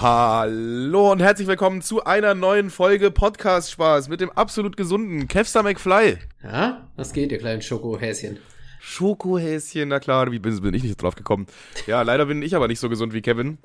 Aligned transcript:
Hallo 0.00 1.12
und 1.12 1.20
herzlich 1.20 1.46
willkommen 1.46 1.82
zu 1.82 2.02
einer 2.04 2.34
neuen 2.34 2.70
Folge 2.70 3.10
Podcast 3.10 3.70
Spaß 3.72 4.08
mit 4.08 4.22
dem 4.22 4.30
absolut 4.30 4.78
gesunden 4.78 5.28
Kevstar 5.28 5.62
McFly. 5.62 6.16
Ja, 6.42 6.88
was 6.96 7.12
geht, 7.12 7.30
ihr 7.30 7.36
kleinen 7.36 7.60
Schokohäschen? 7.60 8.38
Schokohäschen, 8.80 9.90
na 9.90 10.00
klar, 10.00 10.32
wie 10.32 10.38
bin, 10.38 10.58
bin 10.62 10.72
ich 10.72 10.84
nicht 10.84 11.02
drauf 11.02 11.16
gekommen? 11.16 11.48
Ja, 11.86 12.00
leider 12.00 12.24
bin 12.24 12.40
ich 12.40 12.56
aber 12.56 12.66
nicht 12.66 12.80
so 12.80 12.88
gesund 12.88 13.12
wie 13.12 13.20
Kevin, 13.20 13.58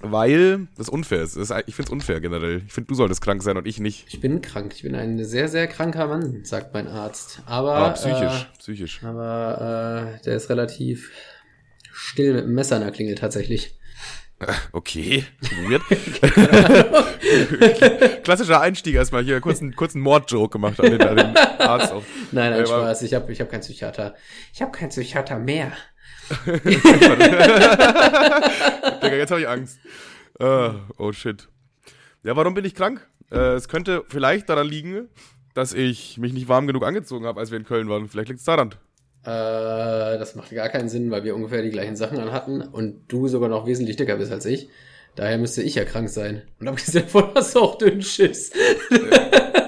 weil 0.00 0.68
das 0.76 0.88
unfair 0.88 1.22
ist. 1.22 1.36
Das 1.36 1.50
ist 1.50 1.64
ich 1.66 1.74
finde 1.74 1.88
es 1.88 1.92
unfair 1.92 2.20
generell. 2.20 2.62
Ich 2.64 2.72
finde, 2.72 2.86
du 2.86 2.94
solltest 2.94 3.20
krank 3.20 3.42
sein 3.42 3.56
und 3.56 3.66
ich 3.66 3.80
nicht. 3.80 4.06
Ich 4.06 4.20
bin 4.20 4.42
krank. 4.42 4.74
Ich 4.76 4.84
bin 4.84 4.94
ein 4.94 5.24
sehr, 5.24 5.48
sehr 5.48 5.66
kranker 5.66 6.06
Mann, 6.06 6.44
sagt 6.44 6.72
mein 6.72 6.86
Arzt. 6.86 7.42
Aber, 7.46 7.74
Aber 7.74 7.94
psychisch, 7.94 8.42
äh, 8.42 8.58
psychisch. 8.60 9.02
Aber 9.02 10.18
äh, 10.20 10.22
der 10.22 10.36
ist 10.36 10.50
relativ 10.50 11.10
still 11.92 12.34
mit 12.34 12.44
dem 12.44 12.54
Messer 12.54 12.76
in 12.76 12.82
der 12.82 12.92
Klingel 12.92 13.16
tatsächlich. 13.16 13.74
Okay, 14.72 15.24
weird. 15.68 15.82
Klassischer 18.24 18.60
Einstieg 18.60 18.94
erstmal 18.94 19.22
hier, 19.24 19.40
kurz 19.40 19.60
einen, 19.62 19.74
kurzen 19.74 20.00
Mordjoke 20.00 20.52
gemacht 20.52 20.78
an 20.80 20.90
den, 20.90 21.02
an 21.02 21.16
den 21.16 21.36
Arzt 21.36 21.92
auch. 21.92 22.02
Nein, 22.32 22.50
nein, 22.50 22.60
aber- 22.60 22.66
Spaß. 22.66 23.02
Ich 23.02 23.14
habe 23.14 23.32
ich 23.32 23.40
hab 23.40 23.50
keinen 23.50 23.60
Psychiater. 23.60 24.14
Ich 24.52 24.60
habe 24.60 24.72
keinen 24.72 24.90
Psychiater 24.90 25.38
mehr. 25.38 25.72
Digga, 29.02 29.16
jetzt 29.16 29.30
habe 29.30 29.40
ich 29.42 29.48
Angst. 29.48 29.78
Äh, 30.40 30.70
oh 30.98 31.12
shit. 31.12 31.48
Ja, 32.22 32.36
warum 32.36 32.54
bin 32.54 32.64
ich 32.64 32.74
krank? 32.74 33.06
Äh, 33.30 33.54
es 33.54 33.68
könnte 33.68 34.04
vielleicht 34.08 34.48
daran 34.48 34.66
liegen, 34.66 35.08
dass 35.54 35.72
ich 35.72 36.18
mich 36.18 36.32
nicht 36.32 36.48
warm 36.48 36.66
genug 36.66 36.84
angezogen 36.84 37.26
habe, 37.26 37.40
als 37.40 37.50
wir 37.50 37.58
in 37.58 37.64
Köln 37.64 37.88
waren. 37.88 38.08
Vielleicht 38.08 38.28
liegt 38.28 38.40
es 38.40 38.46
daran. 38.46 38.74
Äh, 39.24 40.18
das 40.18 40.34
macht 40.34 40.50
gar 40.50 40.68
keinen 40.68 40.88
Sinn, 40.88 41.10
weil 41.10 41.24
wir 41.24 41.34
ungefähr 41.34 41.62
die 41.62 41.70
gleichen 41.70 41.96
Sachen 41.96 42.18
anhatten 42.18 42.60
und 42.60 43.06
du 43.08 43.28
sogar 43.28 43.48
noch 43.48 43.66
wesentlich 43.66 43.96
dicker 43.96 44.16
bist 44.16 44.32
als 44.32 44.44
ich. 44.46 44.68
Daher 45.16 45.38
müsste 45.38 45.62
ich 45.62 45.76
ja 45.76 45.84
krank 45.84 46.08
sein. 46.08 46.42
Und 46.60 46.68
abgesehen 46.68 47.04
davon 47.04 47.30
hast 47.34 47.54
du 47.54 47.60
auch 47.60 47.78
dünn 47.78 48.02
Schiss. 48.02 48.52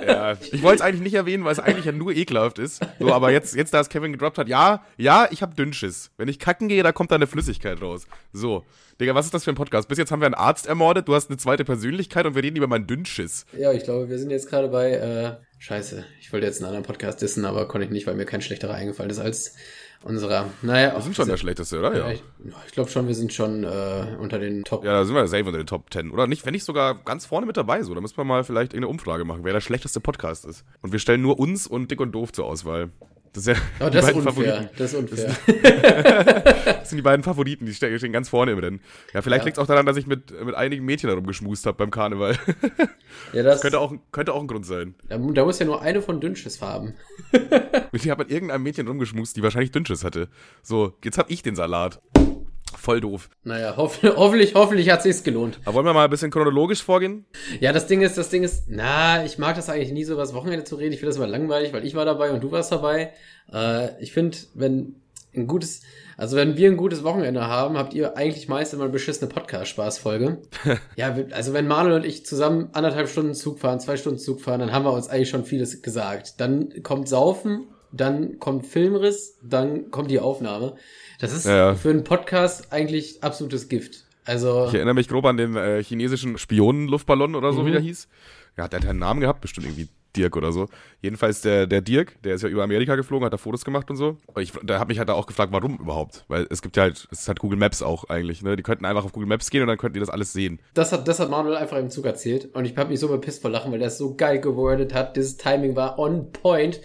Ja, 0.06 0.36
ich 0.53 0.62
wollte 0.62 0.77
es 0.77 0.81
eigentlich 0.83 1.03
nicht 1.03 1.14
erwähnen, 1.14 1.44
weil 1.44 1.53
es 1.53 1.58
eigentlich 1.58 1.84
ja 1.84 1.92
nur 1.92 2.12
ekelhaft 2.12 2.58
ist. 2.58 2.81
So, 2.98 3.12
aber 3.12 3.33
jetzt, 3.33 3.55
jetzt 3.56 3.75
da 3.75 3.81
es 3.81 3.89
Kevin 3.89 4.12
gedroppt 4.12 4.39
hat, 4.39 4.48
ja, 4.48 4.84
ja, 4.97 5.28
ich 5.31 5.42
habe 5.42 5.55
Dünnschiss. 5.55 6.11
Wenn 6.16 6.28
ich 6.28 6.38
kacken 6.38 6.69
gehe, 6.69 6.83
da 6.83 6.92
kommt 6.92 7.11
da 7.11 7.16
eine 7.16 7.27
Flüssigkeit 7.27 7.81
raus. 7.83 8.06
So. 8.33 8.64
Digga, 9.00 9.14
was 9.14 9.27
ist 9.27 9.34
das 9.34 9.44
für 9.44 9.50
ein 9.50 9.56
Podcast? 9.56 9.88
Bis 9.88 9.98
jetzt 9.98 10.11
haben 10.11 10.20
wir 10.20 10.27
einen 10.27 10.34
Arzt 10.34 10.66
ermordet, 10.66 11.09
du 11.09 11.14
hast 11.14 11.28
eine 11.28 11.36
zweite 11.38 11.64
Persönlichkeit 11.64 12.25
und 12.25 12.34
wir 12.34 12.42
reden 12.42 12.56
über 12.56 12.66
meinen 12.66 12.86
Dünnschiss. 12.86 13.47
Ja, 13.56 13.72
ich 13.72 13.84
glaube, 13.84 14.09
wir 14.09 14.19
sind 14.19 14.31
jetzt 14.31 14.48
gerade 14.48 14.69
bei, 14.69 14.92
äh, 14.92 15.36
scheiße, 15.67 16.05
ich 16.20 16.33
wollte 16.33 16.47
jetzt 16.47 16.59
einen 16.59 16.67
anderen 16.67 16.84
Podcast 16.84 17.20
dissen, 17.20 17.45
aber 17.45 17.67
konnte 17.67 17.84
ich 17.86 17.91
nicht, 17.91 18.06
weil 18.06 18.14
mir 18.14 18.25
kein 18.25 18.41
schlechterer 18.41 18.75
eingefallen 18.75 19.11
ist 19.11 19.19
als 19.19 19.56
unserer. 20.05 20.50
Naja, 20.62 20.95
Wir 20.95 21.03
sind 21.03 21.17
schon 21.17 21.27
der 21.28 21.36
schlechteste, 21.36 21.81
oder? 21.81 21.92
Ja, 21.97 22.06
Ja. 22.06 22.12
ich, 22.12 22.22
ich 22.67 22.72
glaube 22.72 22.89
schon, 22.89 23.09
wir 23.09 23.14
sind 23.17 23.33
schon 23.33 23.64
äh, 23.64 24.17
unter 24.20 24.39
den 24.39 24.62
Top. 24.62 24.84
Ja, 24.84 24.92
da 24.92 25.05
sind 25.05 25.17
wir 25.17 25.27
safe 25.27 25.44
unter 25.44 25.59
den 25.59 25.67
Top 25.67 25.92
10. 25.92 26.12
Oder 26.12 26.28
nicht, 26.28 26.47
wenn 26.47 26.53
nicht 26.53 26.62
sogar 26.64 26.94
ganz 27.03 27.27
vorne 27.27 27.47
mit 27.47 27.56
dabei 27.56 27.83
so. 27.83 27.94
Da 27.94 28.00
müssen 28.00 28.17
wir 28.17 28.25
mal 28.25 28.44
vielleicht 28.44 28.75
irgendeine 28.75 28.91
Umfrage 28.92 29.25
machen, 29.25 29.41
wer 29.42 29.53
der 29.53 29.61
schlechteste 29.61 29.98
Podcast 30.00 30.44
ist. 30.44 30.64
Und 30.83 30.92
wir 30.92 31.00
stellen 31.00 31.22
nur 31.22 31.41
uns 31.41 31.67
und 31.67 31.91
Dick 31.91 32.00
und 32.00 32.12
Doof 32.12 32.31
zur 32.33 32.44
Auswahl. 32.47 32.91
Das, 33.37 33.47
ist 33.47 33.56
ja 33.59 33.62
Oh, 33.87 33.91
die 33.91 33.98
beiden 34.01 34.15
unfair. 34.27 34.33
Favoriten. 34.33 34.70
Das 34.79 34.92
ist 34.92 34.98
unfair. 34.98 35.37
Das 36.67 36.91
sind 36.91 36.98
die 36.98 37.03
beiden 37.03 37.23
Favoriten, 37.25 37.67
die 37.67 37.75
ste- 37.75 37.98
stehen 37.98 38.12
ganz 38.12 38.28
vorne 38.28 38.53
im 38.53 38.59
Rennen. 38.59 38.81
Ja, 39.12 39.20
vielleicht 39.23 39.43
Ja. 39.43 39.47
liegt 39.47 39.59
es 39.59 39.62
auch 39.62 39.67
daran, 39.67 39.84
dass 39.87 39.97
ich 39.97 40.06
mit, 40.06 40.31
mit 40.45 40.55
einigen 40.55 40.84
Mädchen 40.84 41.11
herumgeschmust 41.11 41.67
habe 41.67 41.77
beim 41.77 41.91
Karneval. 41.91 42.37
Ja, 43.33 43.43
das, 43.43 43.62
könnte, 43.62 43.81
auch, 43.81 43.95
könnte 44.12 44.34
auch 44.34 44.41
ein 44.43 44.47
Grund 44.47 44.67
sein. 44.67 44.95
da, 45.09 45.17
da 45.17 45.45
muss 45.45 45.59
ja 45.59 45.65
nur 45.65 45.81
eine 45.81 46.03
von 46.03 46.20
Dünnschiss 46.20 46.61
haben. 46.61 46.95
Ich 47.93 48.09
habe 48.11 48.23
mit 48.25 48.31
irgendeinem 48.31 48.62
Mädchen 48.62 48.87
rumgeschmust, 48.87 49.37
die 49.37 49.43
wahrscheinlich 49.43 49.71
Dünnschiss 49.71 50.05
hatte. 50.05 50.28
So, 50.62 50.93
jetzt 51.03 51.17
hab 51.17 51.31
ich 51.31 51.43
den 51.43 51.56
Salat. 51.56 52.00
Voll 52.87 53.01
doof. 53.01 53.31
Naja, 53.42 53.77
hoff, 53.77 54.01
hoffentlich, 54.17 54.55
hoffentlich 54.55 54.91
hat 54.91 55.03
sich's 55.03 55.25
gelohnt. 55.25 55.59
Aber 55.65 55.75
wollen 55.75 55.87
wir 55.87 55.92
mal 55.92 56.05
ein 56.05 56.11
bisschen 56.11 56.31
chronologisch 56.31 56.84
vorgehen? 56.84 57.27
Ja, 57.59 57.73
das 57.73 57.89
Ding 57.89 58.01
ist, 58.01 58.17
das 58.17 58.28
Ding 58.28 58.45
ist, 58.45 58.67
na, 58.69 59.25
ich 59.25 59.39
mag 59.39 59.56
das 59.56 59.69
eigentlich 59.69 59.91
nie 59.91 60.05
so 60.05 60.12
über 60.12 60.23
das 60.23 60.34
Wochenende 60.34 60.65
zu 60.65 60.77
reden. 60.77 60.93
Ich 60.93 61.01
finde 61.01 61.09
das 61.09 61.17
immer 61.17 61.27
langweilig, 61.27 61.73
weil 61.73 61.84
ich 61.84 61.97
war 61.97 62.05
dabei 62.05 62.31
und 62.31 62.45
du 62.45 62.53
warst 62.53 62.70
dabei. 62.70 63.12
Äh, 63.53 64.00
ich 64.00 64.12
finde, 64.12 64.38
wenn 64.55 65.03
ein 65.34 65.49
gutes, 65.49 65.83
also 66.16 66.37
wenn 66.37 66.56
wir 66.56 66.71
ein 66.71 66.77
gutes 66.77 67.03
Wochenende 67.03 67.49
haben, 67.49 67.77
habt 67.77 67.93
ihr 67.93 68.16
eigentlich 68.16 68.47
meist 68.47 68.72
immer 68.72 68.84
eine 68.84 68.93
beschissene 68.93 69.28
Podcast-Spaßfolge. 69.33 70.43
ja, 70.94 71.16
also 71.33 71.55
wenn 71.55 71.66
Manuel 71.66 71.97
und 71.97 72.06
ich 72.06 72.25
zusammen 72.25 72.69
anderthalb 72.72 73.09
Stunden 73.09 73.34
Zug 73.34 73.59
fahren, 73.59 73.81
zwei 73.81 73.97
Stunden 73.97 74.21
Zug 74.21 74.41
fahren, 74.41 74.60
dann 74.60 74.71
haben 74.71 74.84
wir 74.84 74.93
uns 74.93 75.09
eigentlich 75.09 75.31
schon 75.31 75.44
vieles 75.44 75.83
gesagt. 75.83 76.34
Dann 76.39 76.84
kommt 76.84 77.09
Saufen, 77.09 77.66
dann 77.91 78.39
kommt 78.39 78.65
Filmriss, 78.65 79.39
dann 79.43 79.91
kommt 79.91 80.12
die 80.12 80.21
Aufnahme. 80.21 80.77
Das 81.19 81.32
ist 81.32 81.47
Ja, 81.47 81.75
für 81.75 81.91
einen 81.91 82.04
Podcast 82.04 82.72
eigentlich 82.72 83.22
absolutes 83.22 83.69
Gift. 83.69 84.04
Also, 84.25 84.66
Ich 84.69 84.75
erinnere 84.75 84.94
mich 84.94 85.09
grob 85.09 85.25
an 85.25 85.37
den 85.37 85.56
äh, 85.56 85.82
chinesischen 85.82 86.37
Spionenluftballon 86.37 87.34
oder 87.34 87.53
so, 87.53 87.62
Mhm. 87.62 87.66
wie 87.66 87.72
der 87.72 87.81
hieß. 87.81 88.09
Ja, 88.56 88.69
der 88.69 88.81
hat 88.81 88.88
einen 88.88 88.99
Namen 88.99 89.21
gehabt, 89.21 89.41
bestimmt 89.41 89.66
irgendwie 89.66 89.88
Dirk 90.16 90.34
oder 90.37 90.50
so. 90.50 90.66
Jedenfalls 91.03 91.43
der, 91.43 91.66
der 91.66 91.82
Dirk, 91.82 92.21
der 92.22 92.34
ist 92.34 92.43
ja 92.43 92.49
über 92.49 92.65
Amerika 92.65 92.97
geflogen, 92.97 93.25
hat 93.27 93.32
da 93.34 93.37
Fotos 93.37 93.65
gemacht 93.66 93.91
und 93.91 93.97
so. 93.97 94.16
Und 94.27 94.43
ich, 94.43 94.53
da 94.65 94.78
hat 94.81 94.88
mich 94.88 94.99
halt 94.99 95.10
auch 95.10 95.27
gefragt, 95.27 95.53
warum 95.53 95.77
überhaupt? 95.78 96.25
Weil 96.28 96.47
es 96.49 96.62
gibt 96.62 96.77
ja 96.78 96.84
halt, 96.84 97.06
es 97.12 97.28
hat 97.28 97.38
Google 97.38 97.59
Maps 97.59 97.83
auch 97.83 98.09
eigentlich, 98.09 98.43
ne? 98.43 98.56
Die 98.56 98.62
könnten 98.62 98.87
einfach 98.87 99.04
auf 99.04 99.12
Google 99.12 99.28
Maps 99.28 99.50
gehen 99.50 99.60
und 99.60 99.69
dann 99.69 99.77
könnten 99.77 99.94
die 99.94 100.00
das 100.00 100.09
alles 100.09 100.33
sehen. 100.33 100.59
Das 100.75 100.91
hat, 100.91 101.06
das 101.06 101.21
hat 101.21 101.28
Manuel 101.31 101.56
einfach 101.56 101.77
im 101.77 101.91
Zug 101.91 102.06
erzählt. 102.06 102.54
Und 102.54 102.65
ich 102.65 102.77
habe 102.78 102.88
mich 102.91 102.98
so 102.98 103.09
bepisst 103.09 103.43
vor 103.43 103.50
Lachen, 103.50 103.71
weil 103.72 103.78
der 103.78 103.88
es 103.88 103.98
so 103.98 104.15
geil 104.15 104.41
gewordet 104.41 104.94
hat. 104.94 105.16
Dieses 105.16 105.37
Timing 105.37 105.77
war 105.77 105.98
on 105.98 106.33
point. 106.33 106.81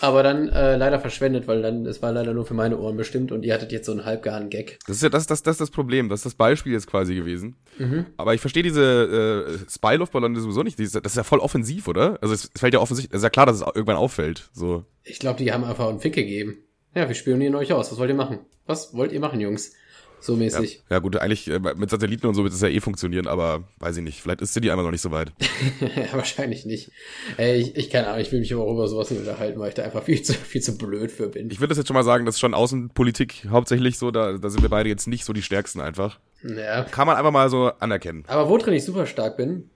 Aber 0.00 0.22
dann 0.22 0.48
äh, 0.48 0.76
leider 0.76 0.98
verschwendet, 0.98 1.46
weil 1.46 1.62
dann, 1.62 1.84
es 1.86 2.00
war 2.02 2.12
leider 2.12 2.32
nur 2.32 2.46
für 2.46 2.54
meine 2.54 2.78
Ohren 2.78 2.96
bestimmt 2.96 3.32
und 3.32 3.44
ihr 3.44 3.52
hattet 3.52 3.72
jetzt 3.72 3.86
so 3.86 3.92
einen 3.92 4.04
halbgaren 4.04 4.48
Gag. 4.48 4.78
Das 4.86 4.96
ist 4.96 5.02
ja 5.02 5.08
das, 5.08 5.26
das, 5.26 5.42
das 5.42 5.54
ist 5.54 5.60
das 5.60 5.70
Problem. 5.70 6.08
Das 6.08 6.20
ist 6.20 6.26
das 6.26 6.34
Beispiel 6.34 6.72
jetzt 6.72 6.86
quasi 6.86 7.14
gewesen. 7.14 7.56
Mhm. 7.78 8.06
Aber 8.16 8.34
ich 8.34 8.40
verstehe 8.40 8.62
diese 8.62 9.46
äh, 9.46 9.70
Spy-Luftballone 9.70 10.40
sowieso 10.40 10.62
nicht. 10.62 10.78
Das 10.78 10.94
ist 10.94 11.16
ja 11.16 11.22
voll 11.22 11.40
offensiv, 11.40 11.88
oder? 11.88 12.18
Also 12.22 12.34
es, 12.34 12.50
es 12.54 12.60
fällt 12.60 12.74
ja 12.74 12.80
offensichtlich, 12.80 13.14
es 13.14 13.18
ist 13.18 13.24
ja 13.24 13.30
klar, 13.30 13.46
dass 13.46 13.56
es 13.56 13.62
irgendwann 13.62 13.96
auffällt. 13.96 14.48
So. 14.52 14.84
Ich 15.02 15.18
glaube, 15.18 15.38
die 15.38 15.52
haben 15.52 15.64
einfach 15.64 15.88
einen 15.88 16.00
Fick 16.00 16.14
gegeben. 16.14 16.58
Ja, 16.94 17.06
wir 17.06 17.14
spionieren 17.14 17.54
euch 17.54 17.72
aus. 17.72 17.92
Was 17.92 17.98
wollt 17.98 18.10
ihr 18.10 18.16
machen? 18.16 18.40
Was 18.66 18.94
wollt 18.94 19.12
ihr 19.12 19.20
machen, 19.20 19.40
Jungs? 19.40 19.72
So 20.20 20.34
Ja, 20.34 20.38
mäßig. 20.38 20.82
ja 20.90 20.98
gut, 20.98 21.16
eigentlich 21.16 21.48
äh, 21.48 21.58
mit 21.58 21.90
Satelliten 21.90 22.26
und 22.26 22.34
so 22.34 22.44
wird 22.44 22.52
es 22.52 22.60
ja 22.60 22.68
eh 22.68 22.80
funktionieren, 22.80 23.26
aber 23.26 23.64
weiß 23.78 23.96
ich 23.96 24.02
nicht. 24.02 24.20
Vielleicht 24.20 24.40
ist 24.42 24.52
City 24.52 24.70
einfach 24.70 24.84
noch 24.84 24.90
nicht 24.90 25.00
so 25.00 25.10
weit. 25.10 25.32
Ja, 25.80 26.12
wahrscheinlich 26.12 26.66
nicht. 26.66 26.90
Ey, 27.36 27.56
ich, 27.60 27.76
ich 27.76 27.90
keine 27.90 28.08
Ahnung, 28.08 28.20
ich 28.20 28.30
will 28.32 28.40
mich 28.40 28.52
aber 28.52 28.64
auch 28.64 28.72
über 28.72 28.86
sowas 28.88 29.10
nicht 29.10 29.20
unterhalten, 29.20 29.58
weil 29.58 29.68
ich 29.70 29.74
da 29.74 29.82
einfach 29.82 30.02
viel 30.02 30.22
zu, 30.22 30.34
viel 30.34 30.60
zu 30.60 30.76
blöd 30.76 31.10
für 31.10 31.28
bin. 31.28 31.50
Ich 31.50 31.60
würde 31.60 31.68
das 31.70 31.78
jetzt 31.78 31.88
schon 31.88 31.94
mal 31.94 32.04
sagen, 32.04 32.26
das 32.26 32.36
ist 32.36 32.40
schon 32.40 32.54
Außenpolitik 32.54 33.46
hauptsächlich 33.50 33.98
so, 33.98 34.10
da, 34.10 34.36
da 34.38 34.50
sind 34.50 34.62
wir 34.62 34.68
beide 34.68 34.88
jetzt 34.88 35.06
nicht 35.08 35.24
so 35.24 35.32
die 35.32 35.42
Stärksten 35.42 35.80
einfach. 35.80 36.18
Ja. 36.42 36.84
Kann 36.84 37.06
man 37.06 37.16
einfach 37.16 37.32
mal 37.32 37.48
so 37.50 37.72
anerkennen. 37.80 38.24
Aber 38.26 38.48
wo 38.48 38.56
drin 38.58 38.74
ich 38.74 38.84
super 38.84 39.06
stark 39.06 39.36
bin, 39.36 39.68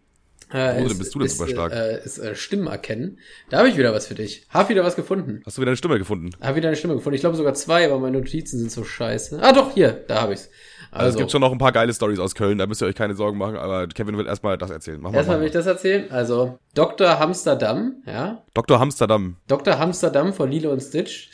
äh, 0.52 0.82
Wo 0.82 0.86
ist, 0.86 0.98
bist 0.98 1.14
du 1.14 1.18
denn 1.18 1.26
ist, 1.26 1.38
super 1.38 1.50
stark? 1.50 1.72
Äh, 1.72 2.04
ist 2.04 2.18
äh, 2.18 2.34
Stimmen 2.34 2.66
erkennen. 2.66 3.18
Da 3.50 3.58
habe 3.58 3.68
ich 3.68 3.76
wieder 3.76 3.92
was 3.92 4.06
für 4.06 4.14
dich. 4.14 4.46
Hab 4.50 4.68
wieder 4.68 4.84
was 4.84 4.96
gefunden. 4.96 5.42
Hast 5.46 5.56
du 5.56 5.62
wieder 5.62 5.70
eine 5.70 5.76
Stimme 5.76 5.98
gefunden? 5.98 6.30
Hab 6.40 6.56
wieder 6.56 6.68
eine 6.68 6.76
Stimme 6.76 6.94
gefunden. 6.94 7.14
Ich 7.14 7.20
glaube 7.20 7.36
sogar 7.36 7.54
zwei, 7.54 7.84
aber 7.86 7.98
meine 7.98 8.18
Notizen 8.18 8.58
sind 8.58 8.70
so 8.70 8.84
scheiße. 8.84 9.38
Ah 9.42 9.52
doch, 9.52 9.72
hier, 9.74 10.04
da 10.06 10.22
habe 10.22 10.34
ich's. 10.34 10.48
Also, 10.90 11.06
Also, 11.06 11.10
es 11.10 11.16
gibt 11.22 11.30
schon 11.32 11.40
noch 11.40 11.50
ein 11.50 11.58
paar 11.58 11.72
geile 11.72 11.92
Stories 11.92 12.20
aus 12.20 12.36
Köln, 12.36 12.56
da 12.58 12.66
müsst 12.68 12.80
ihr 12.80 12.86
euch 12.86 12.94
keine 12.94 13.14
Sorgen 13.14 13.36
machen, 13.36 13.56
aber 13.56 13.88
Kevin 13.88 14.16
will 14.16 14.26
erstmal 14.26 14.56
das 14.56 14.70
erzählen. 14.70 15.00
Mach 15.00 15.10
mal, 15.10 15.16
erstmal 15.16 15.40
will 15.40 15.46
ich 15.46 15.52
das 15.52 15.66
erzählen. 15.66 16.08
Also, 16.10 16.58
Dr. 16.74 17.18
Hamsterdam, 17.18 17.96
ja. 18.06 18.44
Dr. 18.54 18.78
Hamsterdam. 18.78 19.36
Dr. 19.48 19.76
Hamsterdam 19.78 20.32
von 20.32 20.50
Lilo 20.52 20.70
und 20.70 20.80
Stitch. 20.80 21.30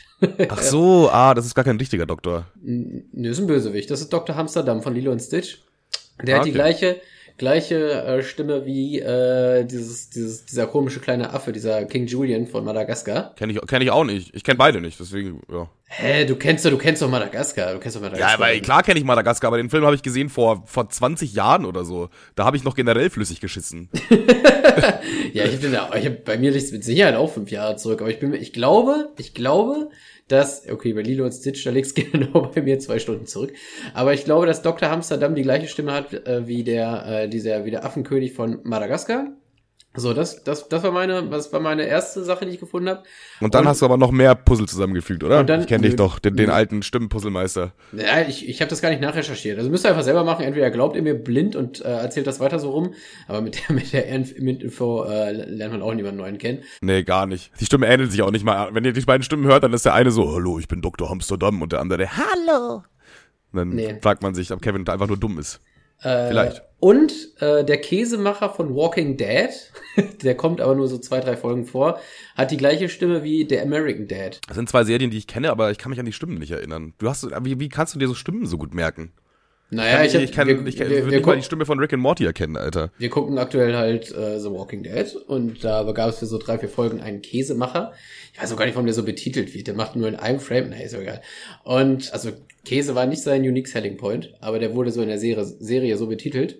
Ach 0.49 0.61
so, 0.63 1.09
ah, 1.11 1.35
das 1.35 1.45
ist 1.45 1.53
gar 1.53 1.63
kein 1.63 1.77
richtiger 1.77 2.07
Doktor. 2.07 2.47
Nö, 2.63 3.29
ist 3.29 3.39
ein 3.39 3.45
Bösewicht. 3.47 3.91
Das 3.91 4.01
ist 4.01 4.11
Dr. 4.11 4.35
Hamsterdam 4.35 4.81
von 4.81 4.95
Lilo 4.95 5.11
und 5.11 5.19
Stitch. 5.19 5.59
Der 6.23 6.35
Ah, 6.35 6.39
hat 6.39 6.45
die 6.45 6.49
okay. 6.49 6.57
gleiche, 6.57 7.01
gleiche 7.37 7.91
äh, 8.03 8.23
Stimme 8.23 8.65
wie 8.65 8.99
äh, 8.99 9.63
dieses, 9.65 10.09
dieses, 10.09 10.45
dieser 10.45 10.67
komische 10.67 10.99
kleine 10.99 11.33
Affe, 11.33 11.51
dieser 11.51 11.85
King 11.85 12.07
Julian 12.07 12.47
von 12.47 12.63
Madagaskar. 12.63 13.33
Kenn 13.35 13.49
ich, 13.49 13.59
kenn 13.67 13.81
ich 13.81 13.91
auch 13.91 14.03
nicht. 14.03 14.35
Ich 14.35 14.43
kenne 14.43 14.57
beide 14.57 14.81
nicht, 14.81 14.99
deswegen, 14.99 15.41
ja. 15.51 15.67
Hä, 15.93 16.23
du 16.25 16.37
kennst 16.37 16.63
doch, 16.63 16.69
du 16.69 16.77
kennst 16.77 17.01
doch 17.01 17.09
Madagaskar. 17.09 17.73
Du 17.73 17.79
kennst 17.79 17.97
doch 17.97 18.01
Ja, 18.01 18.09
Madagaskar. 18.09 18.47
aber 18.47 18.59
klar 18.61 18.83
kenne 18.83 18.97
ich 18.99 19.05
Madagaskar, 19.05 19.49
aber 19.49 19.57
den 19.57 19.69
Film 19.69 19.83
habe 19.83 19.95
ich 19.95 20.01
gesehen 20.03 20.29
vor, 20.29 20.63
vor 20.65 20.89
20 20.89 21.33
Jahren 21.33 21.65
oder 21.65 21.83
so. 21.83 22.07
Da 22.35 22.45
habe 22.45 22.55
ich 22.55 22.63
noch 22.63 22.75
generell 22.75 23.09
flüssig 23.09 23.41
geschissen. 23.41 23.89
Ja, 25.33 25.45
ich 25.45 25.59
den 25.59 25.73
ja, 25.73 25.89
ich 25.95 26.05
hab, 26.05 26.23
bei 26.25 26.37
mir 26.37 26.51
liegt 26.51 26.63
es 26.65 26.71
mit 26.71 26.83
Sicherheit 26.83 27.15
auch 27.15 27.31
fünf 27.31 27.51
Jahre 27.51 27.75
zurück, 27.75 28.01
aber 28.01 28.09
ich 28.09 28.19
bin, 28.19 28.31
mir- 28.31 28.37
ich 28.37 28.53
glaube, 28.53 29.09
ich 29.17 29.33
glaube, 29.33 29.89
dass, 30.31 30.69
okay, 30.69 30.93
bei 30.93 31.01
Lilo 31.01 31.25
und 31.25 31.31
Stitch, 31.31 31.65
da 31.65 31.71
liegt's 31.71 31.93
genau 31.95 32.51
bei 32.53 32.61
mir 32.61 32.79
zwei 32.79 32.99
Stunden 32.99 33.25
zurück, 33.25 33.53
aber 33.93 34.13
ich 34.13 34.25
glaube, 34.25 34.45
dass 34.45 34.61
Dr. 34.61 34.89
Hamsterdam 34.89 35.35
die 35.35 35.43
gleiche 35.43 35.67
Stimme 35.67 35.93
hat, 35.93 36.13
äh, 36.13 36.47
wie 36.47 36.63
der, 36.63 37.05
äh, 37.05 37.29
dieser, 37.29 37.65
wie 37.65 37.71
der 37.71 37.85
Affenkönig 37.85 38.33
von 38.33 38.59
Madagaskar. 38.63 39.27
So, 39.93 40.13
das, 40.13 40.43
das, 40.45 40.69
das 40.69 40.83
war 40.83 40.91
meine, 40.91 41.21
das 41.29 41.51
war 41.51 41.59
meine 41.59 41.83
erste 41.83 42.23
Sache, 42.23 42.45
die 42.45 42.53
ich 42.53 42.59
gefunden 42.61 42.87
habe. 42.87 43.03
Und 43.41 43.53
dann 43.53 43.63
Und- 43.63 43.67
hast 43.67 43.81
du 43.81 43.85
aber 43.85 43.97
noch 43.97 44.11
mehr 44.11 44.35
Puzzle 44.35 44.65
zusammengefügt, 44.65 45.21
oder? 45.21 45.43
Dann- 45.43 45.59
ich 45.61 45.67
kenne 45.67 45.85
dich 45.85 45.97
doch, 45.97 46.17
den, 46.19 46.37
den 46.37 46.49
alten 46.49 46.81
Stimmenpuzzlemeister. 46.81 47.73
Ja, 47.91 48.21
ich, 48.21 48.47
ich 48.47 48.61
habe 48.61 48.69
das 48.69 48.81
gar 48.81 48.89
nicht 48.89 49.01
nachrecherchiert. 49.01 49.57
Also 49.57 49.69
müsst 49.69 49.83
ihr 49.85 49.89
einfach 49.89 50.03
selber 50.03 50.23
machen. 50.23 50.45
Entweder 50.45 50.71
glaubt 50.71 50.95
ihr 50.95 51.01
mir 51.01 51.15
blind 51.15 51.57
und 51.57 51.83
äh, 51.83 51.89
erzählt 51.89 52.25
das 52.27 52.39
weiter 52.39 52.57
so 52.59 52.71
rum, 52.71 52.93
aber 53.27 53.41
mit 53.41 53.67
der 53.67 53.75
mit 53.75 53.91
der 53.91 54.05
Info 54.07 55.03
äh, 55.03 55.31
lernt 55.33 55.73
man 55.73 55.81
auch 55.81 55.93
niemanden 55.93 56.19
neuen 56.19 56.37
kennen. 56.37 56.63
Nee, 56.79 57.03
gar 57.03 57.25
nicht. 57.25 57.51
Die 57.59 57.65
Stimme 57.65 57.87
ähnelt 57.87 58.11
sich 58.11 58.21
auch 58.21 58.31
nicht 58.31 58.45
mal. 58.45 58.73
Wenn 58.73 58.85
ihr 58.85 58.93
die 58.93 59.01
beiden 59.01 59.23
Stimmen 59.23 59.45
hört, 59.45 59.63
dann 59.65 59.73
ist 59.73 59.83
der 59.83 59.93
eine 59.93 60.11
so, 60.11 60.33
hallo, 60.33 60.57
ich 60.57 60.69
bin 60.69 60.81
Dr. 60.81 61.11
Amsterdam 61.11 61.61
und 61.61 61.73
der 61.73 61.81
andere, 61.81 62.07
hallo. 62.15 62.83
Und 63.51 63.57
dann 63.57 63.69
Nee. 63.69 63.97
fragt 64.01 64.23
man 64.23 64.33
sich, 64.35 64.53
ob 64.53 64.61
Kevin 64.61 64.87
einfach 64.87 65.07
nur 65.07 65.17
dumm 65.17 65.37
ist. 65.37 65.59
Äh, 66.01 66.29
Vielleicht. 66.29 66.63
Und 66.81 67.39
äh, 67.39 67.63
der 67.63 67.77
Käsemacher 67.77 68.49
von 68.49 68.75
Walking 68.75 69.15
Dead, 69.15 69.51
der 70.23 70.35
kommt 70.35 70.59
aber 70.61 70.73
nur 70.73 70.87
so 70.87 70.97
zwei, 70.97 71.19
drei 71.19 71.37
Folgen 71.37 71.65
vor, 71.67 71.99
hat 72.35 72.49
die 72.49 72.57
gleiche 72.57 72.89
Stimme 72.89 73.21
wie 73.21 73.45
der 73.45 73.61
American 73.61 74.07
Dad. 74.07 74.39
Das 74.47 74.57
sind 74.57 74.67
zwei 74.67 74.83
Serien, 74.83 75.11
die 75.11 75.19
ich 75.19 75.27
kenne, 75.27 75.51
aber 75.51 75.69
ich 75.69 75.77
kann 75.77 75.91
mich 75.91 75.99
an 75.99 76.07
die 76.07 76.11
Stimmen 76.11 76.39
nicht 76.39 76.49
erinnern. 76.49 76.95
Du 76.97 77.07
hast, 77.07 77.27
wie, 77.43 77.59
wie 77.59 77.69
kannst 77.69 77.93
du 77.93 77.99
dir 77.99 78.07
so 78.07 78.15
Stimmen 78.15 78.47
so 78.47 78.57
gut 78.57 78.73
merken? 78.73 79.11
Naja, 79.69 80.03
ich, 80.03 80.15
ich, 80.15 80.23
ich 80.23 80.31
kann, 80.31 80.47
wir, 80.47 80.65
ich, 80.65 80.75
kann, 80.75 80.89
wir, 80.89 80.97
ich 80.97 81.03
würde 81.03 81.11
wir, 81.11 81.17
nicht 81.19 81.27
mal 81.27 81.37
die 81.37 81.43
Stimme 81.43 81.67
von 81.67 81.77
Rick 81.77 81.93
and 81.93 82.01
Morty 82.01 82.25
erkennen, 82.25 82.57
Alter. 82.57 82.91
wir 82.97 83.09
gucken 83.11 83.37
aktuell 83.37 83.75
halt 83.75 84.11
äh, 84.11 84.39
The 84.39 84.49
Walking 84.49 84.81
Dead 84.81 85.15
und 85.27 85.63
da 85.63 85.83
gab 85.91 86.09
es 86.09 86.17
für 86.17 86.25
so 86.25 86.39
drei, 86.39 86.57
vier 86.57 86.67
Folgen 86.67 86.99
einen 86.99 87.21
Käsemacher. 87.21 87.93
Ich 88.33 88.41
weiß 88.41 88.51
auch 88.51 88.57
gar 88.57 88.65
nicht, 88.65 88.73
warum 88.73 88.87
der 88.87 88.95
so 88.95 89.03
betitelt 89.03 89.53
wird. 89.53 89.67
Der 89.67 89.75
macht 89.75 89.95
nur 89.95 90.07
in 90.07 90.15
einem 90.15 90.39
Frame, 90.39 90.71
nee, 90.71 90.83
ist 90.83 90.95
egal. 90.95 91.21
Und 91.63 92.11
also 92.11 92.31
Käse 92.65 92.95
war 92.95 93.05
nicht 93.05 93.21
sein 93.21 93.43
Unique 93.43 93.67
Selling 93.67 93.97
Point, 93.97 94.33
aber 94.41 94.57
der 94.57 94.73
wurde 94.73 94.91
so 94.91 95.03
in 95.03 95.09
der 95.09 95.19
Serie, 95.19 95.45
Serie 95.45 95.95
so 95.95 96.07
betitelt. 96.07 96.57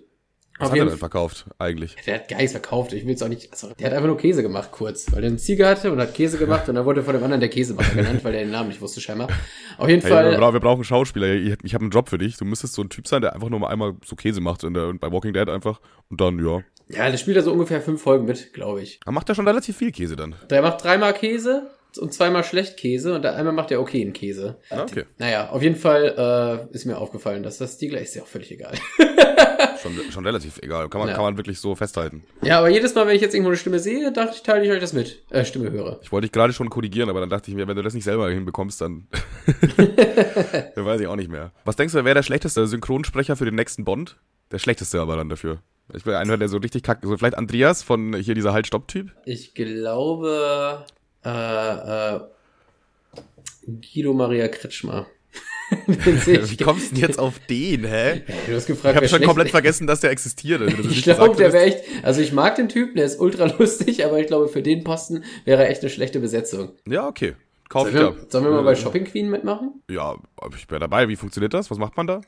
Was 0.58 0.68
Auf 0.68 0.72
hat 0.72 0.78
er 0.78 0.84
denn 0.86 0.98
verkauft, 0.98 1.46
eigentlich? 1.58 1.96
Der 2.06 2.14
hat 2.16 2.28
gar 2.28 2.36
nichts 2.36 2.52
verkauft. 2.52 2.92
Ich 2.92 3.06
will 3.06 3.14
es 3.14 3.22
auch 3.22 3.28
nicht. 3.28 3.50
Also, 3.50 3.72
der 3.78 3.86
hat 3.86 3.94
einfach 3.94 4.06
nur 4.06 4.18
Käse 4.18 4.42
gemacht, 4.42 4.70
kurz. 4.70 5.10
Weil 5.10 5.24
er 5.24 5.28
einen 5.28 5.38
Ziege 5.38 5.66
hatte 5.66 5.90
und 5.90 5.98
hat 6.00 6.14
Käse 6.14 6.38
gemacht 6.38 6.68
und 6.68 6.74
dann 6.76 6.84
wurde 6.84 7.02
von 7.02 7.14
dem 7.14 7.22
anderen 7.24 7.40
der 7.40 7.48
Käsemacher 7.48 7.94
genannt, 7.94 8.22
weil 8.22 8.34
er 8.34 8.40
den 8.44 8.50
Namen 8.50 8.68
nicht 8.68 8.80
wusste, 8.80 9.00
scheinbar. 9.00 9.28
Auf 9.78 9.88
jeden 9.88 10.02
Hey, 10.02 10.10
Fall. 10.10 10.30
wir, 10.38 10.52
wir 10.52 10.60
brauchen 10.60 10.84
Schauspieler. 10.84 11.28
Ich, 11.32 11.56
ich 11.62 11.74
habe 11.74 11.82
einen 11.84 11.90
Job 11.90 12.08
für 12.08 12.18
dich. 12.18 12.36
Du 12.36 12.44
müsstest 12.44 12.74
so 12.74 12.82
ein 12.82 12.90
Typ 12.90 13.08
sein, 13.08 13.22
der 13.22 13.32
einfach 13.34 13.48
nur 13.48 13.58
mal 13.60 13.68
einmal 13.68 13.94
so 14.04 14.14
Käse 14.14 14.40
macht 14.40 14.62
in 14.62 14.74
der, 14.74 14.92
bei 14.94 15.10
Walking 15.10 15.32
Dead 15.32 15.48
einfach. 15.48 15.80
Und 16.10 16.20
dann, 16.20 16.38
ja. 16.44 16.60
Ja, 16.88 17.10
der 17.10 17.16
spielt 17.16 17.38
da 17.38 17.42
so 17.42 17.52
ungefähr 17.52 17.80
fünf 17.80 18.02
Folgen 18.02 18.26
mit, 18.26 18.52
glaube 18.52 18.82
ich. 18.82 19.00
Er 19.06 19.12
macht 19.12 19.28
ja 19.28 19.34
schon 19.34 19.48
relativ 19.48 19.76
viel 19.78 19.90
Käse 19.90 20.14
dann. 20.16 20.34
Der 20.50 20.60
macht 20.62 20.84
dreimal 20.84 21.14
Käse 21.14 21.70
und 21.98 22.12
zweimal 22.12 22.44
schlecht 22.44 22.76
Käse 22.76 23.14
und 23.14 23.24
einmal 23.26 23.52
macht 23.52 23.70
er 23.70 23.80
okay 23.80 24.00
einen 24.02 24.12
Käse. 24.12 24.56
Ah, 24.70 24.82
okay. 24.82 25.04
Naja, 25.18 25.50
auf 25.50 25.62
jeden 25.62 25.76
Fall 25.76 26.66
äh, 26.70 26.74
ist 26.74 26.84
mir 26.86 26.98
aufgefallen, 26.98 27.42
dass 27.42 27.58
das 27.58 27.74
Stiegler 27.74 28.00
ist 28.00 28.14
ja 28.14 28.22
auch 28.22 28.26
völlig 28.26 28.50
egal. 28.52 28.74
Schon, 29.80 29.92
schon 30.12 30.24
relativ 30.24 30.58
egal. 30.62 30.88
Kann 30.88 31.00
man, 31.00 31.08
Ja. 31.08 31.14
kann 31.16 31.24
man 31.24 31.36
wirklich 31.36 31.58
so 31.58 31.74
festhalten. 31.74 32.22
ja, 32.42 32.58
aber 32.58 32.68
jedes 32.68 32.94
Mal, 32.94 33.04
wenn 33.08 33.16
ich 33.16 33.20
jetzt 33.22 33.34
irgendwo 33.34 33.50
eine 33.50 33.56
Stimme 33.56 33.80
sehe, 33.80 34.12
dachte 34.12 34.34
ich, 34.36 34.42
teile 34.42 34.64
ich 34.64 34.70
euch 34.70 34.78
das 34.78 34.92
mit. 34.92 35.22
Äh, 35.30 35.44
Stimme 35.44 35.72
höre. 35.72 35.98
Ich 36.02 36.12
wollte 36.12 36.26
dich 36.26 36.32
gerade 36.32 36.52
schon 36.52 36.70
korrigieren, 36.70 37.10
aber 37.10 37.18
dann 37.18 37.30
dachte 37.30 37.50
ich 37.50 37.56
mir, 37.56 37.66
wenn 37.66 37.74
du 37.76 37.82
das 37.82 37.92
nicht 37.94 38.04
selber 38.04 38.30
hinbekommst, 38.30 38.80
dann, 38.80 39.08
dann 39.76 40.84
weiß 40.84 41.00
ich 41.00 41.06
auch 41.08 41.16
nicht 41.16 41.30
mehr. 41.30 41.52
Was 41.64 41.74
denkst 41.76 41.92
du, 41.92 41.98
wer 41.98 42.04
wäre 42.04 42.14
der 42.14 42.22
schlechteste 42.22 42.66
Synchronsprecher 42.66 43.34
für 43.36 43.44
den 43.44 43.54
nächsten 43.56 43.84
Bond? 43.84 44.18
Der 44.52 44.58
schlechteste 44.58 45.00
aber 45.00 45.16
dann 45.16 45.28
dafür. 45.28 45.58
Ich 45.92 46.06
will 46.06 46.14
einer, 46.14 46.36
der 46.38 46.48
so 46.48 46.58
richtig 46.58 46.82
kackt. 46.84 47.04
So 47.04 47.16
vielleicht 47.16 47.36
Andreas 47.36 47.82
von 47.82 48.14
hier 48.14 48.34
dieser 48.34 48.52
Halt-Stopp-Typ. 48.52 49.10
Ich 49.24 49.54
glaube, 49.54 50.84
äh, 51.24 52.16
äh, 52.16 52.20
Guido 53.66 54.12
Maria 54.12 54.48
Kretschmer. 54.48 55.06
Wie 55.86 56.56
kommst 56.58 56.90
du 56.90 56.94
denn 56.96 57.04
jetzt 57.04 57.18
auf 57.18 57.38
den, 57.48 57.84
hä? 57.84 58.22
Du 58.46 58.54
hast 58.54 58.66
gefragt, 58.66 58.94
Ich 58.94 58.96
habe 58.96 59.08
schon 59.08 59.26
komplett 59.26 59.50
vergessen, 59.50 59.86
dass 59.86 60.00
der 60.00 60.10
existiert. 60.10 60.60
Also, 60.60 60.88
Ich 60.88 61.02
glaube, 61.02 61.36
der 61.36 61.52
wäre 61.52 61.64
echt. 61.64 61.84
Also 62.02 62.20
ich 62.20 62.32
mag 62.32 62.56
den 62.56 62.68
Typen, 62.68 62.96
der 62.96 63.06
ist 63.06 63.18
ultra 63.18 63.46
lustig, 63.58 64.04
aber 64.04 64.18
ich 64.18 64.26
glaube, 64.26 64.48
für 64.48 64.62
den 64.62 64.84
Posten 64.84 65.24
wäre 65.44 65.64
er 65.64 65.70
echt 65.70 65.80
eine 65.80 65.90
schlechte 65.90 66.20
Besetzung. 66.20 66.72
Ja, 66.86 67.06
okay. 67.06 67.34
Kauf 67.68 67.90
Sollen 67.90 67.96
ich 67.96 68.22
wir, 68.22 68.26
sollen 68.28 68.44
wir 68.44 68.50
mal 68.50 68.64
bei 68.64 68.74
Shopping 68.74 69.04
Queen 69.04 69.30
mitmachen? 69.30 69.82
Ja, 69.88 70.16
ich 70.54 70.70
wäre 70.70 70.80
dabei. 70.80 71.08
Wie 71.08 71.16
funktioniert 71.16 71.54
das? 71.54 71.70
Was 71.70 71.78
macht 71.78 71.96
man 71.96 72.06
da? 72.06 72.20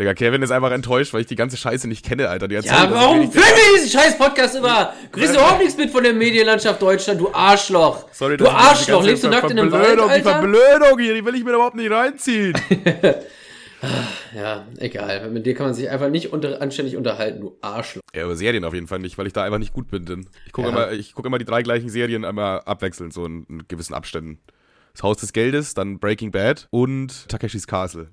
Digga, 0.00 0.14
Kevin 0.14 0.40
ist 0.42 0.50
einfach 0.50 0.70
enttäuscht, 0.70 1.12
weil 1.12 1.20
ich 1.20 1.26
die 1.26 1.36
ganze 1.36 1.56
Scheiße 1.58 1.86
nicht 1.86 2.04
kenne, 2.04 2.28
Alter. 2.30 2.48
Die 2.48 2.54
Ja, 2.54 2.90
warum 2.90 3.20
ich 3.20 3.30
filmen 3.30 3.46
wir 3.46 3.78
diesen 3.82 3.90
scheiß 4.00 4.16
Podcast 4.16 4.56
immer? 4.56 4.94
Du 5.12 5.18
kriegst 5.20 5.34
überhaupt 5.34 5.58
nichts 5.60 5.76
mit 5.76 5.90
von 5.90 6.02
der 6.02 6.14
Medienlandschaft 6.14 6.80
Deutschland, 6.80 7.20
du 7.20 7.30
Arschloch. 7.34 8.06
Sorry, 8.12 8.36
du 8.38 8.48
Arschloch, 8.48 9.04
lebst 9.04 9.24
du 9.24 9.28
nackt 9.28 9.50
in 9.50 9.58
einem 9.58 9.70
Wald, 9.70 9.84
Verblödung, 9.84 10.06
Die 10.08 10.12
Alter? 10.14 10.30
Verblödung 10.30 10.98
hier, 10.98 11.14
die 11.14 11.24
will 11.24 11.34
ich 11.34 11.44
mir 11.44 11.52
überhaupt 11.52 11.76
nicht 11.76 11.90
reinziehen. 11.90 12.54
Ja, 14.36 14.66
egal. 14.76 15.30
Mit 15.30 15.46
dir 15.46 15.54
kann 15.54 15.66
man 15.66 15.74
sich 15.74 15.88
einfach 15.88 16.10
nicht 16.10 16.32
unter, 16.34 16.60
anständig 16.60 16.96
unterhalten, 16.98 17.40
du 17.40 17.56
Arschloch. 17.62 18.02
ja, 18.14 18.24
aber 18.24 18.36
Serien 18.36 18.64
auf 18.64 18.74
jeden 18.74 18.86
Fall 18.88 18.98
nicht, 18.98 19.16
weil 19.16 19.26
ich 19.26 19.32
da 19.32 19.42
einfach 19.42 19.58
nicht 19.58 19.72
gut 19.72 19.88
bin. 19.90 20.04
Denn 20.04 20.26
ich 20.44 20.52
gucke 20.52 20.68
Ja. 20.68 20.74
immer, 20.74 20.92
ich 20.92 21.14
gucke 21.14 21.28
immer 21.28 21.38
die 21.38 21.46
drei 21.46 21.62
gleichen 21.62 21.88
Serien 21.88 22.26
einmal 22.26 22.60
abwechselnd, 22.60 23.14
so 23.14 23.24
in, 23.24 23.44
in 23.48 23.62
gewissen 23.68 23.94
Abständen. 23.94 24.38
Das 24.92 25.02
Haus 25.02 25.16
des 25.16 25.32
Geldes, 25.32 25.72
dann 25.72 25.98
Breaking 25.98 26.30
Bad 26.30 26.68
und 26.70 27.26
Takeshis 27.30 27.66
Castle. 27.66 28.08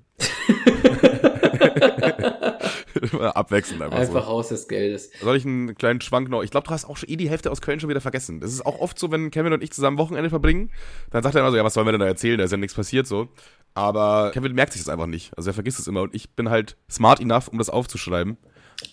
Abwechselnd 3.34 3.82
einfach, 3.82 3.98
Einfach 3.98 4.24
so. 4.24 4.28
Haus 4.28 4.48
des 4.48 4.68
Geldes. 4.68 5.10
Soll 5.20 5.36
ich 5.36 5.44
einen 5.44 5.74
kleinen 5.74 6.00
Schwank 6.00 6.28
noch? 6.28 6.42
Ich 6.42 6.50
glaube, 6.50 6.66
du 6.66 6.72
hast 6.72 6.84
auch 6.84 6.96
schon 6.96 7.08
eh 7.08 7.16
die 7.16 7.30
Hälfte 7.30 7.50
aus 7.50 7.60
Köln 7.60 7.80
schon 7.80 7.90
wieder 7.90 8.00
vergessen. 8.00 8.40
Das 8.40 8.52
ist 8.52 8.64
auch 8.66 8.80
oft 8.80 8.98
so, 8.98 9.10
wenn 9.10 9.30
Kevin 9.30 9.52
und 9.52 9.62
ich 9.62 9.72
zusammen 9.72 9.98
Wochenende 9.98 10.30
verbringen, 10.30 10.70
dann 11.10 11.22
sagt 11.22 11.34
er 11.34 11.40
immer 11.40 11.50
so, 11.50 11.56
ja, 11.56 11.64
was 11.64 11.74
sollen 11.74 11.86
wir 11.86 11.92
denn 11.92 12.00
da 12.00 12.06
erzählen? 12.06 12.38
Da 12.38 12.44
ist 12.44 12.50
ja 12.50 12.56
nichts 12.56 12.74
passiert 12.74 13.06
so. 13.06 13.28
Aber 13.74 14.30
Kevin 14.32 14.54
merkt 14.54 14.72
sich 14.72 14.82
das 14.82 14.88
einfach 14.88 15.06
nicht. 15.06 15.36
Also 15.36 15.50
er 15.50 15.54
vergisst 15.54 15.78
es 15.78 15.86
immer 15.86 16.02
und 16.02 16.14
ich 16.14 16.30
bin 16.30 16.50
halt 16.50 16.76
smart 16.90 17.20
enough, 17.20 17.48
um 17.48 17.58
das 17.58 17.70
aufzuschreiben. 17.70 18.36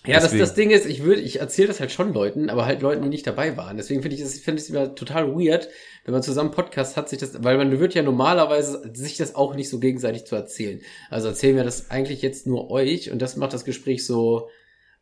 Ja, 0.04 0.14
das, 0.14 0.24
Deswegen- 0.24 0.40
das 0.40 0.54
Ding 0.54 0.70
ist, 0.70 0.86
ich 0.86 1.02
würde, 1.04 1.20
ich 1.20 1.40
erzähle 1.40 1.68
das 1.68 1.78
halt 1.80 1.92
schon 1.92 2.12
Leuten, 2.12 2.50
aber 2.50 2.66
halt 2.66 2.82
Leuten, 2.82 3.02
die 3.02 3.08
nicht 3.08 3.26
dabei 3.26 3.56
waren. 3.56 3.76
Deswegen 3.76 4.02
finde 4.02 4.16
ich 4.16 4.22
es 4.22 4.38
finde 4.40 4.60
ich 4.60 4.64
es 4.68 4.70
immer 4.70 4.94
total 4.94 5.28
weird, 5.34 5.68
wenn 6.04 6.12
man 6.12 6.22
zusammen 6.22 6.50
Podcast 6.50 6.96
hat, 6.96 7.08
sich 7.08 7.18
das, 7.18 7.42
weil 7.44 7.56
man 7.56 7.78
wird 7.78 7.94
ja 7.94 8.02
normalerweise 8.02 8.90
sich 8.94 9.16
das 9.16 9.34
auch 9.36 9.54
nicht 9.54 9.68
so 9.68 9.78
gegenseitig 9.78 10.24
zu 10.24 10.34
erzählen. 10.34 10.80
Also 11.10 11.28
erzählen 11.28 11.56
wir 11.56 11.64
das 11.64 11.90
eigentlich 11.90 12.22
jetzt 12.22 12.46
nur 12.46 12.70
euch 12.70 13.10
und 13.12 13.22
das 13.22 13.36
macht 13.36 13.52
das 13.52 13.64
Gespräch 13.64 14.04
so 14.04 14.48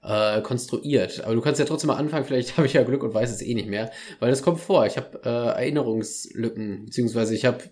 äh, 0.02 0.42
konstruiert. 0.42 1.25
Aber 1.25 1.34
du 1.34 1.40
kannst 1.40 1.60
ja 1.60 1.64
trotzdem 1.66 1.88
mal 1.88 1.96
anfangen, 1.96 2.26
vielleicht 2.26 2.54
habe 2.58 2.66
ich 2.66 2.75
ja 2.75 2.82
Glück 2.82 3.02
und 3.02 3.14
weiß 3.14 3.31
es 3.31 3.40
eh 3.42 3.54
nicht 3.54 3.69
mehr, 3.69 3.90
weil 4.20 4.28
das 4.31 4.42
kommt 4.42 4.60
vor. 4.60 4.84
Ich 4.86 4.98
habe 4.98 5.20
äh, 5.25 5.28
Erinnerungslücken, 5.28 6.86
beziehungsweise 6.86 7.34
ich 7.34 7.44
habe 7.46 7.64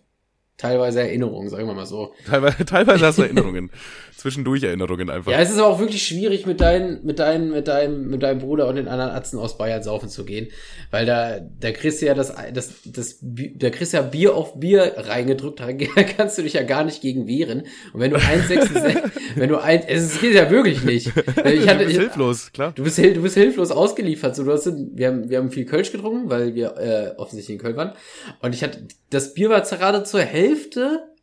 teilweise 0.56 1.00
Erinnerungen, 1.00 1.49
sagen 1.49 1.66
wir 1.66 1.75
mal 1.75 1.87
so. 1.87 2.14
Teilweise, 2.26 2.64
teilweise 2.64 3.06
hast 3.06 3.19
du 3.19 3.22
Erinnerungen. 3.22 3.70
Zwischendurch 4.16 4.62
Erinnerungen 4.62 5.10
einfach. 5.10 5.32
Ja, 5.32 5.40
es 5.40 5.50
ist 5.50 5.58
aber 5.58 5.66
auch 5.66 5.81
wirklich 5.81 6.06
schwierig, 6.06 6.46
mit, 6.46 6.60
deinen, 6.60 7.04
mit, 7.04 7.19
deinen, 7.19 7.50
mit, 7.50 7.66
deinem, 7.66 8.08
mit 8.08 8.22
deinem 8.22 8.38
Bruder 8.38 8.69
und 8.69 8.76
den 8.76 8.87
anderen 8.87 9.10
Atzen 9.10 9.38
aus 9.38 9.58
Bayern 9.58 9.82
saufen 9.82 10.08
zu 10.08 10.25
gehen. 10.25 10.49
Weil 10.93 11.06
da, 11.06 11.40
da 11.40 11.72
kriegst 11.72 12.00
du 12.00 12.06
ja 12.06 12.14
das, 12.14 12.32
das, 12.52 12.75
das, 12.84 13.19
da 13.20 13.70
kriegst 13.70 13.93
du 13.93 13.96
ja 13.96 14.02
Bier 14.02 14.37
auf 14.37 14.60
Bier 14.60 14.94
reingedrückt, 14.96 15.58
da 15.58 15.72
kannst 16.16 16.38
du 16.38 16.43
dich 16.43 16.52
ja 16.52 16.62
gar 16.62 16.84
nicht 16.84 17.00
gegen 17.00 17.26
wehren. 17.26 17.64
Und 17.93 18.00
wenn 18.00 18.12
du 18.12 18.19
1,66, 18.19 18.99
wenn 19.34 19.49
du 19.49 19.58
ein, 19.58 19.82
es 19.88 20.20
geht 20.20 20.34
ja 20.34 20.49
wirklich 20.50 20.84
nicht. 20.84 21.08
Ich 21.08 21.69
hatte, 21.69 21.81
du 21.81 21.87
bist 21.87 21.99
hilflos, 21.99 22.52
klar. 22.52 22.72
Du 22.76 22.84
bist, 22.84 22.99
du 22.99 23.22
bist 23.22 23.34
hilflos 23.34 23.72
ausgeliefert. 23.72 24.37
So, 24.37 24.44
du 24.44 24.52
hast, 24.52 24.70
wir, 24.72 25.08
haben, 25.08 25.28
wir 25.28 25.38
haben 25.38 25.50
viel 25.50 25.64
Kölsch 25.64 25.90
getrunken, 25.90 26.31
weil 26.31 26.54
wir 26.54 26.76
äh, 26.76 27.19
offensichtlich 27.19 27.56
in 27.56 27.62
Köln 27.62 27.76
waren. 27.76 27.93
Und 28.40 28.54
ich 28.54 28.62
hatte, 28.62 28.87
das 29.10 29.34
Bier 29.34 29.50
war 29.50 29.62
gerade 29.62 30.04
zur 30.04 30.20
Hälfte 30.20 30.42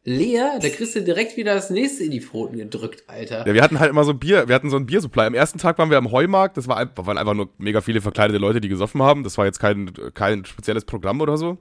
leer. 0.05 0.59
Da 0.61 0.69
kriegst 0.69 0.95
du 0.95 1.01
direkt 1.01 1.37
wieder 1.37 1.53
das 1.53 1.69
nächste 1.69 2.03
in 2.03 2.11
die 2.11 2.21
Pfoten 2.21 2.57
gedrückt, 2.57 3.03
Alter. 3.07 3.45
Ja, 3.45 3.53
wir 3.53 3.61
hatten 3.61 3.79
halt 3.79 3.89
immer 3.89 4.03
so 4.03 4.13
Bier, 4.13 4.47
wir 4.47 4.55
hatten 4.55 4.69
so 4.69 4.77
ein 4.77 4.85
Biersupply. 4.85 5.25
Am 5.25 5.33
ersten 5.33 5.59
Tag 5.59 5.77
waren 5.77 5.89
wir 5.89 5.97
am 5.97 6.11
Heumarkt, 6.11 6.57
das 6.57 6.67
war 6.67 6.77
ein- 6.77 6.89
waren 6.95 7.17
einfach 7.17 7.33
nur 7.33 7.49
mega 7.57 7.81
viele 7.81 8.01
verkleidete 8.01 8.39
Leute, 8.39 8.61
die 8.61 8.69
gesoffen 8.69 9.03
haben. 9.03 9.23
Das 9.23 9.37
war 9.37 9.45
jetzt 9.45 9.59
kein, 9.59 9.91
kein 10.13 10.45
spezielles 10.45 10.85
Programm 10.85 11.21
oder 11.21 11.37
so. 11.37 11.57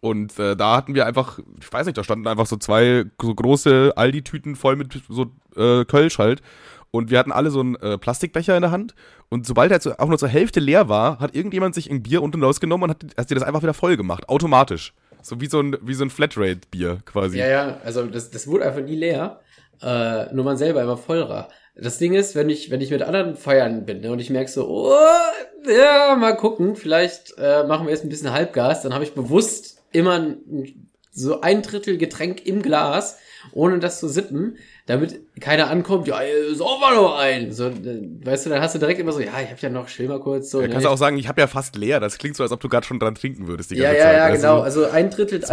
Und 0.00 0.36
äh, 0.40 0.56
da 0.56 0.76
hatten 0.76 0.94
wir 0.96 1.06
einfach, 1.06 1.38
ich 1.60 1.72
weiß 1.72 1.86
nicht, 1.86 1.96
da 1.96 2.02
standen 2.02 2.26
einfach 2.26 2.46
so 2.46 2.56
zwei 2.56 3.04
so 3.20 3.32
große 3.34 3.92
Aldi-Tüten 3.94 4.56
voll 4.56 4.74
mit 4.74 5.00
so 5.08 5.26
äh, 5.56 5.84
Kölsch 5.84 6.18
halt. 6.18 6.42
Und 6.90 7.10
wir 7.10 7.18
hatten 7.20 7.32
alle 7.32 7.50
so 7.50 7.60
einen 7.60 7.76
äh, 7.76 7.96
Plastikbecher 7.96 8.56
in 8.56 8.62
der 8.62 8.72
Hand. 8.72 8.94
Und 9.30 9.46
sobald 9.46 9.70
er 9.70 9.80
so, 9.80 9.92
auch 9.96 10.08
nur 10.08 10.18
zur 10.18 10.28
Hälfte 10.28 10.58
leer 10.60 10.88
war, 10.88 11.20
hat 11.20 11.34
irgendjemand 11.36 11.74
sich 11.74 11.88
ein 11.90 12.02
Bier 12.02 12.20
unten 12.20 12.42
rausgenommen 12.42 12.90
und 12.90 12.90
hat, 12.90 13.16
hat 13.16 13.30
dir 13.30 13.36
das 13.36 13.44
einfach 13.44 13.62
wieder 13.62 13.72
voll 13.74 13.96
gemacht. 13.96 14.28
Automatisch. 14.28 14.92
So 15.22 15.40
wie 15.40 15.46
so 15.46 15.60
ein, 15.60 15.76
wie 15.82 15.94
so 15.94 16.04
ein 16.04 16.10
Flatrate-Bier 16.10 17.00
quasi. 17.04 17.38
Ja, 17.38 17.48
ja, 17.48 17.80
also 17.84 18.06
das, 18.06 18.30
das 18.30 18.46
wurde 18.46 18.66
einfach 18.66 18.82
nie 18.82 18.96
leer. 18.96 19.40
Äh, 19.80 20.32
nur 20.32 20.44
man 20.44 20.56
selber 20.56 20.82
immer 20.82 20.96
voll 20.96 21.28
war. 21.28 21.48
Das 21.74 21.98
Ding 21.98 22.14
ist, 22.14 22.34
wenn 22.34 22.50
ich, 22.50 22.70
wenn 22.70 22.80
ich 22.80 22.90
mit 22.90 23.02
anderen 23.02 23.34
feiern 23.34 23.86
bin 23.86 24.00
ne, 24.00 24.12
und 24.12 24.20
ich 24.20 24.30
merke 24.30 24.50
so, 24.50 24.68
oh, 24.68 25.70
ja, 25.70 26.14
mal 26.16 26.36
gucken, 26.36 26.76
vielleicht 26.76 27.34
äh, 27.38 27.64
machen 27.64 27.86
wir 27.86 27.92
jetzt 27.92 28.04
ein 28.04 28.10
bisschen 28.10 28.32
Halbgas, 28.32 28.82
dann 28.82 28.92
habe 28.92 29.04
ich 29.04 29.14
bewusst 29.14 29.82
immer 29.90 30.12
ein, 30.12 30.91
so 31.12 31.40
ein 31.42 31.62
Drittel 31.62 31.98
Getränk 31.98 32.44
im 32.46 32.62
Glas, 32.62 33.18
ohne 33.52 33.78
das 33.78 34.00
zu 34.00 34.08
sippen, 34.08 34.56
damit 34.86 35.20
keiner 35.40 35.68
ankommt, 35.68 36.08
ja, 36.08 36.20
sauf 36.52 36.80
mal 36.80 36.94
noch 36.94 37.18
ein. 37.18 37.52
So, 37.52 37.66
äh, 37.66 38.08
weißt 38.24 38.46
du, 38.46 38.50
dann 38.50 38.60
hast 38.60 38.74
du 38.74 38.78
direkt 38.78 39.00
immer 39.00 39.12
so, 39.12 39.20
ja, 39.20 39.32
ich 39.42 39.50
hab 39.50 39.60
ja 39.60 39.68
noch, 39.68 39.88
chill 39.88 40.08
mal 40.08 40.20
kurz. 40.20 40.50
So, 40.50 40.60
ne, 40.60 40.68
kannst 40.68 40.86
du 40.86 40.90
auch 40.90 40.96
sagen, 40.96 41.18
ich 41.18 41.28
habe 41.28 41.40
ja 41.40 41.46
fast 41.46 41.76
leer. 41.76 42.00
Das 42.00 42.18
klingt 42.18 42.36
so, 42.36 42.42
als 42.42 42.52
ob 42.52 42.60
du 42.60 42.68
gerade 42.68 42.86
schon 42.86 42.98
dran 42.98 43.14
trinken 43.14 43.46
würdest 43.46 43.70
die 43.70 43.76
ja, 43.76 43.84
ganze 43.84 43.98
ja, 43.98 44.04
Zeit. 44.04 44.16
ja, 44.16 44.28
weißt 44.30 44.42
genau. 44.42 44.56
du? 44.56 44.62
Also 44.62 44.86
ein 44.86 45.10
Drittel, 45.10 45.44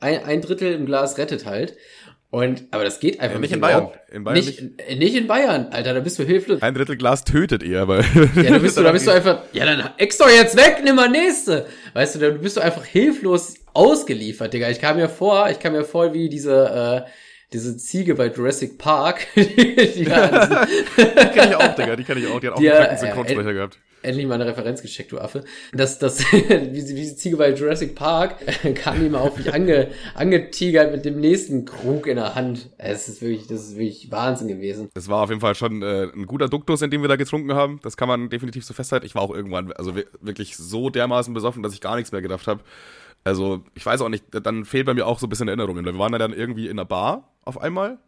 ein, 0.00 0.24
ein 0.24 0.40
Drittel 0.40 0.72
im 0.72 0.86
Glas 0.86 1.18
rettet 1.18 1.44
halt. 1.44 1.76
Und, 2.34 2.64
aber 2.72 2.82
das 2.82 2.98
geht 2.98 3.20
einfach 3.20 3.36
Ja, 3.36 3.40
nicht 3.40 3.50
mit 3.50 3.56
in 3.58 3.60
Bayern. 3.60 3.90
In 4.10 4.24
Bayern 4.24 4.44
nicht, 4.44 4.60
äh, 4.88 4.96
nicht 4.96 5.14
in 5.14 5.28
Bayern, 5.28 5.68
Alter, 5.70 5.94
da 5.94 6.00
bist 6.00 6.18
du 6.18 6.24
hilflos. 6.24 6.62
Ein 6.62 6.74
Drittel 6.74 6.96
Glas 6.96 7.22
tötet 7.22 7.62
eher, 7.62 7.86
weil. 7.86 8.04
Ja, 8.34 8.50
da 8.50 8.58
bist 8.58 8.76
du, 8.76 8.82
da 8.82 8.90
bist 8.90 9.06
du 9.06 9.12
einfach, 9.12 9.44
ja, 9.52 9.64
dann 9.64 9.90
ex 9.98 10.18
doch 10.18 10.28
jetzt 10.28 10.56
weg, 10.56 10.80
nimm 10.82 10.96
mal 10.96 11.08
nächste. 11.08 11.66
Weißt 11.92 12.16
du, 12.16 12.18
da 12.18 12.30
bist 12.30 12.56
du 12.56 12.60
einfach 12.60 12.84
hilflos 12.84 13.54
ausgeliefert, 13.72 14.52
Digga. 14.52 14.68
Ich 14.68 14.80
kam 14.80 14.96
mir 14.96 15.08
vor, 15.08 15.48
ich 15.48 15.60
kam 15.60 15.74
mir 15.74 15.84
vor 15.84 16.12
wie 16.12 16.28
diese, 16.28 17.04
äh, 17.06 17.10
diese 17.52 17.76
Ziege 17.76 18.16
bei 18.16 18.26
Jurassic 18.26 18.78
Park. 18.78 19.28
die, 19.36 19.44
die, 19.44 19.76
die 19.86 20.04
kenn 20.04 21.50
ich 21.50 21.54
auch, 21.54 21.74
Digga, 21.76 21.94
die 21.94 22.02
kenn 22.02 22.18
ich 22.18 22.26
auch. 22.26 22.40
Die 22.40 22.48
hat 22.48 22.54
auch 22.54 22.58
Die, 22.58 22.68
einen 22.68 22.80
äh, 22.80 22.86
kranken 22.86 22.98
Synchronsprecher 22.98 23.52
gehabt. 23.52 23.78
Endlich 24.04 24.26
mal 24.26 24.34
eine 24.34 24.46
Referenz 24.46 24.82
gecheckt, 24.82 25.12
du 25.12 25.18
Affe. 25.18 25.44
Das, 25.72 25.98
das, 25.98 26.20
wie, 26.32 26.80
sie- 26.80 26.96
wie 26.96 27.00
die 27.02 27.16
Ziege 27.16 27.36
bei 27.36 27.52
Jurassic 27.54 27.94
Park, 27.94 28.36
kam 28.76 29.10
mal 29.10 29.18
auf 29.20 29.36
mich 29.36 29.52
ange, 29.52 29.88
angetigert 30.14 30.92
mit 30.92 31.04
dem 31.04 31.20
nächsten 31.20 31.64
Krug 31.64 32.06
in 32.06 32.16
der 32.16 32.34
Hand. 32.34 32.70
Es 32.78 33.08
ist 33.08 33.22
wirklich, 33.22 33.46
das 33.46 33.60
ist 33.68 33.76
wirklich 33.76 34.10
Wahnsinn 34.10 34.48
gewesen. 34.48 34.88
Es 34.94 35.08
war 35.08 35.22
auf 35.22 35.28
jeden 35.30 35.40
Fall 35.40 35.54
schon 35.54 35.82
äh, 35.82 36.08
ein 36.14 36.26
guter 36.26 36.48
Duktus, 36.48 36.82
in 36.82 36.90
dem 36.90 37.02
wir 37.02 37.08
da 37.08 37.16
getrunken 37.16 37.54
haben. 37.54 37.80
Das 37.82 37.96
kann 37.96 38.08
man 38.08 38.28
definitiv 38.28 38.64
so 38.64 38.74
festhalten. 38.74 39.06
Ich 39.06 39.14
war 39.14 39.22
auch 39.22 39.34
irgendwann, 39.34 39.72
also 39.72 39.96
wir- 39.96 40.06
wirklich 40.20 40.56
so 40.56 40.90
dermaßen 40.90 41.32
besoffen, 41.34 41.62
dass 41.62 41.72
ich 41.74 41.80
gar 41.80 41.96
nichts 41.96 42.12
mehr 42.12 42.22
gedacht 42.22 42.46
habe. 42.46 42.60
Also, 43.26 43.64
ich 43.74 43.86
weiß 43.86 44.02
auch 44.02 44.10
nicht, 44.10 44.24
dann 44.30 44.64
fehlt 44.66 44.84
bei 44.86 44.92
mir 44.94 45.06
auch 45.06 45.18
so 45.18 45.26
ein 45.26 45.30
bisschen 45.30 45.48
Erinnerungen. 45.48 45.84
Wir 45.84 45.98
waren 45.98 46.12
ja 46.12 46.18
dann 46.18 46.34
irgendwie 46.34 46.66
in 46.66 46.72
einer 46.72 46.84
Bar 46.84 47.32
auf 47.42 47.58
einmal 47.58 47.98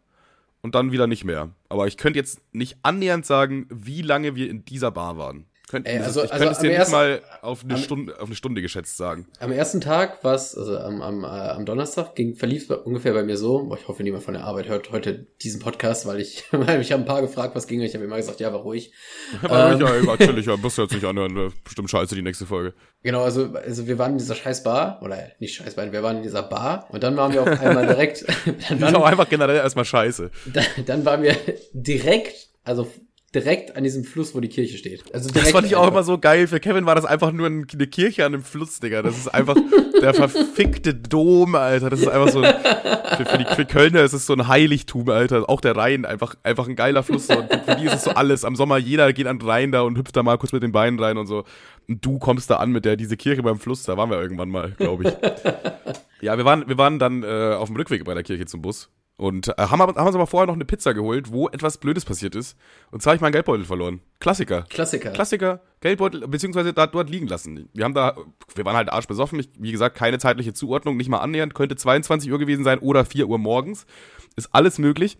und 0.61 0.75
dann 0.75 0.91
wieder 0.91 1.07
nicht 1.07 1.23
mehr. 1.23 1.49
Aber 1.69 1.87
ich 1.87 1.97
könnte 1.97 2.19
jetzt 2.19 2.39
nicht 2.53 2.77
annähernd 2.83 3.25
sagen, 3.25 3.65
wie 3.71 4.03
lange 4.03 4.35
wir 4.35 4.47
in 4.49 4.63
dieser 4.65 4.91
Bar 4.91 5.17
waren. 5.17 5.45
Könnt, 5.69 5.85
Ey, 5.85 5.99
also- 5.99 6.23
ich 6.23 6.31
also 6.31 6.45
könnte 6.45 6.51
es 6.53 6.57
am 6.59 6.63
dir 6.63 6.69
nicht 6.69 6.77
ersten- 6.79 6.91
mal 6.93 7.21
auf 7.41 7.63
eine, 7.65 7.73
am- 7.73 7.79
Stunde, 7.81 8.19
auf 8.21 8.27
eine 8.27 8.35
Stunde 8.35 8.61
geschätzt 8.61 8.95
sagen. 8.95 9.27
Am 9.41 9.51
ersten 9.51 9.81
Tag 9.81 10.23
war 10.23 10.33
es, 10.33 10.57
also 10.57 10.77
am, 10.77 11.01
am, 11.01 11.25
äh, 11.25 11.27
am 11.27 11.65
Donnerstag, 11.65 12.15
ging, 12.15 12.35
verlief 12.35 12.69
es 12.69 12.77
ungefähr 12.77 13.11
bei 13.13 13.23
mir 13.23 13.35
so. 13.35 13.65
Boah, 13.65 13.77
ich 13.77 13.85
hoffe, 13.85 14.01
niemand 14.01 14.23
von 14.23 14.33
der 14.33 14.45
Arbeit 14.45 14.69
hört 14.69 14.91
heute 14.93 15.27
diesen 15.41 15.59
Podcast, 15.59 16.05
weil 16.05 16.21
ich, 16.21 16.45
weil 16.51 16.79
ich 16.79 16.93
habe 16.93 17.03
ein 17.03 17.05
paar 17.05 17.21
gefragt, 17.21 17.53
was 17.53 17.67
ging. 17.67 17.81
Ich 17.81 17.93
habe 17.95 18.05
immer 18.05 18.15
gesagt, 18.15 18.39
ja, 18.39 18.53
war 18.53 18.61
ruhig. 18.61 18.93
Aber 19.43 19.73
Ähm. 19.73 19.81
ja, 19.81 20.01
natürlich, 20.03 20.45
ja, 20.45 20.55
musst 20.55 20.77
du 20.77 20.83
jetzt 20.83 20.93
nicht 20.93 21.03
anhören. 21.05 21.51
Bestimmt 21.65 21.89
scheiße 21.89 22.15
die 22.15 22.21
nächste 22.21 22.45
Folge. 22.45 22.73
Genau, 23.03 23.23
also, 23.23 23.53
also 23.53 23.87
wir 23.87 23.97
waren 23.99 24.13
in 24.13 24.17
dieser 24.19 24.35
scheiß 24.35 24.63
Bar, 24.63 25.01
oder 25.03 25.17
nicht 25.39 25.53
scheiß 25.55 25.75
Bar, 25.75 25.91
wir 25.91 26.01
waren 26.01 26.17
in 26.17 26.23
dieser 26.23 26.43
Bar 26.43 26.87
und 26.91 27.03
dann 27.03 27.17
waren 27.17 27.33
wir 27.33 27.41
auf 27.43 27.59
einmal 27.61 27.85
direkt, 27.87 28.25
dann, 28.45 28.77
Die 28.77 28.83
ist 28.85 28.95
auch 28.95 29.01
waren, 29.01 29.11
einfach 29.11 29.27
generell 29.29 29.57
erstmal 29.57 29.83
scheiße. 29.85 30.31
dann, 30.53 30.65
dann 30.85 31.05
waren 31.05 31.23
wir 31.23 31.35
direkt, 31.73 32.47
also 32.63 32.87
direkt 33.35 33.75
an 33.75 33.83
diesem 33.83 34.03
Fluss, 34.03 34.33
wo 34.33 34.39
die 34.39 34.47
Kirche 34.47 34.77
steht. 34.77 35.13
Also 35.13 35.29
Das 35.29 35.49
fand 35.51 35.67
ich 35.67 35.75
auch 35.75 35.81
einfach. 35.81 35.93
immer 35.93 36.03
so 36.03 36.17
geil. 36.17 36.47
Für 36.47 36.59
Kevin 36.59 36.85
war 36.85 36.95
das 36.95 37.05
einfach 37.05 37.31
nur 37.31 37.47
ein- 37.47 37.67
eine 37.71 37.87
Kirche 37.87 38.25
an 38.25 38.33
einem 38.33 38.43
Fluss, 38.43 38.79
Digga. 38.79 39.01
Das 39.01 39.17
ist 39.17 39.27
einfach 39.27 39.55
der 40.01 40.13
verfickte 40.13 40.93
Dom, 40.95 41.55
Alter. 41.55 41.89
Das 41.89 41.99
ist 42.01 42.07
einfach 42.07 42.29
so. 42.29 42.41
Für, 42.41 43.25
für 43.25 43.37
die 43.37 43.45
für 43.55 43.65
Kölner 43.65 44.01
ist 44.03 44.13
es 44.13 44.25
so 44.25 44.33
ein 44.33 44.47
Heiligtum, 44.47 45.09
Alter. 45.09 45.49
Auch 45.49 45.59
der 45.61 45.75
Rhein, 45.75 46.05
einfach, 46.05 46.35
einfach 46.43 46.67
ein 46.67 46.75
geiler 46.75 47.03
Fluss. 47.03 47.27
So. 47.27 47.37
Und 47.37 47.49
für 47.65 47.75
die 47.75 47.85
ist 47.85 47.93
es 47.95 48.03
so 48.05 48.11
alles. 48.11 48.45
Am 48.45 48.55
Sommer 48.55 48.77
jeder 48.77 49.11
geht 49.13 49.27
an 49.27 49.39
den 49.39 49.47
Rhein 49.49 49.71
da 49.71 49.81
und 49.81 49.97
hüpft 49.97 50.15
da 50.15 50.23
mal 50.23 50.37
kurz 50.37 50.53
mit 50.53 50.63
den 50.63 50.71
Beinen 50.71 50.97
rein 50.99 51.17
und 51.17 51.27
so. 51.27 51.43
Und 51.89 52.05
du 52.05 52.19
kommst 52.19 52.49
da 52.49 52.57
an 52.57 52.71
mit 52.71 52.85
der, 52.85 52.95
diese 52.95 53.17
Kirche 53.17 53.43
beim 53.43 53.59
Fluss. 53.59 53.83
Da 53.83 53.97
waren 53.97 54.09
wir 54.09 54.21
irgendwann 54.21 54.49
mal, 54.49 54.71
glaube 54.77 55.03
ich. 55.09 55.13
Ja, 56.19 56.35
wir 56.35 56.45
waren, 56.45 56.67
wir 56.67 56.79
waren 56.79 56.97
dann 56.97 57.21
äh, 57.21 57.53
auf 57.53 57.67
dem 57.67 57.75
Rückweg 57.75 58.03
bei 58.03 58.15
der 58.15 58.23
Kirche 58.23 58.47
zum 58.47 58.63
Bus. 58.63 58.89
Und 59.17 59.47
äh, 59.47 59.53
haben, 59.57 59.81
haben 59.81 59.97
uns 59.97 60.15
aber 60.15 60.27
vorher 60.27 60.45
noch 60.45 60.53
eine 60.53 60.65
Pizza 60.65 60.93
geholt, 60.93 61.31
wo 61.31 61.49
etwas 61.49 61.79
Blödes 61.79 62.05
passiert 62.05 62.35
ist. 62.35 62.55
Und 62.91 63.01
zwar 63.01 63.11
habe 63.11 63.15
ich 63.15 63.21
meinen 63.21 63.31
Geldbeutel 63.31 63.65
verloren. 63.65 63.99
Klassiker. 64.19 64.61
Klassiker. 64.69 65.09
Klassiker, 65.09 65.61
Geldbeutel, 65.81 66.27
beziehungsweise 66.27 66.71
da 66.71 66.85
dort 66.85 67.09
liegen 67.09 67.27
lassen. 67.27 67.67
Wir 67.73 67.83
haben 67.83 67.95
da, 67.95 68.15
wir 68.53 68.63
waren 68.63 68.75
halt 68.75 68.89
arschbesoffen. 68.89 69.39
Ich, 69.39 69.49
wie 69.57 69.71
gesagt, 69.71 69.97
keine 69.97 70.19
zeitliche 70.19 70.53
Zuordnung, 70.53 70.97
nicht 70.97 71.09
mal 71.09 71.17
annähernd. 71.17 71.55
Könnte 71.55 71.75
22 71.75 72.31
Uhr 72.31 72.37
gewesen 72.37 72.63
sein 72.63 72.77
oder 72.77 73.05
4 73.05 73.27
Uhr 73.27 73.39
morgens. 73.39 73.87
Ist 74.35 74.53
alles 74.53 74.77
möglich. 74.77 75.17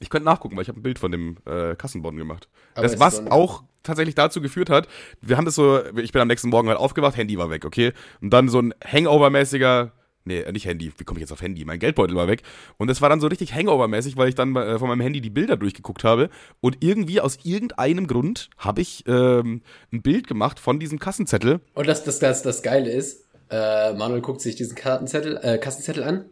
Ich 0.00 0.10
könnte 0.10 0.26
nachgucken, 0.26 0.56
weil 0.56 0.62
ich 0.62 0.68
habe 0.68 0.78
ein 0.78 0.82
Bild 0.82 0.98
von 0.98 1.10
dem 1.10 1.38
äh, 1.46 1.74
Kassenbon 1.74 2.16
gemacht. 2.16 2.48
Aber 2.74 2.82
das, 2.82 3.00
was 3.00 3.26
auch 3.30 3.64
tatsächlich 3.82 4.14
dazu 4.14 4.40
geführt 4.40 4.70
hat, 4.70 4.88
wir 5.22 5.36
haben 5.36 5.46
das 5.46 5.54
so, 5.54 5.80
ich 5.96 6.12
bin 6.12 6.20
am 6.20 6.28
nächsten 6.28 6.50
Morgen 6.50 6.68
halt 6.68 6.78
aufgewacht, 6.78 7.16
Handy 7.16 7.38
war 7.38 7.50
weg, 7.50 7.64
okay? 7.64 7.92
Und 8.20 8.30
dann 8.30 8.48
so 8.48 8.60
ein 8.60 8.74
Hangover-mäßiger, 8.84 9.92
nee, 10.28 10.40
äh, 10.40 10.52
nicht 10.52 10.66
Handy, 10.66 10.92
wie 10.96 11.04
komme 11.04 11.18
ich 11.18 11.22
jetzt 11.22 11.32
auf 11.32 11.42
Handy? 11.42 11.64
Mein 11.64 11.80
Geldbeutel 11.80 12.16
war 12.16 12.28
weg. 12.28 12.42
Und 12.76 12.88
es 12.88 13.02
war 13.02 13.08
dann 13.08 13.20
so 13.20 13.26
richtig 13.26 13.52
Hangover-mäßig, 13.54 14.16
weil 14.16 14.28
ich 14.28 14.34
dann 14.36 14.54
äh, 14.54 14.78
von 14.78 14.88
meinem 14.88 15.00
Handy 15.00 15.20
die 15.20 15.30
Bilder 15.30 15.56
durchgeguckt 15.56 16.04
habe. 16.04 16.30
Und 16.60 16.78
irgendwie 16.80 17.20
aus 17.20 17.38
irgendeinem 17.42 18.06
Grund 18.06 18.50
habe 18.56 18.80
ich 18.80 19.04
ähm, 19.08 19.62
ein 19.92 20.02
Bild 20.02 20.28
gemacht 20.28 20.60
von 20.60 20.78
diesem 20.78 20.98
Kassenzettel. 20.98 21.60
Und 21.74 21.88
das, 21.88 22.04
das, 22.04 22.20
das, 22.20 22.42
das 22.42 22.62
Geile 22.62 22.90
ist, 22.90 23.24
äh, 23.50 23.92
Manuel 23.94 24.20
guckt 24.20 24.40
sich 24.40 24.56
diesen 24.56 24.76
Kartenzettel, 24.76 25.38
äh, 25.42 25.58
Kassenzettel 25.58 26.04
an 26.04 26.26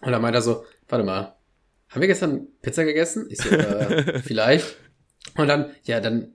und 0.00 0.12
dann 0.12 0.20
meint 0.20 0.34
er 0.34 0.42
so, 0.42 0.64
warte 0.88 1.04
mal, 1.04 1.36
haben 1.88 2.00
wir 2.00 2.08
gestern 2.08 2.48
Pizza 2.62 2.84
gegessen? 2.84 3.26
Ich 3.30 3.38
so, 3.38 3.48
äh, 3.50 4.20
vielleicht. 4.24 4.76
Und 5.36 5.48
dann, 5.48 5.70
ja, 5.84 6.00
dann 6.00 6.34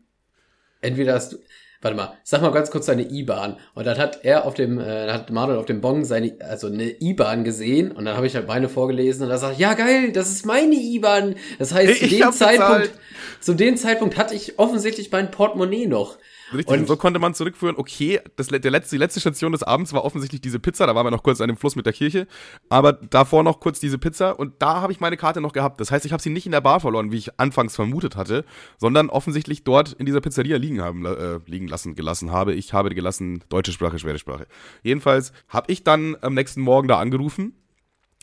entweder 0.82 1.14
hast 1.14 1.34
du, 1.34 1.38
warte 1.82 1.98
mal, 1.98 2.14
sag 2.24 2.42
mal 2.42 2.52
ganz 2.52 2.72
kurz 2.72 2.86
deine 2.86 3.10
IBAN. 3.10 3.58
Und 3.74 3.88
dann 3.88 3.98
hat 3.98 4.20
er 4.24 4.46
auf 4.46 4.54
dem, 4.54 4.80
äh, 4.80 5.12
hat 5.12 5.30
Manuel 5.32 5.58
auf 5.60 5.66
dem 5.66 5.82
Bon 5.82 6.06
seine, 6.06 6.36
also 6.40 6.68
eine 6.68 7.02
IBAN 7.02 7.44
gesehen 7.44 7.92
und 7.92 8.06
dann 8.06 8.16
habe 8.16 8.28
ich 8.28 8.36
halt 8.36 8.48
meine 8.48 8.70
vorgelesen 8.70 9.24
und 9.26 9.32
er 9.32 9.38
sagt, 9.38 9.58
ja 9.60 9.74
geil, 9.74 10.12
das 10.12 10.30
ist 10.30 10.46
meine 10.46 10.76
IBAN. 10.76 11.36
Das 11.60 11.74
heißt, 11.74 12.00
zu 12.00 12.06
Ich 12.06 12.18
dem 12.18 12.26
hab 12.26 12.34
Zeitpunkt, 12.34 12.82
bezahlt. 12.84 13.00
zu 13.40 13.54
dem 13.54 13.78
Zeitpunkt 13.78 14.18
hatte 14.18 14.36
ich 14.36 14.60
offensichtlich 14.60 15.12
mein 15.12 15.32
Portemonnaie 15.32 15.88
noch. 15.88 16.18
Richtig, 16.54 16.80
und, 16.80 16.88
so 16.88 16.98
konnte 16.98 17.20
man 17.20 17.34
zurückführen, 17.34 17.76
okay, 17.78 18.20
das, 18.36 18.48
der 18.48 18.72
letzte, 18.72 18.96
die 18.96 19.00
letzte 19.00 19.20
Station 19.20 19.52
des 19.52 19.64
Abends 19.64 19.94
war 19.94 20.04
offensichtlich 20.04 20.42
diese 20.42 20.60
Pizza, 20.60 20.86
da 20.88 20.96
waren 20.96 21.06
wir 21.06 21.12
noch 21.12 21.24
kurz 21.24 21.42
an 21.42 21.48
dem 21.48 21.58
Fluss 21.58 21.76
mit 21.76 21.86
der 21.86 21.94
Kirche, 21.94 22.28
aber 22.70 22.94
davor 22.94 23.44
noch 23.44 23.60
kurz 23.60 23.80
diese 23.80 23.98
Pizza 23.98 24.38
und 24.38 24.62
da 24.62 24.82
habe 24.82 24.92
ich 24.92 25.00
meine 25.00 25.18
Karte 25.18 25.42
noch 25.42 25.54
gehabt. 25.54 25.80
Das 25.80 25.92
heißt, 25.92 26.06
ich 26.06 26.12
habe 26.12 26.22
sie 26.22 26.30
nicht 26.30 26.46
in 26.46 26.52
der 26.52 26.62
Bar 26.62 26.80
verloren, 26.80 27.12
wie 27.12 27.18
ich 27.18 27.40
anfangs 27.40 27.76
vermutet 27.76 28.16
hatte, 28.16 28.46
sondern 28.78 29.10
offensichtlich 29.10 29.64
dort 29.64 29.94
in 29.94 30.06
dieser 30.06 30.22
Pizzeria 30.22 30.58
liegen 30.58 30.82
haben, 30.82 31.06
äh, 31.06 31.40
liegen 31.46 31.68
lassen, 31.68 31.96
gelassen 31.96 32.32
habe. 32.32 32.54
Ich 32.54 32.74
habe 32.74 32.90
die 32.90 32.96
gelassen, 32.96 33.44
deutsche 33.50 33.72
Sprache, 33.72 34.00
schwere 34.00 34.20
Sprache. 34.20 34.48
Jedenfalls 34.84 35.32
habe 35.48 35.72
ich 35.72 35.84
dann 35.84 36.18
am 36.22 36.34
nächsten 36.34 36.62
Morgen 36.62 36.88
da 36.88 37.00
angerufen 37.00 37.54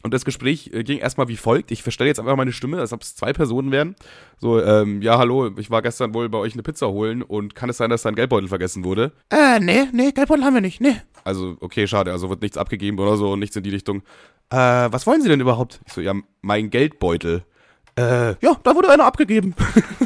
und 0.03 0.15
das 0.15 0.25
Gespräch 0.25 0.71
äh, 0.73 0.85
ging 0.85 0.99
erstmal 0.99 1.29
wie 1.29 1.37
folgt. 1.37 1.71
Ich 1.71 1.83
verstelle 1.83 2.09
jetzt 2.09 2.21
einfach 2.21 2.37
meine 2.37 2.53
Stimme, 2.53 2.79
als 2.79 2.93
ob 2.93 3.03
es 3.03 3.17
zwei 3.17 3.33
Personen 3.33 3.73
wären. 3.73 3.97
So, 4.39 4.63
ähm, 4.63 5.03
ja, 5.03 5.19
hallo, 5.19 5.51
ich 5.57 5.71
war 5.71 5.83
gestern 5.83 6.15
wohl 6.15 6.29
bei 6.29 6.39
euch 6.39 6.53
eine 6.53 6.63
Pizza 6.63 6.89
holen 6.89 7.23
und 7.23 7.55
kann 7.55 7.69
es 7.71 7.79
sein, 7.79 7.91
dass 7.91 8.03
dein 8.03 8.15
Geldbeutel 8.15 8.49
vergessen 8.49 8.85
wurde? 8.85 9.13
Äh, 9.31 9.59
nee, 9.61 9.87
nee, 9.93 10.13
Geldbeutel 10.13 10.45
haben 10.45 10.55
wir 10.55 10.61
nicht, 10.61 10.81
nee. 10.81 11.01
Also, 11.25 11.57
okay, 11.61 11.87
schade, 11.87 12.13
also 12.13 12.31
wird 12.31 12.43
nichts 12.43 12.57
abgegeben 12.57 12.99
oder 12.99 13.17
so, 13.17 13.37
nichts 13.37 13.57
in 13.57 13.63
die 13.63 13.71
Richtung. 13.71 14.03
Äh, 14.51 14.57
was 14.57 15.07
wollen 15.07 15.21
Sie 15.21 15.29
denn 15.29 15.41
überhaupt? 15.41 15.81
Ich 15.87 15.93
so, 15.93 16.01
ja, 16.01 16.15
mein 16.43 16.71
Geldbeutel. 16.71 17.43
Äh, 17.97 18.37
ja, 18.41 18.57
da 18.63 18.75
wurde 18.77 18.91
einer 18.91 19.05
abgegeben. 19.05 19.55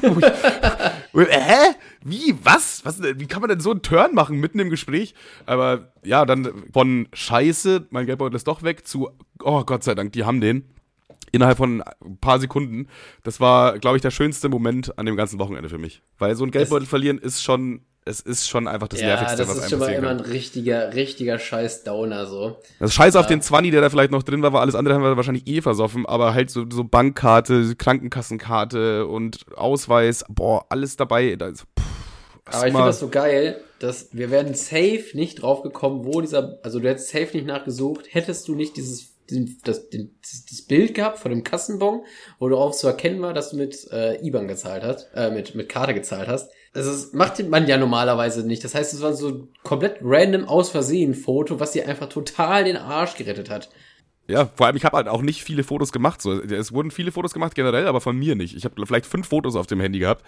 Und, 0.01 0.25
Hä? 1.15 1.75
Wie? 2.05 2.35
Was? 2.43 2.85
Was? 2.85 3.03
Wie 3.03 3.27
kann 3.27 3.41
man 3.41 3.51
denn 3.51 3.61
so 3.61 3.71
einen 3.71 3.83
Turn 3.83 4.15
machen 4.15 4.39
mitten 4.39 4.59
im 4.59 4.71
Gespräch? 4.71 5.15
Aber 5.47 5.93
ja, 6.05 6.25
dann 6.25 6.65
von 6.73 7.09
Scheiße, 7.13 7.87
mein 7.91 8.07
Geldbeutel 8.07 8.37
ist 8.37 8.47
doch 8.47 8.63
weg, 8.63 8.87
zu, 8.87 9.11
oh 9.43 9.65
Gott 9.65 9.85
sei 9.85 9.95
Dank, 9.95 10.13
die 10.13 10.25
haben 10.25 10.41
den. 10.41 10.69
Innerhalb 11.31 11.57
von 11.57 11.83
ein 11.83 12.19
paar 12.19 12.39
Sekunden. 12.41 12.89
Das 13.23 13.41
war, 13.41 13.79
glaube 13.79 13.97
ich, 13.97 14.03
der 14.03 14.11
schönste 14.11 14.51
Moment 14.51 14.99
an 14.99 15.07
dem 15.07 15.17
ganzen 15.17 15.39
Wochenende 15.39 15.71
für 15.71 15.79
mich. 15.79 16.03
Weil 16.19 16.37
so 16.37 16.45
ein 16.45 16.51
Geldbeutel 16.51 16.87
verlieren 16.87 17.19
ist 17.19 17.43
schon, 17.43 17.81
es 18.05 18.21
ist 18.21 18.49
schon 18.49 18.67
einfach 18.67 18.89
das 18.89 19.01
ja, 19.01 19.09
Nervigste, 19.09 19.37
das 19.39 19.49
was 19.49 19.57
ist 19.57 19.63
einem 19.63 19.71
schon 19.71 19.79
mal 19.79 19.87
passieren 19.87 20.05
immer 20.05 20.13
ein 20.13 20.21
richtiger, 20.21 20.95
richtiger 20.95 21.39
scheiß 21.39 21.85
Downer 21.85 22.27
so. 22.27 22.57
Das 22.81 22.93
Scheiß 22.95 23.15
auf 23.17 23.27
den 23.27 23.41
20, 23.41 23.71
der 23.71 23.81
da 23.81 23.91
vielleicht 23.91 24.11
noch 24.11 24.23
drin 24.23 24.43
war, 24.43 24.53
war 24.53 24.61
alles 24.61 24.75
andere 24.75 24.95
haben 24.95 25.03
wir 25.03 25.17
wahrscheinlich 25.17 25.47
eh 25.47 25.63
versoffen, 25.63 26.05
aber 26.07 26.35
halt 26.35 26.51
so, 26.51 26.65
so 26.71 26.85
Bankkarte, 26.85 27.75
Krankenkassenkarte 27.77 29.07
und 29.07 29.47
Ausweis, 29.57 30.25
boah, 30.29 30.67
alles 30.69 30.97
dabei. 30.97 31.37
Da 31.37 31.49
ist, 31.49 31.65
pff, 31.79 31.85
Aber 32.47 32.67
ich 32.67 32.73
finde 32.73 32.87
das 32.87 33.01
so 33.01 33.09
geil, 33.09 33.63
dass 33.79 34.09
wir 34.13 34.31
werden 34.31 34.55
safe 34.55 35.05
nicht 35.15 35.43
drauf 35.43 35.63
gekommen, 35.63 36.05
wo 36.05 36.21
dieser, 36.21 36.59
also 36.65 36.81
du 36.81 36.89
hättest 36.89 37.11
safe 37.11 37.37
nicht 37.37 37.47
nachgesucht, 37.47 38.07
hättest 38.11 38.49
du 38.49 38.57
nicht 38.57 38.77
dieses, 38.77 39.13
diesen, 39.31 39.61
das, 39.63 39.91
den, 39.91 40.17
das, 40.23 40.45
das 40.47 40.63
Bild 40.63 40.95
gehabt 40.95 41.19
von 41.19 41.31
dem 41.31 41.45
Kassenbon, 41.45 42.03
wo 42.41 42.49
du 42.49 42.57
auch 42.57 42.73
zu 42.73 42.89
erkennen 42.89 43.23
war, 43.23 43.33
dass 43.33 43.51
du 43.51 43.57
mit 43.57 43.89
äh, 43.93 44.25
IBAN 44.27 44.49
gezahlt 44.49 44.83
hast, 44.83 45.09
äh, 45.15 45.31
mit, 45.31 45.55
mit 45.55 45.69
Karte 45.69 45.95
gezahlt 45.95 46.27
hast. 46.27 46.51
Also 46.75 46.91
das 46.91 47.13
macht 47.13 47.47
man 47.49 47.67
ja 47.67 47.77
normalerweise 47.77 48.47
nicht. 48.47 48.65
Das 48.65 48.75
heißt, 48.75 48.95
es 48.95 49.03
war 49.03 49.13
so 49.13 49.49
komplett 49.63 49.99
random 50.03 50.47
aus 50.47 50.71
Versehen 50.71 51.15
Foto, 51.15 51.61
was 51.61 51.73
dir 51.73 51.87
einfach 51.87 52.09
total 52.09 52.65
den 52.65 52.77
Arsch 52.77 53.15
gerettet 53.15 53.51
hat. 53.51 53.69
Ja, 54.29 54.51
vor 54.55 54.67
allem, 54.67 54.77
ich 54.77 54.85
habe 54.85 54.97
halt 54.97 55.09
auch 55.09 55.21
nicht 55.21 55.43
viele 55.43 55.65
Fotos 55.65 55.93
gemacht. 55.93 56.23
So. 56.23 56.41
Es 56.41 56.73
wurden 56.73 56.91
viele 56.91 57.13
Fotos 57.13 57.35
gemacht 57.35 57.55
generell, 57.55 57.87
aber 57.87 58.01
von 58.01 58.17
mir 58.17 58.37
nicht. 58.37 58.57
Ich 58.57 58.65
habe 58.65 58.87
vielleicht 58.87 59.05
fünf 59.05 59.29
Fotos 59.29 59.57
auf 59.57 59.67
dem 59.67 59.81
Handy 59.81 59.99
gehabt, 59.99 60.25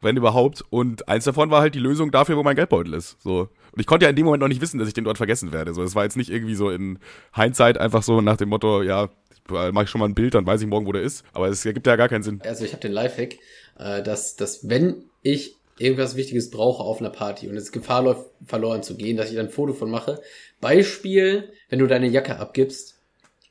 wenn 0.00 0.16
überhaupt. 0.16 0.64
Und 0.68 1.08
eins 1.08 1.24
davon 1.24 1.50
war 1.50 1.60
halt 1.60 1.74
die 1.74 1.80
Lösung 1.80 2.10
dafür, 2.10 2.36
wo 2.36 2.42
mein 2.42 2.56
Geldbeutel 2.56 2.92
ist. 2.92 3.16
So. 3.22 3.48
Und 3.72 3.80
ich 3.80 3.86
konnte 3.86 4.04
ja 4.04 4.10
in 4.10 4.16
dem 4.16 4.26
Moment 4.26 4.42
noch 4.42 4.48
nicht 4.48 4.60
wissen, 4.60 4.78
dass 4.78 4.88
ich 4.88 4.94
den 4.94 5.04
dort 5.04 5.16
vergessen 5.16 5.52
werde. 5.52 5.72
So, 5.72 5.82
es 5.82 5.94
war 5.94 6.04
jetzt 6.04 6.16
nicht 6.16 6.30
irgendwie 6.30 6.56
so 6.56 6.70
in 6.70 6.98
Hindsight 7.34 7.78
einfach 7.78 8.02
so 8.02 8.20
nach 8.20 8.36
dem 8.36 8.48
Motto, 8.48 8.82
ja, 8.82 9.08
mache 9.48 9.84
ich 9.84 9.90
schon 9.90 10.00
mal 10.00 10.08
ein 10.08 10.14
Bild, 10.14 10.34
dann 10.34 10.46
weiß 10.46 10.60
ich 10.60 10.66
morgen, 10.66 10.86
wo 10.86 10.92
der 10.92 11.02
ist. 11.02 11.24
Aber 11.32 11.48
es 11.48 11.64
ergibt 11.64 11.86
ja 11.86 11.96
gar 11.96 12.08
keinen 12.08 12.24
Sinn. 12.24 12.42
Also 12.44 12.64
ich 12.64 12.72
habe 12.72 12.80
den 12.80 12.92
Lifehack, 12.92 13.36
äh, 13.78 14.02
dass, 14.02 14.36
dass 14.36 14.68
wenn 14.68 15.04
ich 15.22 15.55
irgendwas 15.78 16.16
Wichtiges 16.16 16.50
brauche 16.50 16.82
auf 16.82 17.00
einer 17.00 17.10
Party 17.10 17.48
und 17.48 17.56
es 17.56 17.72
Gefahr 17.72 18.02
läuft, 18.02 18.26
verloren 18.46 18.82
zu 18.82 18.96
gehen, 18.96 19.16
dass 19.16 19.30
ich 19.30 19.36
dann 19.36 19.46
ein 19.46 19.52
Foto 19.52 19.72
von 19.72 19.90
mache. 19.90 20.20
Beispiel, 20.60 21.50
wenn 21.68 21.78
du 21.78 21.86
deine 21.86 22.06
Jacke 22.08 22.38
abgibst 22.38 23.00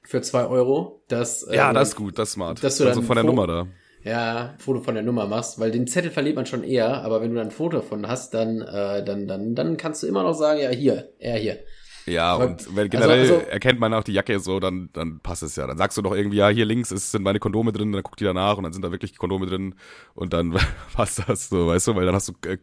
für 0.04 0.22
zwei 0.22 0.46
Euro, 0.46 1.02
dass 1.08 1.48
Ja, 1.52 1.70
ähm, 1.70 1.76
das 1.76 1.90
ist 1.90 1.96
gut, 1.96 2.18
das 2.20 2.30
ist 2.30 2.34
smart. 2.34 2.64
dass 2.64 2.78
du 2.78 2.86
also 2.86 3.00
dann 3.00 3.08
von 3.08 3.16
der 3.16 3.24
Fo- 3.24 3.28
Nummer 3.32 3.48
da. 3.48 3.68
ja 4.04 4.52
ein 4.54 4.60
Foto 4.60 4.82
von 4.82 4.94
der 4.96 5.04
Nummer 5.04 5.28
machst, 5.28 5.60
weil 5.60 5.72
den 5.72 5.88
Zettel 5.88 6.12
verliert 6.12 6.36
man 6.36 6.46
schon 6.46 6.64
eher, 6.64 7.04
aber 7.04 7.22
wenn 7.22 7.30
du 7.30 7.36
dann 7.38 7.48
ein 7.48 7.52
Foto 7.52 7.78
davon 7.78 8.08
hast, 8.08 8.34
dann 8.34 8.62
äh, 8.62 9.04
dann 9.04 9.28
dann 9.28 9.56
dann 9.56 9.78
kannst 9.78 10.04
du 10.04 10.08
immer 10.08 10.24
noch 10.24 10.34
sagen, 10.34 10.60
ja 10.62 10.70
hier, 10.70 11.10
er 11.20 11.38
hier. 11.38 11.60
Ja, 12.06 12.36
Aber- 12.36 12.48
und 12.48 12.76
wenn 12.76 12.90
generell 12.90 13.22
also- 13.22 13.36
also- 13.36 13.48
erkennt 13.48 13.80
man 13.80 13.94
auch 13.94 14.04
die 14.04 14.14
Jacke 14.14 14.40
so, 14.40 14.60
dann, 14.60 14.90
dann 14.94 15.20
passt 15.20 15.44
es 15.44 15.56
ja. 15.56 15.66
Dann 15.68 15.78
sagst 15.78 15.98
du 15.98 16.02
doch 16.02 16.16
irgendwie, 16.16 16.38
ja, 16.38 16.50
hier 16.50 16.66
links 16.66 16.92
ist, 16.92 17.12
sind 17.12 17.24
meine 17.24 17.40
Kondome 17.40 17.72
drin, 17.72 17.92
dann 17.92 18.04
guckt 18.04 18.20
die 18.20 18.26
danach 18.26 18.58
und 18.58 18.64
dann 18.64 18.74
sind 18.74 18.84
da 18.84 18.92
wirklich 18.92 19.18
Kondome 19.18 19.46
drin 19.48 19.76
und 20.14 20.34
dann 20.34 20.52
passt 20.94 21.24
das 21.28 21.50
so, 21.50 21.68
weißt 21.68 21.88
du, 21.88 21.96
weil 21.96 22.06
dann 22.06 22.16
hast 22.16 22.30
du 22.30 22.34
äh, 22.48 22.58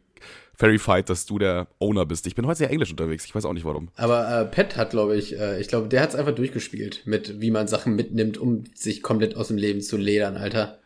verified, 0.54 1.08
dass 1.08 1.26
du 1.26 1.38
der 1.38 1.66
Owner 1.80 2.06
bist. 2.06 2.26
Ich 2.26 2.34
bin 2.34 2.46
heute 2.46 2.58
sehr 2.58 2.70
englisch 2.70 2.90
unterwegs, 2.90 3.24
ich 3.24 3.34
weiß 3.34 3.44
auch 3.44 3.52
nicht 3.52 3.64
warum. 3.64 3.88
Aber 3.96 4.42
äh, 4.42 4.44
Pat 4.44 4.76
hat, 4.76 4.90
glaube 4.90 5.16
ich, 5.16 5.38
äh, 5.38 5.60
ich 5.60 5.68
glaube, 5.68 5.88
der 5.88 6.02
hat 6.02 6.10
es 6.10 6.14
einfach 6.14 6.34
durchgespielt, 6.34 7.02
mit 7.04 7.40
wie 7.40 7.50
man 7.50 7.66
Sachen 7.66 7.96
mitnimmt, 7.96 8.38
um 8.38 8.64
sich 8.74 9.02
komplett 9.02 9.36
aus 9.36 9.48
dem 9.48 9.56
Leben 9.56 9.80
zu 9.80 9.96
ledern, 9.96 10.36
Alter. 10.36 10.78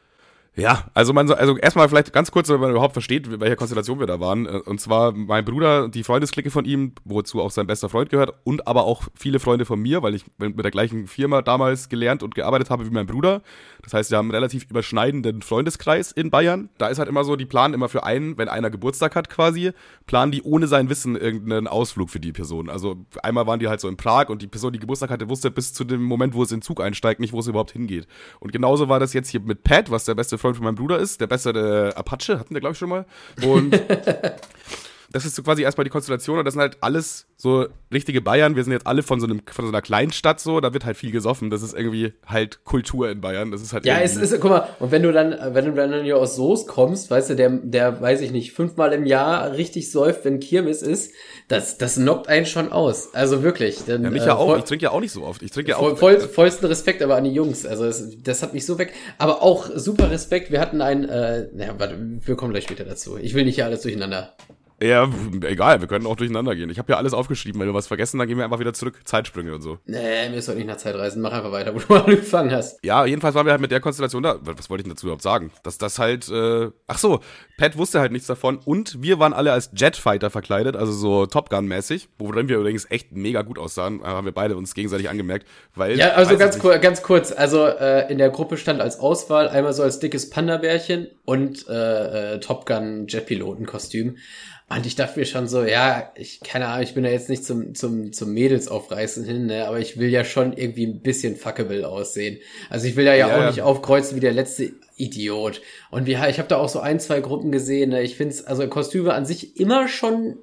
Ja, 0.58 0.84
also 0.94 1.12
man 1.12 1.28
so, 1.28 1.34
also 1.34 1.58
erstmal 1.58 1.86
vielleicht 1.90 2.14
ganz 2.14 2.30
kurz, 2.30 2.48
wenn 2.48 2.58
man 2.58 2.70
überhaupt 2.70 2.94
versteht, 2.94 3.40
welche 3.40 3.56
Konstellation 3.56 4.00
wir 4.00 4.06
da 4.06 4.20
waren. 4.20 4.46
Äh, 4.46 4.60
und 4.64 4.80
zwar 4.80 5.12
mein 5.12 5.44
Bruder, 5.44 5.90
die 5.90 6.02
Freundesklicke 6.02 6.50
von 6.50 6.64
ihm, 6.64 6.92
wozu 7.04 7.42
auch 7.42 7.50
sein 7.50 7.66
bester 7.66 7.90
Freund 7.90 8.08
gehört, 8.08 8.32
und 8.44 8.66
aber 8.66 8.84
auch 8.84 9.02
viele 9.14 9.38
Freunde 9.38 9.66
von 9.66 9.78
mir, 9.78 10.02
weil 10.02 10.14
ich 10.14 10.24
mit 10.38 10.64
der 10.64 10.70
gleichen 10.70 11.08
Firma 11.08 11.42
damals 11.42 11.90
gelernt 11.90 12.22
und 12.22 12.34
gearbeitet 12.34 12.70
habe 12.70 12.86
wie 12.86 12.90
mein 12.90 13.06
Bruder. 13.06 13.42
Das 13.82 13.92
heißt, 13.92 14.10
wir 14.10 14.16
haben 14.16 14.26
einen 14.26 14.34
relativ 14.34 14.64
überschneidenden 14.70 15.42
Freundeskreis 15.42 16.10
in 16.10 16.30
Bayern. 16.30 16.70
Da 16.78 16.88
ist 16.88 16.98
halt 16.98 17.10
immer 17.10 17.24
so, 17.24 17.36
die 17.36 17.44
planen 17.44 17.74
immer 17.74 17.90
für 17.90 18.04
einen, 18.04 18.38
wenn 18.38 18.48
einer 18.48 18.70
Geburtstag 18.70 19.14
hat 19.14 19.28
quasi, 19.28 19.72
planen 20.06 20.32
die 20.32 20.42
ohne 20.42 20.68
sein 20.68 20.88
Wissen 20.88 21.16
irgendeinen 21.16 21.66
Ausflug 21.66 22.08
für 22.08 22.18
die 22.18 22.32
Person. 22.32 22.70
Also 22.70 22.96
einmal 23.22 23.46
waren 23.46 23.60
die 23.60 23.68
halt 23.68 23.80
so 23.82 23.88
in 23.88 23.98
Prag 23.98 24.30
und 24.30 24.40
die 24.40 24.46
Person, 24.46 24.72
die 24.72 24.78
Geburtstag 24.78 25.10
hatte, 25.10 25.28
wusste 25.28 25.50
bis 25.50 25.74
zu 25.74 25.84
dem 25.84 26.02
Moment, 26.02 26.32
wo 26.32 26.42
es 26.42 26.50
in 26.50 26.60
den 26.60 26.62
Zug 26.62 26.80
einsteigt, 26.80 27.20
nicht, 27.20 27.34
wo 27.34 27.40
es 27.40 27.46
überhaupt 27.46 27.72
hingeht. 27.72 28.06
Und 28.40 28.52
genauso 28.52 28.88
war 28.88 29.00
das 29.00 29.12
jetzt 29.12 29.28
hier 29.28 29.40
mit 29.40 29.62
Pat, 29.62 29.90
was 29.90 30.06
der 30.06 30.14
beste 30.14 30.38
Freund 30.38 30.45
von 30.54 30.64
meinem 30.64 30.76
Bruder 30.76 30.98
ist, 30.98 31.20
der 31.20 31.26
bessere 31.26 31.96
Apache, 31.96 32.38
hatten 32.38 32.54
wir, 32.54 32.60
glaube 32.60 32.72
ich, 32.72 32.78
schon 32.78 32.88
mal. 32.88 33.04
Und 33.42 33.72
das 35.16 35.24
ist 35.24 35.34
so 35.34 35.42
quasi 35.42 35.62
erstmal 35.62 35.84
die 35.84 35.90
Konstellation 35.90 36.38
und 36.38 36.44
das 36.44 36.52
sind 36.52 36.60
halt 36.60 36.76
alles 36.82 37.26
so 37.38 37.68
richtige 37.90 38.20
Bayern. 38.20 38.54
Wir 38.54 38.64
sind 38.64 38.74
jetzt 38.74 38.86
alle 38.86 39.02
von 39.02 39.18
so, 39.18 39.26
einem, 39.26 39.40
von 39.50 39.64
so 39.64 39.70
einer 39.70 39.80
Kleinstadt 39.80 40.40
so, 40.40 40.60
da 40.60 40.74
wird 40.74 40.84
halt 40.84 40.98
viel 40.98 41.10
gesoffen. 41.10 41.48
Das 41.48 41.62
ist 41.62 41.74
irgendwie 41.74 42.12
halt 42.26 42.64
Kultur 42.64 43.10
in 43.10 43.22
Bayern. 43.22 43.50
Das 43.50 43.62
ist 43.62 43.72
halt 43.72 43.86
Ja, 43.86 43.98
es 43.98 44.16
ist, 44.16 44.38
guck 44.40 44.50
mal, 44.50 44.68
und 44.78 44.90
wenn 44.90 45.02
du 45.02 45.12
dann, 45.12 45.34
wenn 45.54 45.64
du 45.64 45.72
dann 45.72 46.04
hier 46.04 46.18
aus 46.18 46.36
Soest 46.36 46.68
kommst, 46.68 47.10
weißt 47.10 47.30
du, 47.30 47.36
der, 47.36 47.48
der, 47.48 47.98
weiß 47.98 48.20
ich 48.20 48.30
nicht, 48.30 48.52
fünfmal 48.52 48.92
im 48.92 49.06
Jahr 49.06 49.52
richtig 49.52 49.90
säuft, 49.90 50.26
wenn 50.26 50.38
Kirmes 50.38 50.82
ist, 50.82 51.12
das, 51.48 51.78
das 51.78 51.94
knockt 51.94 52.28
einen 52.28 52.44
schon 52.44 52.70
aus. 52.70 53.14
Also 53.14 53.42
wirklich. 53.42 53.84
Dann, 53.86 54.04
ja, 54.04 54.10
mich 54.10 54.26
ja 54.26 54.34
äh, 54.34 54.36
auch. 54.36 54.58
ich 54.58 54.64
trinke 54.64 54.84
ja 54.84 54.90
auch 54.90 55.00
nicht 55.00 55.12
so 55.12 55.24
oft. 55.24 55.42
Ich 55.42 55.50
trinke 55.50 55.70
ja 55.70 55.78
auch. 55.78 55.96
Voll, 55.96 56.20
vollsten 56.20 56.66
Respekt 56.66 57.00
aber 57.00 57.16
an 57.16 57.24
die 57.24 57.32
Jungs. 57.32 57.64
Also 57.64 57.86
das, 57.86 58.22
das 58.22 58.42
hat 58.42 58.52
mich 58.52 58.66
so 58.66 58.76
weg. 58.76 58.92
Aber 59.16 59.42
auch 59.42 59.70
super 59.74 60.10
Respekt. 60.10 60.50
Wir 60.50 60.60
hatten 60.60 60.82
ein, 60.82 61.08
äh, 61.08 61.48
naja, 61.54 61.74
warte, 61.78 61.96
wir 61.98 62.36
kommen 62.36 62.52
gleich 62.52 62.64
später 62.64 62.84
dazu. 62.84 63.16
Ich 63.16 63.32
will 63.32 63.46
nicht 63.46 63.54
hier 63.54 63.64
alles 63.64 63.80
durcheinander. 63.80 64.34
Ja, 64.82 65.08
egal, 65.42 65.80
wir 65.80 65.88
können 65.88 66.06
auch 66.06 66.16
durcheinander 66.16 66.54
gehen. 66.54 66.68
Ich 66.68 66.78
habe 66.78 66.92
ja 66.92 66.98
alles 66.98 67.14
aufgeschrieben. 67.14 67.58
Wenn 67.60 67.68
wir 67.68 67.74
was 67.74 67.86
vergessen, 67.86 68.18
dann 68.18 68.28
gehen 68.28 68.36
wir 68.36 68.44
einfach 68.44 68.58
wieder 68.58 68.74
zurück. 68.74 69.00
Zeitsprünge 69.04 69.54
und 69.54 69.62
so. 69.62 69.78
Nee, 69.86 70.36
ist 70.36 70.48
heute 70.48 70.58
nicht 70.58 70.66
nach 70.66 70.76
Zeit 70.76 70.94
reisen. 70.94 71.22
Mach 71.22 71.32
einfach 71.32 71.50
weiter, 71.50 71.74
wo 71.74 71.78
du 71.78 71.94
angefangen 72.04 72.50
hast. 72.50 72.78
Ja, 72.84 73.06
jedenfalls 73.06 73.34
waren 73.34 73.46
wir 73.46 73.52
halt 73.52 73.62
mit 73.62 73.70
der 73.70 73.80
Konstellation 73.80 74.22
da. 74.22 74.38
Was 74.42 74.68
wollte 74.68 74.82
ich 74.82 74.84
denn 74.84 74.94
dazu 74.94 75.06
überhaupt 75.06 75.22
sagen? 75.22 75.50
Dass 75.62 75.78
das 75.78 75.98
halt, 75.98 76.28
äh, 76.28 76.70
ach 76.86 76.98
so, 76.98 77.20
Pat 77.56 77.78
wusste 77.78 78.00
halt 78.00 78.12
nichts 78.12 78.26
davon. 78.26 78.58
Und 78.64 79.02
wir 79.02 79.18
waren 79.18 79.32
alle 79.32 79.52
als 79.52 79.70
Jetfighter 79.74 80.28
verkleidet, 80.28 80.76
also 80.76 80.92
so 80.92 81.24
Top 81.24 81.48
Gun-mäßig. 81.48 82.08
Worin 82.18 82.48
wir 82.48 82.58
übrigens 82.58 82.90
echt 82.90 83.12
mega 83.12 83.40
gut 83.42 83.58
aussahen. 83.58 84.02
Haben 84.02 84.26
wir 84.26 84.32
beide 84.32 84.58
uns 84.58 84.74
gegenseitig 84.74 85.08
angemerkt. 85.08 85.46
Weil, 85.74 85.98
ja, 85.98 86.10
also 86.10 86.36
ganz, 86.36 86.58
kur 86.58 86.76
ganz 86.78 87.02
kurz. 87.02 87.32
Also 87.32 87.64
äh, 87.66 88.12
in 88.12 88.18
der 88.18 88.28
Gruppe 88.28 88.58
stand 88.58 88.82
als 88.82 89.00
Auswahl 89.00 89.48
einmal 89.48 89.72
so 89.72 89.82
als 89.82 90.00
dickes 90.00 90.28
Panda-Bärchen 90.28 91.08
und 91.24 91.66
äh, 91.66 92.34
äh, 92.34 92.40
Top 92.40 92.66
Gun 92.66 93.06
Jetpilotenkostüm. 93.08 94.16
Und 94.68 94.84
ich 94.84 94.96
dachte 94.96 95.18
mir 95.18 95.26
schon 95.26 95.46
so, 95.46 95.62
ja, 95.62 96.10
ich, 96.16 96.40
keine 96.40 96.66
Ahnung, 96.66 96.82
ich 96.82 96.94
bin 96.94 97.04
da 97.04 97.10
jetzt 97.10 97.28
nicht 97.28 97.44
zum, 97.44 97.76
zum, 97.76 98.12
zum 98.12 98.32
Mädels 98.32 98.66
aufreißen 98.66 99.24
hin, 99.24 99.46
ne, 99.46 99.68
aber 99.68 99.78
ich 99.78 99.96
will 99.96 100.08
ja 100.08 100.24
schon 100.24 100.52
irgendwie 100.52 100.86
ein 100.86 101.02
bisschen 101.02 101.36
fuckable 101.36 101.88
aussehen. 101.88 102.38
Also 102.68 102.88
ich 102.88 102.96
will 102.96 103.04
da 103.04 103.14
ja, 103.14 103.28
ja 103.28 103.36
auch 103.36 103.40
ja. 103.42 103.50
nicht 103.50 103.62
aufkreuzen 103.62 104.16
wie 104.16 104.20
der 104.20 104.32
letzte 104.32 104.72
Idiot. 104.96 105.62
Und 105.92 106.06
wie, 106.06 106.14
ich 106.14 106.38
habe 106.38 106.48
da 106.48 106.56
auch 106.56 106.68
so 106.68 106.80
ein, 106.80 106.98
zwei 106.98 107.20
Gruppen 107.20 107.52
gesehen, 107.52 107.90
ne, 107.90 108.02
ich 108.02 108.16
find's, 108.16 108.42
also 108.44 108.66
Kostüme 108.66 109.14
an 109.14 109.24
sich 109.24 109.60
immer 109.60 109.86
schon 109.86 110.38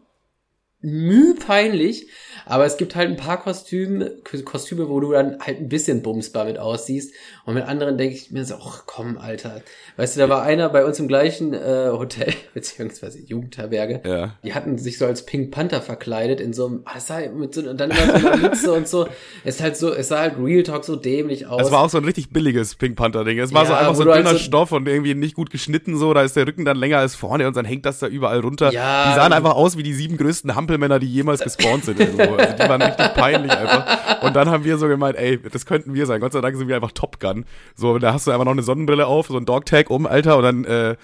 müh 0.83 1.33
peinlich, 1.33 2.07
aber 2.45 2.65
es 2.65 2.77
gibt 2.77 2.95
halt 2.95 3.09
ein 3.09 3.15
paar 3.15 3.41
Kostüme, 3.41 4.11
Kostüme, 4.43 4.89
wo 4.89 4.99
du 4.99 5.13
dann 5.13 5.39
halt 5.39 5.59
ein 5.59 5.69
bisschen 5.69 6.01
bumsbar 6.01 6.45
mit 6.45 6.59
aussiehst. 6.59 7.13
Und 7.45 7.55
mit 7.55 7.65
anderen 7.65 7.97
denke 7.97 8.15
ich 8.15 8.31
mir 8.31 8.45
so, 8.45 8.55
ach 8.55 8.83
komm, 8.85 9.17
Alter. 9.17 9.61
Weißt 9.97 10.15
du, 10.15 10.19
da 10.19 10.29
war 10.29 10.43
einer 10.43 10.69
bei 10.69 10.85
uns 10.85 10.99
im 10.99 11.07
gleichen 11.07 11.53
äh, 11.53 11.89
Hotel, 11.91 12.33
beziehungsweise 12.53 13.19
Jugendherberge. 13.19 14.01
Ja. 14.05 14.35
Die 14.43 14.53
hatten 14.53 14.77
sich 14.77 14.97
so 14.97 15.05
als 15.05 15.25
Pink 15.25 15.51
Panther 15.51 15.81
verkleidet 15.81 16.39
in 16.39 16.53
so 16.53 16.67
einem, 16.67 16.81
ah, 16.85 16.99
sah 16.99 17.19
mit 17.29 17.53
so, 17.53 17.61
und 17.61 17.79
dann 17.79 17.91
immer 17.91 18.19
so 18.19 18.27
eine 18.27 18.41
Mütze 18.41 18.73
und 18.73 18.88
so. 18.88 19.08
Es 19.43 19.62
halt 19.62 19.77
so, 19.77 19.93
es 19.93 20.10
sah 20.10 20.19
halt 20.19 20.36
Real 20.38 20.63
Talk 20.63 20.84
so 20.84 20.95
dämlich 20.95 21.47
aus. 21.47 21.63
Es 21.63 21.71
war 21.71 21.81
auch 21.81 21.89
so 21.89 21.97
ein 21.97 22.05
richtig 22.05 22.29
billiges 22.31 22.75
Pink 22.75 22.97
Panther 22.97 23.23
Ding. 23.23 23.39
Es 23.39 23.53
war 23.53 23.63
ja, 23.63 23.67
so 23.69 23.73
einfach 23.73 23.95
so 23.95 24.03
ein 24.03 24.17
dünner 24.17 24.29
halt 24.29 24.39
so 24.39 24.43
Stoff 24.43 24.71
und 24.73 24.88
irgendwie 24.88 25.15
nicht 25.15 25.36
gut 25.36 25.49
geschnitten 25.49 25.97
so. 25.97 26.13
Da 26.13 26.23
ist 26.23 26.36
der 26.36 26.45
Rücken 26.45 26.65
dann 26.65 26.77
länger 26.77 26.97
als 26.97 27.15
vorne 27.15 27.47
und 27.47 27.55
dann 27.55 27.65
hängt 27.65 27.86
das 27.86 27.99
da 27.99 28.08
überall 28.08 28.39
runter. 28.39 28.71
Ja, 28.71 29.10
die 29.10 29.15
sahen 29.15 29.31
einfach 29.34 29.55
aus 29.55 29.77
wie 29.77 29.84
die 29.84 29.93
sieben 29.93 30.17
größten 30.17 30.55
Hampelmänner, 30.73 30.99
die 30.99 31.07
jemals 31.07 31.41
gespawnt 31.41 31.86
sind. 31.86 31.99
Irgendwo. 31.99 32.36
Also 32.36 32.53
die 32.55 32.69
waren 32.69 32.81
richtig 32.81 33.13
peinlich 33.13 33.51
einfach. 33.51 34.23
Und 34.23 34.36
dann 34.36 34.49
haben 34.49 34.63
wir 34.63 34.77
so 34.77 34.88
gemeint, 34.88 35.17
ey, 35.17 35.39
das 35.39 35.65
könnten 35.65 35.93
wir 35.93 36.05
sein. 36.05 36.19
Gott 36.19 36.33
sei 36.33 36.41
Dank 36.41 36.55
sind 36.57 36.67
wir 36.67 36.75
einfach 36.75 36.91
Top 36.91 37.19
Gun. 37.19 37.45
So, 37.75 37.97
da 37.99 38.13
hast 38.13 38.27
du 38.27 38.31
einfach 38.31 38.45
noch 38.45 38.51
eine 38.51 38.63
Sonnenbrille 38.63 39.07
auf, 39.07 39.27
so 39.27 39.38
ein 39.38 39.45
Dogtag 39.45 39.89
um, 39.89 40.05
Alter, 40.05 40.38
und 40.38 40.43
dann, 40.43 40.65
äh, 40.65 40.95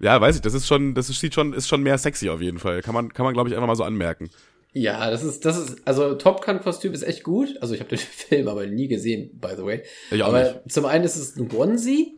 ja, 0.00 0.20
weiß 0.20 0.36
ich, 0.36 0.42
das 0.42 0.54
ist 0.54 0.66
schon, 0.66 0.94
das 0.94 1.08
sieht 1.08 1.34
schon, 1.34 1.52
ist 1.52 1.68
schon 1.68 1.82
mehr 1.82 1.98
sexy 1.98 2.28
auf 2.28 2.40
jeden 2.40 2.58
Fall. 2.58 2.82
Kann 2.82 2.94
man, 2.94 3.12
kann 3.12 3.24
man, 3.24 3.34
glaube 3.34 3.48
ich, 3.48 3.54
einfach 3.54 3.66
mal 3.66 3.76
so 3.76 3.84
anmerken. 3.84 4.30
Ja, 4.72 5.10
das 5.10 5.24
ist, 5.24 5.44
das 5.44 5.58
ist, 5.58 5.86
also 5.86 6.14
Top 6.14 6.44
Gun-Kostüm 6.44 6.92
ist 6.92 7.02
echt 7.02 7.24
gut. 7.24 7.56
Also 7.60 7.74
ich 7.74 7.80
habe 7.80 7.90
den 7.90 7.98
Film 7.98 8.48
aber 8.48 8.66
nie 8.66 8.88
gesehen, 8.88 9.30
by 9.40 9.50
the 9.56 9.64
way. 9.64 9.82
Ich 10.10 10.22
auch 10.22 10.28
aber 10.28 10.42
nicht. 10.42 10.72
zum 10.72 10.84
einen 10.84 11.04
ist 11.04 11.16
es 11.16 11.36
ein 11.36 11.50
Onesie 11.52 12.17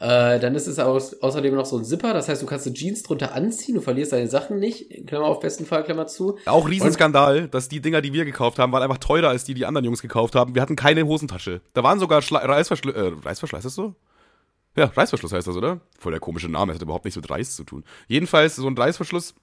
äh, 0.00 0.40
dann 0.40 0.54
ist 0.54 0.66
es 0.66 0.78
außerdem 0.78 1.54
noch 1.54 1.66
so 1.66 1.76
ein 1.76 1.84
Zipper, 1.84 2.14
das 2.14 2.28
heißt, 2.28 2.40
du 2.40 2.46
kannst 2.46 2.64
die 2.64 2.72
Jeans 2.72 3.02
drunter 3.02 3.34
anziehen, 3.34 3.74
du 3.74 3.82
verlierst 3.82 4.12
deine 4.12 4.28
Sachen 4.28 4.58
nicht, 4.58 5.06
Klammer 5.06 5.26
auf 5.26 5.40
besten 5.40 5.66
Fall, 5.66 5.84
Klammer 5.84 6.06
zu. 6.06 6.38
Auch 6.46 6.68
Riesenskandal, 6.68 7.48
dass 7.48 7.68
die 7.68 7.80
Dinger, 7.80 8.00
die 8.00 8.14
wir 8.14 8.24
gekauft 8.24 8.58
haben, 8.58 8.72
waren 8.72 8.82
einfach 8.82 8.98
teurer 8.98 9.28
als 9.28 9.44
die, 9.44 9.52
die 9.52 9.66
anderen 9.66 9.84
Jungs 9.84 10.00
gekauft 10.00 10.34
haben. 10.34 10.54
Wir 10.54 10.62
hatten 10.62 10.74
keine 10.74 11.04
Hosentasche. 11.06 11.60
Da 11.74 11.82
waren 11.82 11.98
sogar 11.98 12.22
Schla 12.22 12.38
Reißverschluss, 12.38 12.94
äh, 12.94 13.12
Reißverschluss, 13.22 13.58
ist 13.58 13.64
das 13.66 13.74
so? 13.74 13.94
Ja, 14.74 14.86
Reißverschluss 14.86 15.34
heißt 15.34 15.48
das, 15.48 15.56
oder? 15.56 15.80
Voll 15.98 16.12
der 16.12 16.20
komische 16.20 16.48
Name, 16.48 16.72
das 16.72 16.76
hat 16.76 16.82
überhaupt 16.82 17.04
nichts 17.04 17.20
mit 17.20 17.28
Reiß 17.28 17.56
zu 17.56 17.64
tun. 17.64 17.84
Jedenfalls, 18.08 18.56
so 18.56 18.66
ein 18.66 18.78
Reißverschluss 18.78 19.34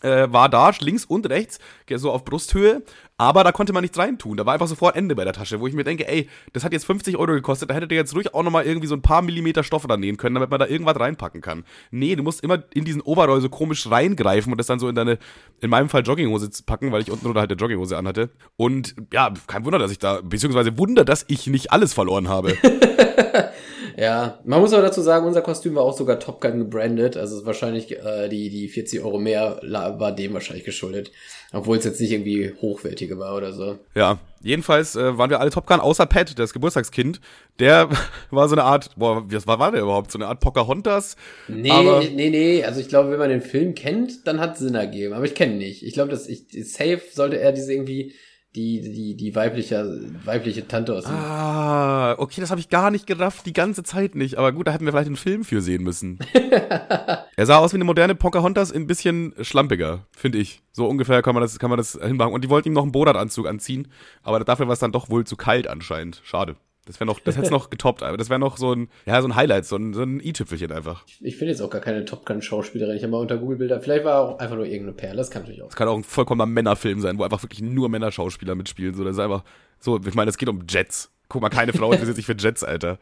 äh, 0.00 0.32
war 0.32 0.48
da, 0.48 0.70
links 0.80 1.04
und 1.04 1.28
rechts, 1.28 1.58
so 1.94 2.10
auf 2.10 2.24
Brusthöhe, 2.24 2.82
aber 3.18 3.44
da 3.44 3.52
konnte 3.52 3.72
man 3.72 3.82
nichts 3.82 3.98
reintun. 3.98 4.36
Da 4.36 4.46
war 4.46 4.54
einfach 4.54 4.66
sofort 4.66 4.96
Ende 4.96 5.14
bei 5.14 5.24
der 5.24 5.32
Tasche, 5.32 5.60
wo 5.60 5.66
ich 5.66 5.74
mir 5.74 5.84
denke, 5.84 6.08
ey, 6.08 6.28
das 6.52 6.64
hat 6.64 6.72
jetzt 6.72 6.86
50 6.86 7.16
Euro 7.18 7.32
gekostet, 7.32 7.70
da 7.70 7.74
hättet 7.74 7.92
ihr 7.92 7.98
jetzt 7.98 8.14
ruhig 8.14 8.34
auch 8.34 8.42
nochmal 8.42 8.64
irgendwie 8.64 8.86
so 8.86 8.94
ein 8.94 9.02
paar 9.02 9.22
Millimeter 9.22 9.62
Stoff 9.62 9.86
dran 9.86 10.00
nähen 10.00 10.16
können, 10.16 10.34
damit 10.34 10.50
man 10.50 10.58
da 10.58 10.66
irgendwas 10.66 10.98
reinpacken 10.98 11.40
kann. 11.40 11.64
Nee, 11.90 12.16
du 12.16 12.22
musst 12.22 12.42
immer 12.42 12.62
in 12.74 12.84
diesen 12.84 13.02
Overall 13.02 13.40
so 13.40 13.48
komisch 13.48 13.88
reingreifen 13.90 14.52
und 14.52 14.58
das 14.58 14.66
dann 14.66 14.78
so 14.78 14.88
in 14.88 14.94
deine, 14.94 15.18
in 15.60 15.70
meinem 15.70 15.88
Fall 15.88 16.02
Jogginghose 16.02 16.50
packen, 16.64 16.90
weil 16.92 17.02
ich 17.02 17.10
unten 17.10 17.26
oder 17.26 17.40
halt 17.40 17.50
eine 17.50 17.60
Jogginghose 17.60 17.96
anhatte. 17.96 18.30
Und 18.56 18.96
ja, 19.12 19.32
kein 19.46 19.64
Wunder, 19.64 19.78
dass 19.78 19.92
ich 19.92 19.98
da, 19.98 20.20
beziehungsweise 20.22 20.78
Wunder, 20.78 21.04
dass 21.04 21.24
ich 21.28 21.46
nicht 21.46 21.70
alles 21.70 21.92
verloren 21.92 22.28
habe. 22.28 22.56
Ja, 23.96 24.40
man 24.44 24.60
muss 24.60 24.72
aber 24.72 24.82
dazu 24.82 25.00
sagen, 25.00 25.26
unser 25.26 25.42
Kostüm 25.42 25.74
war 25.74 25.82
auch 25.82 25.96
sogar 25.96 26.18
Top 26.18 26.40
Gun 26.40 26.58
gebrandet. 26.58 27.16
Also 27.16 27.44
wahrscheinlich 27.46 27.92
äh, 27.92 28.28
die, 28.28 28.50
die 28.50 28.68
40 28.68 29.02
Euro 29.02 29.18
mehr 29.18 29.60
war 29.62 30.12
dem 30.12 30.34
wahrscheinlich 30.34 30.64
geschuldet. 30.64 31.12
Obwohl 31.52 31.76
es 31.76 31.84
jetzt 31.84 32.00
nicht 32.00 32.12
irgendwie 32.12 32.54
hochwertige 32.62 33.18
war 33.18 33.36
oder 33.36 33.52
so. 33.52 33.78
Ja, 33.94 34.18
jedenfalls 34.42 34.96
äh, 34.96 35.18
waren 35.18 35.28
wir 35.28 35.40
alle 35.40 35.50
Top 35.50 35.66
Gun, 35.66 35.80
außer 35.80 36.06
Pat, 36.06 36.38
das 36.38 36.52
Geburtstagskind. 36.52 37.20
Der 37.58 37.90
war 38.30 38.48
so 38.48 38.54
eine 38.54 38.64
Art, 38.64 38.90
boah, 38.96 39.24
was 39.30 39.46
war, 39.46 39.58
war 39.58 39.72
der 39.72 39.82
überhaupt? 39.82 40.10
So 40.10 40.18
eine 40.18 40.28
Art 40.28 40.40
Pocahontas? 40.40 41.16
Nee, 41.48 41.70
aber 41.70 42.00
nee, 42.00 42.30
nee. 42.30 42.64
Also 42.64 42.80
ich 42.80 42.88
glaube, 42.88 43.10
wenn 43.10 43.18
man 43.18 43.28
den 43.28 43.42
Film 43.42 43.74
kennt, 43.74 44.26
dann 44.26 44.40
hat 44.40 44.54
es 44.54 44.60
Sinn 44.60 44.74
ergeben. 44.74 45.12
Aber 45.12 45.24
ich 45.24 45.34
kenne 45.34 45.52
ihn 45.52 45.58
nicht. 45.58 45.82
Ich 45.82 45.92
glaube, 45.92 46.10
dass 46.10 46.28
ich 46.28 46.46
safe 46.50 47.02
sollte 47.12 47.38
er 47.38 47.52
diese 47.52 47.72
irgendwie 47.72 48.14
die, 48.54 48.82
die, 48.82 49.16
die 49.16 49.34
weibliche, 49.34 50.00
weibliche 50.24 50.68
Tante 50.68 50.94
aus 50.94 51.04
dem. 51.04 51.14
Ah, 51.14 52.14
okay, 52.18 52.40
das 52.42 52.50
habe 52.50 52.60
ich 52.60 52.68
gar 52.68 52.90
nicht 52.90 53.06
gerafft, 53.06 53.46
die 53.46 53.54
ganze 53.54 53.82
Zeit 53.82 54.14
nicht. 54.14 54.36
Aber 54.36 54.52
gut, 54.52 54.66
da 54.66 54.72
hätten 54.72 54.84
wir 54.84 54.92
vielleicht 54.92 55.06
einen 55.06 55.16
Film 55.16 55.44
für 55.44 55.62
sehen 55.62 55.82
müssen. 55.82 56.18
er 57.36 57.46
sah 57.46 57.58
aus 57.58 57.72
wie 57.72 57.76
eine 57.76 57.84
moderne 57.84 58.14
Pocahontas, 58.14 58.70
ein 58.70 58.86
bisschen 58.86 59.34
schlampiger, 59.40 60.06
finde 60.14 60.38
ich. 60.38 60.62
So 60.72 60.86
ungefähr 60.86 61.22
kann 61.22 61.34
man 61.34 61.42
das, 61.42 61.58
kann 61.58 61.70
man 61.70 61.78
das 61.78 61.98
hinmachen. 62.02 62.34
Und 62.34 62.44
die 62.44 62.50
wollten 62.50 62.68
ihm 62.68 62.74
noch 62.74 62.82
einen 62.82 62.92
Borat-Anzug 62.92 63.46
anziehen, 63.46 63.88
aber 64.22 64.40
dafür 64.40 64.66
war 64.66 64.74
es 64.74 64.80
dann 64.80 64.92
doch 64.92 65.08
wohl 65.08 65.24
zu 65.24 65.36
kalt 65.36 65.66
anscheinend. 65.66 66.20
Schade. 66.22 66.56
Das 66.84 66.98
wäre 66.98 67.06
noch, 67.06 67.20
das 67.20 67.36
hätte 67.36 67.46
es 67.46 67.52
noch 67.52 67.70
getoppt, 67.70 68.02
aber 68.02 68.16
das 68.16 68.28
wäre 68.28 68.40
noch 68.40 68.56
so 68.56 68.72
ein, 68.72 68.88
ja, 69.06 69.22
so 69.22 69.28
ein 69.28 69.36
Highlight, 69.36 69.66
so 69.66 69.76
ein, 69.76 69.94
so 69.94 70.02
ein 70.02 70.18
i-Tüpfelchen 70.18 70.72
einfach. 70.72 71.04
Ich, 71.06 71.24
ich 71.24 71.36
finde 71.36 71.52
jetzt 71.52 71.60
auch 71.60 71.70
gar 71.70 71.80
keine 71.80 72.04
Top 72.04 72.26
Gun-Schauspielerin. 72.26 72.96
Ich 72.96 73.04
habe 73.04 73.12
mal 73.12 73.20
unter 73.20 73.38
Google-Bilder, 73.38 73.80
vielleicht 73.80 74.04
war 74.04 74.20
auch 74.20 74.38
einfach 74.40 74.56
nur 74.56 74.66
irgendeine 74.66 74.94
Perle, 74.94 75.18
das 75.18 75.30
kann 75.30 75.42
natürlich 75.42 75.62
auch. 75.62 75.68
Das 75.68 75.76
kann 75.76 75.86
auch 75.86 75.96
ein 75.96 76.02
vollkommener 76.02 76.46
Männerfilm 76.46 77.00
sein, 77.00 77.18
wo 77.18 77.22
einfach 77.22 77.42
wirklich 77.42 77.62
nur 77.62 77.88
Männerschauspieler 77.88 78.56
mitspielen. 78.56 78.94
So, 78.94 79.04
das 79.04 79.12
ist 79.12 79.20
einfach, 79.20 79.44
so, 79.78 80.00
ich 80.04 80.14
meine, 80.14 80.28
es 80.30 80.38
geht 80.38 80.48
um 80.48 80.64
Jets. 80.68 81.12
Guck 81.28 81.40
mal, 81.40 81.50
keine 81.50 81.72
Frau 81.72 81.92
interessiert 81.92 82.16
sich 82.16 82.26
für 82.26 82.36
Jets, 82.36 82.64
Alter. 82.64 82.98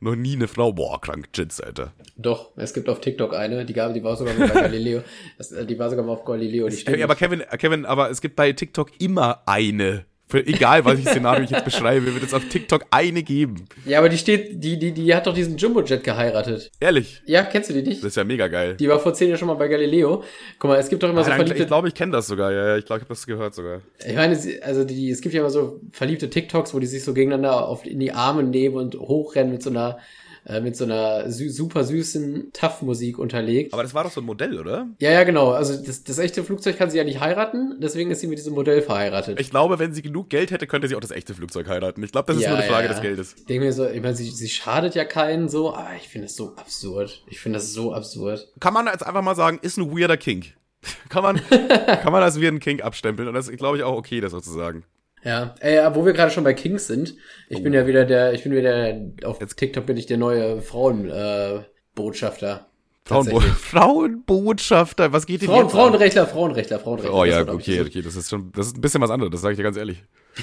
Noch 0.00 0.14
nie 0.14 0.36
eine 0.36 0.46
Frau, 0.46 0.72
boah, 0.72 1.00
krank, 1.00 1.28
Jets, 1.34 1.60
Alter. 1.60 1.92
Doch, 2.16 2.52
es 2.56 2.74
gibt 2.74 2.88
auf 2.88 3.00
TikTok 3.00 3.34
eine, 3.34 3.64
die 3.64 3.72
gab, 3.72 3.92
die 3.92 4.04
war 4.04 4.16
sogar 4.16 4.34
mal 4.34 4.48
bei 4.48 4.60
Galileo. 4.62 5.02
Das, 5.38 5.48
die 5.48 5.78
war 5.78 5.90
sogar 5.90 6.04
mal 6.04 6.12
auf 6.12 6.24
Galileo. 6.24 6.68
Die 6.68 6.76
ja, 6.76 7.04
aber 7.04 7.16
Kevin, 7.16 7.42
Kevin, 7.58 7.84
aber 7.86 8.08
es 8.10 8.20
gibt 8.20 8.36
bei 8.36 8.52
TikTok 8.52 9.00
immer 9.00 9.42
eine 9.46 10.04
Für, 10.28 10.44
egal, 10.44 10.84
welches 10.84 11.06
Szenario 11.10 11.44
ich 11.44 11.50
jetzt 11.50 11.64
beschreibe, 11.64 12.12
wird 12.12 12.22
es 12.24 12.34
auf 12.34 12.44
TikTok 12.48 12.84
eine 12.90 13.22
geben. 13.22 13.66
Ja, 13.84 13.98
aber 14.00 14.08
die 14.08 14.18
steht, 14.18 14.62
die, 14.64 14.76
die, 14.76 14.90
die 14.90 15.14
hat 15.14 15.26
doch 15.28 15.32
diesen 15.34 15.56
Jumbo-Jet 15.56 16.02
geheiratet. 16.02 16.72
Ehrlich? 16.80 17.22
Ja, 17.26 17.44
kennst 17.44 17.70
du 17.70 17.74
die 17.74 17.82
nicht? 17.82 18.02
Das 18.02 18.08
ist 18.08 18.16
ja 18.16 18.24
mega 18.24 18.48
geil. 18.48 18.74
Die 18.74 18.88
war 18.88 18.98
vor 18.98 19.14
zehn 19.14 19.28
Jahren 19.28 19.38
schon 19.38 19.46
mal 19.46 19.54
bei 19.54 19.68
Galileo. 19.68 20.24
Guck 20.58 20.68
mal, 20.70 20.78
es 20.78 20.88
gibt 20.88 21.04
doch 21.04 21.10
immer 21.10 21.20
Ah, 21.20 21.24
so 21.24 21.28
dann- 21.30 21.36
verliebte 21.38 21.62
ich 21.62 21.68
glaube, 21.68 21.86
ich 21.86 21.94
kenne 21.94 22.10
das 22.10 22.26
sogar. 22.26 22.50
Ja, 22.50 22.66
ja, 22.70 22.76
ich 22.76 22.84
glaube, 22.84 22.98
ich 22.98 23.04
habe 23.04 23.14
das 23.14 23.24
gehört 23.24 23.54
sogar. 23.54 23.82
Ich 24.04 24.16
meine, 24.16 24.36
also 24.62 24.82
die, 24.84 25.10
es 25.10 25.20
gibt 25.20 25.32
ja 25.32 25.42
immer 25.42 25.50
so 25.50 25.80
verliebte 25.92 26.28
TikToks, 26.28 26.74
wo 26.74 26.80
die 26.80 26.86
sich 26.86 27.04
so 27.04 27.14
gegeneinander 27.14 27.68
auf, 27.68 27.86
in 27.86 28.00
die 28.00 28.10
Arme 28.10 28.42
nehmen 28.42 28.74
und 28.74 28.96
hochrennen 28.96 29.52
mit 29.52 29.62
so 29.62 29.70
einer, 29.70 29.98
äh, 30.46 30.60
mit 30.60 30.76
so 30.76 30.84
einer 30.84 31.30
sü 31.30 31.50
super 31.50 31.84
süßen 31.84 32.52
Tough-Musik 32.52 33.18
unterlegt. 33.18 33.72
Aber 33.72 33.82
das 33.82 33.94
war 33.94 34.04
doch 34.04 34.12
so 34.12 34.20
ein 34.20 34.26
Modell, 34.26 34.58
oder? 34.58 34.88
ja, 35.00 35.10
ja, 35.10 35.24
genau. 35.24 35.50
Also 35.50 35.76
das, 35.76 36.04
das 36.04 36.18
echte 36.18 36.44
Flugzeug 36.44 36.78
kann 36.78 36.88
sie 36.88 36.98
ja 36.98 37.04
nicht 37.04 37.20
heiraten, 37.20 37.78
deswegen 37.80 38.10
ist 38.10 38.20
sie 38.20 38.28
mit 38.28 38.38
diesem 38.38 38.54
Modell 38.54 38.80
verheiratet. 38.82 39.40
Ich 39.40 39.50
glaube, 39.50 39.78
wenn 39.78 39.92
sie 39.92 40.02
genug 40.02 40.30
Geld 40.30 40.50
hätte, 40.52 40.66
könnte 40.66 40.88
sie 40.88 40.94
auch 40.94 41.00
das 41.00 41.10
echte 41.10 41.34
Flugzeug 41.34 41.68
heiraten. 41.68 42.02
Ich 42.02 42.12
glaube, 42.12 42.28
das 42.28 42.36
ist 42.36 42.44
Ja, 42.44 42.50
nur 42.50 42.58
eine 42.58 42.68
Frage 42.68 42.86
ja. 42.86 42.92
des 42.92 43.02
Geldes. 43.02 43.34
Ich 43.38 43.46
denke 43.46 43.64
mir 43.64 43.72
so, 43.72 43.86
ich 43.86 44.00
meine, 44.00 44.14
sie, 44.14 44.30
sie 44.30 44.48
schadet 44.48 44.94
ja 44.94 45.04
keinen 45.04 45.48
so, 45.48 45.74
aber 45.74 45.90
ich 45.96 46.08
finde 46.08 46.26
das 46.26 46.36
so 46.36 46.54
absurd. 46.56 47.24
Ich 47.28 47.40
finde 47.40 47.58
das 47.58 47.72
so 47.72 47.92
absurd. 47.92 48.48
Kann 48.60 48.72
man 48.74 48.86
jetzt 48.86 49.04
einfach 49.04 49.22
mal 49.22 49.34
sagen, 49.34 49.58
ist 49.62 49.78
ein 49.78 49.90
weirder 49.90 50.16
Kink. 50.16 50.54
kann 51.08 51.22
man, 51.22 51.40
kann 51.50 52.12
man 52.12 52.22
als 52.22 52.40
weirden 52.40 52.60
Kink 52.60 52.84
abstempeln. 52.84 53.28
Und 53.28 53.34
das 53.34 53.48
ist, 53.48 53.56
glaube 53.58 53.78
ich, 53.78 53.82
auch 53.82 53.96
okay, 53.96 54.20
das 54.20 54.32
sozusagen. 54.32 54.84
Ja, 55.24 55.54
ey, 55.60 55.78
wo 55.94 56.04
wir 56.04 56.12
gerade 56.12 56.30
schon 56.30 56.44
bei 56.44 56.54
Kings 56.54 56.86
sind, 56.86 57.14
ich 57.48 57.62
bin 57.62 57.72
ja 57.72 57.86
wieder 57.86 58.04
der, 58.04 58.32
ich 58.32 58.44
bin 58.44 58.52
wieder, 58.52 58.96
auf 59.24 59.38
TikTok 59.38 59.86
bin 59.86 59.96
ich 59.96 60.06
der 60.06 60.18
neue 60.18 60.62
Frauen, 60.62 61.10
äh, 61.10 61.60
Botschafter. 61.94 62.66
Frauenbo. 63.04 63.40
Frauenbotschafter, 63.40 65.12
was 65.12 65.26
geht 65.26 65.42
denn 65.42 65.48
Frauen, 65.48 65.64
jetzt? 65.64 65.72
Frauenrechtler, 65.72 66.26
Frauenrechtler, 66.26 66.80
Frauenrechtler. 66.80 67.14
Oh 67.14 67.24
ja, 67.24 67.42
okay, 67.42 67.80
okay, 67.80 68.02
das 68.02 68.16
ist 68.16 68.30
schon, 68.30 68.50
das 68.52 68.68
ist 68.68 68.76
ein 68.76 68.80
bisschen 68.80 69.00
was 69.00 69.10
anderes, 69.10 69.32
das 69.32 69.40
sage 69.40 69.52
ich 69.52 69.56
dir 69.56 69.62
ganz 69.62 69.76
ehrlich. 69.76 70.02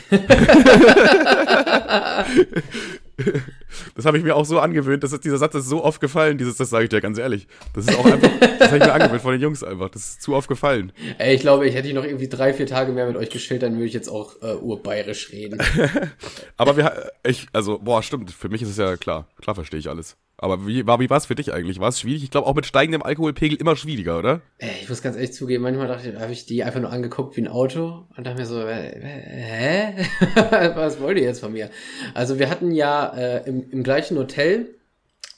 das 3.96 4.06
habe 4.06 4.18
ich 4.18 4.24
mir 4.24 4.36
auch 4.36 4.46
so 4.46 4.60
angewöhnt, 4.60 5.04
das 5.04 5.14
ist, 5.14 5.24
dieser 5.24 5.38
Satz 5.38 5.56
ist 5.56 5.68
so 5.68 5.84
oft 5.84 6.02
gefallen, 6.02 6.38
dieses, 6.38 6.58
das 6.58 6.70
sage 6.70 6.86
ich 6.86 6.90
dir 6.90 7.02
ganz 7.02 7.18
ehrlich. 7.18 7.48
Das 7.74 7.86
ist 7.88 7.98
auch 7.98 8.06
einfach, 8.06 8.30
das 8.60 8.68
habe 8.72 8.78
ich 8.78 8.86
mir 8.86 8.94
angewöhnt 8.94 9.22
von 9.22 9.32
den 9.32 9.42
Jungs 9.42 9.64
einfach, 9.64 9.90
das 9.90 10.10
ist 10.10 10.22
zu 10.22 10.34
oft 10.34 10.48
gefallen. 10.48 10.92
Ey, 11.18 11.36
ich 11.36 11.42
glaube, 11.42 11.68
ich 11.68 11.76
hätte 11.76 11.88
ich 11.88 11.94
noch 11.94 12.04
irgendwie 12.04 12.28
drei, 12.28 12.54
vier 12.54 12.68
Tage 12.68 12.92
mehr 12.92 13.08
mit 13.08 13.16
euch 13.16 13.30
geschillt, 13.30 13.64
dann 13.64 13.74
würde 13.74 13.86
ich 13.86 13.94
jetzt 13.94 14.10
auch 14.10 14.42
äh, 14.42 14.54
urbayerisch 14.56 15.32
reden. 15.32 15.62
Aber 16.58 16.78
wir, 16.78 17.12
ich, 17.26 17.48
also, 17.54 17.80
boah, 17.80 18.02
stimmt, 18.04 18.32
für 18.32 18.50
mich 18.50 18.62
ist 18.62 18.70
es 18.70 18.78
ja 18.78 18.98
klar, 18.98 19.28
klar 19.42 19.56
verstehe 19.56 19.80
ich 19.80 19.90
alles. 19.90 20.18
Aber 20.44 20.68
wie 20.68 20.86
war 20.86 21.00
wie 21.00 21.10
war's 21.10 21.26
für 21.26 21.36
dich 21.36 21.54
eigentlich? 21.54 21.80
War 21.80 21.88
es 21.88 22.02
schwierig? 22.02 22.22
Ich 22.22 22.30
glaube 22.30 22.48
auch 22.48 22.54
mit 22.54 22.66
steigendem 22.66 23.02
Alkoholpegel 23.02 23.58
immer 23.58 23.78
schwieriger, 23.78 24.20
oder? 24.20 24.42
Ich 24.60 24.90
muss 24.90 25.02
ganz 25.02 25.16
ehrlich 25.16 25.32
zugeben, 25.32 25.64
manchmal 25.64 25.88
dachte 25.88 26.10
ich, 26.10 26.20
habe 26.20 26.34
ich 26.34 26.46
die 26.46 26.66
einfach 26.66 26.82
nur 26.82 26.92
angeguckt 26.92 27.38
wie 27.38 27.42
ein 27.44 27.48
Auto 27.48 28.08
und 28.18 28.28
dachte 28.28 28.40
mir 28.40 28.46
so, 28.46 28.60
äh, 28.60 29.00
hä? 29.00 30.06
Was 30.76 31.00
wollt 31.00 31.18
ihr 31.18 31.24
jetzt 31.24 31.40
von 31.40 31.54
mir? 31.54 31.70
Also 32.14 32.40
wir 32.40 32.50
hatten 32.50 32.72
ja 32.72 33.08
äh, 33.16 33.48
im, 33.48 33.70
im 33.72 33.84
gleichen 33.84 34.18
Hotel 34.18 34.76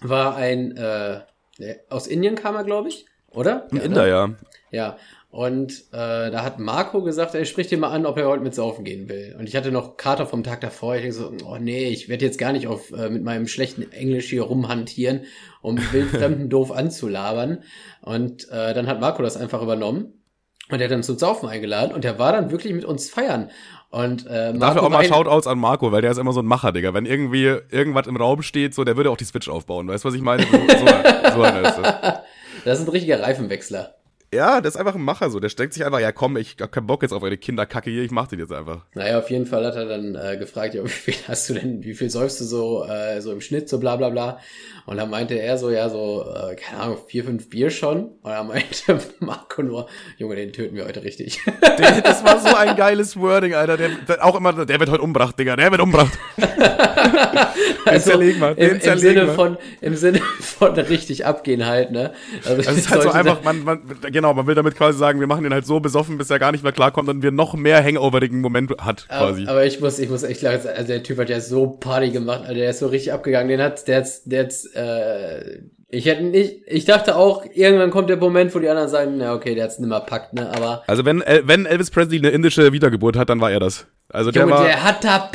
war 0.01 0.37
ein, 0.37 0.75
äh, 0.75 1.19
aus 1.87 2.07
Indien 2.07 2.33
kam 2.33 2.55
er, 2.55 2.63
glaube 2.63 2.89
ich, 2.89 3.05
oder? 3.29 3.67
Ein 3.71 3.77
Inder, 3.77 4.03
ne? 4.05 4.09
ja. 4.09 4.29
Ja, 4.71 4.97
und 5.35 5.83
äh, 5.91 6.31
da 6.31 6.43
hat 6.43 6.59
Marco 6.59 7.03
gesagt, 7.03 7.35
er 7.35 7.43
spricht 7.43 7.69
dir 7.69 7.77
mal 7.77 7.89
an, 7.89 8.05
ob 8.05 8.17
er 8.17 8.29
heute 8.29 8.41
mit 8.41 8.55
saufen 8.55 8.85
gehen 8.85 9.09
will. 9.09 9.35
Und 9.37 9.49
ich 9.49 9.57
hatte 9.57 9.69
noch 9.69 9.97
Kater 9.97 10.25
vom 10.27 10.45
Tag 10.45 10.61
davor. 10.61 10.95
Ich 10.95 11.01
denke 11.01 11.13
so, 11.13 11.33
oh 11.45 11.57
nee, 11.59 11.89
ich 11.89 12.07
werde 12.07 12.23
jetzt 12.23 12.37
gar 12.37 12.53
nicht 12.53 12.67
auf 12.67 12.93
äh, 12.93 13.09
mit 13.09 13.21
meinem 13.21 13.45
schlechten 13.45 13.91
Englisch 13.91 14.29
hier 14.29 14.43
rumhantieren, 14.43 15.25
um 15.61 15.77
wildfremden 15.91 16.49
doof 16.49 16.71
anzulabern. 16.71 17.63
Und 18.01 18.47
äh, 18.49 18.73
dann 18.73 18.87
hat 18.87 19.01
Marco 19.01 19.21
das 19.23 19.35
einfach 19.35 19.61
übernommen. 19.61 20.13
Und 20.69 20.79
er 20.79 20.87
hat 20.87 20.95
uns 20.95 21.05
zum 21.05 21.17
Saufen 21.17 21.49
eingeladen 21.49 21.93
und 21.93 22.05
er 22.05 22.17
war 22.17 22.31
dann 22.31 22.49
wirklich 22.49 22.71
mit 22.71 22.85
uns 22.85 23.09
feiern. 23.09 23.51
Und 23.89 24.25
äh, 24.27 24.53
Marco 24.53 24.59
Dafür 24.59 24.83
auch 24.83 24.89
mal 24.89 25.03
Shoutouts 25.03 25.47
an 25.47 25.59
Marco, 25.59 25.91
weil 25.91 26.01
der 26.01 26.11
ist 26.11 26.17
immer 26.17 26.31
so 26.31 26.39
ein 26.39 26.45
Macher, 26.45 26.71
Digga. 26.71 26.93
Wenn 26.93 27.05
irgendwie 27.05 27.43
irgendwas 27.71 28.07
im 28.07 28.15
Raum 28.15 28.41
steht, 28.41 28.73
so, 28.73 28.85
der 28.85 28.95
würde 28.95 29.11
auch 29.11 29.17
die 29.17 29.25
Switch 29.25 29.49
aufbauen. 29.49 29.89
Weißt 29.89 30.05
du, 30.05 30.07
was 30.07 30.15
ich 30.15 30.21
meine? 30.21 30.43
So, 30.43 30.57
so, 30.57 31.35
so 31.35 31.41
das. 31.43 31.81
Das 32.63 32.79
ist 32.79 32.87
ein 32.87 32.91
richtiger 32.91 33.21
Reifenwechsler. 33.21 33.95
Ja, 34.33 34.59
der 34.59 34.69
ist 34.69 34.75
einfach 34.75 34.95
ein 34.95 35.01
Macher 35.01 35.29
so. 35.29 35.39
Der 35.39 35.49
steckt 35.49 35.73
sich 35.73 35.85
einfach, 35.85 35.99
ja 35.99 36.11
komm, 36.11 36.35
ich 36.37 36.57
hab 36.59 36.71
keinen 36.71 36.87
Bock 36.87 37.03
jetzt 37.03 37.11
auf 37.13 37.23
eure 37.23 37.37
Kinderkacke 37.37 37.89
hier, 37.89 38.03
ich 38.03 38.11
mach 38.11 38.27
den 38.27 38.39
jetzt 38.39 38.51
einfach. 38.51 38.85
Naja, 38.93 39.19
auf 39.19 39.29
jeden 39.29 39.45
Fall 39.45 39.65
hat 39.65 39.75
er 39.75 39.85
dann 39.85 40.15
äh, 40.15 40.37
gefragt, 40.37 40.73
ja, 40.73 40.83
wie 40.85 40.89
viel 40.89 41.15
hast 41.27 41.49
du 41.49 41.53
denn, 41.53 41.83
wie 41.83 41.93
viel 41.93 42.09
säufst 42.09 42.41
du 42.41 42.45
so, 42.45 42.85
äh, 42.85 43.21
so 43.21 43.31
im 43.31 43.41
Schnitt, 43.41 43.69
so 43.69 43.79
bla 43.79 43.95
bla 43.95 44.09
bla. 44.09 44.39
Und 44.85 44.97
dann 44.97 45.09
meinte 45.09 45.35
er 45.35 45.57
so, 45.57 45.69
ja, 45.69 45.89
so, 45.89 46.25
äh, 46.31 46.55
keine 46.55 46.81
Ahnung, 46.81 46.97
vier, 47.07 47.23
fünf 47.23 47.49
Bier 47.49 47.69
schon. 47.69 48.05
Und 48.21 48.31
dann 48.31 48.47
meinte 48.47 48.99
Marco 49.19 49.63
nur, 49.63 49.87
Junge, 50.17 50.35
den 50.35 50.53
töten 50.53 50.75
wir 50.75 50.85
heute 50.85 51.03
richtig. 51.03 51.41
Der, 51.77 52.01
das 52.01 52.23
war 52.23 52.39
so 52.39 52.55
ein 52.55 52.75
geiles 52.75 53.17
Wording, 53.17 53.53
Alter. 53.53 53.77
Der, 53.77 53.89
der 53.89 54.23
auch 54.23 54.35
immer, 54.35 54.53
der 54.65 54.79
wird 54.79 54.89
heute 54.89 55.01
umbracht, 55.01 55.37
Digga. 55.37 55.55
Der 55.55 55.71
wird 55.71 55.81
umbracht. 55.81 56.17
den 56.37 58.01
zerlegen 58.01 58.39
wir, 58.39 58.55
den 58.55 58.81
Also 58.81 58.87
im, 58.87 58.93
im 58.93 58.99
Sinne 58.99 59.27
wir. 59.27 59.33
von, 59.33 59.57
im 59.81 59.95
Sinne 59.95 60.19
von 60.39 60.73
richtig 60.73 61.25
abgehen 61.25 61.65
halt, 61.65 61.91
ne? 61.91 62.13
Also 62.45 62.61
Das 62.61 62.77
ist 62.77 62.89
halt 62.89 63.03
so 63.03 63.09
einfach, 63.11 63.43
man, 63.43 63.63
man, 63.63 63.81
genau, 64.15 64.33
man 64.33 64.47
will 64.47 64.55
damit 64.55 64.75
quasi 64.75 64.97
sagen, 64.97 65.19
wir 65.19 65.27
machen 65.27 65.43
den 65.43 65.53
halt 65.53 65.67
so 65.67 65.79
besoffen, 65.79 66.17
bis 66.17 66.31
er 66.31 66.39
gar 66.39 66.51
nicht 66.51 66.63
mehr 66.63 66.71
klarkommt 66.71 67.07
und 67.09 67.21
wir 67.21 67.31
noch 67.31 67.53
mehr 67.53 67.83
hangoverigen 67.83 68.41
Moment 68.41 68.71
hat, 68.79 69.07
quasi. 69.07 69.43
Aber, 69.43 69.51
aber 69.51 69.65
ich 69.65 69.79
muss, 69.79 69.99
ich 69.99 70.09
muss 70.09 70.23
echt 70.23 70.41
lachen. 70.41 70.67
Also 70.67 70.87
der 70.87 71.03
Typ 71.03 71.19
hat 71.19 71.29
ja 71.29 71.39
so 71.39 71.67
Party 71.67 72.09
gemacht, 72.09 72.41
also 72.41 72.55
der 72.55 72.71
ist 72.71 72.79
so 72.79 72.87
richtig 72.87 73.13
abgegangen. 73.13 73.49
Den 73.49 73.61
hat, 73.61 73.87
der 73.87 73.97
hat's, 73.97 74.23
der 74.23 74.45
hat's, 74.45 74.65
äh, 74.73 75.59
ich 75.89 76.05
hätte 76.05 76.23
nicht, 76.23 76.61
ich 76.65 76.85
dachte 76.85 77.15
auch, 77.15 77.45
irgendwann 77.53 77.91
kommt 77.91 78.09
der 78.09 78.17
Moment, 78.17 78.55
wo 78.55 78.59
die 78.59 78.69
anderen 78.69 78.89
sagen, 78.89 79.17
na 79.17 79.33
okay, 79.33 79.53
der 79.53 79.65
hat's 79.65 79.77
nimmer 79.77 79.99
packt, 79.99 80.33
ne? 80.33 80.49
Aber 80.55 80.83
Also 80.87 81.05
wenn, 81.05 81.23
wenn 81.43 81.65
Elvis 81.65 81.91
Presley 81.91 82.17
eine 82.17 82.29
indische 82.29 82.73
Wiedergeburt 82.73 83.17
hat, 83.17 83.29
dann 83.29 83.39
war 83.41 83.51
er 83.51 83.59
das. 83.59 83.85
Also 84.09 84.31
der 84.31 84.43
Junge, 84.43 84.53
war, 84.53 84.63
der 84.63 84.83
hat 84.83 85.03
da 85.03 85.29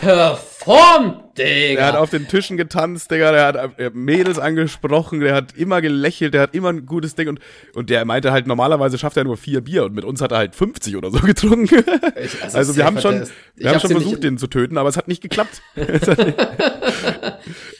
performt, 0.64 1.38
Digga. 1.38 1.74
der 1.76 1.86
hat 1.86 1.96
auf 1.96 2.10
den 2.10 2.28
Tischen 2.28 2.56
getanzt, 2.56 3.10
Digga, 3.10 3.32
der 3.32 3.46
hat 3.46 3.78
äh, 3.78 3.90
Mädels 3.94 4.38
angesprochen, 4.38 5.20
der 5.20 5.34
hat 5.34 5.56
immer 5.56 5.80
gelächelt, 5.80 6.34
der 6.34 6.42
hat 6.42 6.54
immer 6.54 6.68
ein 6.68 6.86
gutes 6.86 7.14
Ding 7.14 7.28
und, 7.28 7.40
und 7.74 7.90
der 7.90 8.04
meinte 8.04 8.32
halt, 8.32 8.46
normalerweise 8.46 8.98
schafft 8.98 9.16
er 9.16 9.24
nur 9.24 9.36
vier 9.36 9.60
Bier 9.62 9.84
und 9.84 9.94
mit 9.94 10.04
uns 10.04 10.20
hat 10.20 10.32
er 10.32 10.38
halt 10.38 10.54
50 10.54 10.96
oder 10.96 11.10
so 11.10 11.18
getrunken. 11.26 11.84
Ich- 12.22 12.42
also 12.42 12.62
safe 12.72 12.76
wir 12.76 12.84
haben 12.84 13.00
schon, 13.00 13.14
es- 13.14 13.32
wir 13.56 13.70
haben 13.70 13.80
schon 13.80 13.90
versucht, 13.90 14.22
den 14.22 14.38
zu 14.38 14.46
töten, 14.46 14.76
aber 14.78 14.88
es 14.88 14.96
hat 14.96 15.08
nicht 15.08 15.22
geklappt. 15.22 15.62
es, 15.76 16.06
hat 16.08 16.18
nicht, 16.18 16.38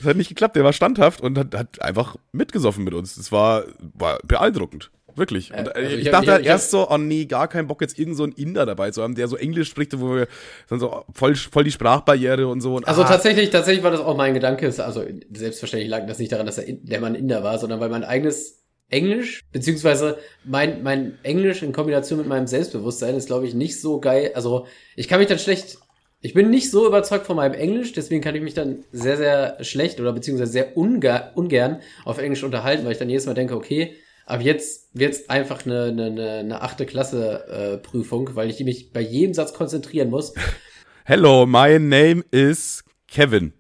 es 0.01 0.07
hat 0.07 0.17
nicht 0.17 0.29
geklappt, 0.29 0.57
der 0.57 0.65
war 0.65 0.73
standhaft 0.73 1.21
und 1.21 1.37
hat, 1.39 1.55
hat 1.55 1.83
einfach 1.83 2.17
mitgesoffen 2.33 2.85
mit 2.85 2.95
uns. 2.95 3.15
Das 3.17 3.31
war, 3.33 3.65
war 3.95 4.19
beeindruckend. 4.25 4.91
Wirklich. 5.17 5.51
Und, 5.53 5.67
äh, 5.69 5.71
also 5.75 5.97
ich, 5.97 6.03
ich 6.03 6.11
dachte 6.11 6.17
hab- 6.17 6.27
halt 6.35 6.43
ich 6.43 6.49
hab- 6.49 6.55
erst 6.55 6.71
so, 6.71 6.89
oh 6.91 6.99
nee, 6.99 7.25
gar 7.27 7.49
keinen 7.49 7.67
Bock, 7.67 7.81
jetzt 7.81 7.99
irgend 7.99 8.17
so 8.17 8.23
einen 8.25 8.33
Inder 8.33 8.67
dabei 8.67 8.91
zu 8.91 9.03
haben, 9.03 9.15
der 9.15 9.29
so 9.29 9.37
Englisch 9.37 9.69
spricht, 9.69 9.99
wo 10.01 10.15
wir 10.15 10.29
dann 10.69 10.81
so 10.81 11.05
voll, 11.15 11.35
voll 11.35 11.65
die 11.65 11.71
Sprachbarriere 11.73 12.47
und 12.49 12.61
so. 12.61 12.75
Und, 12.77 12.87
Also 12.89 13.03
ah, 13.03 13.09
tatsächlich, 13.09 13.51
tatsächlich 13.51 13.83
war 13.85 13.91
das 13.91 14.01
auch 14.01 14.17
mein 14.17 14.35
Gedanke. 14.35 14.67
Also 14.67 15.05
selbstverständlich 15.33 15.91
lag 15.91 16.07
das 16.07 16.19
nicht 16.19 16.33
daran, 16.33 16.47
dass 16.47 16.59
er 16.59 16.67
in, 16.67 16.85
der 16.85 17.01
Mann 17.01 17.15
Inder 17.15 17.43
war, 17.43 17.59
sondern 17.59 17.81
weil 17.81 17.89
mein 17.89 18.05
eigenes 18.05 18.61
Englisch, 18.89 19.43
beziehungsweise 19.53 20.19
mein, 20.45 20.83
mein 20.83 21.19
Englisch 21.23 21.63
in 21.63 21.73
Kombination 21.73 22.19
mit 22.19 22.27
meinem 22.27 22.47
Selbstbewusstsein 22.49 23.15
ist, 23.15 23.27
glaube 23.27 23.47
ich, 23.47 23.55
nicht 23.55 23.81
so 23.81 24.01
geil. 24.01 24.33
Also 24.35 24.67
ich 24.97 25.07
kann 25.07 25.21
mich 25.21 25.29
dann 25.29 25.39
schlecht, 25.39 25.79
ich 26.21 26.35
bin 26.35 26.51
nicht 26.51 26.71
so 26.71 26.87
überzeugt 26.87 27.25
von 27.27 27.37
meinem 27.37 27.55
Englisch, 27.55 27.93
deswegen 27.93 28.21
kann 28.21 28.35
ich 28.35 28.43
mich 28.43 28.55
dann 28.55 28.85
sehr, 28.93 29.17
sehr 29.17 29.63
schlecht 29.63 30.01
oder 30.01 30.13
beziehungsweise 30.13 30.53
sehr 30.53 30.77
unga, 30.77 31.31
ungern 31.37 31.81
auf 32.05 32.19
Englisch 32.19 32.43
unterhalten, 32.43 32.85
weil 32.85 32.93
ich 32.93 32.99
dann 32.99 33.09
jedes 33.09 33.27
Mal 33.27 33.35
denke, 33.35 33.55
okay, 33.57 33.95
ab 34.27 34.43
jetzt 34.43 34.89
wird's 34.95 35.29
einfach 35.29 35.65
eine, 35.67 35.85
eine, 35.85 36.07
eine, 36.07 36.31
eine 36.39 36.63
achte 36.63 36.87
Klasse 36.87 37.47
äh, 37.49 37.79
Prüfung, 37.79 38.35
weil 38.35 38.51
ich 38.51 38.61
mich 38.61 38.93
bei 38.93 39.01
jedem 39.01 39.35
Satz 39.35 39.53
konzentrieren 39.55 40.11
muss. 40.11 40.35
Hello, 41.05 41.47
my 41.47 41.79
name 41.79 42.25
is 42.31 42.85
Kevin. 43.09 43.53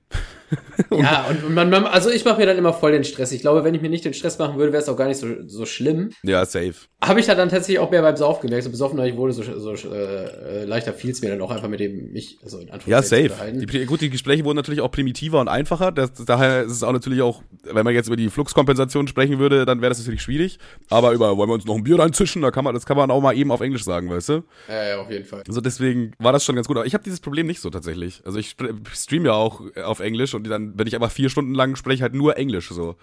Ja, 0.92 1.26
und 1.28 1.54
man, 1.54 1.70
man 1.70 1.84
also 1.84 2.10
ich 2.10 2.24
mache 2.24 2.38
mir 2.40 2.46
dann 2.46 2.56
immer 2.58 2.72
voll 2.72 2.92
den 2.92 3.04
Stress. 3.04 3.32
Ich 3.32 3.42
glaube, 3.42 3.62
wenn 3.64 3.74
ich 3.74 3.82
mir 3.82 3.90
nicht 3.90 4.04
den 4.04 4.14
Stress 4.14 4.38
machen 4.38 4.56
würde, 4.58 4.72
wäre 4.72 4.82
es 4.82 4.88
auch 4.88 4.96
gar 4.96 5.06
nicht 5.06 5.18
so, 5.18 5.26
so 5.46 5.64
schlimm. 5.66 6.10
Ja, 6.22 6.44
safe. 6.44 6.74
Habe 7.02 7.20
ich 7.20 7.26
da 7.26 7.34
dann 7.34 7.48
tatsächlich 7.48 7.78
auch 7.78 7.90
mehr 7.90 8.02
beim 8.02 8.16
Sauf 8.16 8.40
gemerkt. 8.40 8.64
So 8.64 8.70
besoffener 8.70 9.06
ich 9.06 9.16
wurde, 9.16 9.32
so, 9.32 9.42
so 9.42 9.72
äh, 9.88 10.64
leichter 10.64 10.92
fiel 10.92 11.10
es 11.10 11.22
mir 11.22 11.30
dann 11.30 11.40
auch 11.42 11.50
einfach 11.50 11.68
mit 11.68 11.80
dem 11.80 12.12
mich, 12.12 12.38
also 12.42 12.58
in 12.58 12.68
Ja, 12.68 12.74
Anführungszeichen 12.74 13.30
zu 13.30 13.36
safe. 13.36 13.52
Die, 13.66 13.86
gut, 13.86 14.00
die 14.00 14.10
Gespräche 14.10 14.44
wurden 14.44 14.56
natürlich 14.56 14.80
auch 14.80 14.90
primitiver 14.90 15.40
und 15.40 15.48
einfacher. 15.48 15.92
Das, 15.92 16.12
daher 16.14 16.62
ist 16.62 16.72
es 16.72 16.82
auch 16.82 16.92
natürlich 16.92 17.22
auch, 17.22 17.42
wenn 17.62 17.84
man 17.84 17.94
jetzt 17.94 18.06
über 18.08 18.16
die 18.16 18.28
Fluxkompensation 18.28 19.06
sprechen 19.06 19.38
würde, 19.38 19.64
dann 19.66 19.80
wäre 19.80 19.90
das 19.90 19.98
natürlich 19.98 20.22
schwierig. 20.22 20.58
Aber 20.88 21.12
über, 21.12 21.36
wollen 21.36 21.48
wir 21.50 21.54
uns 21.54 21.66
noch 21.66 21.76
ein 21.76 21.84
Bier 21.84 21.98
reinzischen, 21.98 22.42
da 22.42 22.50
kann 22.50 22.64
man, 22.64 22.74
das 22.74 22.86
kann 22.86 22.96
man 22.96 23.10
auch 23.10 23.20
mal 23.20 23.36
eben 23.36 23.50
auf 23.52 23.60
Englisch 23.60 23.84
sagen, 23.84 24.10
weißt 24.10 24.28
du? 24.30 24.42
Ja, 24.68 24.88
ja, 24.88 25.00
auf 25.00 25.10
jeden 25.10 25.24
Fall. 25.24 25.42
Also 25.46 25.60
deswegen 25.60 26.12
war 26.18 26.32
das 26.32 26.44
schon 26.44 26.54
ganz 26.56 26.66
gut. 26.66 26.76
Aber 26.76 26.86
ich 26.86 26.94
habe 26.94 27.04
dieses 27.04 27.20
Problem 27.20 27.46
nicht 27.46 27.60
so 27.60 27.70
tatsächlich. 27.70 28.20
Also 28.24 28.38
ich 28.38 28.48
sp- 28.52 28.74
stream 28.92 29.24
ja 29.24 29.32
auch 29.32 29.62
auf 29.84 30.00
Englisch 30.00 30.34
und 30.34 30.39
dann, 30.48 30.78
wenn 30.78 30.86
ich 30.86 30.94
einfach 30.94 31.10
vier 31.10 31.30
Stunden 31.30 31.54
lang 31.54 31.76
spreche, 31.76 32.02
halt 32.02 32.14
nur 32.14 32.36
Englisch 32.36 32.70
so. 32.70 32.96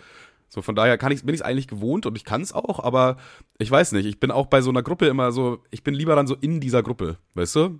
So, 0.49 0.61
von 0.61 0.75
daher 0.75 0.97
kann 0.97 1.11
ich, 1.11 1.25
bin 1.25 1.35
ich 1.35 1.41
es 1.41 1.45
eigentlich 1.45 1.67
gewohnt 1.67 2.05
und 2.05 2.15
ich 2.15 2.23
kann 2.23 2.41
es 2.41 2.53
auch, 2.53 2.79
aber 2.81 3.17
ich 3.57 3.69
weiß 3.69 3.91
nicht, 3.91 4.05
ich 4.05 4.19
bin 4.19 4.31
auch 4.31 4.45
bei 4.45 4.61
so 4.61 4.69
einer 4.69 4.81
Gruppe 4.81 5.07
immer 5.07 5.33
so, 5.33 5.59
ich 5.71 5.83
bin 5.83 5.93
lieber 5.93 6.15
dann 6.15 6.27
so 6.27 6.35
in 6.39 6.61
dieser 6.61 6.83
Gruppe, 6.83 7.17
weißt 7.33 7.55
du? 7.57 7.79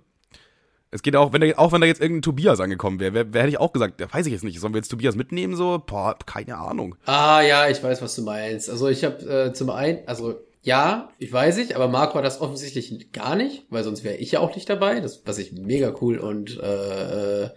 Es 0.90 1.02
geht 1.02 1.16
auch, 1.16 1.32
wenn 1.32 1.42
da, 1.42 1.46
auch 1.56 1.72
wenn 1.72 1.80
da 1.80 1.86
jetzt 1.86 2.00
irgendein 2.00 2.22
Tobias 2.22 2.60
angekommen 2.60 2.98
wäre, 3.00 3.12
wer, 3.12 3.32
wer 3.32 3.42
hätte 3.42 3.50
ich 3.50 3.60
auch 3.60 3.72
gesagt, 3.72 4.00
ja, 4.00 4.12
weiß 4.12 4.26
ich 4.26 4.32
jetzt 4.32 4.44
nicht, 4.44 4.58
sollen 4.60 4.72
wir 4.74 4.78
jetzt 4.78 4.88
Tobias 4.88 5.16
mitnehmen 5.16 5.54
so? 5.54 5.82
Boah, 5.86 6.18
keine 6.24 6.56
Ahnung. 6.56 6.94
Ah 7.04 7.40
ja, 7.40 7.68
ich 7.68 7.82
weiß, 7.82 8.00
was 8.00 8.14
du 8.14 8.22
meinst. 8.22 8.70
Also 8.70 8.88
ich 8.88 9.04
habe 9.04 9.48
äh, 9.48 9.52
zum 9.52 9.70
einen, 9.70 10.06
also 10.06 10.40
ja, 10.62 11.10
ich 11.18 11.32
weiß 11.32 11.58
ich, 11.58 11.76
aber 11.76 11.88
Marco 11.88 12.14
hat 12.14 12.24
das 12.24 12.40
offensichtlich 12.40 13.12
gar 13.12 13.36
nicht, 13.36 13.66
weil 13.70 13.84
sonst 13.84 14.02
wäre 14.02 14.16
ich 14.16 14.32
ja 14.32 14.40
auch 14.40 14.54
nicht 14.54 14.68
dabei, 14.68 15.00
das, 15.00 15.22
was 15.26 15.38
ich 15.38 15.52
mega 15.52 15.94
cool 16.00 16.18
und 16.18 16.58
äh, 16.58 17.48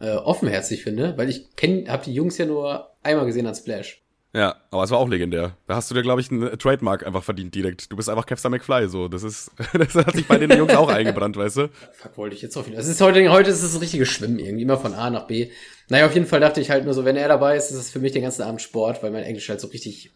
äh, 0.00 0.06
äh 0.06 0.16
offenherzig 0.16 0.82
finde, 0.82 1.16
weil 1.16 1.28
ich 1.28 1.54
kenn, 1.56 1.88
habe 1.88 2.04
die 2.04 2.14
Jungs 2.14 2.38
ja 2.38 2.46
nur 2.46 2.90
einmal 3.02 3.26
gesehen 3.26 3.46
an 3.46 3.54
Splash. 3.54 4.02
Ja, 4.36 4.56
aber 4.70 4.84
es 4.84 4.90
war 4.90 4.98
auch 4.98 5.08
legendär. 5.08 5.56
Da 5.66 5.76
hast 5.76 5.90
du 5.90 5.94
dir, 5.94 6.02
glaube 6.02 6.20
ich, 6.20 6.30
einen 6.30 6.58
Trademark 6.58 7.06
einfach 7.06 7.22
verdient 7.22 7.54
direkt. 7.54 7.90
Du 7.90 7.96
bist 7.96 8.10
einfach 8.10 8.26
Kevstar 8.26 8.50
McFly, 8.50 8.86
so. 8.86 9.08
Das 9.08 9.22
ist, 9.22 9.50
das 9.72 9.94
hat 9.94 10.14
sich 10.14 10.28
bei 10.28 10.36
den 10.36 10.50
Jungs 10.50 10.74
auch 10.74 10.90
eingebrannt, 10.90 11.38
weißt 11.38 11.56
du? 11.56 11.70
Fuck, 11.92 12.18
wollte 12.18 12.36
ich 12.36 12.42
jetzt 12.42 12.54
auch 12.58 12.66
wieder. 12.66 12.78
Es 12.78 12.86
ist 12.86 13.00
heute, 13.00 13.26
heute 13.30 13.48
ist 13.48 13.62
es 13.62 13.72
das 13.72 13.80
richtige 13.80 14.04
Schwimmen 14.04 14.38
irgendwie, 14.38 14.64
immer 14.64 14.76
von 14.76 14.92
A 14.92 15.08
nach 15.08 15.26
B. 15.26 15.48
Naja, 15.88 16.04
auf 16.04 16.12
jeden 16.12 16.26
Fall 16.26 16.40
dachte 16.40 16.60
ich 16.60 16.70
halt 16.70 16.84
nur 16.84 16.92
so, 16.92 17.06
wenn 17.06 17.16
er 17.16 17.28
dabei 17.28 17.56
ist, 17.56 17.70
ist 17.70 17.78
es 17.78 17.90
für 17.90 17.98
mich 17.98 18.12
den 18.12 18.22
ganzen 18.22 18.42
Abend 18.42 18.60
Sport, 18.60 19.02
weil 19.02 19.10
mein 19.10 19.22
Englisch 19.22 19.48
halt 19.48 19.60
so 19.60 19.68
richtig 19.68 20.10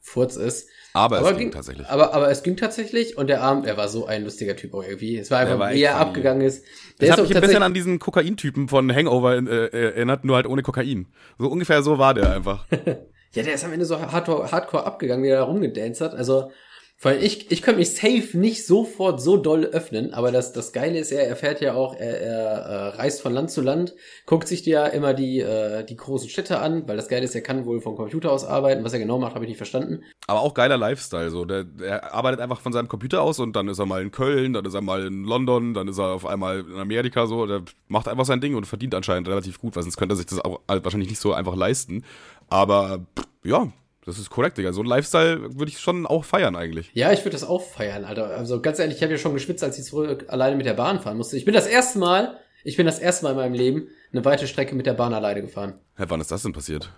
Furz 0.00 0.36
ist. 0.36 0.70
Aber, 0.94 1.18
aber 1.18 1.30
es 1.30 1.36
ging, 1.36 1.50
tatsächlich. 1.50 1.86
Aber, 1.88 2.14
aber 2.14 2.30
es 2.30 2.42
ging 2.42 2.56
tatsächlich 2.56 3.16
und 3.16 3.28
der 3.28 3.42
Abend, 3.42 3.66
er 3.66 3.76
war 3.76 3.88
so 3.88 4.06
ein 4.06 4.24
lustiger 4.24 4.56
Typ 4.56 4.74
auch 4.74 4.82
irgendwie. 4.82 5.18
Es 5.18 5.30
war 5.30 5.40
einfach, 5.40 5.58
war 5.58 5.72
wie 5.72 5.82
er 5.82 5.96
abgegangen 5.96 6.46
ist. 6.46 6.64
Der 7.00 7.08
das 7.08 7.18
hat 7.18 7.28
mich 7.28 7.36
ein 7.36 7.42
bisschen 7.42 7.62
an 7.62 7.74
diesen 7.74 7.98
Kokain-Typen 7.98 8.68
von 8.68 8.92
Hangover 8.92 9.36
äh, 9.36 9.68
erinnert, 9.68 10.24
nur 10.24 10.36
halt 10.36 10.46
ohne 10.46 10.62
Kokain. 10.62 11.06
So 11.38 11.48
ungefähr 11.48 11.82
so 11.82 11.98
war 11.98 12.14
der 12.14 12.32
einfach. 12.32 12.66
Ja, 13.34 13.42
der 13.42 13.54
ist 13.54 13.64
am 13.64 13.74
Ende 13.74 13.84
so 13.84 14.00
hardcore, 14.00 14.50
hardcore 14.50 14.86
abgegangen, 14.86 15.22
wie 15.22 15.28
er 15.28 15.36
da 15.36 15.42
rumgedanced 15.42 16.00
hat. 16.00 16.14
Also, 16.14 16.50
weil 17.00 17.22
ich, 17.22 17.50
ich 17.52 17.62
könnte 17.62 17.78
mich 17.78 17.94
safe 17.94 18.36
nicht 18.36 18.66
sofort 18.66 19.20
so 19.20 19.36
doll 19.36 19.64
öffnen, 19.64 20.14
aber 20.14 20.32
das, 20.32 20.52
das 20.52 20.72
Geile 20.72 20.98
ist, 20.98 21.12
er 21.12 21.28
erfährt 21.28 21.60
ja 21.60 21.74
auch, 21.74 21.94
er, 21.94 22.20
er 22.20 22.42
äh, 22.42 22.88
reist 22.96 23.22
von 23.22 23.32
Land 23.32 23.52
zu 23.52 23.60
Land, 23.60 23.94
guckt 24.26 24.48
sich 24.48 24.66
ja 24.66 24.84
immer 24.86 25.14
die, 25.14 25.38
äh, 25.38 25.84
die 25.84 25.96
großen 25.96 26.28
Städte 26.28 26.58
an, 26.58 26.88
weil 26.88 26.96
das 26.96 27.06
Geile 27.06 27.24
ist, 27.24 27.36
er 27.36 27.40
kann 27.40 27.66
wohl 27.66 27.80
vom 27.80 27.94
Computer 27.94 28.32
aus 28.32 28.44
arbeiten. 28.44 28.82
Was 28.82 28.92
er 28.92 28.98
genau 28.98 29.18
macht, 29.18 29.36
habe 29.36 29.44
ich 29.44 29.48
nicht 29.48 29.58
verstanden. 29.58 30.02
Aber 30.26 30.40
auch 30.40 30.54
geiler 30.54 30.76
Lifestyle, 30.76 31.30
so. 31.30 31.44
Der, 31.44 31.62
der 31.62 32.12
arbeitet 32.12 32.40
einfach 32.40 32.60
von 32.60 32.72
seinem 32.72 32.88
Computer 32.88 33.22
aus 33.22 33.38
und 33.38 33.54
dann 33.54 33.68
ist 33.68 33.78
er 33.78 33.86
mal 33.86 34.02
in 34.02 34.10
Köln, 34.10 34.52
dann 34.52 34.64
ist 34.64 34.74
er 34.74 34.80
mal 34.80 35.06
in 35.06 35.22
London, 35.22 35.74
dann 35.74 35.86
ist 35.86 35.98
er 35.98 36.06
auf 36.06 36.26
einmal 36.26 36.60
in 36.60 36.78
Amerika 36.78 37.26
so. 37.26 37.46
Der 37.46 37.62
macht 37.86 38.08
einfach 38.08 38.24
sein 38.24 38.40
Ding 38.40 38.56
und 38.56 38.66
verdient 38.66 38.94
anscheinend 38.96 39.28
relativ 39.28 39.60
gut, 39.60 39.76
weil 39.76 39.84
sonst 39.84 39.96
könnte 39.96 40.14
er 40.14 40.16
sich 40.16 40.26
das 40.26 40.40
auch 40.40 40.60
wahrscheinlich 40.66 41.10
nicht 41.10 41.20
so 41.20 41.32
einfach 41.32 41.54
leisten. 41.54 42.04
Aber 42.48 43.06
ja, 43.44 43.68
das 44.08 44.18
ist 44.18 44.30
korrekt, 44.30 44.56
Digga. 44.56 44.72
So 44.72 44.80
ein 44.80 44.86
Lifestyle 44.86 45.58
würde 45.58 45.70
ich 45.70 45.78
schon 45.78 46.06
auch 46.06 46.24
feiern 46.24 46.56
eigentlich. 46.56 46.90
Ja, 46.94 47.12
ich 47.12 47.20
würde 47.20 47.32
das 47.32 47.44
auch 47.44 47.62
feiern, 47.62 48.06
Alter. 48.06 48.28
Also 48.28 48.62
ganz 48.62 48.78
ehrlich, 48.78 48.96
ich 48.96 49.02
habe 49.02 49.12
ja 49.12 49.18
schon 49.18 49.34
geschwitzt, 49.34 49.62
als 49.62 49.78
ich 49.78 49.84
zurück 49.84 50.24
alleine 50.28 50.56
mit 50.56 50.64
der 50.64 50.72
Bahn 50.72 51.00
fahren 51.00 51.18
musste. 51.18 51.36
Ich 51.36 51.44
bin 51.44 51.52
das 51.52 51.66
erste 51.66 51.98
Mal, 51.98 52.38
ich 52.64 52.78
bin 52.78 52.86
das 52.86 52.98
erste 52.98 53.24
Mal 53.24 53.32
in 53.32 53.36
meinem 53.36 53.52
Leben 53.52 53.88
eine 54.10 54.24
weite 54.24 54.46
Strecke 54.46 54.74
mit 54.74 54.86
der 54.86 54.94
Bahn 54.94 55.12
alleine 55.12 55.42
gefahren. 55.42 55.74
Hä, 55.96 56.04
wann 56.08 56.22
ist 56.22 56.30
das 56.30 56.42
denn 56.42 56.54
passiert? 56.54 56.90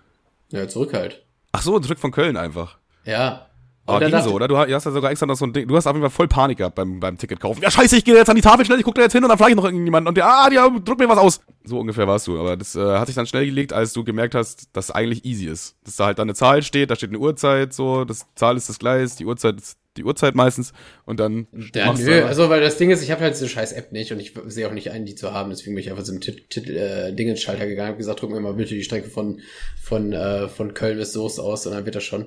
Ja, 0.51 0.69
zurück 0.69 0.95
halt. 0.95 1.27
Ach 1.51 1.63
so, 1.63 1.81
zurück 1.81 1.99
von 1.99 2.13
Köln 2.13 2.37
einfach. 2.37 2.79
Ja. 3.05 3.50
Aber 3.87 4.07
ging 4.07 4.21
so, 4.21 4.31
oder? 4.31 4.47
Du 4.47 4.57
hast 4.57 4.71
ja 4.71 4.91
sogar 4.91 5.11
extra 5.11 5.27
noch 5.27 5.37
so 5.37 5.45
ein 5.45 5.53
Ding. 5.53 5.67
Du 5.67 5.77
hast 5.77 5.87
auf 5.87 5.95
jeden 5.95 6.03
Fall 6.03 6.11
voll 6.11 6.29
Panik 6.29 6.59
gehabt 6.59 6.77
beim, 6.77 7.01
beim 7.01 7.19
Ticket 7.19 7.41
kaufen. 7.41 7.61
Ja, 7.63 7.71
scheiße, 7.71 7.97
ich 7.97 8.05
gehe 8.05 8.15
jetzt 8.15 8.29
an 8.29 8.37
die 8.37 8.43
Tafel 8.43 8.65
schnell, 8.65 8.79
ich 8.79 8.85
gucke 8.85 8.99
da 8.99 9.03
jetzt 9.03 9.13
hin 9.13 9.23
und 9.23 9.29
dann 9.29 9.39
frage 9.39 9.51
ich 9.51 9.57
noch 9.57 9.65
irgendjemanden 9.65 10.09
und 10.09 10.17
der, 10.17 10.27
ah, 10.27 10.49
ja, 10.53 10.69
druck 10.69 10.99
mir 10.99 11.09
was 11.09 11.19
aus. 11.19 11.41
So 11.65 11.79
ungefähr 11.79 12.07
warst 12.07 12.27
du. 12.27 12.39
Aber 12.39 12.57
das 12.57 12.77
äh, 12.77 12.99
hat 12.99 13.07
sich 13.07 13.17
dann 13.17 13.27
schnell 13.27 13.47
gelegt, 13.47 13.73
als 13.73 13.93
du 13.93 14.05
gemerkt 14.05 14.35
hast, 14.35 14.69
dass 14.75 14.87
es 14.87 14.91
eigentlich 14.91 15.25
easy 15.25 15.47
ist. 15.47 15.77
Dass 15.85 15.97
da 15.97 16.07
halt 16.07 16.19
dann 16.19 16.27
eine 16.27 16.35
Zahl 16.35 16.63
steht, 16.63 16.91
da 16.91 16.97
steht 16.97 17.11
eine 17.11 17.19
Uhrzeit, 17.19 17.73
so, 17.73 18.05
das 18.05 18.27
Zahl 18.35 18.57
ist 18.57 18.69
das 18.69 18.79
Gleis, 18.79 19.17
die 19.17 19.25
Uhrzeit 19.25 19.57
ist 19.57 19.79
die 19.97 20.05
Uhrzeit 20.05 20.35
meistens 20.35 20.73
und 21.05 21.19
dann. 21.19 21.49
Ja, 21.75 21.93
nö, 21.93 22.23
also 22.25 22.49
weil 22.49 22.61
das 22.61 22.77
Ding 22.77 22.91
ist, 22.91 23.03
ich 23.03 23.11
habe 23.11 23.23
halt 23.23 23.35
diese 23.35 23.49
scheiß 23.49 23.73
App 23.73 23.93
nicht 23.93 24.13
und 24.13 24.21
ich 24.21 24.35
sehe 24.47 24.69
auch 24.69 24.73
nicht 24.73 24.93
ein, 24.93 25.05
die 25.05 25.15
zu 25.17 25.33
haben, 25.33 25.51
deswegen 25.51 25.75
bin 25.75 25.83
ich 25.83 25.91
einfach 25.91 26.05
zum 26.05 26.21
Titel 26.21 26.77
äh, 26.77 27.13
Dingenschalter 27.13 27.67
gegangen, 27.67 27.89
habe 27.89 27.99
gesagt, 27.99 28.23
drück 28.23 28.31
mir 28.31 28.41
mal 28.41 28.55
bitte 28.55 28.75
die 28.75 28.85
Strecke 28.85 29.11
von 29.11 29.41
von 29.83 30.13
äh, 30.13 30.49
von 30.49 30.75
Köln 30.75 30.97
bis 30.97 31.13
Soest 31.13 31.41
aus 31.41 31.67
und 31.67 31.73
dann 31.73 31.85
wird 31.85 31.97
das 31.97 32.05
schon. 32.05 32.27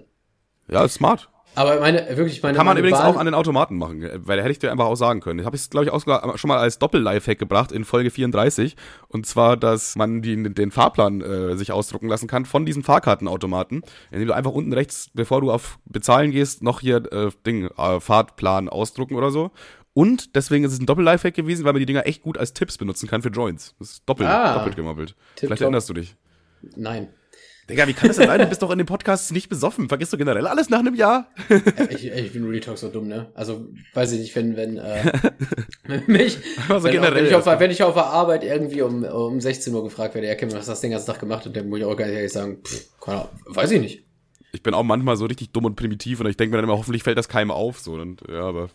Ja, 0.69 0.87
smart. 0.87 1.29
Aber 1.55 1.79
meine, 1.79 2.17
wirklich, 2.17 2.41
meine. 2.41 2.57
Kann 2.57 2.65
man 2.65 2.75
meine 2.75 2.79
übrigens 2.79 2.99
Bahn 2.99 3.13
auch 3.13 3.19
an 3.19 3.25
den 3.25 3.35
Automaten 3.35 3.77
machen, 3.77 4.09
weil 4.25 4.37
da 4.37 4.43
hätte 4.43 4.51
ich 4.51 4.59
dir 4.59 4.71
einfach 4.71 4.85
auch 4.85 4.95
sagen 4.95 5.19
können. 5.19 5.39
Ich 5.39 5.45
habe 5.45 5.55
es, 5.55 5.69
glaube 5.69 5.85
ich, 5.85 5.91
auch 5.91 6.01
schon 6.37 6.47
mal 6.47 6.57
als 6.57 6.79
Doppel-Lifehack 6.79 7.37
gebracht 7.37 7.71
in 7.71 7.85
Folge 7.85 8.09
34. 8.09 8.75
Und 9.07 9.25
zwar, 9.25 9.57
dass 9.57 9.95
man 9.95 10.21
die, 10.21 10.41
den 10.53 10.71
Fahrplan 10.71 11.21
äh, 11.21 11.55
sich 11.55 11.71
ausdrucken 11.71 12.07
lassen 12.07 12.27
kann 12.27 12.45
von 12.45 12.65
diesen 12.65 12.83
Fahrkartenautomaten, 12.83 13.83
indem 14.11 14.27
du 14.27 14.35
einfach 14.35 14.51
unten 14.51 14.73
rechts, 14.73 15.09
bevor 15.13 15.41
du 15.41 15.51
auf 15.51 15.79
Bezahlen 15.85 16.31
gehst, 16.31 16.63
noch 16.63 16.79
hier 16.81 17.11
äh, 17.11 17.29
Ding, 17.45 17.69
äh, 17.77 17.99
Fahrplan 17.99 18.69
ausdrucken 18.69 19.15
oder 19.15 19.31
so. 19.31 19.51
Und 19.93 20.35
deswegen 20.35 20.65
ist 20.65 20.73
es 20.73 20.79
ein 20.79 20.87
Doppel-Lifehack 20.87 21.35
gewesen, 21.35 21.65
weil 21.65 21.73
man 21.73 21.79
die 21.79 21.85
Dinger 21.85 22.07
echt 22.07 22.23
gut 22.23 22.37
als 22.37 22.53
Tipps 22.53 22.77
benutzen 22.77 23.07
kann 23.07 23.21
für 23.21 23.29
Joints. 23.29 23.75
Das 23.77 23.91
ist 23.91 24.09
doppelt, 24.09 24.27
ah, 24.29 24.55
doppelt 24.55 24.75
gemoppelt. 24.75 25.15
Vielleicht 25.35 25.61
erinnerst 25.61 25.89
du 25.89 25.93
dich. 25.93 26.15
Nein. 26.75 27.09
Digga, 27.69 27.88
wie 27.88 27.93
kann 27.93 28.10
das 28.10 28.17
denn 28.17 28.28
sein? 28.28 28.41
Du 28.41 28.47
bist 28.47 28.62
doch 28.62 28.71
in 28.71 28.78
den 28.78 28.88
Podcasts 28.88 29.32
nicht 29.32 29.47
besoffen. 29.47 29.88
Vergisst 29.88 30.12
du 30.12 30.17
generell 30.17 30.47
alles 30.47 30.69
nach 30.69 30.80
einem 30.80 30.95
Jahr? 30.95 31.28
ich, 31.89 32.08
ich 32.08 32.34
bin 32.34 32.45
Real 32.45 32.60
Talk 32.60 32.78
so 32.78 32.89
dumm, 32.89 33.08
ne? 33.08 33.32
Also, 33.36 33.67
weiß 33.93 34.12
ich 34.12 34.19
nicht, 34.19 34.36
wenn, 34.36 34.58
wenn, 34.58 34.78
äh, 34.78 35.13
mich, 36.08 36.39
also 36.67 36.84
wenn, 36.84 36.91
generell 36.91 37.15
wenn, 37.15 37.26
ich 37.26 37.36
auf, 37.36 37.45
wenn 37.45 37.71
ich 37.71 37.84
auf 37.84 37.93
der 37.93 38.06
Arbeit 38.06 38.43
irgendwie 38.43 38.82
um, 38.82 39.04
um 39.06 39.39
16 39.39 39.73
Uhr 39.73 39.84
gefragt 39.84 40.13
werde, 40.13 40.28
ja, 40.28 40.36
Kevin, 40.36 40.52
was 40.54 40.62
hast 40.62 40.67
du 40.67 40.71
das 40.71 40.82
den 40.82 40.91
ganzen 40.91 41.08
Tag 41.08 41.19
gemacht? 41.19 41.47
Und 41.47 41.56
dann 41.56 41.69
muss 41.69 41.80
ich 41.80 41.86
auch 41.86 41.95
ganz 41.95 42.12
ehrlich 42.12 42.34
sagen, 42.34 42.58
pff, 42.63 42.99
keine 42.99 43.21
Ahnung, 43.21 43.30
weiß 43.45 43.71
ich 43.71 43.82
nicht. 43.82 44.04
Ich 44.52 44.62
bin 44.62 44.73
auch 44.73 44.84
manchmal 44.84 45.15
so 45.15 45.26
richtig 45.26 45.52
dumm 45.52 45.65
und 45.65 45.76
primitiv 45.76 46.19
und 46.19 46.28
ich 46.28 46.38
denke 46.38 46.52
mir 46.52 46.58
dann 46.58 46.69
immer, 46.69 46.78
hoffentlich 46.78 47.04
fällt 47.04 47.17
das 47.17 47.30
keinem 47.30 47.52
auf, 47.52 47.80
so, 47.80 47.93
und, 47.93 48.21
ja, 48.30 48.41
aber, 48.41 48.69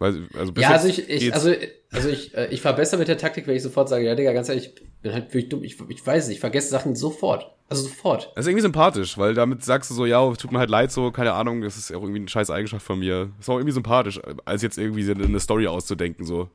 weiß, 0.00 0.16
also, 0.36 0.52
bis 0.52 0.62
ja, 0.62 0.70
also 0.70 0.88
ich, 0.88 1.08
ich 1.08 1.32
also, 1.32 1.54
also 1.92 2.08
ich, 2.08 2.34
äh, 2.34 2.48
ich 2.48 2.60
fahr 2.60 2.74
besser 2.74 2.98
mit 2.98 3.06
der 3.06 3.18
Taktik, 3.18 3.46
wenn 3.46 3.54
ich 3.54 3.62
sofort 3.62 3.88
sage, 3.88 4.04
ja, 4.04 4.16
Digga, 4.16 4.32
ganz 4.32 4.48
ehrlich, 4.48 4.72
ich 4.74 4.91
bin 5.02 5.12
halt 5.12 5.26
wirklich 5.26 5.48
dumm, 5.48 5.64
ich, 5.64 5.76
ich 5.88 6.06
weiß 6.06 6.28
nicht, 6.28 6.36
ich 6.36 6.40
vergesse 6.40 6.70
Sachen 6.70 6.94
sofort. 6.94 7.50
Also 7.68 7.84
sofort. 7.84 8.30
Das 8.34 8.44
ist 8.44 8.48
irgendwie 8.48 8.62
sympathisch, 8.62 9.16
weil 9.16 9.34
damit 9.34 9.64
sagst 9.64 9.90
du 9.90 9.94
so, 9.94 10.04
ja, 10.04 10.30
tut 10.34 10.52
mir 10.52 10.58
halt 10.58 10.68
leid, 10.68 10.92
so, 10.92 11.10
keine 11.10 11.32
Ahnung, 11.32 11.62
das 11.62 11.76
ist 11.76 11.90
auch 11.90 12.02
irgendwie 12.02 12.20
eine 12.20 12.28
scheiß 12.28 12.50
Eigenschaft 12.50 12.84
von 12.84 12.98
mir. 12.98 13.30
Das 13.38 13.46
ist 13.46 13.48
auch 13.48 13.56
irgendwie 13.56 13.72
sympathisch, 13.72 14.20
als 14.44 14.62
jetzt 14.62 14.78
irgendwie 14.78 15.10
eine 15.10 15.40
Story 15.40 15.66
auszudenken, 15.66 16.26
so. 16.26 16.48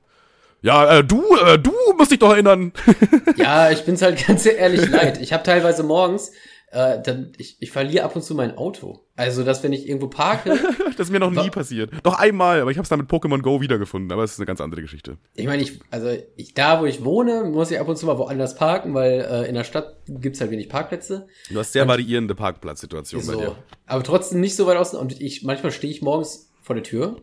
Ja, 0.61 0.97
äh, 0.97 1.03
du, 1.03 1.23
äh, 1.37 1.59
du 1.59 1.73
musst 1.97 2.11
dich 2.11 2.19
doch 2.19 2.31
erinnern. 2.31 2.71
ja, 3.37 3.69
ich 3.69 3.83
bin's 3.83 4.01
halt 4.01 4.25
ganz 4.25 4.45
ehrlich 4.45 4.89
leid. 4.89 5.19
Ich 5.21 5.33
habe 5.33 5.43
teilweise 5.43 5.83
morgens, 5.83 6.31
äh, 6.69 7.01
dann, 7.01 7.31
ich, 7.37 7.57
ich 7.61 7.71
verliere 7.71 8.03
ab 8.03 8.15
und 8.15 8.23
zu 8.23 8.35
mein 8.35 8.57
Auto. 8.57 8.99
Also, 9.15 9.43
dass 9.43 9.63
wenn 9.63 9.71
ich 9.71 9.87
irgendwo 9.87 10.07
parke. 10.07 10.49
das 10.97 11.07
ist 11.07 11.11
mir 11.11 11.19
noch 11.19 11.31
nie 11.31 11.49
passiert. 11.49 11.91
Doch 12.03 12.19
einmal, 12.19 12.61
aber 12.61 12.71
ich 12.71 12.77
habe 12.77 12.83
es 12.83 12.89
dann 12.89 12.99
mit 12.99 13.09
Pokémon 13.09 13.41
Go 13.41 13.61
wiedergefunden. 13.61 14.11
Aber 14.11 14.23
es 14.23 14.33
ist 14.33 14.39
eine 14.39 14.45
ganz 14.45 14.59
andere 14.59 14.81
Geschichte. 14.81 15.17
Ich 15.33 15.45
meine, 15.45 15.63
ich, 15.63 15.79
also 15.91 16.09
ich, 16.35 16.53
da, 16.53 16.81
wo 16.81 16.85
ich 16.85 17.05
wohne, 17.05 17.45
muss 17.45 17.71
ich 17.71 17.79
ab 17.79 17.87
und 17.87 17.97
zu 17.97 18.05
mal 18.05 18.17
woanders 18.17 18.55
parken, 18.55 18.93
weil 18.93 19.21
äh, 19.21 19.47
in 19.47 19.55
der 19.55 19.63
Stadt 19.63 19.95
gibt's 20.07 20.41
halt 20.41 20.51
wenig 20.51 20.67
Parkplätze. 20.67 21.27
Du 21.49 21.57
hast 21.57 21.71
sehr 21.71 21.83
und, 21.83 21.89
variierende 21.89 22.35
Parkplatzsituationen 22.35 23.25
so, 23.25 23.31
bei 23.37 23.45
dir. 23.45 23.55
Aber 23.85 24.03
trotzdem 24.03 24.41
nicht 24.41 24.55
so 24.55 24.67
weit 24.67 24.77
außen. 24.77 24.99
Und 24.99 25.21
ich 25.21 25.43
manchmal 25.43 25.71
stehe 25.71 25.91
ich 25.91 26.01
morgens 26.01 26.51
vor 26.61 26.75
der 26.75 26.83
Tür 26.83 27.15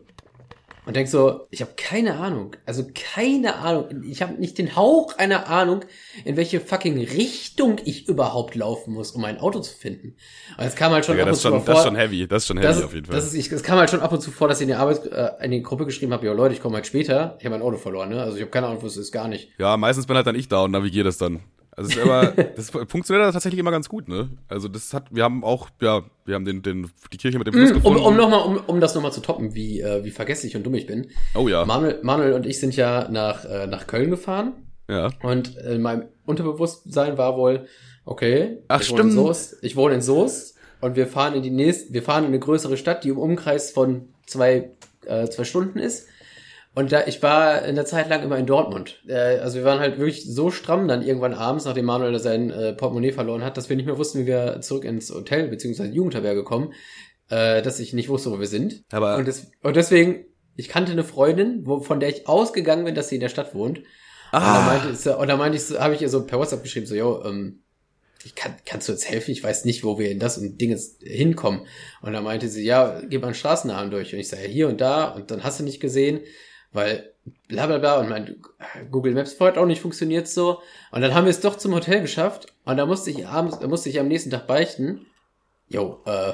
und 0.85 0.95
denk 0.95 1.07
so, 1.07 1.47
ich 1.51 1.61
habe 1.61 1.71
keine 1.75 2.15
Ahnung, 2.15 2.55
also 2.65 2.85
keine 2.93 3.55
Ahnung, 3.55 4.03
ich 4.03 4.21
habe 4.21 4.33
nicht 4.33 4.57
den 4.57 4.75
Hauch 4.75 5.17
einer 5.17 5.47
Ahnung, 5.49 5.81
in 6.23 6.37
welche 6.37 6.59
fucking 6.59 6.97
Richtung 6.97 7.77
ich 7.85 8.07
überhaupt 8.07 8.55
laufen 8.55 8.93
muss, 8.93 9.11
um 9.11 9.25
ein 9.25 9.39
Auto 9.39 9.59
zu 9.59 9.75
finden. 9.75 10.15
Und 10.57 10.65
es 10.65 10.75
kam 10.75 10.91
halt 10.91 11.05
schon 11.05 11.17
ja, 11.17 11.23
ab 11.23 11.29
und 11.29 11.35
zu 11.35 11.41
schon, 11.41 11.61
vor. 11.61 11.65
Das 11.65 11.79
ist 11.79 11.85
schon 11.85 11.95
heavy, 11.95 12.27
das 12.27 12.43
ist 12.43 12.47
schon 12.47 12.57
heavy 12.57 12.67
das, 12.67 12.83
auf 12.83 12.93
jeden 12.93 13.05
Fall. 13.05 13.15
Das 13.15 13.25
ist, 13.25 13.33
ich, 13.33 13.51
es 13.51 13.63
kam 13.63 13.77
halt 13.77 13.89
schon 13.89 14.01
ab 14.01 14.11
und 14.11 14.21
zu 14.21 14.31
vor, 14.31 14.47
dass 14.47 14.59
ich 14.59 14.63
in 14.63 14.69
die 14.69 14.75
Arbeit, 14.75 15.05
äh, 15.07 15.31
in 15.43 15.51
die 15.51 15.63
Gruppe 15.63 15.85
geschrieben 15.85 16.13
habe, 16.13 16.25
ja 16.25 16.33
Leute, 16.33 16.53
ich 16.53 16.61
komme 16.61 16.75
halt 16.75 16.87
später, 16.87 17.35
ich 17.39 17.45
habe 17.45 17.57
mein 17.57 17.65
Auto 17.65 17.77
verloren, 17.77 18.09
ne? 18.09 18.21
Also 18.21 18.37
ich 18.37 18.41
habe 18.41 18.51
keine 18.51 18.67
Ahnung, 18.67 18.81
wo 18.81 18.87
es 18.87 18.97
ist, 18.97 19.11
gar 19.11 19.27
nicht. 19.27 19.49
Ja, 19.57 19.77
meistens 19.77 20.05
bin 20.05 20.15
halt 20.15 20.27
dann 20.27 20.35
ich 20.35 20.47
da 20.47 20.63
und 20.63 20.71
navigiere 20.71 21.05
das 21.05 21.17
dann. 21.17 21.41
Also 21.75 21.89
es 21.89 21.97
ist 21.97 22.01
aber, 22.01 22.31
das 22.55 22.69
funktioniert 22.69 23.33
tatsächlich 23.33 23.59
immer 23.59 23.71
ganz 23.71 23.89
gut, 23.89 24.07
ne? 24.07 24.29
Also 24.47 24.67
das 24.67 24.93
hat, 24.93 25.07
wir 25.11 25.23
haben 25.23 25.43
auch, 25.43 25.69
ja, 25.81 26.03
wir 26.25 26.35
haben 26.35 26.45
den, 26.45 26.61
den, 26.61 26.89
die 27.11 27.17
Kirche 27.17 27.37
mit 27.37 27.47
dem 27.47 27.53
Fluss 27.53 27.71
mm, 27.71 27.73
gefunden. 27.73 27.99
Um, 27.99 28.05
um, 28.05 28.17
noch 28.17 28.29
mal, 28.29 28.37
um, 28.37 28.57
um 28.67 28.79
das 28.79 28.95
nochmal 28.95 29.11
zu 29.11 29.21
toppen, 29.21 29.55
wie, 29.55 29.81
äh, 29.81 30.03
wie 30.03 30.11
vergesslich 30.11 30.55
und 30.55 30.63
dumm 30.63 30.75
ich 30.75 30.87
bin. 30.87 31.09
Oh 31.33 31.47
ja. 31.47 31.65
Manuel, 31.65 31.99
Manuel 32.01 32.33
und 32.33 32.45
ich 32.45 32.59
sind 32.59 32.75
ja 32.75 33.09
nach, 33.09 33.45
äh, 33.45 33.67
nach 33.67 33.87
Köln 33.87 34.09
gefahren. 34.09 34.53
Ja. 34.87 35.09
Und 35.21 35.57
in 35.57 35.81
meinem 35.81 36.05
Unterbewusstsein 36.25 37.17
war 37.17 37.37
wohl, 37.37 37.67
okay, 38.05 38.59
Ach, 38.67 38.79
ich, 38.79 38.87
stimmt. 38.87 38.99
Wohne 38.99 39.09
in 39.09 39.15
Soest, 39.15 39.57
ich 39.61 39.75
wohne 39.75 39.95
in 39.95 40.01
Soest 40.01 40.55
und 40.81 40.95
wir 40.95 41.07
fahren 41.07 41.33
in 41.33 41.41
die 41.41 41.49
nächste, 41.49 41.93
wir 41.93 42.03
fahren 42.03 42.23
in 42.23 42.29
eine 42.29 42.39
größere 42.39 42.77
Stadt, 42.77 43.03
die 43.03 43.09
im 43.09 43.17
Umkreis 43.17 43.71
von 43.71 44.09
zwei, 44.25 44.71
äh, 45.05 45.27
zwei 45.27 45.43
Stunden 45.43 45.79
ist. 45.79 46.07
Und 46.75 46.91
da, 46.91 47.07
ich 47.07 47.23
war 47.23 47.63
in 47.63 47.75
der 47.75 47.85
Zeit 47.85 48.09
lang 48.09 48.21
immer 48.21 48.37
in 48.37 48.45
Dortmund. 48.45 49.01
Äh, 49.07 49.39
also 49.39 49.59
wir 49.59 49.63
waren 49.63 49.79
halt 49.79 49.97
wirklich 49.97 50.25
so 50.25 50.51
stramm 50.51 50.89
dann 50.89 51.01
irgendwann 51.01 51.33
abends, 51.33 51.63
nachdem 51.63 51.85
Manuel 51.85 52.19
sein 52.19 52.49
äh, 52.51 52.73
Portemonnaie 52.73 53.13
verloren 53.13 53.43
hat, 53.43 53.55
dass 53.55 53.69
wir 53.69 53.77
nicht 53.77 53.85
mehr 53.85 53.97
wussten, 53.97 54.19
wie 54.19 54.25
wir 54.27 54.59
zurück 54.59 54.83
ins 54.83 55.09
Hotel 55.09 55.47
bzw. 55.47 55.85
Jugendherberge 55.85 56.43
kommen, 56.43 56.73
äh, 57.29 57.61
dass 57.61 57.79
ich 57.79 57.93
nicht 57.93 58.09
wusste, 58.09 58.29
wo 58.29 58.39
wir 58.41 58.47
sind. 58.47 58.83
Aber 58.91 59.15
und, 59.15 59.25
des, 59.25 59.51
und 59.63 59.77
deswegen, 59.77 60.25
ich 60.57 60.67
kannte 60.67 60.91
eine 60.91 61.05
Freundin, 61.05 61.61
wo, 61.65 61.79
von 61.79 62.01
der 62.01 62.09
ich 62.09 62.27
ausgegangen 62.27 62.83
bin, 62.83 62.93
dass 62.93 63.07
sie 63.07 63.15
in 63.15 63.21
der 63.21 63.29
Stadt 63.29 63.55
wohnt. 63.55 63.81
Ah. 64.33 64.75
Und 65.17 65.29
da 65.29 65.37
meinte, 65.37 65.55
ich, 65.57 65.67
da 65.69 65.75
ich, 65.75 65.79
habe 65.79 65.95
ich 65.95 66.01
ihr 66.01 66.09
so 66.09 66.25
per 66.25 66.39
WhatsApp 66.39 66.61
geschrieben, 66.61 66.87
so, 66.87 66.95
yo, 66.95 67.23
ähm, 67.23 67.61
ich 68.25 68.35
kann, 68.35 68.53
kannst 68.65 68.89
du 68.89 68.91
jetzt 68.91 69.09
helfen? 69.09 69.31
Ich 69.31 69.43
weiß 69.43 69.63
nicht, 69.63 69.85
wo 69.85 69.97
wir 69.97 70.11
in 70.11 70.19
das 70.19 70.37
und 70.37 70.59
Dinges 70.59 70.97
hinkommen. 71.01 71.67
Und 72.01 72.11
da 72.11 72.19
meinte 72.19 72.49
sie, 72.49 72.65
ja, 72.65 72.99
gib 73.07 73.21
mal 73.21 73.27
einen 73.27 73.35
Straßennamen 73.35 73.91
durch. 73.91 74.13
Und 74.13 74.19
ich 74.19 74.27
sage, 74.27 74.43
ja, 74.43 74.49
hier 74.49 74.67
und 74.67 74.81
da. 74.81 75.05
Und 75.05 75.31
dann 75.31 75.43
hast 75.43 75.61
du 75.61 75.63
nicht 75.63 75.79
gesehen 75.79 76.19
weil 76.75 77.13
bla 77.47 77.65
bla 77.65 77.77
bla 77.77 77.99
und 77.99 78.09
mein 78.09 78.35
Google 78.91 79.13
Maps 79.13 79.33
vorher 79.33 79.59
auch 79.61 79.65
nicht 79.65 79.81
funktioniert 79.81 80.27
so. 80.27 80.61
Und 80.91 81.01
dann 81.01 81.13
haben 81.13 81.25
wir 81.25 81.31
es 81.31 81.39
doch 81.39 81.55
zum 81.55 81.73
Hotel 81.73 82.01
geschafft 82.01 82.47
und 82.65 82.77
da 82.77 82.85
musste 82.85 83.09
ich 83.09 83.25
abends, 83.25 83.59
musste 83.61 83.89
ich 83.89 83.99
am 83.99 84.07
nächsten 84.07 84.29
Tag 84.29 84.45
beichten. 84.45 85.05
Jo, 85.67 86.01
äh, 86.05 86.33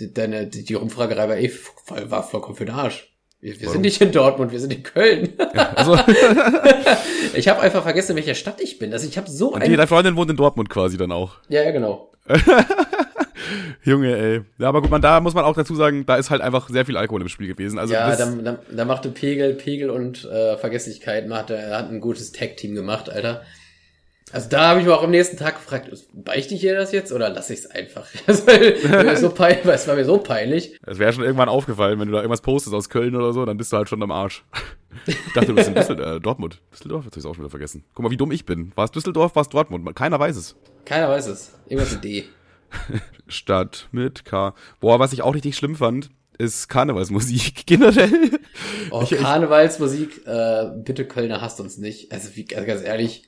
die, 0.00 0.12
deine, 0.12 0.46
die, 0.48 0.64
die 0.64 0.74
Rumfragerei 0.74 1.28
war 1.28 1.36
eh 1.38 1.48
voll, 1.48 2.10
war 2.10 2.22
vollkommen 2.22 2.56
für 2.56 2.66
den 2.66 2.74
Arsch. 2.74 3.12
Wir, 3.40 3.60
wir 3.60 3.68
sind 3.68 3.82
nicht 3.82 4.00
in 4.00 4.12
Dortmund, 4.12 4.50
wir 4.50 4.58
sind 4.58 4.72
in 4.72 4.82
Köln. 4.82 5.34
Ja, 5.38 5.72
also. 5.74 5.94
ich 7.34 7.48
habe 7.48 7.60
einfach 7.60 7.82
vergessen, 7.82 8.12
in 8.12 8.16
welcher 8.16 8.34
Stadt 8.34 8.60
ich 8.60 8.78
bin. 8.78 8.92
Also 8.92 9.06
ich 9.06 9.16
habe 9.16 9.30
so 9.30 9.54
ein. 9.54 9.62
Die, 9.62 9.76
deine 9.76 9.86
Freundin 9.86 10.16
wohnt 10.16 10.30
in 10.30 10.36
Dortmund 10.36 10.68
quasi 10.68 10.96
dann 10.96 11.12
auch. 11.12 11.36
Ja, 11.48 11.62
ja, 11.62 11.70
genau. 11.70 12.12
Junge, 13.82 14.16
ey. 14.16 14.42
Ja, 14.58 14.68
aber 14.68 14.82
gut, 14.82 14.90
man, 14.90 15.02
da 15.02 15.20
muss 15.20 15.34
man 15.34 15.44
auch 15.44 15.54
dazu 15.54 15.74
sagen, 15.74 16.06
da 16.06 16.16
ist 16.16 16.30
halt 16.30 16.40
einfach 16.40 16.68
sehr 16.68 16.86
viel 16.86 16.96
Alkohol 16.96 17.22
im 17.22 17.28
Spiel 17.28 17.48
gewesen. 17.48 17.78
Also 17.78 17.94
ja, 17.94 18.14
da, 18.16 18.26
da, 18.26 18.58
da 18.70 18.84
machte 18.84 19.10
Pegel, 19.10 19.54
Pegel 19.54 19.90
und 19.90 20.24
äh, 20.24 20.56
Vergesslichkeit, 20.56 21.28
macht, 21.28 21.50
er 21.50 21.76
hat 21.76 21.90
ein 21.90 22.00
gutes 22.00 22.32
Tag-Team 22.32 22.74
gemacht, 22.74 23.10
Alter. 23.10 23.42
Also 24.32 24.48
da 24.48 24.68
habe 24.68 24.80
ich 24.80 24.86
mich 24.86 24.94
auch 24.94 25.04
am 25.04 25.12
nächsten 25.12 25.36
Tag 25.36 25.54
gefragt, 25.54 25.88
beichte 26.12 26.54
ich 26.54 26.64
ihr 26.64 26.74
das 26.74 26.90
jetzt 26.90 27.12
oder 27.12 27.28
lasse 27.28 27.52
ich 27.52 27.60
es 27.60 27.70
einfach? 27.70 28.08
Das 28.26 28.44
war, 28.44 29.16
so 29.16 29.30
peinlich, 29.30 29.64
es 29.64 29.86
war 29.86 29.94
mir 29.94 30.04
so 30.04 30.18
peinlich. 30.18 30.76
Es 30.84 30.98
wäre 30.98 31.12
schon 31.12 31.22
irgendwann 31.22 31.48
aufgefallen, 31.48 32.00
wenn 32.00 32.08
du 32.08 32.12
da 32.12 32.18
irgendwas 32.18 32.40
postest 32.40 32.74
aus 32.74 32.88
Köln 32.88 33.14
oder 33.14 33.32
so, 33.32 33.44
dann 33.44 33.56
bist 33.56 33.72
du 33.72 33.76
halt 33.76 33.88
schon 33.88 34.02
am 34.02 34.10
Arsch. 34.10 34.44
Ich 35.04 35.14
dachte, 35.34 35.48
du 35.48 35.54
bist 35.54 35.68
in 35.68 35.74
Düsseldorf, 35.74 36.16
äh, 36.16 36.20
Dortmund. 36.20 36.62
Düsseldorf, 36.72 37.04
jetzt 37.04 37.12
habe 37.12 37.20
ich 37.20 37.26
auch 37.26 37.34
schon 37.34 37.44
wieder 37.44 37.50
vergessen. 37.50 37.84
Guck 37.92 38.04
mal, 38.04 38.10
wie 38.10 38.16
dumm 38.16 38.32
ich 38.32 38.46
bin. 38.46 38.72
War 38.76 38.86
es 38.86 38.90
Düsseldorf, 38.90 39.36
war 39.36 39.42
es 39.42 39.50
Dortmund? 39.50 39.94
Keiner 39.94 40.18
weiß 40.18 40.36
es. 40.36 40.56
Keiner 40.86 41.10
weiß 41.10 41.26
es. 41.26 41.52
Irgendwas 41.68 41.92
mit 41.92 42.04
D. 42.04 42.24
Stadt 43.26 43.88
mit 43.92 44.24
K. 44.24 44.54
Boah, 44.80 44.98
was 44.98 45.12
ich 45.12 45.22
auch 45.22 45.34
richtig 45.34 45.56
schlimm 45.56 45.76
fand, 45.76 46.10
ist 46.38 46.68
Karnevalsmusik 46.68 47.62
generell. 47.66 48.38
Oh, 48.90 49.02
ich, 49.02 49.10
Karnevalsmusik, 49.10 50.26
äh, 50.26 50.66
bitte 50.76 51.06
Kölner 51.06 51.40
hasst 51.40 51.60
uns 51.60 51.78
nicht. 51.78 52.12
Also, 52.12 52.34
wie, 52.34 52.46
also 52.54 52.66
ganz 52.66 52.82
ehrlich, 52.82 53.24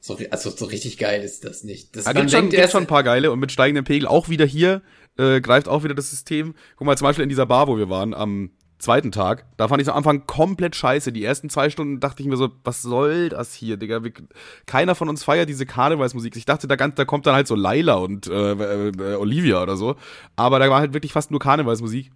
so, 0.00 0.18
also 0.30 0.50
so 0.50 0.64
richtig 0.64 0.98
geil 0.98 1.22
ist 1.22 1.44
das 1.44 1.62
nicht. 1.64 1.94
Das, 1.94 2.06
ja, 2.06 2.12
gibt, 2.12 2.30
schon, 2.30 2.50
gibt 2.50 2.70
schon 2.70 2.84
ein 2.84 2.88
paar 2.88 3.04
geile 3.04 3.30
und 3.30 3.38
mit 3.38 3.52
steigendem 3.52 3.84
Pegel 3.84 4.08
auch 4.08 4.28
wieder 4.28 4.44
hier 4.44 4.82
äh, 5.18 5.40
greift 5.40 5.68
auch 5.68 5.84
wieder 5.84 5.94
das 5.94 6.10
System. 6.10 6.54
Guck 6.76 6.86
mal, 6.86 6.96
zum 6.96 7.06
Beispiel 7.06 7.22
in 7.22 7.28
dieser 7.28 7.46
Bar, 7.46 7.68
wo 7.68 7.76
wir 7.76 7.88
waren, 7.88 8.14
am 8.14 8.50
zweiten 8.82 9.12
Tag, 9.12 9.46
da 9.56 9.68
fand 9.68 9.80
ich 9.80 9.88
am 9.88 9.96
Anfang 9.96 10.26
komplett 10.26 10.76
scheiße. 10.76 11.12
Die 11.12 11.24
ersten 11.24 11.48
zwei 11.48 11.70
Stunden 11.70 12.00
dachte 12.00 12.22
ich 12.22 12.28
mir 12.28 12.36
so, 12.36 12.50
was 12.64 12.82
soll 12.82 13.28
das 13.28 13.54
hier, 13.54 13.76
Digga? 13.76 14.02
Wir, 14.02 14.12
keiner 14.66 14.94
von 14.94 15.08
uns 15.08 15.24
feiert 15.24 15.48
diese 15.48 15.66
Karnevalsmusik. 15.66 16.36
Ich 16.36 16.44
dachte, 16.44 16.66
da, 16.66 16.76
da 16.76 17.04
kommt 17.04 17.26
dann 17.26 17.34
halt 17.34 17.46
so 17.46 17.54
Laila 17.54 17.94
und 17.94 18.26
äh, 18.26 18.52
äh, 18.52 19.14
Olivia 19.14 19.62
oder 19.62 19.76
so. 19.76 19.96
Aber 20.36 20.58
da 20.58 20.68
war 20.68 20.80
halt 20.80 20.92
wirklich 20.92 21.12
fast 21.12 21.30
nur 21.30 21.40
Karnevalsmusik. 21.40 22.10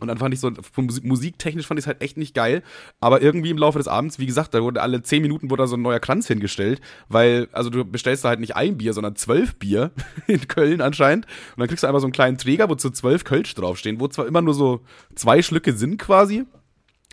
Und 0.00 0.08
dann 0.08 0.18
fand 0.18 0.32
ich 0.34 0.40
so, 0.40 0.50
Musik, 0.76 1.04
musiktechnisch 1.04 1.66
fand 1.66 1.78
ich 1.78 1.84
es 1.84 1.86
halt 1.86 2.02
echt 2.02 2.16
nicht 2.16 2.34
geil. 2.34 2.62
Aber 3.00 3.20
irgendwie 3.22 3.50
im 3.50 3.58
Laufe 3.58 3.78
des 3.78 3.88
Abends, 3.88 4.18
wie 4.18 4.26
gesagt, 4.26 4.54
da 4.54 4.62
wurde 4.62 4.82
alle 4.82 5.02
zehn 5.02 5.22
Minuten 5.22 5.50
wurde 5.50 5.62
da 5.62 5.66
so 5.66 5.76
ein 5.76 5.82
neuer 5.82 6.00
Kranz 6.00 6.26
hingestellt, 6.28 6.80
weil, 7.08 7.48
also 7.52 7.70
du 7.70 7.84
bestellst 7.84 8.24
da 8.24 8.28
halt 8.28 8.40
nicht 8.40 8.56
ein 8.56 8.78
Bier, 8.78 8.92
sondern 8.92 9.16
zwölf 9.16 9.56
Bier 9.56 9.90
in 10.26 10.46
Köln 10.48 10.80
anscheinend. 10.80 11.26
Und 11.26 11.60
dann 11.60 11.68
kriegst 11.68 11.82
du 11.82 11.86
einfach 11.86 12.00
so 12.00 12.06
einen 12.06 12.12
kleinen 12.12 12.38
Träger, 12.38 12.68
wo 12.68 12.74
zu 12.74 12.90
zwölf 12.90 13.24
Kölsch 13.24 13.54
draufstehen, 13.54 14.00
wo 14.00 14.08
zwar 14.08 14.26
immer 14.26 14.42
nur 14.42 14.54
so 14.54 14.80
zwei 15.14 15.42
Schlücke 15.42 15.72
sind 15.72 15.98
quasi. 15.98 16.44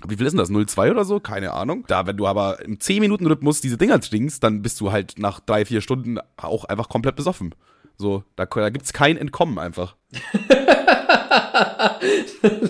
Wie 0.06 0.18
viel 0.18 0.26
ist 0.26 0.34
denn 0.34 0.40
das? 0.40 0.52
0,2 0.52 0.92
oder 0.92 1.06
so? 1.06 1.20
Keine 1.20 1.54
Ahnung. 1.54 1.86
Da, 1.88 2.06
wenn 2.06 2.18
du 2.18 2.28
aber 2.28 2.64
im 2.64 2.78
10-Minuten-Rhythmus 2.78 3.62
diese 3.62 3.78
Dinger 3.78 4.00
trinkst, 4.00 4.44
dann 4.44 4.62
bist 4.62 4.80
du 4.82 4.92
halt 4.92 5.18
nach 5.18 5.40
drei, 5.40 5.66
vier 5.66 5.82
Stunden 5.82 6.20
auch 6.38 6.66
einfach 6.66 6.90
komplett 6.90 7.16
besoffen. 7.16 7.56
So, 7.98 8.24
da, 8.36 8.46
da 8.46 8.70
gibt's 8.70 8.94
kein 8.94 9.18
Entkommen 9.18 9.60
einfach. 9.60 9.96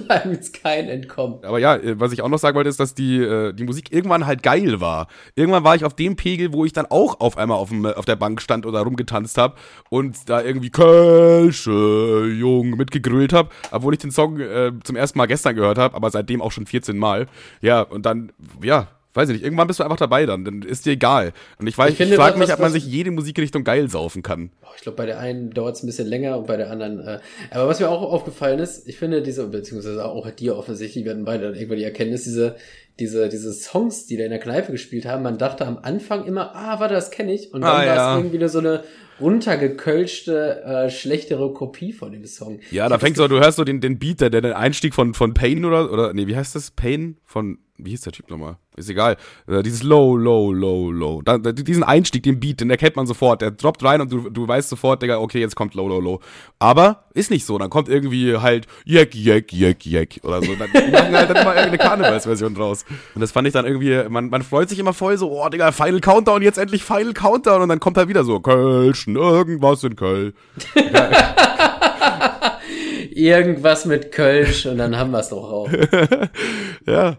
da 0.08 0.20
gibt's 0.20 0.52
kein 0.52 0.88
Entkommen. 0.88 1.44
Aber 1.44 1.60
ja, 1.60 1.76
äh, 1.76 2.00
was 2.00 2.12
ich 2.12 2.22
auch 2.22 2.30
noch 2.30 2.38
sagen 2.38 2.56
wollte, 2.56 2.70
ist, 2.70 2.80
dass 2.80 2.94
die, 2.94 3.18
äh, 3.18 3.54
die 3.54 3.64
Musik 3.64 3.92
irgendwann 3.92 4.26
halt 4.26 4.44
geil 4.44 4.80
war. 4.82 5.08
Irgendwann 5.36 5.64
war 5.64 5.76
ich 5.76 5.86
auf 5.86 5.96
dem 5.96 6.16
Pegel, 6.16 6.54
wo 6.54 6.66
ich 6.66 6.74
dann 6.74 6.86
auch 6.88 7.20
auf 7.20 7.38
einmal 7.38 7.58
auf, 7.58 7.70
dem, 7.70 7.86
auf 7.86 8.06
der 8.06 8.16
Bank 8.16 8.42
stand 8.42 8.66
oder 8.66 8.82
rumgetanzt 8.82 9.38
habe 9.38 9.56
und 9.90 10.30
da 10.30 10.42
irgendwie 10.42 10.70
Kölsche 10.70 12.32
Jung 12.38 12.72
mitgegrölt 12.72 13.34
habe, 13.34 13.50
obwohl 13.72 13.94
ich 13.94 14.00
den 14.00 14.12
Song 14.12 14.40
äh, 14.40 14.72
zum 14.84 14.96
ersten 14.96 15.18
Mal 15.18 15.26
gestern 15.26 15.56
gehört 15.56 15.78
habe, 15.78 15.96
aber 15.96 16.10
seitdem 16.10 16.42
auch 16.42 16.52
schon 16.52 16.66
14 16.66 16.98
Mal. 16.98 17.28
Ja, 17.62 17.82
und 17.82 18.06
dann, 18.06 18.32
ja, 18.62 18.88
weiß 19.16 19.30
ich 19.30 19.36
nicht, 19.36 19.44
irgendwann 19.44 19.68
bist 19.68 19.80
du 19.80 19.84
einfach 19.84 19.98
dabei 19.98 20.26
dann, 20.26 20.46
dann 20.46 20.62
ist 20.62 20.86
dir 20.86 20.92
egal. 20.92 21.34
Und 21.60 21.68
ich 21.68 21.78
weiß, 21.78 21.94
ich, 21.94 22.00
ich 22.00 22.16
frage 22.16 22.38
mich, 22.38 22.52
ob 22.52 22.60
man 22.60 22.72
sich 22.72 22.86
jede 22.86 23.12
Musikrichtung 23.12 23.64
geil 23.64 23.90
saufen 23.90 24.24
kann. 24.24 24.52
Ich 24.76 24.82
glaube, 24.82 24.98
bei 24.98 25.06
der 25.06 25.20
einen 25.20 25.52
dauert 25.52 25.76
es 25.76 25.84
ein 25.84 25.88
bisschen 25.88 26.08
länger 26.08 26.38
und 26.38 26.48
bei 26.48 26.58
der 26.58 26.70
anderen, 26.70 27.00
äh, 27.00 27.20
aber 27.52 27.68
was 27.68 27.80
mir 27.80 27.90
auch 27.90 28.02
aufgefallen 28.02 28.60
ist, 28.60 28.88
ich 28.88 28.98
finde 28.98 29.22
diese, 29.22 29.48
beziehungsweise 29.48 30.06
auch 30.06 30.30
dir 30.32 30.58
offensichtlich, 30.58 31.08
hatten 31.08 31.26
beide 31.26 31.46
dann 31.46 31.56
irgendwann 31.56 31.78
die 31.78 31.84
Erkenntnis, 31.84 32.24
diese, 32.24 32.56
diese, 33.00 33.30
diese 33.30 33.54
Songs, 33.54 34.06
die 34.06 34.18
da 34.18 34.24
in 34.24 34.30
der 34.30 34.40
Kneipe 34.40 34.72
gespielt 34.72 35.06
haben, 35.06 35.24
man 35.24 35.38
dachte 35.38 35.66
am 35.66 35.78
Anfang 35.82 36.26
immer, 36.26 36.56
ah, 36.56 36.80
warte, 36.80 36.94
das 36.94 37.12
kenne 37.12 37.34
ich. 37.34 37.54
Und 37.54 37.62
dann 37.62 37.72
ah, 37.72 37.78
war 37.78 37.86
ja. 37.86 38.12
es 38.14 38.20
irgendwie 38.20 38.38
nur 38.38 38.50
so 38.50 38.60
eine 38.60 38.84
runtergekölschte, 39.20 40.64
äh, 40.64 40.90
schlechtere 40.90 41.54
Kopie 41.54 41.94
von 41.94 42.12
dem 42.12 42.26
Song. 42.26 42.60
Ja, 42.72 42.90
da 42.90 43.00
fängt 43.00 43.18
so, 43.18 43.28
du 43.28 43.40
hörst 43.40 43.58
so 43.58 43.64
den, 43.64 43.82
den 43.82 44.00
Beat, 44.00 44.22
der, 44.22 44.30
der 44.30 44.58
Einstieg 44.58 44.94
von, 44.94 45.14
von 45.14 45.34
Pain 45.34 45.66
oder, 45.66 45.92
oder, 45.92 46.14
nee, 46.14 46.28
wie 46.28 46.36
heißt 46.36 46.56
das? 46.56 46.72
Pain 46.72 47.18
von, 47.26 47.60
wie 47.78 47.92
hieß 47.92 48.02
der 48.02 48.14
Typ 48.14 48.30
nochmal? 48.30 48.58
Ist 48.78 48.90
egal. 48.90 49.18
Äh, 49.48 49.64
dieses 49.64 49.84
Low, 49.84 50.18
Low, 50.18 50.52
Low, 50.52 50.92
Low. 50.92 51.22
Da, 51.22 51.38
da, 51.38 51.52
diesen 51.52 51.84
Einstieg, 51.84 52.24
den 52.24 52.40
Beat, 52.40 52.62
den 52.62 52.70
erkennt 52.70 52.96
man 52.96 53.08
sofort. 53.08 53.42
Der 53.42 53.52
droppt 53.52 53.84
rein 53.84 54.02
und 54.02 54.12
du, 54.12 54.30
du 54.30 54.48
weißt 54.48 54.70
sofort, 54.70 55.02
Digga, 55.02 55.20
okay, 55.20 55.40
jetzt 55.40 55.56
kommt 55.56 55.76
Low, 55.76 55.88
Low, 55.88 56.00
Low. 56.00 56.20
Aber 56.60 57.06
ist 57.14 57.32
nicht 57.32 57.46
so. 57.46 57.58
Dann 57.58 57.70
kommt 57.70 57.88
irgendwie 57.88 58.38
halt 58.38 58.68
Yek, 58.86 59.16
Yek, 59.16 59.54
Yek, 59.54 59.86
Yek 59.86 60.20
oder 60.24 60.42
so. 60.42 60.56
Dann, 60.56 60.70
die 60.74 60.92
machen 60.92 61.16
halt 61.16 61.30
dann 61.30 61.38
immer 61.38 61.56
irgendeine 61.56 61.78
Karnevalsversion 61.78 62.56
draus. 62.56 62.86
Und 63.14 63.22
das 63.22 63.32
fand 63.32 63.48
ich 63.48 63.54
dann 63.54 63.66
irgendwie, 63.66 64.10
man, 64.10 64.30
man 64.30 64.44
freut 64.44 64.70
sich 64.70 64.80
immer 64.80 64.94
voll 64.94 65.18
so, 65.18 65.32
oh, 65.32 65.48
Digga, 65.50 65.72
Final 65.72 66.02
Countdown, 66.02 66.42
jetzt 66.42 66.58
endlich 66.58 66.84
Final 66.84 67.14
Countdown. 67.14 67.62
Und 67.62 67.70
dann 67.70 67.80
kommt 67.80 67.98
halt 67.98 68.10
wieder 68.10 68.24
so, 68.24 68.40
Kölschen, 69.06 69.16
irgendwas 69.16 69.84
in 69.84 69.96
Köln. 69.96 70.34
irgendwas 73.12 73.86
mit 73.86 74.12
Kölsch 74.12 74.66
und 74.66 74.78
dann 74.78 74.98
haben 74.98 75.12
wir 75.12 75.20
es 75.20 75.30
doch 75.30 75.52
auch. 75.52 75.70
ja. 76.86 77.18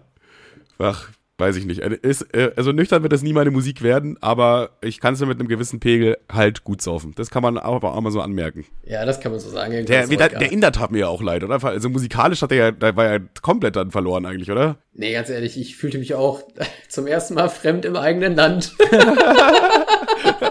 Ach, 0.79 1.09
weiß 1.39 1.57
ich 1.57 1.65
nicht. 1.65 1.81
Äh, 1.81 1.99
ist, 2.03 2.35
äh, 2.35 2.51
also 2.57 2.73
nüchtern 2.73 3.03
wird 3.03 3.13
das 3.13 3.23
nie 3.23 3.33
meine 3.33 3.51
Musik 3.51 3.83
werden, 3.83 4.19
aber 4.21 4.71
ich 4.83 5.01
kann 5.01 5.15
es 5.15 5.21
mit 5.21 5.39
einem 5.39 5.49
gewissen 5.49 5.81
Pegel 5.81 6.19
halt 6.31 6.65
gut 6.65 6.83
saufen. 6.83 7.15
Das 7.17 7.31
kann 7.31 7.43
man 7.43 7.57
auch, 7.57 7.83
auch 7.83 8.01
mal 8.01 8.11
so 8.11 8.21
anmerken. 8.21 8.67
Ja, 8.85 9.07
das 9.07 9.21
kann 9.21 9.33
man 9.33 9.41
so 9.41 9.49
sagen. 9.49 9.87
Der, 9.87 10.07
der, 10.07 10.29
der 10.29 10.53
Inder 10.53 10.73
tat 10.73 10.91
mir 10.91 10.99
ja 10.99 11.09
auch 11.09 11.23
leid, 11.23 11.45
oder? 11.45 11.63
Also 11.65 11.89
musikalisch 11.89 12.43
hat 12.43 12.53
er 12.53 12.59
ja, 12.59 12.71
da 12.73 12.95
war 12.95 13.11
ja 13.11 13.19
komplett 13.41 13.77
dann 13.77 13.91
verloren 13.91 14.27
eigentlich, 14.27 14.51
oder? 14.51 14.77
Nee, 14.93 15.13
ganz 15.13 15.31
ehrlich, 15.31 15.59
ich 15.59 15.77
fühlte 15.77 15.99
mich 15.99 16.15
auch 16.15 16.43
zum 16.89 17.07
ersten 17.07 17.35
Mal 17.35 17.49
fremd 17.49 17.87
im 17.87 17.97
eigenen 17.97 18.35
Land. 18.35 18.75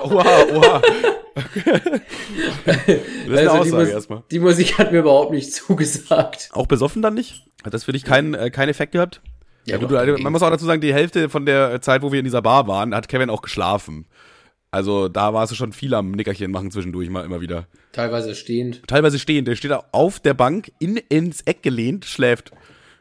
Oha, 0.03 0.45
oha. 0.53 0.81
das 1.35 2.87
ist 2.87 3.29
also 3.29 3.37
eine 3.37 3.51
Aussage 3.51 3.85
die, 3.85 3.91
erstmal. 3.91 4.23
Die 4.31 4.39
Musik 4.39 4.77
hat 4.77 4.91
mir 4.91 4.99
überhaupt 4.99 5.31
nicht 5.31 5.53
zugesagt. 5.53 6.49
Auch 6.53 6.67
besoffen 6.67 7.01
dann 7.01 7.13
nicht? 7.13 7.45
Hat 7.63 7.73
das 7.73 7.83
für 7.83 7.91
dich 7.91 8.03
keinen 8.03 8.33
äh, 8.33 8.49
keinen 8.49 8.69
Effekt 8.69 8.91
gehabt? 8.93 9.21
Ja, 9.65 9.77
du, 9.79 9.87
du, 9.87 10.17
man 10.21 10.31
muss 10.31 10.43
auch 10.43 10.51
dazu 10.51 10.65
sagen, 10.65 10.81
die 10.81 10.93
Hälfte 10.93 11.27
von 11.27 11.45
der 11.45 11.81
Zeit, 11.81 12.03
wo 12.03 12.11
wir 12.11 12.19
in 12.19 12.25
dieser 12.25 12.43
Bar 12.43 12.67
waren, 12.67 12.93
hat 12.93 13.07
Kevin 13.07 13.31
auch 13.31 13.41
geschlafen. 13.41 14.05
Also 14.69 15.07
da 15.07 15.33
warst 15.33 15.53
du 15.53 15.55
schon 15.55 15.71
viel 15.71 15.93
am 15.93 16.11
Nickerchen 16.11 16.51
machen 16.51 16.69
zwischendurch 16.69 17.09
mal 17.09 17.23
immer 17.23 17.39
wieder. 17.41 17.67
Teilweise 17.93 18.35
stehend. 18.35 18.81
Teilweise 18.87 19.19
stehend. 19.19 19.47
Der 19.47 19.55
steht 19.55 19.71
auf 19.71 20.19
der 20.19 20.33
Bank 20.33 20.71
in, 20.79 20.97
ins 20.97 21.41
Eck 21.43 21.63
gelehnt, 21.63 22.03
schläft. 22.03 22.51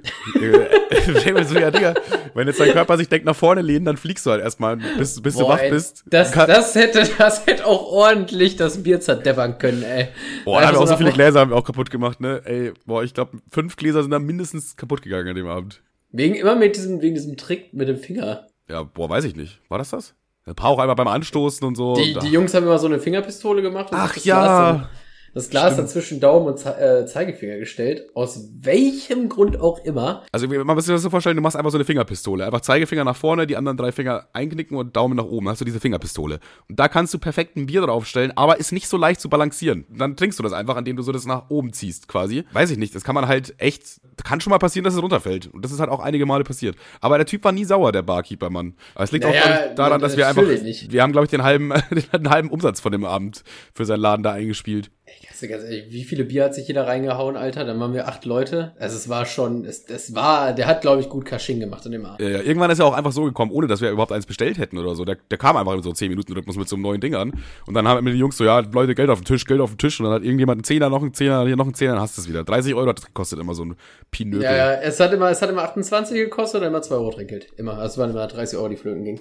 so, 1.44 1.58
ja, 1.58 1.70
Digga, 1.70 1.94
wenn 2.34 2.46
jetzt 2.46 2.60
dein 2.60 2.72
Körper 2.72 2.96
sich 2.96 3.08
denkt 3.08 3.26
nach 3.26 3.36
vorne 3.36 3.62
lehnen, 3.62 3.84
dann 3.84 3.96
fliegst 3.96 4.26
du 4.26 4.30
halt 4.30 4.42
erstmal, 4.42 4.76
bis, 4.76 5.20
bis 5.20 5.34
Boah, 5.34 5.42
du 5.42 5.48
wach 5.48 5.58
ey, 5.60 5.70
bist. 5.70 6.04
Das, 6.06 6.32
das, 6.32 6.74
hätte, 6.74 7.08
das 7.18 7.46
hätte 7.46 7.66
auch 7.66 7.90
ordentlich 7.90 8.56
das 8.56 8.82
Bier 8.82 9.00
zerdeppern 9.00 9.58
können, 9.58 9.82
ey. 9.82 10.08
Boah, 10.44 10.60
da 10.60 10.68
haben 10.68 10.76
wir 10.76 10.80
auch 10.80 10.86
so 10.86 10.96
viele 10.96 11.12
Gläser 11.12 11.40
haben 11.40 11.50
wir 11.50 11.56
auch 11.56 11.64
kaputt 11.64 11.90
gemacht, 11.90 12.20
ne? 12.20 12.42
Ey, 12.44 12.72
boah, 12.86 13.02
ich 13.02 13.14
glaube, 13.14 13.38
fünf 13.50 13.76
Gläser 13.76 14.02
sind 14.02 14.10
da 14.10 14.18
mindestens 14.18 14.76
kaputt 14.76 15.02
gegangen 15.02 15.28
an 15.28 15.36
dem 15.36 15.46
Abend. 15.46 15.82
Wegen, 16.10 16.34
immer 16.34 16.56
mit 16.56 16.76
diesem, 16.76 17.02
wegen 17.02 17.14
diesem 17.14 17.36
Trick 17.36 17.72
mit 17.72 17.88
dem 17.88 17.98
Finger. 17.98 18.46
Ja, 18.68 18.82
boah, 18.82 19.08
weiß 19.08 19.24
ich 19.24 19.36
nicht. 19.36 19.60
War 19.68 19.78
das 19.78 19.90
das? 19.90 20.14
Ein 20.46 20.54
paar 20.54 20.70
auch 20.70 20.78
einmal 20.78 20.96
beim 20.96 21.08
Anstoßen 21.08 21.66
und 21.66 21.74
so. 21.74 21.94
Die, 21.94 22.18
die 22.20 22.28
Jungs 22.28 22.52
haben 22.52 22.64
immer 22.64 22.78
so 22.78 22.86
eine 22.86 22.98
Fingerpistole 22.98 23.62
gemacht. 23.62 23.88
Ach 23.92 24.14
ja 24.18 24.88
das 25.34 25.50
Glas 25.50 25.64
Stimmt. 25.64 25.78
dann 25.78 25.88
zwischen 25.88 26.20
Daumen 26.20 26.46
und 26.46 26.58
Ze 26.58 26.76
äh, 26.78 27.06
Zeigefinger 27.06 27.58
gestellt. 27.58 28.06
Aus 28.14 28.48
welchem 28.60 29.28
Grund 29.28 29.60
auch 29.60 29.84
immer. 29.84 30.22
Also 30.32 30.46
man 30.46 30.66
muss 30.66 30.84
sich 30.84 30.94
das 30.94 31.02
so 31.02 31.10
vorstellen, 31.10 31.36
du 31.36 31.42
machst 31.42 31.56
einfach 31.56 31.72
so 31.72 31.76
eine 31.76 31.84
Fingerpistole. 31.84 32.46
Einfach 32.46 32.60
Zeigefinger 32.60 33.04
nach 33.04 33.16
vorne, 33.16 33.46
die 33.46 33.56
anderen 33.56 33.76
drei 33.76 33.90
Finger 33.92 34.28
einknicken 34.32 34.76
und 34.76 34.96
Daumen 34.96 35.16
nach 35.16 35.24
oben. 35.24 35.46
Dann 35.46 35.52
hast 35.52 35.60
du 35.60 35.64
diese 35.64 35.80
Fingerpistole. 35.80 36.38
Und 36.68 36.78
da 36.78 36.88
kannst 36.88 37.12
du 37.12 37.18
perfekt 37.18 37.56
ein 37.56 37.66
Bier 37.66 37.82
draufstellen, 37.82 38.32
aber 38.36 38.58
ist 38.58 38.72
nicht 38.72 38.88
so 38.88 38.96
leicht 38.96 39.20
zu 39.20 39.28
balancieren. 39.28 39.84
Dann 39.90 40.16
trinkst 40.16 40.38
du 40.38 40.42
das 40.42 40.52
einfach, 40.52 40.76
indem 40.76 40.96
du 40.96 41.02
so 41.02 41.12
das 41.12 41.26
nach 41.26 41.50
oben 41.50 41.72
ziehst 41.72 42.06
quasi. 42.06 42.44
Weiß 42.52 42.70
ich 42.70 42.78
nicht, 42.78 42.94
das 42.94 43.02
kann 43.02 43.14
man 43.14 43.26
halt 43.26 43.54
echt, 43.58 44.00
kann 44.22 44.40
schon 44.40 44.50
mal 44.52 44.58
passieren, 44.58 44.84
dass 44.84 44.94
es 44.94 45.02
runterfällt. 45.02 45.48
Und 45.52 45.64
das 45.64 45.72
ist 45.72 45.80
halt 45.80 45.90
auch 45.90 46.00
einige 46.00 46.26
Male 46.26 46.44
passiert. 46.44 46.76
Aber 47.00 47.16
der 47.16 47.26
Typ 47.26 47.42
war 47.44 47.52
nie 47.52 47.64
sauer, 47.64 47.90
der 47.90 48.02
Barkeeper, 48.02 48.50
Mann. 48.50 48.74
Aber 48.94 49.04
es 49.04 49.12
liegt 49.12 49.24
naja, 49.24 49.40
auch 49.42 49.74
daran, 49.74 50.00
dass 50.00 50.16
wir 50.16 50.28
einfach, 50.28 50.42
wir 50.42 51.02
haben 51.02 51.12
glaube 51.12 51.24
ich 51.24 51.30
den 51.30 51.42
halben, 51.42 51.72
den 52.12 52.30
halben 52.30 52.50
Umsatz 52.50 52.80
von 52.80 52.92
dem 52.92 53.04
Abend 53.04 53.42
für 53.74 53.84
seinen 53.84 54.00
Laden 54.00 54.22
da 54.22 54.32
eingespielt. 54.32 54.90
Ey, 55.06 55.48
ganz 55.48 55.64
ehrlich, 55.64 55.90
wie 55.90 56.04
viele 56.04 56.24
Bier 56.24 56.44
hat 56.44 56.54
sich 56.54 56.66
jeder 56.66 56.86
reingehauen, 56.86 57.36
Alter? 57.36 57.66
Dann 57.66 57.78
waren 57.78 57.92
wir 57.92 58.08
acht 58.08 58.24
Leute. 58.24 58.72
Also 58.78 58.96
es 58.96 59.10
war 59.10 59.26
schon, 59.26 59.66
es, 59.66 59.84
es 59.84 60.14
war, 60.14 60.54
der 60.54 60.66
hat, 60.66 60.80
glaube 60.80 61.02
ich, 61.02 61.10
gut 61.10 61.26
Kasching 61.26 61.60
gemacht 61.60 61.84
an 61.84 61.92
dem 61.92 62.06
Abend. 62.06 62.20
Ja, 62.20 62.28
ja, 62.28 62.40
irgendwann 62.40 62.70
ist 62.70 62.78
er 62.78 62.86
auch 62.86 62.94
einfach 62.94 63.12
so 63.12 63.24
gekommen, 63.24 63.52
ohne 63.52 63.66
dass 63.66 63.82
wir 63.82 63.90
überhaupt 63.90 64.12
eins 64.12 64.24
bestellt 64.24 64.56
hätten 64.56 64.78
oder 64.78 64.94
so. 64.94 65.04
Der, 65.04 65.18
der 65.30 65.36
kam 65.36 65.58
einfach 65.58 65.74
in 65.74 65.82
so 65.82 65.92
10 65.92 66.08
Minuten 66.08 66.32
Rhythmus 66.32 66.56
mit 66.56 66.68
so 66.70 66.76
einem 66.76 66.84
neuen 66.84 67.02
Ding 67.02 67.14
an. 67.14 67.34
Und 67.66 67.74
dann 67.74 67.86
haben 67.86 67.98
immer 67.98 68.12
die 68.12 68.18
Jungs 68.18 68.38
so, 68.38 68.44
ja, 68.44 68.60
Leute, 68.60 68.94
Geld 68.94 69.10
auf 69.10 69.20
den 69.20 69.26
Tisch, 69.26 69.44
Geld 69.44 69.60
auf 69.60 69.72
den 69.72 69.78
Tisch. 69.78 70.00
Und 70.00 70.06
dann 70.06 70.14
hat 70.14 70.22
irgendjemand 70.22 70.58
einen 70.58 70.64
Zehner, 70.64 70.88
noch 70.88 71.02
einen 71.02 71.12
Zehner, 71.12 71.44
hier 71.44 71.56
noch 71.56 71.66
einen 71.66 71.74
Zehner, 71.74 71.92
dann 71.92 72.02
hast 72.02 72.16
du 72.16 72.22
es 72.22 72.28
wieder. 72.28 72.42
30 72.42 72.74
Euro 72.74 72.88
hat 72.88 72.98
das 72.98 73.06
gekostet 73.06 73.38
immer 73.38 73.54
so 73.54 73.66
ein 73.66 73.76
Pinökel. 74.10 74.44
Ja, 74.44 74.56
ja, 74.56 74.72
es 74.74 74.98
hat 75.00 75.12
immer, 75.12 75.28
es 75.28 75.42
hat 75.42 75.50
immer 75.50 75.64
28 75.64 76.16
gekostet 76.16 76.62
und 76.62 76.68
immer 76.68 76.80
2 76.80 76.94
Euro 76.94 77.10
Trinkgeld. 77.10 77.48
Immer. 77.58 77.74
Also 77.74 77.92
es 77.92 77.98
waren 77.98 78.10
immer 78.10 78.26
30 78.26 78.56
Euro, 78.56 78.70
die 78.70 78.76
flöten 78.76 79.04
ging. 79.04 79.20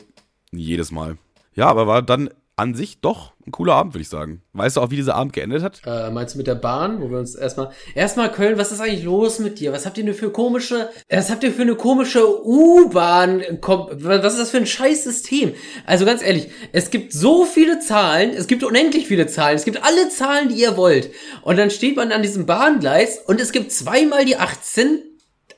Jedes 0.53 0.91
Mal. 0.91 1.17
Ja, 1.55 1.67
aber 1.67 1.87
war 1.87 2.01
dann 2.01 2.29
an 2.55 2.75
sich 2.75 3.01
doch 3.01 3.33
ein 3.45 3.51
cooler 3.51 3.73
Abend, 3.73 3.93
würde 3.93 4.03
ich 4.03 4.09
sagen. 4.09 4.41
Weißt 4.53 4.77
du 4.77 4.81
auch, 4.81 4.91
wie 4.91 4.95
dieser 4.95 5.15
Abend 5.15 5.33
geendet 5.33 5.63
hat? 5.63 5.81
Äh, 5.85 6.11
meinst 6.11 6.35
du 6.35 6.37
mit 6.37 6.47
der 6.47 6.55
Bahn, 6.55 7.01
wo 7.01 7.09
wir 7.09 7.17
uns 7.17 7.35
erstmal 7.35 7.71
erstmal 7.95 8.31
Köln, 8.31 8.57
was 8.57 8.71
ist 8.71 8.79
eigentlich 8.79 9.03
los 9.03 9.39
mit 9.39 9.59
dir? 9.59 9.73
Was 9.73 9.85
habt 9.85 9.97
ihr 9.97 10.05
denn 10.05 10.13
für 10.13 10.31
komische 10.31 10.89
was 11.09 11.29
habt 11.29 11.43
ihr 11.43 11.51
für 11.51 11.63
eine 11.63 11.75
komische 11.75 12.45
U-Bahn? 12.45 13.43
Was 13.61 14.33
ist 14.33 14.39
das 14.39 14.51
für 14.51 14.57
ein 14.57 14.65
scheiß 14.65 15.03
System? 15.03 15.53
Also 15.85 16.05
ganz 16.05 16.23
ehrlich, 16.23 16.49
es 16.71 16.89
gibt 16.89 17.11
so 17.11 17.45
viele 17.45 17.79
Zahlen, 17.79 18.31
es 18.31 18.47
gibt 18.47 18.63
unendlich 18.63 19.07
viele 19.07 19.27
Zahlen, 19.27 19.55
es 19.55 19.65
gibt 19.65 19.83
alle 19.83 20.09
Zahlen, 20.09 20.49
die 20.49 20.61
ihr 20.61 20.77
wollt. 20.77 21.11
Und 21.41 21.57
dann 21.57 21.71
steht 21.71 21.95
man 21.95 22.11
an 22.11 22.21
diesem 22.21 22.45
Bahngleis 22.45 23.19
und 23.25 23.41
es 23.41 23.51
gibt 23.51 23.71
zweimal 23.71 24.25
die 24.25 24.37
18 24.37 25.01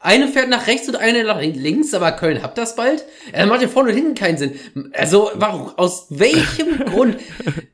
eine 0.05 0.27
fährt 0.27 0.49
nach 0.49 0.67
rechts 0.67 0.87
und 0.87 0.95
eine 0.95 1.23
nach 1.23 1.41
links, 1.41 1.93
aber 1.93 2.11
Köln 2.13 2.41
habt 2.43 2.57
das 2.57 2.75
bald? 2.75 3.03
Er 3.31 3.45
macht 3.47 3.61
ja 3.61 3.67
vorne 3.67 3.89
und 3.89 3.95
hinten 3.95 4.15
keinen 4.15 4.37
Sinn. 4.37 4.59
Also, 4.93 5.31
warum, 5.35 5.69
aus 5.77 6.07
welchem 6.09 6.85
Grund? 6.85 7.17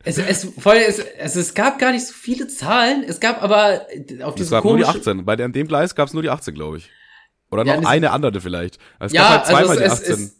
Es, 0.03 0.17
es, 0.17 0.47
voll, 0.57 0.77
es, 0.77 0.99
es, 0.99 1.35
es 1.35 1.53
gab 1.53 1.77
gar 1.77 1.91
nicht 1.91 2.07
so 2.07 2.13
viele 2.13 2.47
Zahlen, 2.47 3.03
es 3.07 3.19
gab 3.19 3.43
aber 3.43 3.87
auf 4.23 4.35
diesem 4.35 4.45
Es 4.45 4.49
gab 4.49 4.63
nur 4.63 4.77
die 4.77 4.85
18. 4.85 5.25
Bei 5.25 5.35
dem 5.35 5.67
Gleis 5.67 5.93
gab 5.93 6.07
es 6.07 6.13
nur 6.13 6.23
die 6.23 6.29
18, 6.29 6.53
glaube 6.55 6.77
ich. 6.77 6.89
Oder 7.51 7.65
Ja, 7.65 7.79
noch 7.79 7.89
eine 7.89 8.11
andere 8.11 8.39
vielleicht. 8.39 8.79
Es 8.99 9.11
ja, 9.11 9.21
gab 9.21 9.31
halt 9.31 9.45
zweimal 9.47 9.69
also 9.69 9.79
die 9.79 9.85
es, 9.85 9.91
18. 9.91 10.13
es, 10.13 10.19
es, 10.19 10.37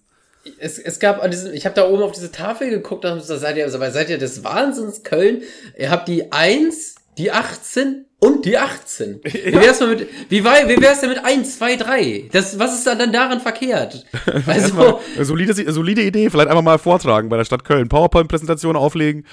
es, 0.57 0.79
es 0.79 0.99
gab 0.99 1.21
an 1.21 1.29
diesem, 1.29 1.53
ich 1.53 1.65
habe 1.65 1.75
da 1.75 1.87
oben 1.87 2.01
auf 2.03 2.13
diese 2.13 2.31
Tafel 2.31 2.69
geguckt, 2.69 3.03
da 3.03 3.19
seid 3.19 3.57
ihr, 3.57 3.65
also, 3.65 3.79
seid 3.79 4.09
ihr 4.09 4.17
des 4.17 4.43
Wahnsinns 4.43 5.03
Köln. 5.03 5.43
Ihr 5.77 5.91
habt 5.91 6.07
die 6.07 6.31
1, 6.31 6.95
die 7.21 7.31
18 7.31 8.05
und 8.19 8.45
die 8.45 8.57
18. 8.57 9.19
Wie 9.23 9.53
wär's 9.53 9.79
mal 9.79 9.89
mit, 9.95 10.07
wie, 10.29 10.43
wei- 10.43 10.67
wie 10.67 10.81
wär's 10.81 11.01
denn 11.01 11.09
mit 11.09 11.23
1, 11.23 11.57
2, 11.57 11.75
3? 11.75 12.29
Das, 12.31 12.57
was 12.59 12.73
ist 12.73 12.87
dann, 12.87 12.97
dann 12.99 13.11
daran 13.13 13.39
verkehrt? 13.41 14.05
Also, 14.47 14.99
solide, 15.21 15.53
solide 15.71 16.01
Idee, 16.01 16.29
vielleicht 16.29 16.49
einfach 16.49 16.63
mal 16.63 16.77
vortragen 16.79 17.29
bei 17.29 17.37
der 17.37 17.45
Stadt 17.45 17.63
Köln. 17.63 17.89
PowerPoint-Präsentation 17.89 18.75
auflegen 18.75 19.25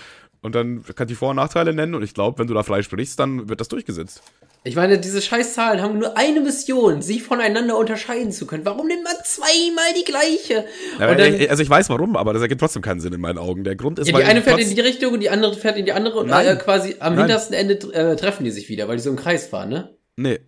und 0.42 0.54
dann 0.54 0.84
kannst 0.84 1.00
du 1.00 1.04
die 1.06 1.14
Vor- 1.14 1.30
und 1.30 1.36
Nachteile 1.36 1.72
nennen 1.72 1.94
und 1.94 2.02
ich 2.02 2.14
glaube, 2.14 2.38
wenn 2.38 2.46
du 2.46 2.54
da 2.54 2.62
frei 2.62 2.82
sprichst, 2.82 3.18
dann 3.18 3.48
wird 3.48 3.60
das 3.60 3.68
durchgesetzt. 3.68 4.22
ich 4.64 4.76
meine, 4.76 4.98
diese 4.98 5.20
Scheißzahlen 5.20 5.82
haben 5.82 5.98
nur 5.98 6.16
eine 6.16 6.40
Mission, 6.40 7.02
sie 7.02 7.20
voneinander 7.20 7.76
unterscheiden 7.76 8.32
zu 8.32 8.46
können. 8.46 8.64
Warum 8.64 8.86
nimmt 8.86 9.04
man 9.04 9.14
zweimal 9.24 9.94
die 9.98 10.04
gleiche? 10.04 10.64
Ja, 10.98 11.14
dann, 11.14 11.34
äh, 11.34 11.48
also 11.48 11.62
ich 11.62 11.70
weiß 11.70 11.90
warum, 11.90 12.16
aber 12.16 12.32
das 12.32 12.42
ergibt 12.42 12.60
trotzdem 12.60 12.82
keinen 12.82 13.00
Sinn 13.00 13.12
in 13.12 13.20
meinen 13.20 13.38
Augen. 13.38 13.64
Der 13.64 13.76
Grund 13.76 13.98
ist, 13.98 14.08
ja, 14.08 14.14
weil 14.14 14.22
die 14.22 14.28
eine 14.28 14.42
fährt 14.42 14.60
in 14.60 14.74
die 14.74 14.80
Richtung 14.80 15.14
und 15.14 15.20
die 15.20 15.30
andere 15.30 15.54
fährt 15.54 15.76
in 15.76 15.84
die 15.84 15.92
andere 15.92 16.18
und 16.20 16.30
äh, 16.30 16.56
quasi 16.56 16.96
am 17.00 17.14
Nein. 17.14 17.24
hintersten 17.24 17.54
Ende 17.54 17.74
äh, 17.92 18.16
treffen 18.16 18.44
die 18.44 18.50
sich 18.50 18.68
wieder, 18.68 18.88
weil 18.88 18.96
die 18.96 19.02
so 19.02 19.10
im 19.10 19.16
Kreis 19.16 19.46
fahren, 19.46 19.70
ne? 19.70 19.96
Nee. 20.16 20.40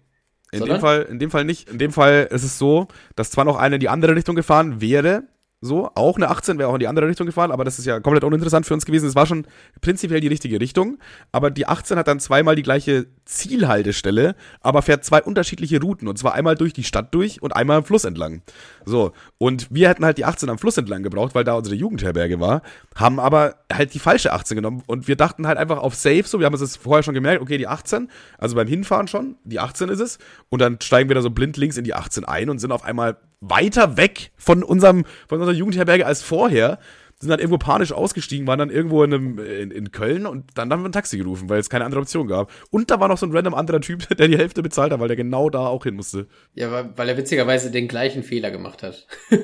In 0.52 0.58
Sondern? 0.58 0.78
dem 0.78 0.80
Fall, 0.80 1.02
in 1.08 1.18
dem 1.20 1.30
Fall 1.30 1.44
nicht. 1.44 1.68
In 1.68 1.78
dem 1.78 1.92
Fall 1.92 2.28
ist 2.30 2.42
es 2.42 2.58
so, 2.58 2.88
dass 3.14 3.30
zwar 3.30 3.44
noch 3.44 3.56
eine 3.56 3.76
in 3.76 3.80
die 3.80 3.88
andere 3.88 4.16
Richtung 4.16 4.34
gefahren 4.34 4.80
wäre, 4.80 5.22
so, 5.62 5.90
auch 5.94 6.16
eine 6.16 6.30
18 6.30 6.58
wäre 6.58 6.70
auch 6.70 6.74
in 6.74 6.80
die 6.80 6.88
andere 6.88 7.06
Richtung 7.06 7.26
gefahren, 7.26 7.50
aber 7.50 7.64
das 7.64 7.78
ist 7.78 7.84
ja 7.84 8.00
komplett 8.00 8.24
uninteressant 8.24 8.64
für 8.64 8.72
uns 8.72 8.86
gewesen. 8.86 9.06
Es 9.06 9.14
war 9.14 9.26
schon 9.26 9.46
prinzipiell 9.82 10.20
die 10.20 10.28
richtige 10.28 10.58
Richtung, 10.58 10.96
aber 11.32 11.50
die 11.50 11.66
18 11.66 11.98
hat 11.98 12.08
dann 12.08 12.18
zweimal 12.18 12.56
die 12.56 12.62
gleiche 12.62 13.08
Zielhaltestelle, 13.26 14.36
aber 14.62 14.80
fährt 14.80 15.04
zwei 15.04 15.22
unterschiedliche 15.22 15.78
Routen 15.78 16.08
und 16.08 16.18
zwar 16.18 16.32
einmal 16.32 16.54
durch 16.54 16.72
die 16.72 16.82
Stadt 16.82 17.14
durch 17.14 17.42
und 17.42 17.54
einmal 17.54 17.76
am 17.76 17.84
Fluss 17.84 18.04
entlang. 18.04 18.40
So, 18.86 19.12
und 19.36 19.68
wir 19.70 19.90
hätten 19.90 20.02
halt 20.06 20.16
die 20.16 20.24
18 20.24 20.48
am 20.48 20.56
Fluss 20.56 20.78
entlang 20.78 21.02
gebraucht, 21.02 21.34
weil 21.34 21.44
da 21.44 21.52
unsere 21.52 21.76
Jugendherberge 21.76 22.40
war, 22.40 22.62
haben 22.94 23.20
aber 23.20 23.56
halt 23.70 23.92
die 23.92 23.98
falsche 23.98 24.32
18 24.32 24.56
genommen 24.56 24.82
und 24.86 25.08
wir 25.08 25.16
dachten 25.16 25.46
halt 25.46 25.58
einfach 25.58 25.76
auf 25.76 25.94
Safe, 25.94 26.24
so, 26.24 26.38
wir 26.38 26.46
haben 26.46 26.58
das 26.58 26.76
vorher 26.76 27.02
schon 27.02 27.14
gemerkt, 27.14 27.42
okay, 27.42 27.58
die 27.58 27.68
18, 27.68 28.08
also 28.38 28.56
beim 28.56 28.66
Hinfahren 28.66 29.08
schon, 29.08 29.36
die 29.44 29.60
18 29.60 29.90
ist 29.90 30.00
es 30.00 30.18
und 30.48 30.62
dann 30.62 30.80
steigen 30.80 31.10
wir 31.10 31.16
da 31.16 31.20
so 31.20 31.28
blind 31.28 31.58
links 31.58 31.76
in 31.76 31.84
die 31.84 31.92
18 31.92 32.24
ein 32.24 32.48
und 32.48 32.60
sind 32.60 32.72
auf 32.72 32.82
einmal 32.82 33.18
weiter 33.40 33.96
weg 33.96 34.32
von 34.36 34.62
unserem, 34.62 35.04
von 35.28 35.38
unserer 35.38 35.54
Jugendherberge 35.54 36.06
als 36.06 36.22
vorher, 36.22 36.78
sind 37.20 37.28
dann 37.28 37.38
irgendwo 37.38 37.58
panisch 37.58 37.92
ausgestiegen, 37.92 38.46
waren 38.46 38.58
dann 38.58 38.70
irgendwo 38.70 39.04
in, 39.04 39.12
einem, 39.12 39.38
in, 39.38 39.70
in 39.70 39.92
Köln 39.92 40.24
und 40.24 40.46
dann 40.54 40.72
haben 40.72 40.82
wir 40.82 40.88
ein 40.88 40.92
Taxi 40.92 41.18
gerufen, 41.18 41.50
weil 41.50 41.60
es 41.60 41.68
keine 41.68 41.84
andere 41.84 42.00
Option 42.00 42.26
gab. 42.26 42.50
Und 42.70 42.90
da 42.90 42.98
war 42.98 43.08
noch 43.08 43.18
so 43.18 43.26
ein 43.26 43.32
random 43.32 43.54
anderer 43.54 43.80
Typ, 43.82 44.08
der 44.16 44.26
die 44.26 44.38
Hälfte 44.38 44.62
bezahlt 44.62 44.90
hat, 44.90 45.00
weil 45.00 45.08
der 45.08 45.18
genau 45.18 45.50
da 45.50 45.66
auch 45.66 45.84
hin 45.84 45.96
musste. 45.96 46.28
Ja, 46.54 46.72
weil, 46.72 46.96
weil 46.96 47.08
er 47.10 47.18
witzigerweise 47.18 47.70
den 47.70 47.88
gleichen 47.88 48.22
Fehler 48.22 48.50
gemacht 48.50 48.82
hat. 48.82 49.06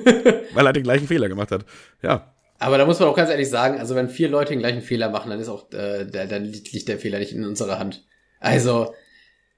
Weil 0.53 0.65
er 0.65 0.73
den 0.73 0.83
gleichen 0.83 1.07
Fehler 1.07 1.29
gemacht 1.29 1.51
hat. 1.51 1.65
Ja. 2.01 2.33
Aber 2.57 2.79
da 2.79 2.85
muss 2.85 2.99
man 2.99 3.09
auch 3.09 3.15
ganz 3.15 3.29
ehrlich 3.29 3.49
sagen, 3.49 3.79
also 3.79 3.93
wenn 3.93 4.09
vier 4.09 4.29
Leute 4.29 4.49
den 4.49 4.59
gleichen 4.59 4.81
Fehler 4.81 5.09
machen, 5.09 5.29
dann 5.29 5.39
ist 5.39 5.49
auch, 5.49 5.71
äh, 5.71 6.05
der, 6.05 6.25
dann 6.25 6.45
liegt 6.45 6.87
der 6.87 6.97
Fehler 6.97 7.19
nicht 7.19 7.33
in 7.33 7.45
unserer 7.45 7.77
Hand. 7.77 8.05
Also, 8.39 8.93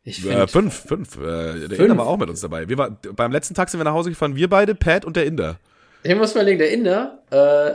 ich 0.10 0.26
Äh, 0.26 0.48
fünf, 0.48 0.74
fünf. 0.88 1.18
Äh, 1.18 1.22
der 1.22 1.70
Fünf? 1.70 1.80
Inder 1.80 1.98
war 1.98 2.08
auch 2.08 2.18
mit 2.18 2.30
uns 2.30 2.42
dabei. 2.42 2.68
Wir 2.70 2.78
war, 2.78 2.98
beim 3.16 3.32
letzten 3.32 3.54
Tag 3.54 3.70
sind 3.70 3.80
wir 3.80 3.84
nach 3.86 3.94
Hause 3.94 4.10
gefahren, 4.10 4.36
wir 4.36 4.50
beide, 4.50 4.76
Pat 4.76 5.06
und 5.06 5.16
der 5.16 5.26
Inder. 5.26 5.58
ich 6.04 6.16
muss 6.16 6.36
mal 6.36 6.44
legen, 6.46 6.60
der 6.60 6.72
Inder, 6.72 7.20
äh, 7.32 7.74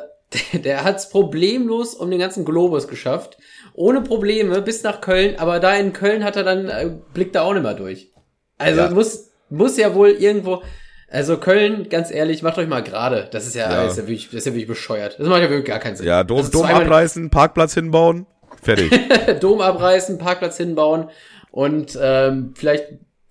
der, 0.52 0.60
der 0.62 0.84
hat's 0.84 1.08
problemlos 1.10 1.94
um 1.94 2.10
den 2.10 2.18
ganzen 2.20 2.44
Globus 2.44 2.88
geschafft. 2.88 3.36
Ohne 3.74 4.00
Probleme 4.02 4.62
bis 4.62 4.82
nach 4.82 5.00
Köln, 5.00 5.34
aber 5.38 5.58
da 5.60 5.74
in 5.74 5.92
Köln 5.92 6.22
hat 6.24 6.36
er 6.36 6.44
dann, 6.44 6.68
äh, 6.68 6.90
blickt 7.12 7.34
er 7.34 7.44
auch 7.44 7.54
nicht 7.54 7.62
mehr 7.62 7.74
durch. 7.74 8.12
Also 8.58 8.80
Ja. 8.82 8.90
muss, 8.90 9.30
muss 9.50 9.76
ja 9.76 9.94
wohl 9.94 10.10
irgendwo, 10.10 10.62
also 11.10 11.38
Köln, 11.38 11.88
ganz 11.88 12.10
ehrlich, 12.12 12.42
macht 12.42 12.58
euch 12.58 12.68
mal 12.68 12.82
gerade. 12.82 13.28
Das 13.32 13.46
ist 13.46 13.54
ja, 13.54 13.70
Ja. 13.70 13.82
Das 13.84 13.92
ist 13.92 13.98
ja 13.98 14.02
wirklich, 14.04 14.26
das 14.26 14.34
ist 14.34 14.46
ja 14.46 14.52
wirklich 14.52 14.68
bescheuert. 14.68 15.16
Das 15.18 15.26
macht 15.28 15.42
ja 15.42 15.50
wirklich 15.50 15.66
gar 15.66 15.78
keinen 15.80 15.96
Sinn. 15.96 16.06
Ja, 16.06 16.22
Dom, 16.24 16.38
Also 16.38 16.50
Dom 16.50 16.66
abreißen, 16.66 17.30
Parkplatz 17.30 17.74
hinbauen, 17.74 18.26
fertig. 18.62 18.90
Dom 19.40 19.60
abreißen, 19.60 20.18
Parkplatz 20.18 20.56
hinbauen 20.56 21.08
und 21.54 21.96
ähm, 22.02 22.52
vielleicht 22.56 22.84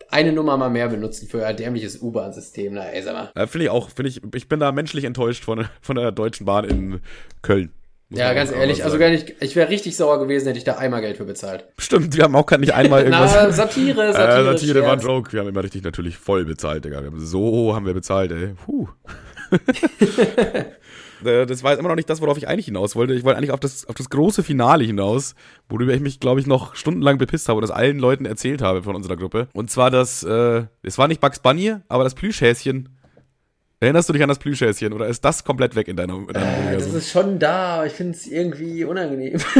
eine 0.09 0.32
Nummer 0.32 0.55
mal 0.55 0.69
mehr 0.69 0.88
benutzen 0.88 1.28
für 1.28 1.45
ein 1.45 1.57
dämliches 1.57 2.01
U-Bahn-System. 2.01 2.74
Na, 2.74 2.86
ey, 2.86 3.03
sag 3.03 3.13
mal. 3.13 3.32
äh, 3.36 3.47
finde 3.47 3.65
ich 3.65 3.69
auch, 3.69 3.89
finde 3.89 4.09
ich, 4.09 4.21
ich 4.34 4.47
bin 4.47 4.61
da 4.61 4.71
menschlich 4.71 5.03
enttäuscht 5.03 5.43
von, 5.43 5.65
von 5.82 5.97
der 5.97 6.13
Deutschen 6.13 6.45
Bahn 6.45 6.63
in 6.63 7.01
Köln. 7.41 7.74
Ja, 8.09 8.32
ganz 8.34 8.51
ehrlich, 8.53 8.86
also 8.86 8.97
gar 8.97 9.09
nicht, 9.09 9.34
ich 9.41 9.57
wäre 9.57 9.69
richtig 9.69 9.97
sauer 9.97 10.19
gewesen, 10.19 10.45
hätte 10.45 10.57
ich 10.57 10.63
da 10.63 10.76
einmal 10.78 11.01
Geld 11.01 11.17
für 11.17 11.26
bezahlt. 11.26 11.65
Stimmt, 11.78 12.15
wir 12.15 12.24
haben 12.24 12.36
auch 12.36 12.45
gar 12.45 12.59
nicht 12.59 12.74
einmal 12.74 13.01
irgendwas. 13.03 13.34
Na, 13.34 13.51
Satire, 13.51 14.13
Satire. 14.13 14.39
äh, 14.39 14.57
Satire 14.57 14.82
war 14.84 14.93
ein. 14.93 14.99
Joke. 14.99 15.34
Wir 15.34 15.41
haben 15.41 15.49
immer 15.49 15.63
richtig 15.63 15.84
natürlich 15.84 16.15
voll 16.17 16.45
bezahlt, 16.45 16.86
Digga. 16.86 17.01
So 17.17 17.76
haben 17.76 17.86
wir 17.86 17.93
bezahlt, 17.93 18.32
ey. 18.32 18.53
Puh. 18.65 18.88
Äh, 21.26 21.45
das 21.45 21.63
war 21.63 21.71
jetzt 21.71 21.80
immer 21.80 21.89
noch 21.89 21.95
nicht 21.95 22.09
das, 22.09 22.21
worauf 22.21 22.38
ich 22.38 22.47
eigentlich 22.47 22.65
hinaus 22.65 22.95
wollte. 22.95 23.13
Ich 23.13 23.24
wollte 23.24 23.38
eigentlich 23.38 23.51
auf 23.51 23.59
das, 23.59 23.86
auf 23.86 23.95
das 23.95 24.09
große 24.09 24.43
Finale 24.43 24.84
hinaus, 24.84 25.36
worüber 25.69 25.93
ich 25.93 26.01
mich, 26.01 26.19
glaube 26.19 26.39
ich, 26.39 26.47
noch 26.47 26.76
stundenlang 26.76 27.17
bepisst 27.17 27.49
habe 27.49 27.57
und 27.57 27.61
das 27.61 27.71
allen 27.71 27.99
Leuten 27.99 28.26
erzählt 28.26 28.61
habe 28.61 28.84
von 28.84 28.95
unserer 28.95 29.17
Gruppe. 29.17 29.47
Und 29.53 29.69
zwar 29.69 29.91
das, 29.91 30.24
äh, 30.24 30.63
es 30.82 30.97
war 30.97 31.07
nicht 31.07 31.21
Bugs 31.21 31.39
Bunny, 31.39 31.76
aber 31.88 32.03
das 32.03 32.15
Plüschhäschen. 32.15 32.89
Erinnerst 33.84 34.09
du 34.09 34.13
dich 34.13 34.23
an 34.23 34.29
das 34.29 34.39
Plüschhäschen 34.39 34.93
oder 34.93 35.07
ist 35.07 35.23
das 35.23 35.43
komplett 35.43 35.75
weg 35.75 35.88
in 35.88 35.95
deinem, 35.95 36.27
in 36.27 36.34
deinem 36.34 36.67
Äh, 36.69 36.73
das 36.75 36.88
ist 36.93 37.11
schon 37.11 37.38
da, 37.39 37.75
aber 37.75 37.86
ich 37.88 37.93
finde 37.93 38.13
es 38.13 38.25
irgendwie 38.27 38.84
unangenehm. 38.86 39.39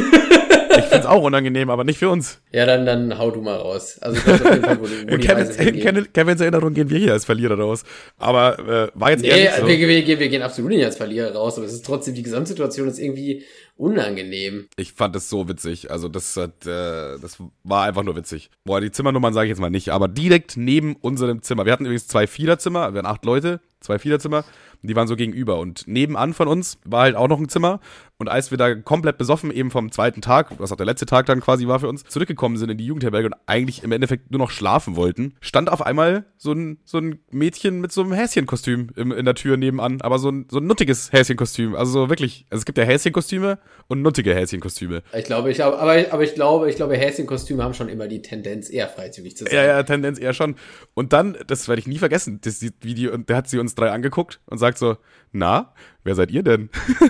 Ich 0.76 0.86
find's 0.86 1.06
auch 1.06 1.22
unangenehm, 1.22 1.70
aber 1.70 1.84
nicht 1.84 2.00
für 2.00 2.10
uns. 2.10 2.40
ja, 2.52 2.66
dann, 2.66 2.84
dann 2.88 3.20
hau 3.20 3.30
du 3.30 3.42
mal 3.42 3.58
raus. 3.58 4.00
Also 4.02 4.18
ich 4.18 4.26
weiß 4.26 4.42
auf 4.42 4.50
jeden 4.54 4.64
Fall, 4.64 4.78
wo, 4.80 4.84
wo 4.86 5.18
die 5.18 5.28
Kevins. 5.28 5.56
Kevin- 5.56 6.08
Kevins 6.12 6.42
Erinnerung 6.42 6.74
gehen 6.74 6.90
wir 6.90 6.98
hier 6.98 7.14
als 7.14 7.26
Verlierer 7.26 7.60
raus. 7.60 7.84
Aber 8.18 8.58
äh, 8.58 9.00
war 9.00 9.12
jetzt 9.12 9.24
eher 9.24 9.36
Nee, 9.36 9.44
nicht 9.44 9.56
so. 9.60 9.68
wir, 9.68 9.88
wir, 9.88 10.02
gehen- 10.02 10.20
wir 10.20 10.30
gehen 10.30 10.42
absolut 10.42 10.72
nicht 10.72 10.84
als 10.84 10.98
Verlierer 10.98 11.32
raus, 11.36 11.58
aber 11.58 11.68
es 11.68 11.74
ist 11.74 11.86
trotzdem, 11.86 12.16
die 12.16 12.24
Gesamtsituation 12.24 12.88
ist 12.88 12.98
irgendwie 12.98 13.44
unangenehm. 13.76 14.68
Ich 14.76 14.94
fand 14.94 15.16
es 15.16 15.30
so 15.30 15.48
witzig. 15.48 15.92
Also 15.92 16.08
das 16.08 16.36
hat, 16.38 16.66
äh, 16.66 17.18
das 17.20 17.38
war 17.64 17.84
einfach 17.84 18.04
nur 18.04 18.16
witzig. 18.16 18.50
Boah, 18.64 18.82
die 18.82 18.92
Zimmernummern 18.92 19.34
sage 19.34 19.48
ich 19.48 19.50
jetzt 19.50 19.60
mal 19.60 19.70
nicht, 19.70 19.90
aber 19.90 20.08
direkt 20.08 20.58
neben 20.58 20.96
unserem 20.96 21.42
Zimmer. 21.42 21.66
Wir 21.66 21.74
hatten 21.74 21.86
übrigens 21.86 22.08
zwei 22.08 22.28
Viererzimmer, 22.28 22.94
wir 22.94 23.04
waren 23.04 23.12
acht 23.12 23.26
Leute, 23.26 23.60
zwei 23.80 24.00
Viererzimmer. 24.00 24.46
Die 24.86 24.96
waren 24.98 25.08
so 25.08 25.16
gegenüber. 25.16 25.60
Und 25.60 25.88
nebenan 25.88 26.34
von 26.34 26.48
uns 26.50 26.78
war 26.84 27.04
halt 27.04 27.16
auch 27.16 27.30
noch 27.30 27.40
ein 27.40 27.48
Zimmer. 27.48 27.80
Und 28.18 28.30
als 28.30 28.52
wir 28.52 28.58
da 28.58 28.76
komplett 28.76 29.18
besoffen 29.18 29.52
eben 29.52 29.72
vom 29.72 29.92
zweiten 29.92 30.22
Tag, 30.22 30.60
was 30.60 30.72
auch 30.72 30.78
der 30.78 30.86
letzte 30.86 31.06
Tag 31.06 31.26
dann 31.26 31.42
quasi 31.42 31.68
war 31.68 31.80
für 31.80 31.90
uns, 31.90 32.04
zurückgekommen 32.04 32.58
sind 32.58 32.70
in 32.70 32.78
die 32.78 32.86
Jugendherberge 32.86 33.28
und 33.28 33.36
eigentlich 33.48 33.84
im 33.84 33.92
Endeffekt 33.92 34.32
nur 34.32 34.40
noch 34.40 34.52
schlafen 34.52 34.96
wollten, 34.96 35.34
stand 35.42 35.72
auf 35.72 35.82
einmal 35.82 36.26
so 36.38 36.54
ein, 36.54 36.78
so 36.86 37.00
ein 37.00 37.20
Mädchen 37.32 37.82
mit 37.82 37.92
so 37.92 38.02
einem 38.02 38.14
Häschenkostüm 38.14 38.92
im, 38.96 39.12
in 39.12 39.26
der 39.26 39.36
Tür 39.36 39.58
nebenan. 39.58 40.02
Aber 40.02 40.20
so 40.20 40.30
ein, 40.30 40.46
so 40.50 40.60
ein 40.60 40.68
nuttiges 40.68 41.12
Häschenkostüm. 41.12 41.76
Also 41.76 41.92
so 41.92 42.10
wirklich, 42.10 42.46
also 42.50 42.62
es 42.62 42.66
gibt 42.66 42.78
ja 42.78 42.84
Häschenkostüme 42.84 43.58
und 43.88 44.02
nuttige 44.02 44.34
Häschenkostüme. 44.34 45.02
Ich 45.18 45.26
glaube, 45.26 45.50
ich 45.50 45.58
glaube, 45.58 45.80
aber, 45.80 45.96
aber 46.12 46.24
ich 46.24 46.36
glaube, 46.36 46.70
ich 46.70 46.76
glaube, 46.76 46.96
Häschenkostüme 46.96 47.64
haben 47.64 47.74
schon 47.74 47.90
immer 47.90 48.08
die 48.08 48.22
Tendenz, 48.22 48.70
eher 48.70 48.88
freizügig 48.88 49.36
zu 49.36 49.46
sein. 49.46 49.54
Ja, 49.54 49.66
ja, 49.66 49.84
Tendenz 49.84 50.20
eher 50.20 50.34
schon. 50.34 50.56
Und 50.94 51.14
dann, 51.14 51.36
das 51.48 51.68
werde 51.68 51.80
ich 51.80 51.88
nie 51.88 51.98
vergessen, 51.98 52.40
das, 52.44 52.60
die, 52.60 53.10
und 53.10 53.30
der 53.30 53.38
hat 53.38 53.50
sie 53.50 53.58
uns 53.58 53.76
drei 53.76 53.92
angeguckt 53.92 54.40
und 54.46 54.60
sagt 54.60 54.78
so, 54.78 54.98
na, 55.32 55.74
wer 56.04 56.16
seid 56.16 56.32
ihr 56.32 56.44
denn? 56.44 56.70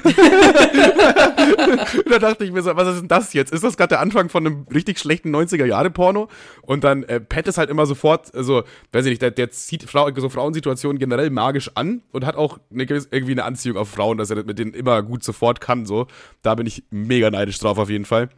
da 2.09 2.19
dachte 2.19 2.45
ich 2.45 2.51
mir 2.51 2.61
so, 2.61 2.75
was 2.75 2.89
ist 2.89 3.01
denn 3.01 3.07
das 3.07 3.33
jetzt? 3.33 3.51
Ist 3.51 3.63
das 3.63 3.77
gerade 3.77 3.89
der 3.89 3.99
Anfang 3.99 4.29
von 4.29 4.45
einem 4.45 4.65
richtig 4.73 4.99
schlechten 4.99 5.35
90er-Jahre-Porno? 5.35 6.29
Und 6.61 6.83
dann 6.83 7.03
äh, 7.03 7.19
Pat 7.19 7.47
ist 7.47 7.57
halt 7.57 7.69
immer 7.69 7.85
sofort, 7.85 8.33
also, 8.35 8.63
weiß 8.91 9.05
ich 9.05 9.11
nicht, 9.11 9.21
der, 9.21 9.31
der 9.31 9.51
zieht 9.51 9.83
Frau, 9.83 10.09
so 10.15 10.29
Frauensituationen 10.29 10.99
generell 10.99 11.29
magisch 11.29 11.71
an 11.75 12.01
und 12.11 12.25
hat 12.25 12.35
auch 12.35 12.59
eine, 12.71 12.83
irgendwie 12.83 13.31
eine 13.31 13.43
Anziehung 13.45 13.77
auf 13.77 13.89
Frauen, 13.89 14.17
dass 14.17 14.29
er 14.29 14.43
mit 14.43 14.59
denen 14.59 14.73
immer 14.73 15.01
gut 15.03 15.23
sofort 15.23 15.61
kann, 15.61 15.85
so. 15.85 16.07
Da 16.41 16.55
bin 16.55 16.65
ich 16.67 16.83
mega 16.91 17.29
neidisch 17.29 17.59
drauf 17.59 17.77
auf 17.77 17.89
jeden 17.89 18.05
Fall. 18.05 18.29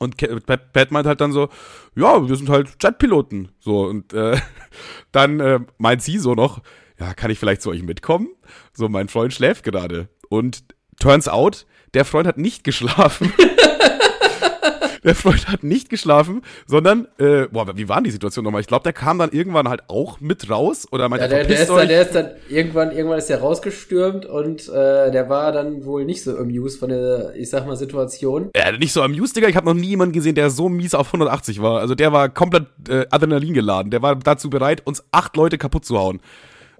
Und 0.00 0.16
Pat, 0.46 0.72
Pat 0.72 0.90
meint 0.92 1.06
halt 1.06 1.20
dann 1.20 1.32
so, 1.32 1.50
ja, 1.94 2.26
wir 2.26 2.34
sind 2.34 2.48
halt 2.48 2.82
Jetpiloten. 2.82 3.50
So, 3.60 3.84
und 3.84 4.14
äh, 4.14 4.38
dann 5.12 5.40
äh, 5.40 5.60
meint 5.76 6.02
sie 6.02 6.18
so 6.18 6.34
noch, 6.34 6.62
ja, 7.00 7.14
kann 7.14 7.30
ich 7.30 7.38
vielleicht 7.38 7.62
zu 7.62 7.70
euch 7.70 7.82
mitkommen? 7.82 8.28
So, 8.72 8.88
mein 8.88 9.08
Freund 9.08 9.32
schläft 9.32 9.64
gerade. 9.64 10.08
Und 10.28 10.64
turns 11.00 11.28
out, 11.28 11.66
der 11.94 12.04
Freund 12.04 12.28
hat 12.28 12.36
nicht 12.36 12.62
geschlafen. 12.62 13.32
der 15.04 15.14
Freund 15.14 15.48
hat 15.48 15.62
nicht 15.62 15.88
geschlafen, 15.88 16.42
sondern, 16.66 17.08
äh, 17.18 17.46
boah, 17.50 17.74
wie 17.74 17.88
war 17.88 18.02
die 18.02 18.10
Situation 18.10 18.44
nochmal? 18.44 18.60
Ich 18.60 18.66
glaube, 18.66 18.82
der 18.82 18.92
kam 18.92 19.18
dann 19.18 19.30
irgendwann 19.30 19.66
halt 19.66 19.84
auch 19.88 20.20
mit 20.20 20.50
raus 20.50 20.86
oder 20.90 21.08
meinte, 21.08 21.24
ja, 21.24 21.28
der, 21.28 21.44
der, 21.46 21.60
ist 21.60 21.70
dann, 21.70 21.88
der 21.88 22.02
ist 22.02 22.14
dann 22.14 22.30
irgendwann, 22.50 22.92
irgendwann 22.92 23.18
ist 23.18 23.30
der 23.30 23.40
rausgestürmt 23.40 24.26
und 24.26 24.68
äh, 24.68 25.10
der 25.10 25.30
war 25.30 25.52
dann 25.52 25.86
wohl 25.86 26.04
nicht 26.04 26.22
so 26.22 26.36
amused 26.36 26.78
von 26.78 26.90
der, 26.90 27.32
ich 27.34 27.48
sag 27.48 27.66
mal, 27.66 27.76
Situation. 27.76 28.50
Ja, 28.54 28.72
nicht 28.72 28.92
so 28.92 29.02
amused, 29.02 29.34
Digga. 29.36 29.48
Ich 29.48 29.56
habe 29.56 29.66
noch 29.66 29.74
nie 29.74 29.88
jemanden 29.88 30.12
gesehen, 30.12 30.34
der 30.34 30.50
so 30.50 30.68
mies 30.68 30.94
auf 30.94 31.06
180 31.06 31.62
war. 31.62 31.80
Also 31.80 31.94
der 31.94 32.12
war 32.12 32.28
komplett 32.28 32.66
äh, 32.90 33.06
Adrenalin 33.10 33.54
geladen. 33.54 33.90
Der 33.90 34.02
war 34.02 34.16
dazu 34.16 34.50
bereit, 34.50 34.82
uns 34.86 35.02
acht 35.12 35.34
Leute 35.36 35.56
kaputt 35.56 35.86
zu 35.86 35.98
hauen. 35.98 36.20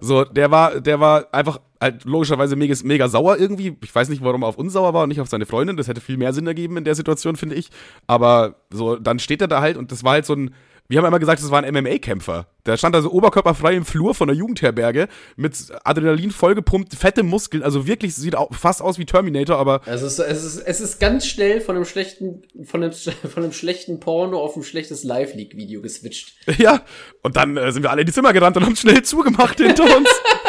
So, 0.03 0.25
der 0.25 0.49
war, 0.49 0.81
der 0.81 0.99
war 0.99 1.27
einfach 1.31 1.61
halt 1.79 2.05
logischerweise 2.05 2.55
mega, 2.55 2.75
mega 2.83 3.07
sauer 3.07 3.37
irgendwie. 3.37 3.77
Ich 3.83 3.93
weiß 3.93 4.09
nicht, 4.09 4.23
warum 4.23 4.43
er 4.43 4.47
auf 4.47 4.57
uns 4.57 4.73
sauer 4.73 4.93
war 4.95 5.03
und 5.03 5.09
nicht 5.09 5.21
auf 5.21 5.29
seine 5.29 5.45
Freundin. 5.45 5.77
Das 5.77 5.87
hätte 5.87 6.01
viel 6.01 6.17
mehr 6.17 6.33
Sinn 6.33 6.47
ergeben 6.47 6.77
in 6.77 6.83
der 6.83 6.95
Situation, 6.95 7.35
finde 7.35 7.55
ich. 7.55 7.69
Aber 8.07 8.55
so, 8.71 8.95
dann 8.95 9.19
steht 9.19 9.41
er 9.41 9.47
da 9.47 9.61
halt 9.61 9.77
und 9.77 9.91
das 9.91 10.03
war 10.03 10.13
halt 10.13 10.25
so 10.25 10.33
ein, 10.33 10.55
wir 10.91 10.97
haben 10.97 11.05
immer 11.05 11.19
gesagt, 11.19 11.41
das 11.41 11.49
war 11.51 11.63
ein 11.63 11.73
MMA-Kämpfer. 11.73 12.47
Der 12.65 12.75
stand 12.75 12.95
also 12.95 13.09
oberkörperfrei 13.11 13.75
im 13.75 13.85
Flur 13.85 14.13
von 14.13 14.27
der 14.27 14.35
Jugendherberge 14.35 15.07
mit 15.37 15.55
Adrenalin 15.85 16.31
vollgepumpt, 16.31 16.93
fette 16.95 17.23
Muskeln, 17.23 17.63
also 17.63 17.87
wirklich 17.87 18.13
sieht 18.13 18.35
auch 18.35 18.53
fast 18.53 18.81
aus 18.81 18.99
wie 18.99 19.05
Terminator, 19.05 19.57
aber. 19.57 19.81
Also 19.85 20.05
es 20.05 20.19
ist, 20.19 20.25
es 20.27 20.43
ist, 20.43 20.57
es 20.59 20.81
ist 20.81 20.99
ganz 20.99 21.25
schnell 21.25 21.61
von 21.61 21.77
einem 21.77 21.85
schlechten, 21.85 22.43
von 22.65 22.83
einem, 22.83 22.93
von 23.33 23.43
einem 23.43 23.53
schlechten 23.53 24.01
Porno 24.01 24.39
auf 24.39 24.57
ein 24.57 24.63
schlechtes 24.63 25.03
Live-League-Video 25.03 25.81
geswitcht. 25.81 26.35
Ja, 26.57 26.81
und 27.23 27.37
dann 27.37 27.55
äh, 27.57 27.71
sind 27.71 27.81
wir 27.81 27.89
alle 27.89 28.01
in 28.01 28.07
die 28.07 28.13
Zimmer 28.13 28.33
gerannt 28.33 28.57
und 28.57 28.65
haben 28.65 28.75
schnell 28.75 29.01
zugemacht 29.03 29.57
hinter 29.57 29.83
uns. 29.83 30.09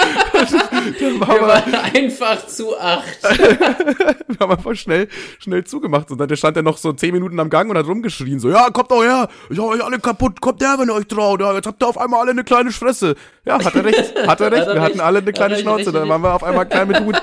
wir 0.50 1.20
waren 1.20 1.74
einfach 1.74 2.46
zu 2.46 2.78
acht. 2.78 3.22
wir 3.22 4.38
haben 4.40 4.52
einfach 4.52 4.74
schnell, 4.74 5.08
schnell 5.38 5.64
zugemacht. 5.64 6.10
Und 6.10 6.18
dann 6.18 6.36
stand 6.36 6.56
er 6.56 6.62
noch 6.62 6.78
so 6.78 6.92
zehn 6.92 7.12
Minuten 7.12 7.38
am 7.40 7.50
Gang 7.50 7.70
und 7.70 7.78
hat 7.78 7.86
rumgeschrien, 7.86 8.40
so, 8.40 8.50
ja, 8.50 8.70
kommt 8.70 8.90
doch 8.90 9.02
her, 9.02 9.28
ich 9.50 9.58
hau 9.58 9.68
euch 9.70 9.84
alle 9.84 9.98
kaputt, 9.98 10.40
kommt 10.40 10.62
her, 10.62 10.76
wenn 10.78 10.88
ihr 10.88 10.94
euch 10.94 11.06
traut, 11.06 11.40
ja, 11.40 11.54
jetzt 11.54 11.66
habt 11.66 11.82
ihr 11.82 11.88
auf 11.88 11.98
einmal 11.98 12.20
alle 12.20 12.30
eine 12.32 12.44
kleine 12.44 12.70
Fresse. 12.70 13.14
Ja, 13.44 13.62
hat 13.62 13.74
er 13.74 13.84
recht, 13.84 14.14
hat 14.26 14.40
er 14.40 14.52
recht, 14.52 14.60
hat 14.62 14.68
er 14.68 14.74
wir 14.74 14.82
recht, 14.82 14.82
hatten 14.82 15.00
alle 15.00 15.18
eine 15.18 15.32
kleine 15.32 15.56
Schnauze, 15.56 15.92
dann 15.92 16.08
waren 16.08 16.22
wir 16.22 16.34
auf 16.34 16.44
einmal 16.44 16.66
klein 16.66 16.88
mit 16.88 17.00
Hut. 17.00 17.22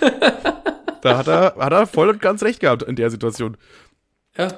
da 1.02 1.18
hat 1.18 1.28
er, 1.28 1.54
hat 1.58 1.72
er 1.72 1.86
voll 1.86 2.08
und 2.08 2.20
ganz 2.20 2.42
recht 2.42 2.60
gehabt 2.60 2.82
in 2.82 2.96
der 2.96 3.10
Situation. 3.10 3.56
Ja. 4.36 4.48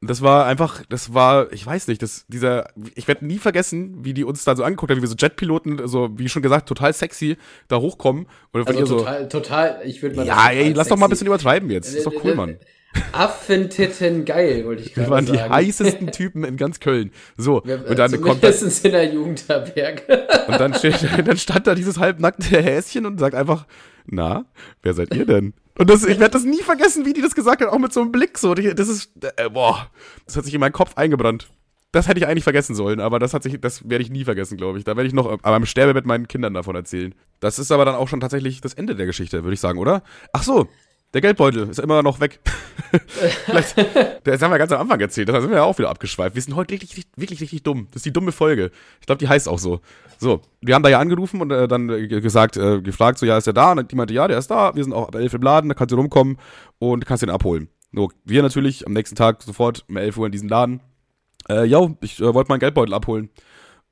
Das 0.00 0.22
war 0.22 0.46
einfach, 0.46 0.84
das 0.88 1.12
war, 1.12 1.52
ich 1.52 1.66
weiß 1.66 1.88
nicht, 1.88 2.02
das, 2.02 2.24
dieser, 2.28 2.70
ich 2.94 3.08
werde 3.08 3.26
nie 3.26 3.38
vergessen, 3.38 4.04
wie 4.04 4.14
die 4.14 4.22
uns 4.22 4.44
da 4.44 4.54
so 4.54 4.62
angeguckt 4.62 4.92
haben, 4.92 4.98
wie 4.98 5.02
wir 5.02 5.08
so 5.08 5.16
Jetpiloten, 5.18 5.88
so, 5.88 6.10
wie 6.16 6.28
schon 6.28 6.42
gesagt, 6.42 6.68
total 6.68 6.92
sexy 6.92 7.36
da 7.66 7.78
hochkommen. 7.78 8.26
Und 8.52 8.68
also 8.68 8.98
total, 8.98 9.22
so, 9.22 9.28
total, 9.28 9.80
ich 9.84 10.00
würde 10.00 10.16
mal 10.16 10.26
Ja, 10.26 10.50
ey, 10.50 10.68
lass 10.68 10.86
sexy. 10.86 10.90
doch 10.90 10.96
mal 10.98 11.06
ein 11.06 11.10
bisschen 11.10 11.26
übertreiben 11.26 11.68
jetzt. 11.70 11.88
Das 11.88 11.94
ist 11.96 12.06
doch 12.06 12.24
cool, 12.24 12.36
Mann. 12.36 12.58
Affentitten 13.12 14.24
geil, 14.24 14.64
wollte 14.64 14.82
ich 14.82 14.94
gerade 14.94 15.08
sagen. 15.08 15.26
Wir 15.26 15.34
waren 15.34 15.48
die 15.48 15.54
heißesten 15.54 16.06
Typen 16.12 16.44
in 16.44 16.56
ganz 16.56 16.78
Köln. 16.78 17.10
So, 17.36 17.62
wir, 17.64 17.84
und 17.88 17.98
dann 17.98 18.20
kommt 18.20 18.44
das, 18.44 18.62
in 18.84 18.92
der 18.92 19.12
Jugendherberge. 19.12 20.28
und 20.46 20.60
dann, 20.60 20.74
steht, 20.74 21.06
dann 21.26 21.36
stand 21.36 21.66
da 21.66 21.74
dieses 21.74 21.98
halbnackte 21.98 22.62
Häschen 22.62 23.04
und 23.04 23.18
sagt 23.18 23.34
einfach, 23.34 23.66
na, 24.06 24.46
wer 24.82 24.94
seid 24.94 25.14
ihr 25.14 25.26
denn? 25.26 25.54
Und 25.78 25.88
das, 25.88 26.04
ich 26.04 26.18
werde 26.18 26.32
das 26.32 26.44
nie 26.44 26.62
vergessen, 26.62 27.06
wie 27.06 27.12
die 27.12 27.22
das 27.22 27.34
gesagt 27.34 27.62
hat, 27.62 27.68
auch 27.68 27.78
mit 27.78 27.92
so 27.92 28.00
einem 28.00 28.12
Blick 28.12 28.36
so. 28.36 28.52
Das 28.54 28.88
ist, 28.88 29.12
äh, 29.36 29.48
boah, 29.48 29.90
das 30.26 30.36
hat 30.36 30.44
sich 30.44 30.52
in 30.52 30.60
meinen 30.60 30.72
Kopf 30.72 30.96
eingebrannt. 30.96 31.48
Das 31.92 32.06
hätte 32.06 32.18
ich 32.18 32.26
eigentlich 32.26 32.44
vergessen 32.44 32.74
sollen, 32.74 33.00
aber 33.00 33.18
das 33.18 33.32
hat 33.32 33.42
sich, 33.42 33.60
das 33.60 33.88
werde 33.88 34.02
ich 34.02 34.10
nie 34.10 34.24
vergessen, 34.24 34.58
glaube 34.58 34.76
ich. 34.78 34.84
Da 34.84 34.96
werde 34.96 35.06
ich 35.06 35.14
noch 35.14 35.26
aber 35.26 35.38
beim 35.38 35.64
Sterbe 35.64 35.94
mit 35.94 36.04
meinen 36.04 36.28
Kindern 36.28 36.52
davon 36.52 36.76
erzählen. 36.76 37.14
Das 37.40 37.58
ist 37.58 37.72
aber 37.72 37.86
dann 37.86 37.94
auch 37.94 38.08
schon 38.08 38.20
tatsächlich 38.20 38.60
das 38.60 38.74
Ende 38.74 38.94
der 38.94 39.06
Geschichte, 39.06 39.44
würde 39.44 39.54
ich 39.54 39.60
sagen, 39.60 39.78
oder? 39.78 40.02
Ach 40.32 40.42
so, 40.42 40.68
der 41.14 41.20
Geldbeutel 41.20 41.68
ist 41.68 41.78
immer 41.78 42.02
noch 42.02 42.20
weg. 42.20 42.40
Vielleicht, 43.46 43.76
das 44.24 44.42
haben 44.42 44.50
wir 44.50 44.58
ganz 44.58 44.72
am 44.72 44.80
Anfang 44.80 45.00
erzählt, 45.00 45.28
da 45.28 45.40
sind 45.40 45.50
wir 45.50 45.58
ja 45.58 45.64
auch 45.64 45.78
wieder 45.78 45.90
abgeschweift. 45.90 46.34
Wir 46.34 46.42
sind 46.42 46.54
heute 46.54 46.72
wirklich, 46.72 47.06
wirklich, 47.16 47.40
richtig 47.40 47.62
dumm. 47.62 47.88
Das 47.90 47.96
ist 47.96 48.06
die 48.06 48.12
dumme 48.12 48.32
Folge. 48.32 48.70
Ich 49.00 49.06
glaube, 49.06 49.18
die 49.18 49.28
heißt 49.28 49.48
auch 49.48 49.58
so. 49.58 49.80
So, 50.18 50.42
wir 50.60 50.74
haben 50.74 50.82
da 50.82 50.88
ja 50.88 50.98
angerufen 50.98 51.40
und 51.40 51.50
äh, 51.50 51.68
dann 51.68 51.88
gesagt, 51.88 52.56
äh, 52.56 52.82
gefragt, 52.82 53.18
so, 53.18 53.26
ja, 53.26 53.38
ist 53.38 53.46
der 53.46 53.54
da? 53.54 53.72
Und 53.72 53.90
die 53.90 53.96
meinte, 53.96 54.14
ja, 54.14 54.28
der 54.28 54.38
ist 54.38 54.50
da. 54.50 54.74
Wir 54.74 54.82
sind 54.82 54.92
auch 54.92 55.08
ab 55.08 55.14
11 55.14 55.34
im 55.34 55.42
Laden, 55.42 55.68
da 55.68 55.74
kannst 55.74 55.92
du 55.92 55.96
rumkommen 55.96 56.38
und 56.78 57.06
kannst 57.06 57.22
den 57.22 57.30
abholen. 57.30 57.68
So, 57.92 58.10
wir 58.24 58.42
natürlich 58.42 58.86
am 58.86 58.92
nächsten 58.92 59.16
Tag 59.16 59.42
sofort 59.42 59.84
um 59.88 59.96
11 59.96 60.18
Uhr 60.18 60.26
in 60.26 60.32
diesen 60.32 60.48
Laden. 60.48 60.80
Äh, 61.48 61.64
yo, 61.64 61.96
ich 62.00 62.20
äh, 62.20 62.34
wollte 62.34 62.50
meinen 62.50 62.60
Geldbeutel 62.60 62.94
abholen. 62.94 63.30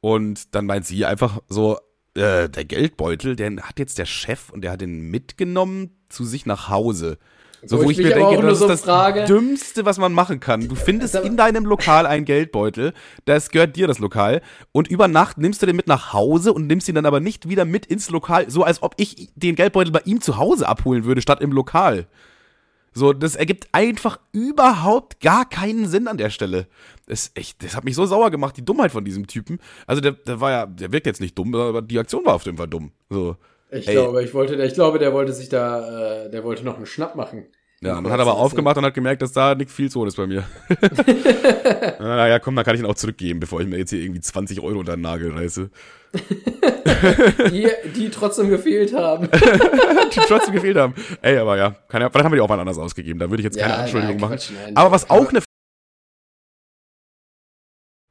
Und 0.01 0.55
dann 0.55 0.67
meint 0.67 0.85
sie 0.85 1.05
einfach 1.05 1.41
so, 1.49 1.79
äh, 2.17 2.49
der 2.49 2.65
Geldbeutel, 2.65 3.37
den 3.37 3.61
hat 3.61 3.79
jetzt 3.79 3.99
der 3.99 4.07
Chef 4.07 4.51
und 4.51 4.63
der 4.63 4.73
hat 4.73 4.81
den 4.81 5.11
mitgenommen 5.11 5.91
zu 6.09 6.25
sich 6.25 6.47
nach 6.47 6.69
Hause. 6.69 7.19
So, 7.65 7.79
wo, 7.79 7.85
wo 7.85 7.91
ich, 7.91 7.99
mir 7.99 8.15
denke, 8.15 8.43
das 8.43 8.59
so 8.59 8.67
ist 8.67 8.71
das 8.71 8.81
frage. 8.83 9.25
Dümmste, 9.25 9.85
was 9.85 9.99
man 9.99 10.13
machen 10.13 10.41
kann. 10.41 10.69
Du 10.69 10.75
findest 10.75 11.15
in 11.17 11.37
deinem 11.37 11.65
Lokal 11.65 12.07
einen 12.07 12.25
Geldbeutel, 12.25 12.93
das 13.25 13.51
gehört 13.51 13.77
dir, 13.77 13.87
das 13.87 13.99
Lokal, 13.99 14.43
und 14.73 14.89
über 14.89 15.09
Nacht 15.09 15.39
nimmst 15.39 15.63
du 15.63 15.67
den 15.67 15.75
mit 15.75 15.87
nach 15.87 16.13
Hause 16.13 16.53
und 16.53 16.67
nimmst 16.67 16.89
ihn 16.89 16.95
dann 16.95 17.07
aber 17.07 17.21
nicht 17.21 17.49
wieder 17.49 17.65
mit 17.65 17.87
ins 17.87 18.11
Lokal, 18.11 18.51
so 18.51 18.63
als 18.63 18.83
ob 18.83 18.95
ich 18.99 19.31
den 19.35 19.57
Geldbeutel 19.57 19.93
bei 19.93 20.03
ihm 20.05 20.21
zu 20.21 20.37
Hause 20.37 20.69
abholen 20.69 21.05
würde, 21.05 21.23
statt 21.23 21.41
im 21.41 21.53
Lokal. 21.53 22.07
So, 22.97 23.13
das 23.13 23.37
ergibt 23.37 23.69
einfach 23.73 24.19
überhaupt 24.33 25.21
gar 25.21 25.47
keinen 25.47 25.87
Sinn 25.87 26.09
an 26.09 26.17
der 26.17 26.31
Stelle. 26.31 26.67
Das, 27.07 27.31
echt, 27.35 27.63
das 27.63 27.77
hat 27.77 27.85
mich 27.85 27.95
so 27.95 28.07
sauer 28.07 28.31
gemacht, 28.31 28.57
die 28.57 28.65
Dummheit 28.65 28.91
von 28.91 29.05
diesem 29.05 29.27
Typen. 29.27 29.59
Also, 29.87 30.01
der, 30.01 30.13
der 30.13 30.41
war 30.41 30.51
ja, 30.51 30.65
der 30.65 30.93
wirkt 30.93 31.07
jetzt 31.07 31.21
nicht 31.21 31.37
dumm, 31.37 31.55
aber 31.55 31.83
die 31.83 31.99
Aktion 31.99 32.25
war 32.25 32.35
auf 32.35 32.47
jeden 32.47 32.57
Fall 32.57 32.69
dumm. 32.69 32.93
So. 33.11 33.37
Ich 33.71 33.87
Ey. 33.87 33.93
glaube, 33.93 34.25
ich 34.25 34.33
wollte, 34.33 34.55
ich 34.55 34.73
glaube, 34.73 34.99
der 34.99 35.13
wollte 35.13 35.35
sich 35.35 35.51
da, 35.51 36.25
äh, 36.25 36.31
der 36.31 36.43
wollte 36.43 36.65
noch 36.65 36.79
einen 36.79 36.87
Schnapp 36.87 37.17
machen. 37.17 37.45
Ja, 37.83 38.01
man 38.01 38.11
hat 38.11 38.21
aber 38.21 38.35
aufgemacht 38.35 38.79
und 38.79 38.87
hat 38.87 38.95
gemerkt, 38.95 39.21
dass 39.21 39.33
da 39.33 39.55
nichts 39.55 39.75
viel 39.75 39.91
zu 39.91 40.01
holen 40.01 40.09
ist 40.09 40.17
bei 40.17 40.27
mir. 40.27 40.45
naja, 42.01 42.39
komm, 42.39 42.57
dann 42.57 42.65
kann 42.65 42.77
ich 42.77 42.81
ihn 42.81 42.87
auch 42.87 42.95
zurückgeben, 42.95 43.41
bevor 43.41 43.61
ich 43.61 43.67
mir 43.67 43.77
jetzt 43.77 43.91
hier 43.91 44.01
irgendwie 44.01 44.23
20 44.23 44.63
Euro 44.63 44.79
unter 44.79 44.97
den 44.97 45.03
Nagel 45.03 45.33
reiße. 45.33 45.69
die, 47.51 47.69
die 47.95 48.11
trotzdem 48.11 48.49
gefehlt 48.51 48.95
haben. 48.95 49.29
die 49.33 50.21
trotzdem 50.27 50.55
gefehlt 50.55 50.77
haben. 50.77 50.95
Ey, 51.23 51.39
aber 51.39 51.57
ja, 51.57 51.71
keine, 51.89 52.11
vielleicht 52.11 52.25
haben 52.25 52.33
wir 52.33 52.37
die 52.37 52.43
auch 52.43 52.49
mal 52.49 52.61
anders 52.61 52.79
ausgegeben. 52.79 53.19
Da 53.19 53.31
würde 53.31 53.41
ich 53.41 53.45
jetzt 53.45 53.59
keine 53.59 53.75
ja, 53.75 53.81
Anschuldigung 53.81 54.21
machen. 54.21 54.39
Nein, 54.55 54.77
aber 54.77 54.91
was 54.91 55.11
auch 55.11 55.29
eine. 55.29 55.43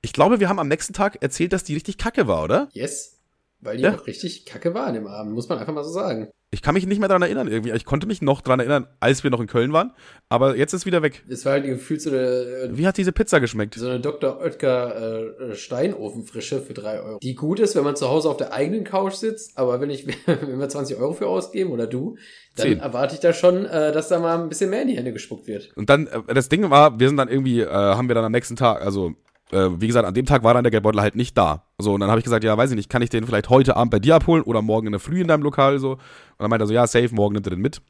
Ich 0.02 0.14
glaube, 0.14 0.40
wir 0.40 0.50
haben 0.50 0.60
am 0.60 0.68
nächsten 0.68 0.94
Tag 0.94 1.22
erzählt, 1.22 1.52
dass 1.52 1.64
die 1.64 1.74
richtig 1.74 1.98
kacke 1.98 2.28
war, 2.28 2.44
oder? 2.44 2.70
Yes. 2.74 3.20
Weil 3.60 3.78
die 3.78 3.84
ja. 3.84 3.96
auch 3.96 4.06
richtig 4.06 4.46
kacke 4.46 4.74
war 4.74 4.86
an 4.86 4.94
dem 4.94 5.08
Abend, 5.08 5.34
muss 5.34 5.50
man 5.50 5.58
einfach 5.58 5.74
mal 5.74 5.84
so 5.84 5.92
sagen. 5.92 6.30
Ich 6.56 6.62
kann 6.62 6.74
mich 6.74 6.88
nicht 6.88 7.00
mehr 7.00 7.10
daran 7.10 7.22
erinnern 7.22 7.50
irgendwie. 7.50 7.72
Ich 7.72 7.84
konnte 7.84 8.08
mich 8.08 8.22
noch 8.22 8.40
daran 8.40 8.62
erinnern, 8.62 8.88
als 9.02 9.26
wir 9.26 9.30
noch 9.30 9.42
in 9.42 9.48
Köln 9.48 9.74
waren, 9.74 9.92
aber 10.30 10.56
jetzt 10.56 10.72
ist 10.72 10.84
es 10.84 10.86
wieder 10.86 11.02
weg. 11.02 11.22
Es 11.28 11.44
war 11.44 11.52
halt 11.52 11.66
gefühlt 11.66 12.02
so 12.02 12.12
eine. 12.12 12.20
Äh, 12.22 12.70
Wie 12.78 12.88
hat 12.88 12.96
diese 12.98 13.12
Pizza 13.12 13.42
geschmeckt? 13.42 13.76
So 13.76 13.90
eine 13.90 14.00
Dr. 14.00 14.40
Oetker 14.40 15.50
äh, 15.52 15.56
Steinofenfrische 15.56 16.62
für 16.62 16.74
drei 16.74 17.02
Euro. 17.02 17.20
Die 17.22 17.36
gut 17.36 17.60
ist, 17.60 17.76
wenn 17.76 17.84
man 17.84 17.98
zu 17.98 18.08
Hause 18.08 18.30
auf 18.30 18.38
der 18.38 18.54
eigenen 18.54 18.86
Couch 18.86 19.16
sitzt, 19.16 19.58
aber 19.58 19.82
wenn 19.82 19.90
ich, 19.90 20.08
wenn 20.28 20.58
wir 20.58 20.70
20 20.70 20.96
Euro 20.96 21.12
für 21.12 21.28
ausgeben 21.28 21.72
oder 21.72 21.88
du, 21.88 22.16
dann 22.56 22.68
10. 22.68 22.80
erwarte 22.80 23.16
ich 23.16 23.20
da 23.20 23.34
schon, 23.34 23.66
äh, 23.66 23.92
dass 23.92 24.08
da 24.08 24.20
mal 24.20 24.40
ein 24.42 24.48
bisschen 24.48 24.70
mehr 24.70 24.84
in 24.84 24.88
die 24.88 24.96
Hände 24.96 25.12
gespuckt 25.12 25.48
wird. 25.48 25.74
Und 25.76 25.90
dann, 25.90 26.08
äh, 26.08 26.34
das 26.34 26.48
Ding 26.48 26.70
war, 26.70 26.98
wir 26.98 27.10
sind 27.10 27.18
dann 27.18 27.28
irgendwie, 27.28 27.60
äh, 27.60 27.68
haben 27.68 28.08
wir 28.08 28.16
dann 28.16 28.24
am 28.24 28.32
nächsten 28.32 28.56
Tag, 28.56 28.82
also 28.82 29.14
äh, 29.52 29.70
wie 29.80 29.88
gesagt, 29.88 30.08
an 30.08 30.14
dem 30.14 30.26
Tag 30.26 30.44
war 30.44 30.54
dann 30.54 30.64
der 30.64 30.72
Geldbeutel 30.72 31.02
halt 31.02 31.16
nicht 31.16 31.38
da. 31.38 31.64
So, 31.78 31.94
und 31.94 32.00
dann 32.00 32.10
habe 32.10 32.20
ich 32.20 32.24
gesagt, 32.24 32.44
ja, 32.44 32.58
weiß 32.58 32.72
ich 32.72 32.76
nicht, 32.76 32.90
kann 32.90 33.02
ich 33.02 33.10
den 33.10 33.26
vielleicht 33.26 33.50
heute 33.50 33.76
Abend 33.76 33.92
bei 33.92 34.00
dir 34.00 34.16
abholen 34.16 34.44
oder 34.44 34.62
morgen 34.62 34.88
in 34.88 34.94
der 34.94 35.00
Früh 35.00 35.22
in 35.22 35.28
deinem 35.28 35.44
Lokal 35.44 35.80
so? 35.80 35.94
Und 35.94 36.00
dann 36.40 36.50
meinte 36.50 36.64
er 36.64 36.68
so, 36.68 36.74
ja, 36.74 36.88
safe, 36.88 37.14
morgen 37.14 37.34
nimmt 37.34 37.48
er 37.48 37.52
den 37.52 37.62
mit. 37.62 37.82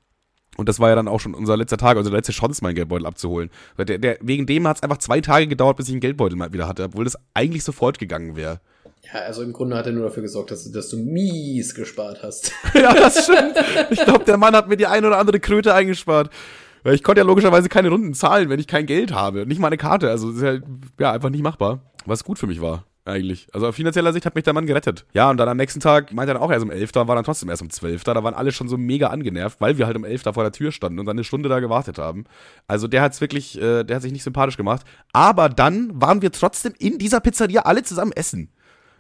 Und 0.58 0.70
das 0.70 0.80
war 0.80 0.90
ja 0.90 0.96
dann 0.96 1.08
auch 1.08 1.20
schon 1.20 1.34
unser 1.34 1.58
letzter 1.58 1.78
Tag, 1.78 1.98
also 1.98 2.10
der 2.10 2.18
letzte 2.18 2.32
Chance, 2.32 2.64
meinen 2.64 2.76
Geldbeutel 2.76 3.06
abzuholen. 3.06 3.50
Der, 3.78 3.98
der, 3.98 4.18
wegen 4.22 4.46
dem 4.46 4.68
hat 4.68 4.78
es 4.78 4.84
einfach 4.84 4.98
zwei 4.98 5.20
Tage 5.22 5.48
gedauert, 5.48 5.78
bis 5.78 5.88
ich 5.88 5.94
einen 5.94 6.02
Geldbeutel 6.02 6.38
mal 6.38 6.54
wieder 6.54 6.68
hatte, 6.68 6.84
obwohl 6.84 7.04
das 7.04 7.18
eigentlich 7.34 7.64
sofort 7.64 8.00
gegangen 8.00 8.36
wäre. 8.36 8.62
Ja, 9.14 9.22
also 9.22 9.44
im 9.44 9.54
Grunde 9.54 9.76
hat 9.76 9.86
er 9.86 9.92
nur 9.92 10.06
dafür 10.06 10.24
gesorgt, 10.24 10.52
dass, 10.52 10.72
dass 10.72 10.90
du 10.90 10.98
mies 10.98 11.76
gespart 11.76 12.24
hast. 12.24 12.54
ja, 12.74 12.94
das 12.94 13.26
stimmt. 13.26 13.56
Ich 13.92 14.04
glaube, 14.04 14.26
der 14.26 14.38
Mann 14.38 14.56
hat 14.56 14.68
mir 14.68 14.78
die 14.78 14.88
ein 14.88 15.06
oder 15.06 15.18
andere 15.18 15.40
Kröte 15.40 15.74
eingespart. 15.74 16.32
Weil 16.86 16.94
ich 16.94 17.02
konnte 17.02 17.22
ja 17.22 17.26
logischerweise 17.26 17.68
keine 17.68 17.90
Runden 17.90 18.14
zahlen, 18.14 18.48
wenn 18.50 18.60
ich 18.60 18.68
kein 18.68 18.86
Geld 18.86 19.12
habe. 19.12 19.48
Nicht 19.48 19.60
mal 19.60 19.68
eine 19.68 19.78
Karte. 19.78 20.08
Also 20.12 20.30
ist 20.30 20.42
ja, 20.44 20.60
ja 21.00 21.12
einfach 21.12 21.32
nicht 21.32 21.42
machbar. 21.42 21.80
Was 22.06 22.24
gut 22.24 22.38
für 22.38 22.46
mich 22.46 22.62
war. 22.62 22.86
eigentlich. 23.06 23.48
Also 23.54 23.68
auf 23.68 23.76
finanzieller 23.76 24.14
Sicht 24.14 24.24
hat 24.28 24.36
mich 24.36 24.44
der 24.44 24.54
Mann 24.54 24.68
gerettet. 24.68 25.04
Ja, 25.14 25.32
und 25.32 25.38
dann 25.38 25.50
am 25.50 25.58
nächsten 25.58 25.80
Tag 25.80 26.14
meinte 26.14 26.32
er 26.32 26.34
dann 26.36 26.44
auch 26.44 26.52
erst 26.52 26.64
um 26.64 26.70
11. 26.70 26.92
Da 26.92 27.08
war 27.08 27.16
dann 27.16 27.26
trotzdem 27.26 27.50
erst 27.50 27.64
um 27.64 27.72
12. 27.72 28.04
Da 28.04 28.24
waren 28.24 28.36
alle 28.36 28.52
schon 28.52 28.68
so 28.68 28.78
mega 28.78 29.08
angenervt, 29.08 29.60
weil 29.60 29.80
wir 29.80 29.88
halt 29.88 29.98
um 29.98 30.06
11 30.06 30.22
da 30.22 30.34
vor 30.34 30.44
der 30.44 30.52
Tür 30.52 30.72
standen 30.72 31.00
und 31.00 31.08
dann 31.08 31.18
eine 31.18 31.24
Stunde 31.24 31.50
da 31.50 31.60
gewartet 31.60 31.98
haben. 31.98 32.26
Also 32.68 32.88
der 32.88 33.02
hat's 33.02 33.20
wirklich, 33.20 33.60
äh, 33.60 33.84
der 33.84 33.96
hat 33.96 34.04
sich 34.04 34.12
nicht 34.12 34.24
sympathisch 34.24 34.56
gemacht. 34.56 34.86
Aber 35.12 35.50
dann 35.50 35.90
waren 36.00 36.22
wir 36.22 36.32
trotzdem 36.32 36.74
in 36.78 37.00
dieser 37.00 37.20
Pizzeria 37.20 37.62
alle 37.62 37.82
zusammen 37.82 38.12
essen 38.12 38.52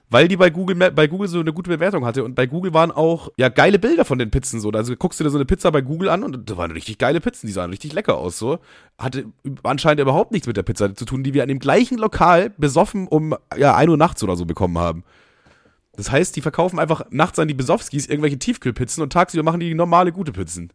weil 0.09 0.27
die 0.27 0.37
bei 0.37 0.49
Google, 0.49 0.75
bei 0.91 1.07
Google 1.07 1.27
so 1.27 1.39
eine 1.39 1.53
gute 1.53 1.69
Bewertung 1.69 2.05
hatte. 2.05 2.23
Und 2.23 2.35
bei 2.35 2.45
Google 2.45 2.73
waren 2.73 2.91
auch, 2.91 3.29
ja, 3.37 3.49
geile 3.49 3.79
Bilder 3.79 4.05
von 4.05 4.19
den 4.19 4.31
Pizzen 4.31 4.59
so. 4.59 4.69
Also 4.69 4.95
guckst 4.95 5.19
du 5.19 5.23
dir 5.23 5.29
so 5.29 5.37
eine 5.37 5.45
Pizza 5.45 5.71
bei 5.71 5.81
Google 5.81 6.09
an 6.09 6.23
und 6.23 6.49
da 6.49 6.57
waren 6.57 6.71
richtig 6.71 6.97
geile 6.97 7.21
Pizzen, 7.21 7.47
die 7.47 7.53
sahen 7.53 7.71
richtig 7.71 7.93
lecker 7.93 8.17
aus 8.17 8.37
so. 8.37 8.59
Hatte 8.97 9.25
anscheinend 9.63 10.01
überhaupt 10.01 10.31
nichts 10.31 10.47
mit 10.47 10.57
der 10.57 10.63
Pizza 10.63 10.93
zu 10.93 11.05
tun, 11.05 11.23
die 11.23 11.33
wir 11.33 11.43
an 11.43 11.49
dem 11.49 11.59
gleichen 11.59 11.97
Lokal 11.97 12.51
besoffen 12.57 13.07
um, 13.07 13.35
ja, 13.57 13.75
1 13.75 13.89
Uhr 13.89 13.97
nachts 13.97 14.23
oder 14.23 14.35
so 14.35 14.45
bekommen 14.45 14.77
haben. 14.77 15.03
Das 15.97 16.11
heißt, 16.11 16.35
die 16.35 16.41
verkaufen 16.41 16.77
einfach 16.77 17.05
nachts 17.09 17.39
an 17.39 17.47
die 17.47 17.53
Besowskis 17.53 18.07
irgendwelche 18.07 18.37
Tiefkühlpizzen 18.37 19.01
und 19.01 19.13
tagsüber 19.13 19.43
machen 19.43 19.59
die 19.59 19.73
normale 19.73 20.11
gute 20.11 20.33
Pizzen. 20.33 20.71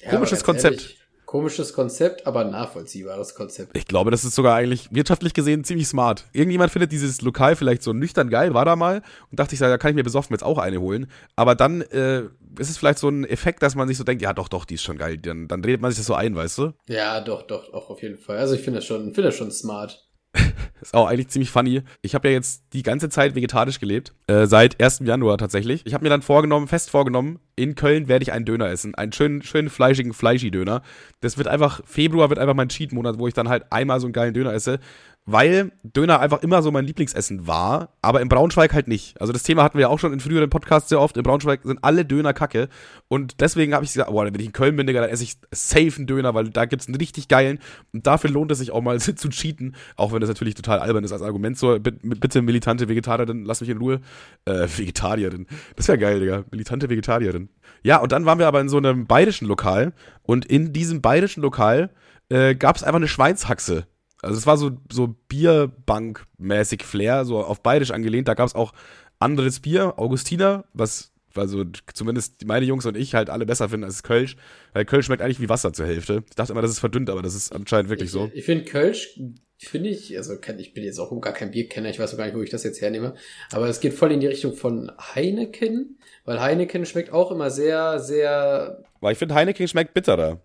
Ja, 0.00 0.10
Komisches 0.10 0.44
Konzept. 0.44 0.80
Ehrlich, 0.80 1.01
Komisches 1.32 1.72
Konzept, 1.72 2.26
aber 2.26 2.44
nachvollziehbares 2.44 3.34
Konzept. 3.34 3.74
Ich 3.74 3.86
glaube, 3.86 4.10
das 4.10 4.22
ist 4.22 4.34
sogar 4.34 4.54
eigentlich 4.54 4.92
wirtschaftlich 4.92 5.32
gesehen 5.32 5.64
ziemlich 5.64 5.88
smart. 5.88 6.26
Irgendjemand 6.34 6.70
findet 6.70 6.92
dieses 6.92 7.22
Lokal 7.22 7.56
vielleicht 7.56 7.82
so 7.82 7.94
nüchtern 7.94 8.28
geil, 8.28 8.52
war 8.52 8.66
da 8.66 8.76
mal 8.76 9.00
und 9.30 9.40
dachte 9.40 9.54
ich, 9.54 9.58
da 9.58 9.78
kann 9.78 9.92
ich 9.92 9.94
mir 9.94 10.02
besoffen 10.02 10.34
jetzt 10.34 10.42
auch 10.42 10.58
eine 10.58 10.78
holen. 10.82 11.06
Aber 11.34 11.54
dann 11.54 11.80
äh, 11.80 12.24
ist 12.58 12.68
es 12.68 12.76
vielleicht 12.76 12.98
so 12.98 13.08
ein 13.08 13.24
Effekt, 13.24 13.62
dass 13.62 13.74
man 13.74 13.88
sich 13.88 13.96
so 13.96 14.04
denkt, 14.04 14.20
ja 14.20 14.34
doch, 14.34 14.48
doch, 14.48 14.66
die 14.66 14.74
ist 14.74 14.82
schon 14.82 14.98
geil. 14.98 15.16
Dann, 15.16 15.48
dann 15.48 15.64
redet 15.64 15.80
man 15.80 15.90
sich 15.90 16.00
das 16.00 16.06
so 16.06 16.12
ein, 16.12 16.36
weißt 16.36 16.58
du? 16.58 16.72
Ja, 16.86 17.22
doch, 17.22 17.44
doch, 17.44 17.72
auch 17.72 17.88
auf 17.88 18.02
jeden 18.02 18.18
Fall. 18.18 18.36
Also 18.36 18.52
ich 18.54 18.60
finde 18.60 18.80
das 18.80 18.84
schon, 18.84 19.04
finde 19.14 19.22
das 19.22 19.34
schon 19.34 19.50
smart. 19.50 20.06
ist 20.80 20.94
auch 20.94 21.06
eigentlich 21.06 21.28
ziemlich 21.28 21.50
funny. 21.50 21.82
Ich 22.02 22.14
habe 22.14 22.28
ja 22.28 22.34
jetzt 22.34 22.64
die 22.72 22.82
ganze 22.82 23.08
Zeit 23.08 23.34
vegetarisch 23.34 23.80
gelebt, 23.80 24.14
äh, 24.26 24.46
seit 24.46 24.82
1. 24.82 25.00
Januar 25.04 25.38
tatsächlich. 25.38 25.82
Ich 25.84 25.94
habe 25.94 26.04
mir 26.04 26.10
dann 26.10 26.22
vorgenommen, 26.22 26.68
fest 26.68 26.90
vorgenommen, 26.90 27.38
in 27.56 27.74
Köln 27.74 28.08
werde 28.08 28.22
ich 28.22 28.32
einen 28.32 28.44
Döner 28.44 28.68
essen. 28.68 28.94
Einen 28.94 29.12
schönen, 29.12 29.42
schönen 29.42 29.70
fleischigen 29.70 30.12
Fleischi-Döner. 30.12 30.82
Das 31.20 31.38
wird 31.38 31.48
einfach, 31.48 31.80
Februar 31.84 32.30
wird 32.30 32.38
einfach 32.38 32.54
mein 32.54 32.68
Cheat-Monat, 32.68 33.18
wo 33.18 33.28
ich 33.28 33.34
dann 33.34 33.48
halt 33.48 33.70
einmal 33.70 34.00
so 34.00 34.06
einen 34.06 34.12
geilen 34.12 34.34
Döner 34.34 34.52
esse 34.52 34.80
weil 35.24 35.70
Döner 35.84 36.18
einfach 36.18 36.42
immer 36.42 36.62
so 36.62 36.72
mein 36.72 36.84
Lieblingsessen 36.84 37.46
war, 37.46 37.90
aber 38.02 38.20
in 38.20 38.28
Braunschweig 38.28 38.74
halt 38.74 38.88
nicht. 38.88 39.20
Also 39.20 39.32
das 39.32 39.44
Thema 39.44 39.62
hatten 39.62 39.78
wir 39.78 39.82
ja 39.82 39.88
auch 39.88 40.00
schon 40.00 40.12
in 40.12 40.18
früheren 40.18 40.50
Podcasts 40.50 40.88
sehr 40.88 41.00
oft. 41.00 41.16
In 41.16 41.22
Braunschweig 41.22 41.60
sind 41.62 41.78
alle 41.82 42.04
Döner 42.04 42.32
kacke 42.32 42.68
und 43.06 43.40
deswegen 43.40 43.72
habe 43.72 43.84
ich 43.84 43.92
gesagt, 43.92 44.10
boah, 44.10 44.24
wenn 44.24 44.34
ich 44.34 44.46
in 44.46 44.52
Köln 44.52 44.74
bin, 44.74 44.86
Digga, 44.86 45.00
dann 45.00 45.10
esse 45.10 45.22
ich 45.22 45.36
safe 45.52 45.92
einen 45.96 46.06
Döner, 46.08 46.34
weil 46.34 46.50
da 46.50 46.64
gibt 46.64 46.82
es 46.82 46.88
einen 46.88 46.96
richtig 46.96 47.28
geilen 47.28 47.60
und 47.92 48.06
dafür 48.06 48.30
lohnt 48.30 48.50
es 48.50 48.58
sich 48.58 48.72
auch 48.72 48.82
mal 48.82 48.98
zu 49.00 49.28
cheaten, 49.28 49.76
auch 49.96 50.12
wenn 50.12 50.20
das 50.20 50.28
natürlich 50.28 50.56
total 50.56 50.80
albern 50.80 51.04
ist 51.04 51.12
als 51.12 51.22
Argument 51.22 51.56
so, 51.56 51.78
bitte 51.78 52.42
militante 52.42 52.88
Vegetarierin, 52.88 53.44
lass 53.44 53.60
mich 53.60 53.70
in 53.70 53.78
Ruhe. 53.78 54.00
Äh, 54.44 54.66
Vegetarierin. 54.66 55.46
Das 55.76 55.86
wäre 55.86 55.98
geil, 55.98 56.18
Digga. 56.18 56.44
Militante 56.50 56.90
Vegetarierin. 56.90 57.48
Ja, 57.84 57.98
und 57.98 58.10
dann 58.10 58.26
waren 58.26 58.40
wir 58.40 58.48
aber 58.48 58.60
in 58.60 58.68
so 58.68 58.78
einem 58.78 59.06
bayerischen 59.06 59.46
Lokal 59.46 59.92
und 60.22 60.44
in 60.46 60.72
diesem 60.72 61.00
bayerischen 61.00 61.42
Lokal 61.42 61.90
äh, 62.28 62.54
gab 62.54 62.76
es 62.76 62.82
einfach 62.82 62.96
eine 62.96 63.08
Schweinshaxe 63.08 63.86
also 64.22 64.36
es 64.36 64.46
war 64.46 64.56
so, 64.56 64.70
so 64.90 65.14
Bierbank-mäßig 65.28 66.84
Flair, 66.84 67.24
so 67.24 67.38
auf 67.38 67.62
bayerisch 67.62 67.90
angelehnt. 67.90 68.28
Da 68.28 68.34
gab 68.34 68.46
es 68.46 68.54
auch 68.54 68.72
anderes 69.18 69.60
Bier, 69.60 69.98
Augustiner, 69.98 70.64
was 70.72 71.12
also 71.34 71.64
zumindest 71.94 72.44
meine 72.44 72.66
Jungs 72.66 72.86
und 72.86 72.96
ich 72.96 73.14
halt 73.14 73.30
alle 73.30 73.46
besser 73.46 73.68
finden 73.68 73.84
als 73.84 74.02
Kölsch, 74.02 74.36
weil 74.74 74.84
Kölsch 74.84 75.06
schmeckt 75.06 75.22
eigentlich 75.22 75.40
wie 75.40 75.48
Wasser 75.48 75.72
zur 75.72 75.86
Hälfte. 75.86 76.24
Ich 76.28 76.36
dachte 76.36 76.52
immer, 76.52 76.62
das 76.62 76.70
ist 76.70 76.78
verdünnt, 76.78 77.10
aber 77.10 77.22
das 77.22 77.34
ist 77.34 77.52
anscheinend 77.52 77.88
wirklich 77.88 78.08
ich, 78.08 78.12
so. 78.12 78.30
Ich 78.34 78.44
finde 78.44 78.64
Kölsch, 78.64 79.18
finde 79.58 79.88
ich, 79.88 80.16
also 80.16 80.34
ich 80.58 80.74
bin 80.74 80.84
jetzt 80.84 80.98
auch 80.98 81.18
gar 81.20 81.32
kein 81.32 81.50
Bierkenner, 81.50 81.88
ich 81.88 81.98
weiß 81.98 82.12
auch 82.12 82.18
gar 82.18 82.26
nicht, 82.26 82.36
wo 82.36 82.42
ich 82.42 82.50
das 82.50 82.64
jetzt 82.64 82.80
hernehme, 82.80 83.14
aber 83.50 83.66
es 83.68 83.80
geht 83.80 83.94
voll 83.94 84.12
in 84.12 84.20
die 84.20 84.26
Richtung 84.26 84.54
von 84.54 84.92
Heineken, 85.14 85.98
weil 86.24 86.40
Heineken 86.40 86.84
schmeckt 86.84 87.12
auch 87.12 87.30
immer 87.30 87.50
sehr, 87.50 87.98
sehr... 87.98 88.84
Weil 89.00 89.12
ich 89.12 89.18
finde, 89.18 89.34
Heineken 89.34 89.66
schmeckt 89.68 89.94
bitterer. 89.94 90.40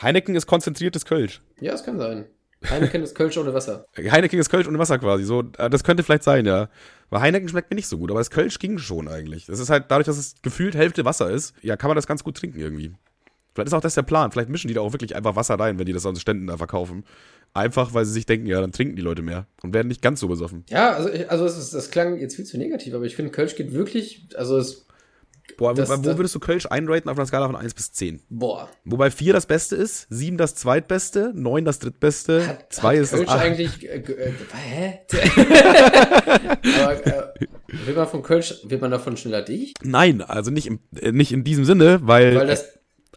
Heineken 0.00 0.36
ist 0.36 0.46
konzentriertes 0.46 1.04
Kölsch. 1.04 1.40
Ja, 1.60 1.72
es 1.72 1.82
kann 1.82 1.98
sein. 1.98 2.26
Heineken 2.68 3.02
ist 3.02 3.14
Kölsch 3.14 3.36
ohne 3.38 3.54
Wasser. 3.54 3.86
Heineken 3.96 4.38
ist 4.38 4.50
Kölsch 4.50 4.66
ohne 4.66 4.78
Wasser 4.78 4.98
quasi. 4.98 5.24
So, 5.24 5.44
äh, 5.58 5.70
das 5.70 5.84
könnte 5.84 6.02
vielleicht 6.02 6.24
sein, 6.24 6.44
ja. 6.46 6.68
Weil 7.10 7.20
Heineken 7.20 7.48
schmeckt 7.48 7.70
mir 7.70 7.76
nicht 7.76 7.86
so 7.86 7.98
gut, 7.98 8.10
aber 8.10 8.20
das 8.20 8.30
Kölsch 8.30 8.58
ging 8.58 8.78
schon 8.78 9.08
eigentlich. 9.08 9.46
Das 9.46 9.60
ist 9.60 9.70
halt 9.70 9.86
dadurch, 9.88 10.06
dass 10.06 10.18
es 10.18 10.34
gefühlt 10.42 10.74
Hälfte 10.74 11.04
Wasser 11.04 11.30
ist, 11.30 11.54
ja, 11.62 11.76
kann 11.76 11.88
man 11.88 11.96
das 11.96 12.06
ganz 12.06 12.24
gut 12.24 12.36
trinken 12.36 12.58
irgendwie. 12.58 12.92
Vielleicht 13.54 13.68
ist 13.68 13.74
auch 13.74 13.80
das 13.80 13.94
der 13.94 14.02
Plan. 14.02 14.30
Vielleicht 14.30 14.50
mischen 14.50 14.68
die 14.68 14.74
da 14.74 14.82
auch 14.82 14.92
wirklich 14.92 15.16
einfach 15.16 15.36
Wasser 15.36 15.54
rein, 15.58 15.78
wenn 15.78 15.86
die 15.86 15.92
das 15.92 16.06
an 16.06 16.16
Ständen 16.16 16.46
da 16.46 16.56
verkaufen. 16.56 17.04
Einfach, 17.54 17.94
weil 17.94 18.04
sie 18.04 18.12
sich 18.12 18.26
denken, 18.26 18.46
ja, 18.46 18.60
dann 18.60 18.72
trinken 18.72 18.94
die 18.94 19.02
Leute 19.02 19.22
mehr 19.22 19.46
und 19.62 19.72
werden 19.72 19.88
nicht 19.88 20.02
ganz 20.02 20.20
so 20.20 20.28
besoffen. 20.28 20.64
Ja, 20.68 20.92
also, 20.92 21.08
also 21.28 21.44
das, 21.44 21.56
ist, 21.56 21.74
das 21.74 21.90
klang 21.90 22.18
jetzt 22.18 22.36
viel 22.36 22.44
zu 22.44 22.58
negativ, 22.58 22.94
aber 22.94 23.04
ich 23.04 23.16
finde, 23.16 23.32
Kölsch 23.32 23.56
geht 23.56 23.72
wirklich, 23.72 24.28
also 24.36 24.58
es 24.58 24.86
Boah, 25.56 25.74
das, 25.74 25.88
wo, 25.88 26.04
wo 26.04 26.16
würdest 26.16 26.34
du 26.34 26.40
Kölsch 26.40 26.66
einraten 26.66 27.08
auf 27.08 27.16
einer 27.16 27.26
Skala 27.26 27.46
von 27.46 27.56
1 27.56 27.74
bis 27.74 27.92
10? 27.92 28.22
Boah. 28.28 28.68
Wobei 28.84 29.10
4 29.10 29.32
das 29.32 29.46
Beste 29.46 29.76
ist, 29.76 30.06
7 30.10 30.36
das 30.36 30.54
Zweitbeste, 30.54 31.32
9 31.34 31.64
das 31.64 31.78
Drittbeste, 31.78 32.58
2 32.70 32.96
ist 32.96 33.10
Kölsch 33.10 33.26
das 33.26 33.36
Kölsch 33.36 33.42
eigentlich, 33.42 33.88
äh, 33.88 33.96
äh, 33.96 34.32
hä? 34.54 35.00
Aber, 36.82 37.06
äh, 37.06 37.46
wird 37.86 37.96
man 37.96 38.08
von 38.08 38.22
Kölsch, 38.22 38.54
wird 38.64 38.80
man 38.80 38.90
davon 38.90 39.16
schneller 39.16 39.42
dicht? 39.42 39.78
Nein, 39.82 40.22
also 40.22 40.50
nicht, 40.50 40.66
im, 40.66 40.80
äh, 41.00 41.12
nicht 41.12 41.32
in 41.32 41.44
diesem 41.44 41.64
Sinne, 41.64 42.00
weil, 42.02 42.36
weil 42.36 42.46
das, 42.46 42.64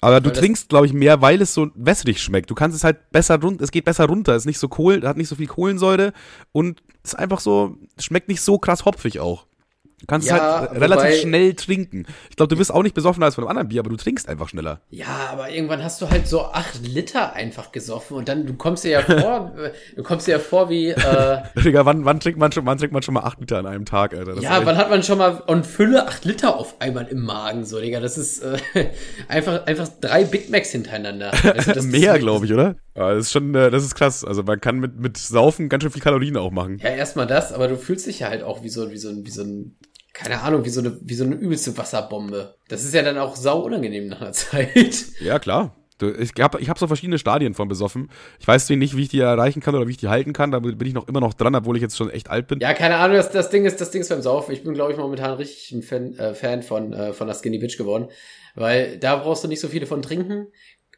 aber 0.03 0.19
du 0.19 0.33
trinkst, 0.33 0.69
glaube 0.69 0.87
ich, 0.87 0.93
mehr, 0.93 1.21
weil 1.21 1.41
es 1.41 1.53
so 1.53 1.69
wässrig 1.75 2.21
schmeckt. 2.21 2.49
Du 2.49 2.55
kannst 2.55 2.75
es 2.75 2.83
halt 2.83 3.11
besser 3.11 3.39
runter, 3.39 3.63
es 3.63 3.69
geht 3.69 3.85
besser 3.85 4.05
runter, 4.05 4.33
es 4.33 4.43
ist 4.43 4.47
nicht 4.47 4.57
so 4.57 4.67
Kohl, 4.67 5.07
hat 5.07 5.15
nicht 5.15 5.27
so 5.27 5.35
viel 5.35 5.45
Kohlensäure 5.45 6.11
und 6.51 6.81
ist 7.03 7.17
einfach 7.17 7.39
so, 7.39 7.77
schmeckt 7.99 8.27
nicht 8.27 8.41
so 8.41 8.57
krass 8.57 8.83
hopfig 8.83 9.19
auch. 9.19 9.45
Du 10.01 10.07
kannst 10.07 10.27
ja, 10.27 10.35
es 10.35 10.41
halt 10.41 10.81
relativ 10.81 11.05
wobei, 11.05 11.15
schnell 11.15 11.53
trinken. 11.53 12.05
Ich 12.29 12.35
glaube, 12.35 12.49
du 12.49 12.57
bist 12.57 12.73
auch 12.73 12.83
nicht 12.83 12.95
besoffener 12.95 13.27
als 13.27 13.35
von 13.35 13.43
einem 13.43 13.49
anderen 13.49 13.69
Bier, 13.69 13.81
aber 13.81 13.89
du 13.89 13.97
trinkst 13.97 14.27
einfach 14.27 14.49
schneller. 14.49 14.81
Ja, 14.89 15.29
aber 15.31 15.51
irgendwann 15.51 15.83
hast 15.83 16.01
du 16.01 16.09
halt 16.09 16.27
so 16.27 16.45
acht 16.45 16.85
Liter 16.85 17.33
einfach 17.33 17.71
gesoffen 17.71 18.17
und 18.17 18.27
dann, 18.27 18.47
du 18.47 18.55
kommst 18.55 18.83
dir 18.83 18.91
ja 18.91 19.01
vor, 19.01 19.51
du 19.95 20.03
kommst 20.03 20.27
dir 20.27 20.33
ja 20.33 20.39
vor 20.39 20.69
wie, 20.69 20.89
äh, 20.89 21.41
Digga, 21.63 21.85
wann, 21.85 22.03
wann 22.03 22.19
trinkt 22.19 22.39
man 22.39 22.51
schon, 22.51 22.65
wann 22.65 22.77
trinkt 22.77 22.93
man 22.93 23.03
schon 23.03 23.13
mal 23.13 23.21
acht 23.21 23.39
Liter 23.39 23.59
an 23.59 23.67
einem 23.67 23.85
Tag, 23.85 24.13
Alter? 24.13 24.33
Das 24.33 24.43
ja, 24.43 24.65
wann 24.65 24.77
hat 24.77 24.89
man 24.89 25.03
schon 25.03 25.19
mal 25.19 25.41
und 25.45 25.65
Fülle 25.65 26.07
acht 26.07 26.25
Liter 26.25 26.57
auf 26.57 26.81
einmal 26.81 27.07
im 27.07 27.23
Magen, 27.23 27.63
so, 27.63 27.79
Digga, 27.79 27.99
das 27.99 28.17
ist, 28.17 28.41
äh, 28.41 28.57
einfach, 29.27 29.65
einfach 29.67 29.87
drei 30.01 30.23
Big 30.23 30.49
Macs 30.49 30.71
hintereinander. 30.71 31.31
Also 31.43 31.73
das, 31.73 31.85
Mehr, 31.91 32.17
glaube 32.19 32.45
ich, 32.45 32.53
oder? 32.53 32.75
Ja, 32.95 33.13
das 33.13 33.27
ist 33.27 33.31
schon, 33.31 33.53
äh, 33.55 33.69
das 33.69 33.83
ist 33.83 33.95
krass. 33.95 34.23
Also 34.23 34.43
man 34.43 34.59
kann 34.59 34.79
mit, 34.79 34.99
mit 34.99 35.17
Saufen 35.17 35.69
ganz 35.69 35.83
schön 35.83 35.91
viel 35.91 36.01
Kalorien 36.01 36.37
auch 36.37 36.51
machen. 36.51 36.79
Ja, 36.81 36.89
erstmal 36.89 37.27
das, 37.27 37.53
aber 37.53 37.67
du 37.67 37.77
fühlst 37.77 38.07
dich 38.07 38.19
ja 38.19 38.29
halt 38.29 38.43
auch 38.43 38.63
wie 38.63 38.69
so, 38.69 38.91
wie 38.91 38.97
so, 38.97 39.09
wie 39.25 39.29
so 39.29 39.43
ein 39.43 39.77
keine 40.13 40.41
Ahnung, 40.41 40.65
wie 40.65 40.69
so 40.69 40.81
eine, 40.81 40.97
wie 41.01 41.13
so 41.13 41.23
eine 41.23 41.35
übelste 41.35 41.77
Wasserbombe. 41.77 42.55
Das 42.67 42.83
ist 42.83 42.93
ja 42.93 43.01
dann 43.01 43.17
auch 43.17 43.35
sau 43.35 43.61
unangenehm 43.61 44.07
nach 44.07 44.21
einer 44.21 44.31
Zeit. 44.33 45.05
Ja, 45.19 45.39
klar. 45.39 45.75
Ich 46.19 46.31
habe 46.39 46.59
ich 46.59 46.67
hab 46.67 46.79
so 46.79 46.87
verschiedene 46.87 47.19
Stadien 47.19 47.53
von 47.53 47.67
besoffen. 47.67 48.09
Ich 48.39 48.47
weiß 48.47 48.69
nicht, 48.71 48.97
wie 48.97 49.03
ich 49.03 49.09
die 49.09 49.19
erreichen 49.19 49.61
kann 49.61 49.75
oder 49.75 49.87
wie 49.87 49.91
ich 49.91 49.97
die 49.97 50.07
halten 50.07 50.33
kann. 50.33 50.49
Da 50.49 50.59
bin 50.59 50.87
ich 50.87 50.93
noch 50.95 51.07
immer 51.07 51.19
noch 51.19 51.35
dran, 51.35 51.53
obwohl 51.53 51.75
ich 51.75 51.83
jetzt 51.83 51.95
schon 51.95 52.09
echt 52.09 52.29
alt 52.29 52.47
bin. 52.47 52.59
Ja, 52.59 52.73
keine 52.73 52.95
Ahnung. 52.95 53.17
Das, 53.17 53.31
das 53.31 53.51
Ding 53.51 53.65
ist, 53.65 53.79
das 53.79 53.91
Ding 53.91 54.01
ist 54.01 54.09
beim 54.09 54.23
Saufen. 54.23 54.51
Ich 54.51 54.63
bin, 54.63 54.73
glaube 54.73 54.93
ich, 54.93 54.97
momentan 54.97 55.35
richtig 55.35 55.71
ein 55.71 55.83
Fan, 55.83 56.17
äh, 56.17 56.33
Fan 56.33 56.63
von, 56.63 56.91
äh, 56.91 57.13
von 57.13 57.27
der 57.27 57.35
Skinny 57.35 57.59
Bitch 57.59 57.77
geworden. 57.77 58.07
Weil 58.55 58.97
da 58.97 59.17
brauchst 59.17 59.43
du 59.43 59.47
nicht 59.47 59.59
so 59.59 59.67
viele 59.67 59.85
von 59.85 60.01
trinken. 60.01 60.47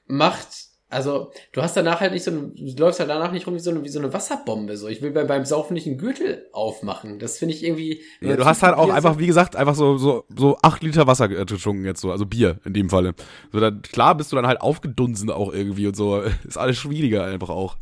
Macht 0.05 0.47
also, 0.93 1.31
du 1.51 1.61
hast 1.61 1.75
danach 1.75 1.99
halt 1.99 2.13
nicht 2.13 2.23
so 2.23 2.31
ein, 2.31 2.53
du 2.55 2.81
läufst 2.83 2.99
halt 2.99 3.09
danach 3.09 3.31
nicht 3.31 3.47
rum 3.47 3.55
wie 3.55 3.59
so 3.59 3.71
eine, 3.71 3.83
wie 3.83 3.89
so 3.89 3.99
eine 3.99 4.13
Wasserbombe, 4.13 4.77
so. 4.77 4.87
Ich 4.87 5.01
will 5.01 5.11
beim, 5.11 5.27
beim 5.27 5.45
Saufen 5.45 5.73
nicht 5.73 5.87
einen 5.87 5.97
Gürtel 5.97 6.45
aufmachen. 6.53 7.19
Das 7.19 7.37
finde 7.37 7.55
ich 7.55 7.63
irgendwie. 7.63 8.01
Ja, 8.21 8.35
du 8.35 8.45
hast 8.45 8.63
halt 8.63 8.77
auch 8.77 8.89
einfach, 8.89 9.17
wie 9.17 9.27
gesagt, 9.27 9.55
einfach 9.55 9.75
so, 9.75 9.97
so, 9.97 10.25
so 10.35 10.57
acht 10.61 10.83
Liter 10.83 11.07
Wasser 11.07 11.27
getrunken 11.27 11.85
jetzt 11.85 12.01
so, 12.01 12.11
also 12.11 12.25
Bier 12.25 12.59
in 12.65 12.73
dem 12.73 12.89
Falle. 12.89 13.15
So, 13.51 13.59
dann, 13.59 13.81
klar 13.81 14.15
bist 14.15 14.31
du 14.31 14.35
dann 14.35 14.47
halt 14.47 14.61
aufgedunsen 14.61 15.29
auch 15.29 15.51
irgendwie 15.51 15.87
und 15.87 15.95
so. 15.95 16.21
Ist 16.47 16.57
alles 16.57 16.77
schwieriger 16.77 17.25
einfach 17.25 17.49
auch. 17.49 17.77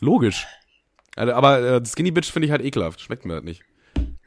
Logisch. 0.00 0.46
Also, 1.16 1.32
aber 1.32 1.60
äh, 1.60 1.82
Skinny 1.86 2.10
Bitch 2.10 2.30
finde 2.30 2.46
ich 2.46 2.52
halt 2.52 2.64
ekelhaft. 2.64 3.00
Schmeckt 3.00 3.24
mir 3.24 3.34
halt 3.34 3.44
nicht. 3.44 3.62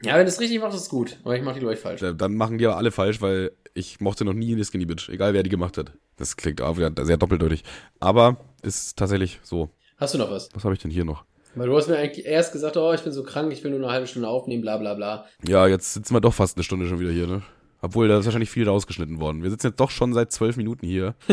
Ja, 0.02 0.16
wenn 0.16 0.24
du 0.24 0.28
es 0.28 0.40
richtig 0.40 0.60
machst, 0.60 0.76
ist 0.76 0.84
es 0.84 0.88
gut. 0.88 1.18
Aber 1.24 1.36
ich 1.36 1.42
mache 1.42 1.54
die, 1.54 1.60
glaube 1.60 1.74
ich, 1.74 1.80
falsch. 1.80 2.04
Dann 2.16 2.34
machen 2.34 2.58
die 2.58 2.66
aber 2.66 2.76
alle 2.76 2.90
falsch, 2.90 3.20
weil 3.20 3.52
ich 3.74 4.00
mochte 4.00 4.24
noch 4.24 4.32
nie 4.32 4.52
eine 4.52 4.64
Skinny 4.64 4.86
Bitch, 4.86 5.08
egal 5.08 5.34
wer 5.34 5.42
die 5.42 5.50
gemacht 5.50 5.76
hat. 5.76 5.92
Das 6.16 6.36
klingt 6.36 6.60
auch 6.60 6.76
wieder 6.76 6.92
sehr 7.04 7.16
doppeldeutig. 7.16 7.64
Aber 8.00 8.36
ist 8.62 8.96
tatsächlich 8.96 9.40
so. 9.42 9.70
Hast 9.96 10.14
du 10.14 10.18
noch 10.18 10.30
was? 10.30 10.50
Was 10.54 10.64
habe 10.64 10.74
ich 10.74 10.80
denn 10.80 10.90
hier 10.90 11.04
noch? 11.04 11.24
Weil 11.54 11.68
du 11.68 11.76
hast 11.76 11.88
mir 11.88 11.96
eigentlich 11.96 12.26
erst 12.26 12.52
gesagt, 12.52 12.76
oh, 12.76 12.92
ich 12.92 13.00
bin 13.00 13.12
so 13.12 13.24
krank, 13.24 13.52
ich 13.52 13.64
will 13.64 13.72
nur 13.72 13.80
eine 13.80 13.90
halbe 13.90 14.06
Stunde 14.06 14.28
aufnehmen, 14.28 14.62
bla 14.62 14.76
bla 14.76 14.94
bla. 14.94 15.26
Ja, 15.46 15.66
jetzt 15.66 15.94
sitzen 15.94 16.14
wir 16.14 16.20
doch 16.20 16.34
fast 16.34 16.56
eine 16.56 16.62
Stunde 16.62 16.86
schon 16.86 17.00
wieder 17.00 17.10
hier, 17.10 17.26
ne? 17.26 17.42
Obwohl, 17.80 18.08
da 18.08 18.18
ist 18.18 18.24
wahrscheinlich 18.24 18.50
viel 18.50 18.68
rausgeschnitten 18.68 19.20
worden. 19.20 19.42
Wir 19.42 19.50
sitzen 19.50 19.68
jetzt 19.68 19.80
doch 19.80 19.90
schon 19.90 20.12
seit 20.12 20.32
zwölf 20.32 20.56
Minuten 20.56 20.86
hier. 20.86 21.14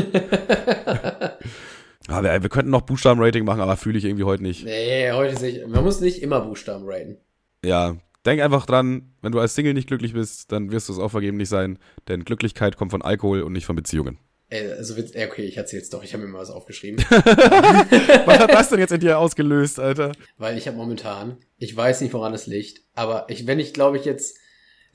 aber 2.08 2.24
wir, 2.24 2.44
wir, 2.44 2.50
könnten 2.50 2.72
noch 2.72 2.82
Buchstabenrating 2.82 3.46
machen, 3.46 3.62
aber 3.62 3.78
fühle 3.78 3.98
ich 3.98 4.06
irgendwie 4.06 4.24
heute 4.24 4.44
nicht. 4.44 4.64
Nee, 4.64 5.12
heute 5.12 5.46
ich. 5.46 5.66
Man 5.68 5.84
muss 5.84 6.02
nicht 6.02 6.22
immer 6.22 6.42
Buchstaben 6.42 6.86
raten. 6.88 7.18
Ja, 7.64 7.96
Denk 8.26 8.42
einfach 8.42 8.66
dran, 8.66 9.14
wenn 9.22 9.32
du 9.32 9.40
als 9.40 9.56
Single 9.56 9.74
nicht 9.74 9.88
glücklich 9.88 10.14
bist, 10.14 10.52
dann 10.52 10.72
wirst 10.72 10.90
du 10.90 10.94
es 10.94 11.00
auch 11.00 11.10
vergeblich 11.10 11.48
sein, 11.48 11.78
denn 12.08 12.26
Glücklichkeit 12.26 12.76
kommt 12.78 12.92
von 12.92 13.02
Alkohol 13.02 13.42
und 13.42 13.54
nicht 13.54 13.66
von 13.66 13.76
Beziehungen. 13.76 14.18
Ey, 14.50 14.72
also, 14.72 14.96
okay, 14.96 15.44
ich 15.44 15.58
erzähl's 15.58 15.90
doch, 15.90 16.04
ich 16.04 16.14
habe 16.14 16.24
mir 16.24 16.30
mal 16.30 16.40
was 16.40 16.52
aufgeschrieben. 16.52 17.04
was 17.10 18.40
hat 18.40 18.52
das 18.52 18.70
denn 18.70 18.80
jetzt 18.80 18.94
in 18.94 19.00
dir 19.00 19.18
ausgelöst, 19.18 19.80
Alter? 19.80 20.12
Weil 20.38 20.58
ich 20.58 20.68
habe 20.68 20.78
momentan, 20.78 21.38
ich 21.58 21.76
weiß 21.76 22.02
nicht, 22.02 22.14
woran 22.14 22.34
es 22.34 22.46
liegt, 22.46 22.82
aber 22.94 23.26
ich, 23.30 23.48
wenn 23.48 23.60
ich, 23.60 23.74
glaube 23.74 23.98
ich, 23.98 24.06
jetzt 24.06 24.38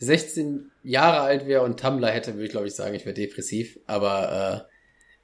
16 0.01 0.71
Jahre 0.83 1.21
alt 1.21 1.47
wäre 1.47 1.63
und 1.63 1.79
Tumblr 1.79 2.09
hätte, 2.09 2.35
würde 2.35 2.47
ich, 2.47 2.51
glaube 2.51 2.67
ich, 2.67 2.75
sagen, 2.75 2.95
ich 2.95 3.05
wäre 3.05 3.15
depressiv. 3.15 3.79
Aber 3.87 4.67
äh, 4.67 4.73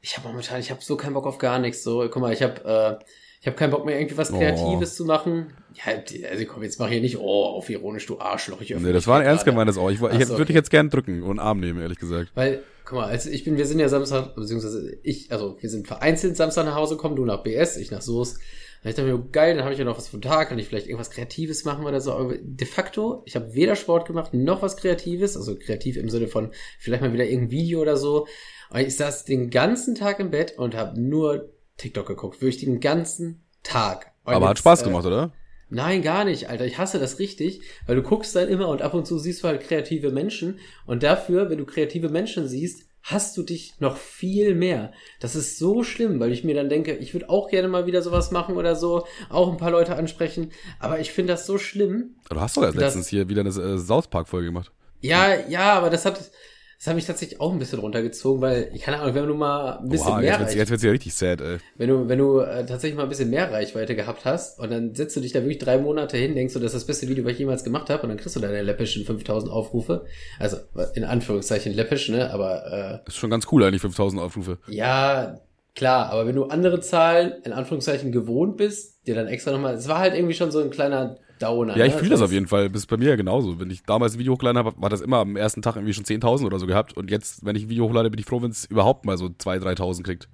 ich 0.00 0.16
habe 0.16 0.28
momentan, 0.28 0.60
ich 0.60 0.70
habe 0.70 0.82
so 0.82 0.96
keinen 0.96 1.14
Bock 1.14 1.26
auf 1.26 1.38
gar 1.38 1.58
nichts. 1.58 1.82
So, 1.82 2.06
guck 2.10 2.20
mal, 2.20 2.32
ich 2.32 2.42
habe 2.42 3.00
äh, 3.00 3.04
ich 3.46 3.48
habe 3.48 3.58
keinen 3.58 3.70
Bock 3.70 3.86
mehr, 3.86 3.96
irgendwie 3.96 4.16
was. 4.16 4.30
Kreatives 4.30 4.94
oh. 4.94 4.96
zu 4.96 5.04
machen. 5.04 5.52
Ja, 5.74 5.92
also 6.28 6.44
komm, 6.46 6.64
jetzt 6.64 6.80
mach 6.80 6.88
hier 6.88 7.00
nicht, 7.00 7.16
oh, 7.16 7.44
auf 7.44 7.70
ironisch, 7.70 8.04
du 8.06 8.18
Arschloch. 8.18 8.60
Ich 8.60 8.70
nee, 8.70 8.92
das 8.92 9.06
war 9.06 9.20
ein 9.20 9.24
ernst 9.24 9.44
gemeintes 9.44 9.78
Oh. 9.78 9.88
Ich, 9.88 9.98
ich 9.98 10.00
so, 10.00 10.10
würde 10.10 10.32
okay. 10.32 10.44
dich 10.46 10.56
jetzt 10.56 10.70
gern 10.72 10.90
drücken 10.90 11.22
und 11.22 11.38
Arm 11.38 11.60
nehmen, 11.60 11.80
ehrlich 11.80 12.00
gesagt. 12.00 12.32
Weil, 12.34 12.64
guck 12.84 12.98
mal, 12.98 13.04
also 13.04 13.30
ich 13.30 13.44
bin, 13.44 13.56
wir 13.56 13.66
sind 13.66 13.78
ja 13.78 13.88
Samstag, 13.88 14.34
beziehungsweise 14.34 14.98
ich, 15.04 15.30
also 15.30 15.58
wir 15.60 15.70
sind 15.70 15.86
vereinzelt 15.86 16.36
Samstag 16.36 16.64
nach 16.66 16.74
Hause 16.74 16.96
gekommen, 16.96 17.14
du 17.14 17.24
nach 17.24 17.44
BS, 17.44 17.76
ich 17.76 17.92
nach 17.92 18.02
Soest. 18.02 18.40
Und 18.82 18.90
ich 18.90 18.96
dachte 18.96 19.08
mir, 19.08 19.24
geil, 19.30 19.54
dann 19.54 19.62
habe 19.62 19.74
ich 19.74 19.78
ja 19.78 19.84
noch 19.84 19.96
was 19.96 20.08
vom 20.08 20.20
Tag, 20.20 20.48
kann 20.48 20.58
ich 20.58 20.66
vielleicht 20.66 20.88
irgendwas 20.88 21.10
Kreatives 21.10 21.64
machen 21.64 21.86
oder 21.86 22.00
so. 22.00 22.14
Aber 22.14 22.34
de 22.42 22.66
facto, 22.66 23.22
ich 23.26 23.36
habe 23.36 23.54
weder 23.54 23.76
Sport 23.76 24.08
gemacht, 24.08 24.34
noch 24.34 24.62
was 24.62 24.76
Kreatives, 24.76 25.36
also 25.36 25.56
kreativ 25.56 25.98
im 25.98 26.08
Sinne 26.08 26.26
von 26.26 26.50
vielleicht 26.80 27.02
mal 27.02 27.12
wieder 27.12 27.26
irgendein 27.26 27.52
Video 27.52 27.80
oder 27.80 27.96
so. 27.96 28.26
Und 28.70 28.80
ich 28.80 28.96
saß 28.96 29.24
den 29.24 29.50
ganzen 29.50 29.94
Tag 29.94 30.18
im 30.18 30.32
Bett 30.32 30.58
und 30.58 30.74
habe 30.74 31.00
nur 31.00 31.52
TikTok 31.76 32.06
geguckt, 32.06 32.40
wirklich 32.40 32.58
den 32.58 32.80
ganzen 32.80 33.42
Tag. 33.62 34.12
Und 34.24 34.34
Aber 34.34 34.46
jetzt, 34.46 34.50
hat 34.50 34.58
Spaß 34.58 34.84
gemacht, 34.84 35.04
äh, 35.04 35.08
oder? 35.08 35.32
Nein, 35.68 36.02
gar 36.02 36.24
nicht, 36.24 36.48
Alter. 36.48 36.64
Ich 36.64 36.78
hasse 36.78 36.98
das 36.98 37.18
richtig, 37.18 37.60
weil 37.86 37.96
du 37.96 38.02
guckst 38.02 38.36
dann 38.36 38.48
immer 38.48 38.68
und 38.68 38.82
ab 38.82 38.94
und 38.94 39.06
zu 39.06 39.18
siehst 39.18 39.42
du 39.42 39.48
halt 39.48 39.62
kreative 39.62 40.12
Menschen 40.12 40.60
und 40.86 41.02
dafür, 41.02 41.50
wenn 41.50 41.58
du 41.58 41.66
kreative 41.66 42.08
Menschen 42.08 42.46
siehst, 42.46 42.84
hast 43.02 43.36
du 43.36 43.42
dich 43.42 43.74
noch 43.78 43.96
viel 43.96 44.54
mehr. 44.54 44.92
Das 45.20 45.36
ist 45.36 45.58
so 45.58 45.84
schlimm, 45.84 46.18
weil 46.18 46.32
ich 46.32 46.44
mir 46.44 46.54
dann 46.54 46.68
denke, 46.68 46.94
ich 46.96 47.14
würde 47.14 47.30
auch 47.30 47.48
gerne 47.48 47.68
mal 47.68 47.86
wieder 47.86 48.02
sowas 48.02 48.32
machen 48.32 48.56
oder 48.56 48.74
so, 48.74 49.06
auch 49.28 49.50
ein 49.50 49.58
paar 49.58 49.70
Leute 49.70 49.96
ansprechen, 49.96 50.50
aber 50.80 50.98
ich 50.98 51.12
finde 51.12 51.32
das 51.32 51.46
so 51.46 51.56
schlimm. 51.56 52.16
Du 52.28 52.40
hast 52.40 52.56
doch 52.56 52.62
erst 52.62 52.76
letztens 52.76 53.08
hier 53.08 53.28
wieder 53.28 53.42
eine 53.42 53.50
äh, 53.50 53.78
South 53.78 54.08
Park 54.08 54.28
Folge 54.28 54.46
gemacht. 54.46 54.72
Ja, 55.00 55.34
ja, 55.48 55.74
aber 55.74 55.90
das 55.90 56.04
hat 56.04 56.30
das 56.78 56.88
hat 56.88 56.94
mich 56.94 57.06
tatsächlich 57.06 57.40
auch 57.40 57.52
ein 57.52 57.58
bisschen 57.58 57.78
runtergezogen, 57.78 58.42
weil, 58.42 58.70
ich 58.74 58.82
keine 58.82 59.00
Ahnung, 59.00 59.14
wenn 59.14 59.26
du 59.26 59.34
mal 59.34 59.78
ein 59.78 59.88
bisschen 59.88 60.08
Oha, 60.08 60.20
mehr 60.20 60.30
jetzt 60.32 60.40
wird's, 60.40 60.54
jetzt 60.54 60.70
wird's 60.70 60.82
ja 60.82 60.90
richtig 60.90 61.14
sad, 61.14 61.40
ey. 61.40 61.58
Wenn 61.76 61.88
du, 61.88 62.08
wenn 62.08 62.18
du 62.18 62.40
äh, 62.40 62.66
tatsächlich 62.66 62.96
mal 62.96 63.04
ein 63.04 63.08
bisschen 63.08 63.30
mehr 63.30 63.50
Reichweite 63.50 63.96
gehabt 63.96 64.26
hast 64.26 64.58
und 64.58 64.70
dann 64.70 64.94
setzt 64.94 65.16
du 65.16 65.20
dich 65.20 65.32
da 65.32 65.40
wirklich 65.40 65.58
drei 65.58 65.78
Monate 65.78 66.18
hin, 66.18 66.34
denkst 66.34 66.52
du, 66.52 66.60
das 66.60 66.74
ist 66.74 66.82
das 66.82 66.86
beste 66.86 67.08
Video, 67.08 67.24
was 67.24 67.32
ich 67.32 67.38
jemals 67.38 67.64
gemacht 67.64 67.88
habe 67.88 68.02
und 68.02 68.10
dann 68.10 68.18
kriegst 68.18 68.36
du 68.36 68.40
deine 68.40 68.60
läppischen 68.60 69.04
5000 69.04 69.50
Aufrufe. 69.50 70.04
Also, 70.38 70.58
in 70.94 71.04
Anführungszeichen 71.04 71.72
läppisch, 71.72 72.10
ne, 72.10 72.30
aber... 72.30 73.02
Äh, 73.04 73.08
ist 73.08 73.16
schon 73.16 73.30
ganz 73.30 73.46
cool 73.50 73.64
eigentlich, 73.64 73.82
5000 73.82 74.20
Aufrufe. 74.20 74.58
Ja, 74.68 75.40
klar, 75.74 76.10
aber 76.10 76.26
wenn 76.26 76.36
du 76.36 76.44
andere 76.44 76.80
Zahlen, 76.80 77.32
in 77.44 77.52
Anführungszeichen, 77.52 78.12
gewohnt 78.12 78.58
bist, 78.58 79.06
dir 79.06 79.14
dann 79.14 79.28
extra 79.28 79.50
nochmal... 79.50 79.74
Es 79.74 79.88
war 79.88 79.98
halt 79.98 80.14
irgendwie 80.14 80.34
schon 80.34 80.50
so 80.50 80.60
ein 80.60 80.70
kleiner 80.70 81.16
Downer. 81.38 81.76
Ja, 81.76 81.84
ich 81.84 81.92
ne? 81.94 81.98
fühle 81.98 82.10
das 82.10 82.22
auf 82.22 82.32
jeden 82.32 82.46
Fall. 82.46 82.68
Das 82.68 82.82
ist 82.82 82.86
bei 82.86 82.96
mir 82.96 83.10
ja 83.10 83.16
genauso. 83.16 83.60
Wenn 83.60 83.70
ich 83.70 83.82
damals 83.82 84.14
ein 84.14 84.18
Video 84.18 84.34
hochgeladen 84.34 84.58
habe, 84.58 84.74
war 84.80 84.90
das 84.90 85.00
immer 85.00 85.18
am 85.18 85.36
ersten 85.36 85.62
Tag 85.62 85.76
irgendwie 85.76 85.94
schon 85.94 86.04
10.000 86.04 86.46
oder 86.46 86.58
so 86.58 86.66
gehabt. 86.66 86.96
Und 86.96 87.10
jetzt, 87.10 87.44
wenn 87.44 87.56
ich 87.56 87.64
ein 87.64 87.68
Video 87.68 87.86
hochlade, 87.86 88.10
bin 88.10 88.18
ich 88.18 88.26
froh, 88.26 88.42
wenn 88.42 88.50
es 88.50 88.64
überhaupt 88.64 89.04
mal 89.04 89.18
so 89.18 89.26
2.000, 89.26 89.76
3.000 89.76 90.02
kriegt. 90.02 90.28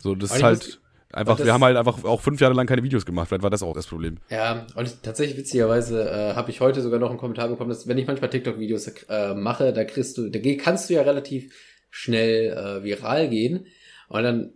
So, 0.00 0.14
das 0.14 0.36
ist 0.36 0.42
halt 0.42 0.58
muss, 0.58 0.80
einfach, 1.12 1.38
wir 1.44 1.52
haben 1.52 1.64
halt 1.64 1.76
einfach 1.76 2.04
auch 2.04 2.20
fünf 2.20 2.40
Jahre 2.40 2.54
lang 2.54 2.66
keine 2.66 2.82
Videos 2.82 3.04
gemacht. 3.04 3.28
Vielleicht 3.28 3.42
war 3.42 3.50
das 3.50 3.62
auch 3.62 3.74
das 3.74 3.86
Problem. 3.86 4.18
Ja, 4.30 4.66
und 4.74 5.02
tatsächlich 5.02 5.36
witzigerweise 5.36 6.08
äh, 6.08 6.34
habe 6.34 6.50
ich 6.50 6.60
heute 6.60 6.80
sogar 6.80 6.98
noch 6.98 7.10
einen 7.10 7.18
Kommentar 7.18 7.48
bekommen, 7.48 7.70
dass 7.70 7.88
wenn 7.88 7.98
ich 7.98 8.06
manchmal 8.06 8.30
TikTok-Videos 8.30 8.88
äh, 9.08 9.34
mache, 9.34 9.72
da 9.72 9.84
kriegst 9.84 10.18
du, 10.18 10.28
da 10.28 10.38
kannst 10.56 10.88
du 10.88 10.94
ja 10.94 11.02
relativ 11.02 11.52
schnell 11.90 12.52
äh, 12.52 12.84
viral 12.84 13.28
gehen. 13.28 13.66
Und 14.08 14.22
dann 14.22 14.52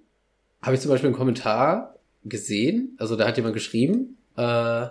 habe 0.63 0.77
ich 0.77 0.81
zum 0.81 0.91
Beispiel 0.91 1.09
einen 1.09 1.17
Kommentar 1.17 1.97
gesehen, 2.25 2.97
also 2.99 3.17
da 3.17 3.27
hat 3.27 3.37
jemand 3.37 3.55
geschrieben, 3.55 4.17
äh, 4.37 4.87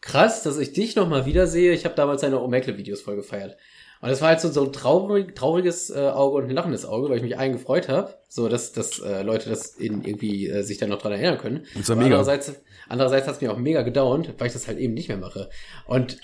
krass, 0.00 0.42
dass 0.42 0.58
ich 0.58 0.72
dich 0.72 0.96
nochmal 0.96 1.26
wiedersehe. 1.26 1.72
Ich 1.72 1.84
habe 1.84 1.94
damals 1.94 2.20
deine 2.20 2.40
Omegle-Videos 2.40 3.00
voll 3.00 3.16
gefeiert. 3.16 3.56
Und 4.00 4.10
das 4.10 4.20
war 4.20 4.28
halt 4.28 4.40
so, 4.40 4.50
so 4.50 4.64
ein 4.64 4.72
traurig, 4.72 5.34
trauriges 5.34 5.90
äh, 5.90 5.98
Auge 5.98 6.36
und 6.36 6.44
ein 6.44 6.50
lachendes 6.50 6.84
Auge, 6.84 7.08
weil 7.08 7.16
ich 7.16 7.22
mich 7.22 7.38
allen 7.38 7.52
gefreut 7.52 7.88
habe, 7.88 8.14
so 8.28 8.48
dass, 8.48 8.72
dass 8.72 8.98
äh, 9.00 9.22
Leute 9.22 9.48
das 9.48 9.68
in, 9.74 10.04
irgendwie 10.04 10.48
äh, 10.48 10.62
sich 10.62 10.78
dann 10.78 10.90
noch 10.90 11.00
dran 11.00 11.12
erinnern 11.12 11.38
können. 11.38 11.66
Das 11.74 11.88
ja 11.88 11.94
mega. 11.94 12.06
Andererseits, 12.06 12.52
andererseits 12.88 13.26
hat 13.26 13.36
es 13.36 13.40
mich 13.40 13.50
auch 13.50 13.56
mega 13.56 13.82
gedownt, 13.82 14.34
weil 14.38 14.48
ich 14.48 14.52
das 14.52 14.68
halt 14.68 14.78
eben 14.78 14.92
nicht 14.92 15.08
mehr 15.08 15.16
mache. 15.16 15.48
Und 15.86 16.18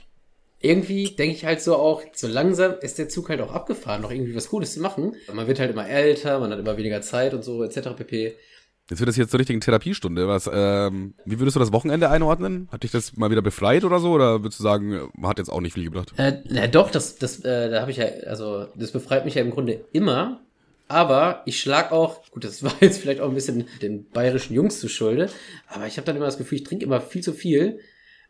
irgendwie 0.61 1.07
denke 1.17 1.35
ich 1.35 1.45
halt 1.45 1.61
so 1.61 1.77
auch, 1.77 2.03
so 2.13 2.29
langsam 2.29 2.75
ist 2.81 2.99
der 2.99 3.09
Zug 3.09 3.31
halt 3.31 3.41
auch 3.41 3.53
abgefahren, 3.53 4.03
noch 4.03 4.13
irgendwie 4.13 4.37
was 4.37 4.49
Cooles 4.51 4.75
zu 4.75 4.81
machen. 4.81 5.17
Man 5.33 5.49
wird 5.49 5.59
halt 5.59 5.71
immer 5.71 5.89
älter, 5.89 6.39
man 6.39 6.53
hat 6.53 6.59
immer 6.59 6.77
weniger 6.77 7.03
Zeit 7.03 7.35
und 7.35 7.43
so, 7.43 7.65
etc. 7.65 7.97
pp. 7.97 8.37
Jetzt 8.93 9.01
wird 9.01 9.09
das 9.09 9.17
jetzt 9.17 9.31
zur 9.31 9.41
richtigen 9.41 9.63
Therapiestunde. 9.63 10.29
Was, 10.29 10.51
ähm, 10.53 11.15
wie 11.25 11.39
würdest 11.41 11.57
du 11.57 11.61
das 11.61 11.73
Wochenende 11.73 12.11
einordnen? 12.11 12.69
Hat 12.71 12.83
dich 12.83 12.91
das 12.91 13.17
mal 13.17 13.31
wieder 13.31 13.41
befreit 13.41 13.85
oder 13.85 14.01
so? 14.01 14.11
Oder 14.13 14.43
würdest 14.43 14.61
du 14.61 14.65
sagen, 14.65 15.09
hat 15.23 15.39
jetzt 15.39 15.49
auch 15.49 15.63
nicht 15.63 15.73
viel 15.73 15.85
gebracht? 15.85 16.13
Äh, 16.19 16.43
na 16.51 16.67
doch, 16.67 16.91
das, 16.91 17.17
das, 17.17 17.41
äh, 17.41 17.71
da 17.71 17.81
habe 17.81 17.91
ich 17.91 17.97
ja, 17.97 18.05
also 18.27 18.67
das 18.77 18.93
befreit 18.93 19.25
mich 19.25 19.35
ja 19.35 19.41
im 19.41 19.51
Grunde 19.51 19.83
immer. 19.93 20.43
Aber 20.89 21.41
ich 21.47 21.59
schlag 21.59 21.91
auch, 21.91 22.31
gut, 22.33 22.45
das 22.45 22.63
war 22.65 22.75
jetzt 22.83 22.99
vielleicht 22.99 23.23
auch 23.23 23.31
ein 23.31 23.35
bisschen 23.35 23.65
den 23.81 24.11
bayerischen 24.11 24.53
Jungs 24.53 24.79
zu 24.79 24.91
Schulde, 24.91 25.31
aber 25.69 25.87
ich 25.87 25.97
habe 25.97 26.05
dann 26.05 26.17
immer 26.17 26.27
das 26.27 26.37
Gefühl, 26.37 26.59
ich 26.59 26.65
trinke 26.65 26.85
immer 26.85 27.01
viel 27.01 27.23
zu 27.23 27.33
viel, 27.33 27.79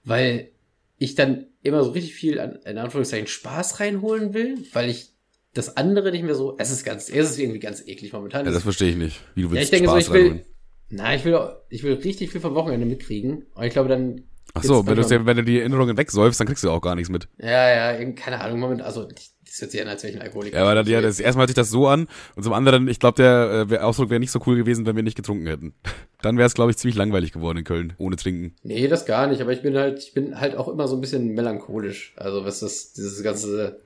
weil 0.05 0.51
ich 0.99 1.17
dann 1.17 1.47
immer 1.65 1.83
so 1.83 1.91
richtig 1.91 2.15
viel 2.15 2.39
an, 2.39 2.61
in 2.65 2.79
Anführungszeichen 2.79 3.27
Spaß 3.27 3.81
reinholen 3.81 4.33
will, 4.33 4.59
weil 4.73 4.91
ich 4.91 5.09
das 5.55 5.77
andere 5.77 6.13
nicht 6.13 6.23
mehr 6.23 6.37
so. 6.37 6.55
Es 6.59 6.71
ist 6.71 6.85
ganz, 6.85 7.09
es 7.09 7.31
ist 7.31 7.39
irgendwie 7.41 7.59
ganz 7.59 7.83
eklig 7.85 8.13
momentan. 8.13 8.47
Ja, 8.47 8.53
das 8.53 8.63
verstehe 8.63 8.91
ich 8.91 8.97
nicht. 8.97 9.21
Wie 9.35 9.43
du 9.43 9.51
willst 9.51 9.73
ja, 9.73 9.79
ich 9.79 9.83
denke 9.83 9.89
Spaß 9.91 10.07
so, 10.07 10.15
ich 10.15 10.21
will, 10.23 10.45
na, 10.93 11.15
ich 11.15 11.25
will, 11.25 11.39
ich 11.71 11.83
will 11.83 11.95
richtig 11.95 12.31
viel 12.31 12.41
vom 12.41 12.55
Wochenende 12.55 12.85
mitkriegen. 12.87 13.47
Und 13.55 13.65
ich 13.65 13.73
glaube, 13.73 13.89
dann. 13.89 14.23
Ach 14.55 14.63
so, 14.63 14.87
wenn 14.87 14.97
du, 14.97 15.27
wenn 15.27 15.37
du 15.39 15.43
die 15.43 15.61
Erinnerungen 15.61 15.97
wegsäufst, 15.97 16.39
dann 16.39 16.47
kriegst 16.47 16.63
du 16.63 16.71
auch 16.71 16.83
gar 16.83 16.95
nichts 16.95 17.11
mit. 17.11 17.29
Ja, 17.39 17.97
ja, 17.99 18.13
keine 18.13 18.43
Ahnung, 18.43 18.61
Moment, 18.61 18.83
also, 18.83 19.09
das 19.53 19.61
hört 19.63 19.71
sich 19.71 19.81
an, 19.81 19.89
als 19.89 20.03
wäre 20.03 20.13
ich 20.13 20.19
ein 20.19 20.23
Alkoholiker. 20.23 20.59
Ja, 20.59 20.65
aber 20.65 20.75
dann, 20.75 20.87
ja, 20.87 21.01
das, 21.01 21.19
erstmal 21.19 21.45
hört 21.45 21.51
sich 21.51 21.57
das 21.57 21.71
so 21.71 21.89
an. 21.89 22.09
Und 22.37 22.43
zum 22.43 22.53
anderen, 22.53 22.87
ich 22.89 23.01
glaube, 23.01 23.17
der 23.17 23.67
äh, 23.71 23.79
Ausdruck 23.79 24.11
wäre 24.11 24.21
nicht 24.21 24.31
so 24.31 24.41
cool 24.47 24.57
gewesen, 24.57 24.85
wenn 24.85 24.95
wir 24.95 25.03
nicht 25.03 25.17
getrunken 25.17 25.47
hätten. 25.47 25.75
Dann 26.21 26.37
wäre 26.37 26.47
es, 26.47 26.55
glaube 26.55 26.71
ich, 26.71 26.77
ziemlich 26.77 26.97
langweilig 26.97 27.33
geworden 27.33 27.59
in 27.59 27.65
Köln, 27.65 27.95
ohne 27.97 28.17
trinken. 28.17 28.55
Nee, 28.63 28.87
das 28.89 29.07
gar 29.07 29.27
nicht, 29.27 29.41
aber 29.41 29.53
ich 29.53 29.63
bin 29.63 29.77
halt, 29.77 29.99
ich 29.99 30.13
bin 30.13 30.39
halt 30.39 30.57
auch 30.57 30.69
immer 30.69 30.87
so 30.87 30.97
ein 30.97 31.01
bisschen 31.01 31.29
melancholisch. 31.35 32.13
Also, 32.17 32.45
was 32.45 32.61
das, 32.61 32.93
dieses 32.93 33.23
ganze, 33.23 33.81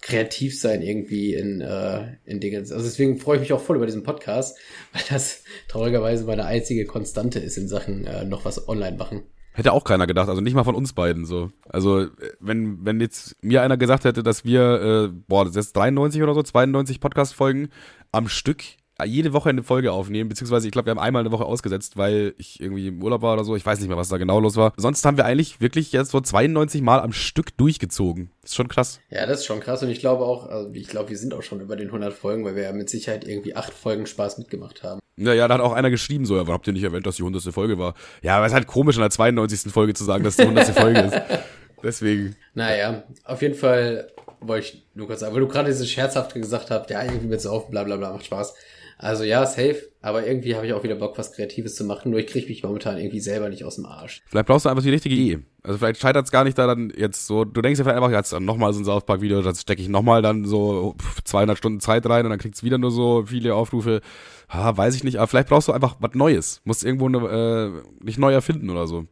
kreativ 0.00 0.58
sein 0.58 0.82
irgendwie 0.82 1.34
in, 1.34 1.60
äh, 1.60 2.16
in 2.24 2.40
Dingen. 2.40 2.60
Also 2.60 2.76
deswegen 2.76 3.18
freue 3.18 3.36
ich 3.36 3.40
mich 3.40 3.52
auch 3.52 3.60
voll 3.60 3.76
über 3.76 3.86
diesen 3.86 4.02
Podcast, 4.02 4.58
weil 4.92 5.02
das 5.08 5.42
traurigerweise 5.68 6.24
meine 6.24 6.44
einzige 6.44 6.84
Konstante 6.84 7.38
ist 7.38 7.56
in 7.56 7.68
Sachen 7.68 8.06
äh, 8.06 8.24
noch 8.24 8.44
was 8.44 8.68
online 8.68 8.96
machen. 8.96 9.22
Hätte 9.52 9.72
auch 9.72 9.82
keiner 9.82 10.06
gedacht, 10.06 10.28
also 10.28 10.40
nicht 10.40 10.54
mal 10.54 10.62
von 10.62 10.76
uns 10.76 10.92
beiden 10.92 11.24
so. 11.24 11.50
Also 11.68 12.06
wenn, 12.38 12.84
wenn 12.84 13.00
jetzt 13.00 13.34
mir 13.42 13.62
einer 13.62 13.76
gesagt 13.76 14.04
hätte, 14.04 14.22
dass 14.22 14.44
wir, 14.44 15.10
äh, 15.10 15.20
boah, 15.26 15.44
das 15.44 15.56
ist 15.56 15.76
93 15.76 16.22
oder 16.22 16.32
so, 16.32 16.44
92 16.44 17.00
Podcast-Folgen 17.00 17.68
am 18.12 18.28
Stück 18.28 18.62
jede 19.04 19.32
Woche 19.32 19.50
eine 19.50 19.62
Folge 19.62 19.92
aufnehmen, 19.92 20.28
beziehungsweise 20.28 20.66
ich 20.66 20.72
glaube, 20.72 20.86
wir 20.86 20.90
haben 20.90 20.98
einmal 20.98 21.20
eine 21.20 21.30
Woche 21.30 21.44
ausgesetzt, 21.44 21.96
weil 21.96 22.34
ich 22.38 22.60
irgendwie 22.60 22.88
im 22.88 23.02
Urlaub 23.02 23.22
war 23.22 23.34
oder 23.34 23.44
so. 23.44 23.54
Ich 23.54 23.64
weiß 23.64 23.78
nicht 23.78 23.88
mehr, 23.88 23.96
was 23.96 24.08
da 24.08 24.18
genau 24.18 24.40
los 24.40 24.56
war. 24.56 24.72
Sonst 24.76 25.04
haben 25.04 25.16
wir 25.16 25.24
eigentlich 25.24 25.60
wirklich 25.60 25.92
jetzt 25.92 26.10
so 26.10 26.20
92 26.20 26.82
Mal 26.82 27.00
am 27.00 27.12
Stück 27.12 27.56
durchgezogen. 27.56 28.30
Das 28.42 28.50
ist 28.50 28.56
schon 28.56 28.68
krass. 28.68 29.00
Ja, 29.10 29.26
das 29.26 29.40
ist 29.40 29.46
schon 29.46 29.60
krass 29.60 29.82
und 29.82 29.90
ich 29.90 30.00
glaube 30.00 30.24
auch, 30.24 30.46
also 30.46 30.70
ich 30.72 30.88
glaube, 30.88 31.10
wir 31.10 31.18
sind 31.18 31.34
auch 31.34 31.42
schon 31.42 31.60
über 31.60 31.76
den 31.76 31.88
100 31.88 32.12
Folgen, 32.12 32.44
weil 32.44 32.56
wir 32.56 32.64
ja 32.64 32.72
mit 32.72 32.90
Sicherheit 32.90 33.26
irgendwie 33.26 33.54
acht 33.54 33.72
Folgen 33.72 34.06
Spaß 34.06 34.38
mitgemacht 34.38 34.82
haben. 34.82 35.00
Ja, 35.16 35.32
ja, 35.32 35.48
da 35.48 35.54
hat 35.54 35.60
auch 35.60 35.72
einer 35.72 35.90
geschrieben 35.90 36.26
so, 36.26 36.36
ja, 36.36 36.42
warum 36.42 36.54
habt 36.54 36.66
ihr 36.66 36.72
nicht 36.72 36.84
erwähnt, 36.84 37.06
dass 37.06 37.16
die 37.16 37.22
100. 37.22 37.42
Folge 37.52 37.78
war? 37.78 37.94
Ja, 38.22 38.36
aber 38.36 38.46
es 38.46 38.52
ist 38.52 38.56
halt 38.56 38.66
komisch 38.68 38.96
in 38.96 39.02
der 39.02 39.10
92. 39.10 39.72
Folge 39.72 39.94
zu 39.94 40.04
sagen, 40.04 40.22
dass 40.22 40.36
die 40.36 40.42
100. 40.42 40.66
Folge 40.68 41.00
ist. 41.00 41.20
Deswegen. 41.82 42.36
Naja, 42.54 43.04
auf 43.24 43.42
jeden 43.42 43.54
Fall 43.54 44.10
wollte 44.40 44.66
ich 44.66 44.86
nur 44.94 45.06
kurz 45.06 45.20
sagen, 45.20 45.34
weil 45.34 45.40
du 45.40 45.48
gerade 45.48 45.70
dieses 45.70 45.88
Scherzhafte 45.88 46.40
gesagt 46.40 46.70
hast, 46.70 46.90
ja, 46.90 47.02
irgendwie 47.02 47.26
mit 47.26 47.40
so 47.40 47.50
auf, 47.50 47.70
bla 47.70 47.84
bla 47.84 47.96
bla, 47.96 48.12
macht 48.12 48.26
Spaß. 48.26 48.54
Also 48.98 49.22
ja, 49.22 49.46
safe, 49.46 49.88
aber 50.02 50.26
irgendwie 50.26 50.56
habe 50.56 50.66
ich 50.66 50.72
auch 50.72 50.82
wieder 50.82 50.96
Bock, 50.96 51.16
was 51.18 51.30
Kreatives 51.30 51.76
zu 51.76 51.84
machen, 51.84 52.10
nur 52.10 52.18
ich 52.18 52.26
kriege 52.26 52.48
mich 52.48 52.64
momentan 52.64 52.98
irgendwie 52.98 53.20
selber 53.20 53.48
nicht 53.48 53.62
aus 53.64 53.76
dem 53.76 53.86
Arsch. 53.86 54.22
Vielleicht 54.26 54.46
brauchst 54.46 54.66
du 54.66 54.70
einfach 54.70 54.82
die 54.82 54.90
richtige 54.90 55.14
Idee. 55.14 55.38
Also 55.62 55.78
vielleicht 55.78 56.00
scheitert 56.00 56.26
es 56.26 56.32
gar 56.32 56.42
nicht 56.42 56.58
da 56.58 56.66
dann 56.66 56.92
jetzt 56.96 57.26
so, 57.26 57.44
du 57.44 57.62
denkst 57.62 57.78
ja 57.78 57.84
vielleicht 57.84 58.02
einfach, 58.02 58.10
jetzt 58.10 58.32
nochmal 58.40 58.72
so 58.72 58.80
ein 58.80 58.84
South 58.84 59.06
Park 59.06 59.20
Video, 59.20 59.40
das 59.40 59.60
stecke 59.60 59.80
ich 59.80 59.88
nochmal 59.88 60.20
dann 60.20 60.44
so 60.44 60.96
200 61.24 61.56
Stunden 61.56 61.78
Zeit 61.78 62.06
rein 62.06 62.24
und 62.24 62.30
dann 62.30 62.40
kriegst 62.40 62.62
du 62.62 62.66
wieder 62.66 62.78
nur 62.78 62.90
so 62.90 63.24
viele 63.26 63.54
Aufrufe. 63.54 64.00
Ha, 64.48 64.76
weiß 64.76 64.96
ich 64.96 65.04
nicht, 65.04 65.18
aber 65.18 65.28
vielleicht 65.28 65.48
brauchst 65.48 65.68
du 65.68 65.72
einfach 65.72 65.96
was 66.00 66.14
Neues. 66.14 66.60
Musst 66.64 66.84
irgendwo 66.84 67.06
eine, 67.06 67.18
äh, 67.18 68.04
nicht 68.04 68.18
neu 68.18 68.32
erfinden 68.32 68.68
oder 68.68 68.88
so. 68.88 69.04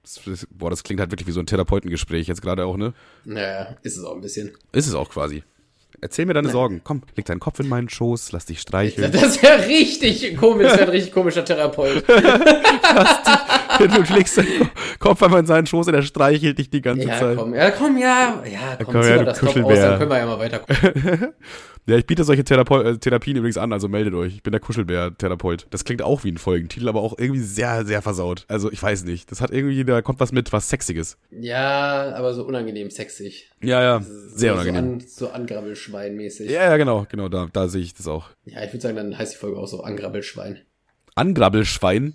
Boah, 0.51 0.71
das 0.71 0.83
klingt 0.83 0.99
halt 0.99 1.13
wirklich 1.13 1.29
wie 1.29 1.33
so 1.33 1.41
ein 1.41 1.47
Therapeutengespräch 1.47 2.27
jetzt 2.27 2.43
gerade 2.43 2.65
auch, 2.65 2.77
ne? 2.77 2.93
Naja, 3.25 3.77
ist 3.83 3.99
es 3.99 4.05
auch 4.05 4.15
ein 4.15 4.21
bisschen. 4.21 4.53
Ist 4.73 4.89
es 4.89 4.95
auch 4.95 5.11
quasi. 5.11 5.45
Erzähl 6.01 6.27
mir 6.27 6.35
deine 6.35 6.51
Sorgen. 6.51 6.81
Komm, 6.85 7.03
leg 7.17 7.27
deinen 7.27 7.41
Kopf 7.41 7.61
in 7.61 7.69
meinen 7.69 7.89
Schoß, 7.89 8.33
lass 8.33 8.47
dich 8.47 8.61
streicheln. 8.61 9.13
Das 9.13 9.43
wäre 9.43 9.67
richtig 9.67 10.37
komisch, 10.37 10.69
das 10.69 10.79
wäre 10.79 10.85
ein 10.85 10.91
richtig 10.91 11.13
komischer 11.13 11.45
Therapeut. 11.45 12.05
lass 12.09 13.23
dich 13.23 13.56
du 13.79 14.15
legst 14.15 14.39
deinen 14.39 14.71
Kopf 14.99 15.23
einmal 15.23 15.41
in 15.41 15.47
seinen 15.47 15.67
Schoß 15.67 15.89
und 15.89 15.95
er 15.95 16.03
streichelt 16.03 16.59
dich 16.59 16.71
die 16.71 16.81
ganze 16.83 17.07
Ja, 17.09 17.19
Zeit. 17.19 17.37
komm, 17.37 17.55
ja, 17.55 17.71
komm, 17.71 17.99
ja, 17.99 18.43
ja, 18.51 18.77
komm, 18.83 18.87
komm, 18.95 19.03
zieh 19.03 19.09
ja, 19.11 19.17
mal 19.17 19.19
du 19.21 19.25
das 19.27 19.39
Top 19.39 19.49
aus, 19.49 19.55
Kuschelbär. 19.55 19.89
dann 19.91 19.99
können 19.99 20.11
wir 20.11 20.19
ja 20.19 20.27
mal 20.27 20.39
weiter 20.39 20.59
gucken. 20.61 21.29
Ja, 21.89 21.95
ich 21.97 22.05
biete 22.05 22.25
solche 22.25 22.43
Therapo 22.43 22.81
äh, 22.81 22.99
Therapien 22.99 23.37
übrigens 23.37 23.59
an, 23.59 23.73
also 23.73 23.87
meldet 23.87 24.13
euch. 24.15 24.35
Ich 24.35 24.43
bin 24.43 24.51
der 24.51 24.61
Kuschelbär-Therapeut. 24.61 25.69
Das 25.71 25.85
klingt 25.85 26.03
auch 26.03 26.25
wie 26.25 26.33
ein 26.33 26.37
Folgentitel, 26.37 26.89
aber 26.89 27.01
auch 27.01 27.15
irgendwie 27.17 27.39
sehr, 27.41 27.85
sehr 27.87 28.03
versaut. 28.03 28.45
Also 28.49 28.73
ich 28.73 28.83
weiß 28.83 29.05
nicht. 29.05 29.31
Das 29.31 29.41
hat 29.41 29.53
irgendwie, 29.53 29.85
da 29.85 30.03
kommt 30.03 30.19
was 30.19 30.33
mit, 30.33 30.53
was 30.53 30.69
Sexiges. 30.69 31.17
Ja, 31.31 32.13
aber 32.17 32.35
so 32.35 32.45
unangenehm 32.45 32.91
sexig. 32.91 33.53
Ja, 33.63 33.81
ja, 33.85 34.01
So- 34.01 34.11
sehr 34.37 34.55
so 34.55 34.61
unangenehm. 34.63 34.95
An, 34.95 35.01
so 35.07 35.29
Angrabbelschwein-mäßig. 35.31 36.51
Ja, 36.51 36.65
ja, 36.65 36.77
genau, 36.77 37.07
genau, 37.09 37.29
da, 37.29 37.47
da 37.53 37.69
sehe 37.69 37.83
ich 37.83 37.95
das 37.95 38.09
auch. 38.09 38.31
Ja, 38.47 38.65
ich 38.65 38.73
würde 38.73 38.81
sagen, 38.83 38.97
dann 38.97 39.17
heißt 39.17 39.35
die 39.35 39.39
Folge 39.39 39.57
auch 39.57 39.69
so 39.69 39.85
Angrabbelschwein. 39.85 40.59
Angrabbelschwein, 41.15 42.15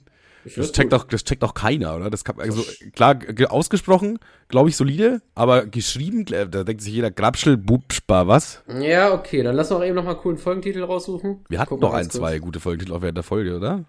das 0.55 0.71
checkt 0.71 0.93
auch, 0.93 1.03
das 1.05 1.23
checkt 1.23 1.43
auch 1.43 1.53
keiner, 1.53 1.95
oder? 1.95 2.09
Das 2.09 2.23
kann, 2.23 2.39
also, 2.39 2.63
klar, 2.93 3.15
ge- 3.15 3.47
ausgesprochen, 3.47 4.19
glaube 4.47 4.69
ich, 4.69 4.75
solide, 4.75 5.21
aber 5.35 5.65
geschrieben, 5.65 6.25
äh, 6.33 6.47
da 6.47 6.63
denkt 6.63 6.81
sich 6.81 6.93
jeder 6.93 7.11
Grabschel, 7.11 7.57
Bubspa, 7.57 8.27
was? 8.27 8.63
Ja, 8.79 9.13
okay, 9.13 9.43
dann 9.43 9.55
lass 9.55 9.69
doch 9.69 9.83
eben 9.83 9.95
noch 9.95 10.03
mal 10.03 10.11
einen 10.11 10.19
coolen 10.21 10.37
Folgentitel 10.37 10.83
raussuchen. 10.83 11.45
Wir 11.49 11.59
hatten 11.59 11.79
doch 11.79 11.91
mal 11.91 11.97
ein, 11.99 12.09
zwei 12.09 12.33
kurz. 12.33 12.41
gute 12.45 12.59
Folgentitel 12.59 12.93
auch 12.93 13.01
während 13.01 13.17
der 13.17 13.23
Folge, 13.23 13.55
oder? 13.55 13.85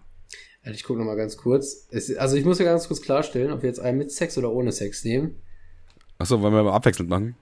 Also 0.64 0.74
ich 0.76 0.84
gucke 0.84 0.98
noch 1.00 1.06
mal 1.06 1.16
ganz 1.16 1.36
kurz. 1.36 1.88
Es, 1.90 2.14
also 2.16 2.36
ich 2.36 2.44
muss 2.44 2.58
ja 2.58 2.64
ganz 2.64 2.86
kurz 2.86 3.02
klarstellen, 3.02 3.50
ob 3.52 3.62
wir 3.62 3.68
jetzt 3.68 3.80
einen 3.80 3.98
mit 3.98 4.12
Sex 4.12 4.38
oder 4.38 4.52
ohne 4.52 4.70
Sex 4.72 5.04
nehmen. 5.04 5.36
Achso, 6.18 6.40
wollen 6.40 6.54
wir 6.54 6.62
mal 6.62 6.72
abwechselnd 6.72 7.10
machen? 7.10 7.34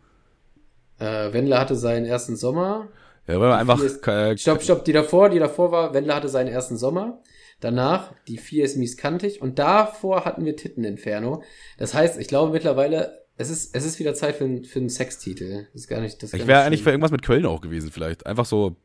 Äh, 0.99 1.33
Wendler 1.33 1.59
hatte 1.61 1.77
seinen 1.77 2.07
ersten 2.07 2.37
Sommer. 2.37 2.89
Ja, 3.27 3.39
wollen 3.39 3.51
wir 3.51 3.57
einfach, 3.59 3.81
ist- 3.83 4.07
äh, 4.09 4.37
Stopp, 4.39 4.63
stopp, 4.63 4.85
die 4.85 4.93
davor, 4.93 5.29
die 5.29 5.39
davor 5.39 5.71
war, 5.71 5.93
Wendler 5.95 6.15
hatte 6.17 6.29
seinen 6.29 6.49
ersten 6.49 6.77
Sommer. 6.79 7.19
Danach, 7.61 8.13
die 8.27 8.39
vier 8.39 8.65
ist 8.65 8.77
mies 8.77 8.97
kantig. 8.97 9.41
Und 9.43 9.59
davor 9.59 10.25
hatten 10.25 10.45
wir 10.45 10.57
Titteninferno. 10.57 11.43
Das 11.79 11.95
heißt, 11.95 12.19
ich 12.19 12.29
glaube 12.29 12.53
mittlerweile, 12.53 13.21
es 13.37 13.51
ist, 13.51 13.75
es 13.75 13.85
ist 13.85 13.99
wieder 13.99 14.15
Zeit 14.15 14.37
für, 14.37 14.45
einen- 14.45 14.65
für 14.65 14.79
einen 14.79 14.89
Sextitel. 14.89 15.67
Das 15.73 15.83
ist 15.83 15.89
gar 15.89 16.01
nicht, 16.01 16.23
das 16.23 16.33
ich 16.35 16.47
wäre 16.47 16.63
eigentlich 16.63 16.83
für 16.83 16.91
irgendwas 16.91 17.11
mit 17.11 17.23
Köln 17.23 17.47
auch 17.47 17.61
gewesen, 17.61 17.91
vielleicht. 17.93 18.27
Einfach 18.27 18.45
so 18.47 18.77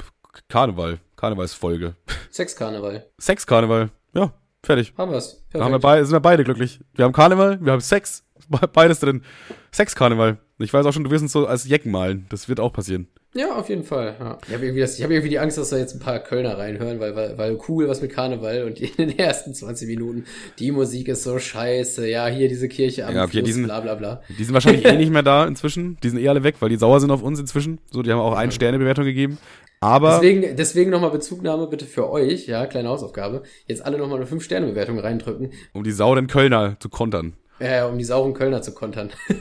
Karneval, 0.50 1.00
Karnevalsfolge. 1.16 1.96
Sexkarneval. 2.32 3.10
Sex-Karneval, 3.18 3.90
ja, 4.14 4.34
fertig. 4.64 4.94
Haben 4.98 5.12
wir's. 5.12 5.44
Da 5.52 5.64
haben 5.64 5.72
wir 5.72 5.80
beide, 5.80 6.06
sind 6.06 6.14
wir 6.16 6.20
beide 6.20 6.44
glücklich. 6.44 6.80
Wir 6.94 7.06
haben 7.06 7.14
Karneval, 7.14 7.60
wir 7.64 7.72
haben 7.72 7.80
Sex, 7.82 8.26
beides 8.74 9.00
drin. 9.00 9.24
Sex-Karneval. 9.72 10.38
Ich 10.58 10.74
weiß 10.74 10.86
auch 10.86 10.94
schon, 10.94 11.04
du 11.04 11.12
wirst 11.12 11.22
uns 11.24 11.34
so 11.34 11.48
als 11.48 11.68
Jecken 11.68 11.92
malen. 11.92 12.26
Das 12.30 12.48
wird 12.48 12.60
auch 12.62 12.72
passieren. 12.72 13.08
Ja, 13.34 13.56
auf 13.58 13.68
jeden 13.68 13.84
Fall. 13.84 14.16
Ja. 14.18 14.38
Ich 14.48 14.54
habe 14.54 14.64
irgendwie, 14.66 14.80
das- 14.80 14.98
ich 14.98 15.04
hab 15.04 15.12
irgendwie 15.12 15.28
die 15.28 15.40
Angst, 15.40 15.58
dass 15.58 15.70
da 15.70 15.78
jetzt 15.78 15.94
ein 15.94 16.00
paar 16.00 16.20
Kölner 16.20 16.58
reinhören, 16.58 17.02
weil, 17.02 17.14
weil, 17.18 17.38
weil 17.38 17.60
cool 17.68 17.90
was 17.90 18.02
mit 18.02 18.14
Karneval 18.14 18.64
und 18.64 18.80
in 18.98 19.10
den 19.10 19.20
ersten 19.20 19.54
20 19.54 19.90
Minuten, 19.90 20.24
die 20.58 20.72
Musik 20.72 21.10
ist 21.10 21.24
so 21.24 21.38
scheiße, 21.38 22.08
ja, 22.08 22.28
hier 22.28 22.48
diese 22.48 22.70
Kirche 22.70 23.06
am 23.06 23.14
Ja, 23.14 23.24
okay, 23.24 23.32
Fluss, 23.40 23.44
diesen- 23.44 23.66
bla 23.66 23.82
bla 23.82 23.96
bla. 23.96 24.22
Die 24.40 24.44
sind 24.46 24.54
wahrscheinlich 24.54 24.86
eh 24.86 24.96
nicht 24.98 25.12
mehr 25.12 25.24
da 25.24 25.46
inzwischen. 25.46 25.98
Die 26.02 26.08
sind 26.10 26.20
eh 26.20 26.30
alle 26.30 26.44
weg, 26.44 26.56
weil 26.62 26.70
die 26.70 26.78
sauer 26.78 27.02
sind 27.02 27.12
auf 27.12 27.22
uns 27.22 27.38
inzwischen. 27.38 27.80
So, 27.92 28.02
die 28.02 28.12
haben 28.12 28.20
auch 28.20 28.36
eine 28.38 28.54
Sternebewertung 28.54 29.04
gegeben. 29.04 29.38
Aber 29.82 30.20
Deswegen, 30.22 30.56
deswegen 30.56 30.90
nochmal 30.90 31.12
Bezugnahme 31.12 31.68
bitte 31.68 31.86
für 31.86 32.10
euch, 32.10 32.48
ja, 32.48 32.66
kleine 32.66 32.88
Hausaufgabe. 32.88 33.44
Jetzt 33.68 33.86
alle 33.86 33.98
nochmal 33.98 34.20
eine 34.22 34.26
5-Sterne-Bewertung 34.26 34.98
reindrücken, 35.00 35.52
um 35.74 35.84
die 35.84 35.92
sauren 35.92 36.28
Kölner 36.28 36.78
zu 36.80 36.88
kontern. 36.88 37.34
Äh, 37.60 37.84
um 37.84 37.98
die 37.98 38.04
sauren 38.04 38.34
Kölner 38.34 38.62
zu 38.62 38.74
kontern. 38.74 39.12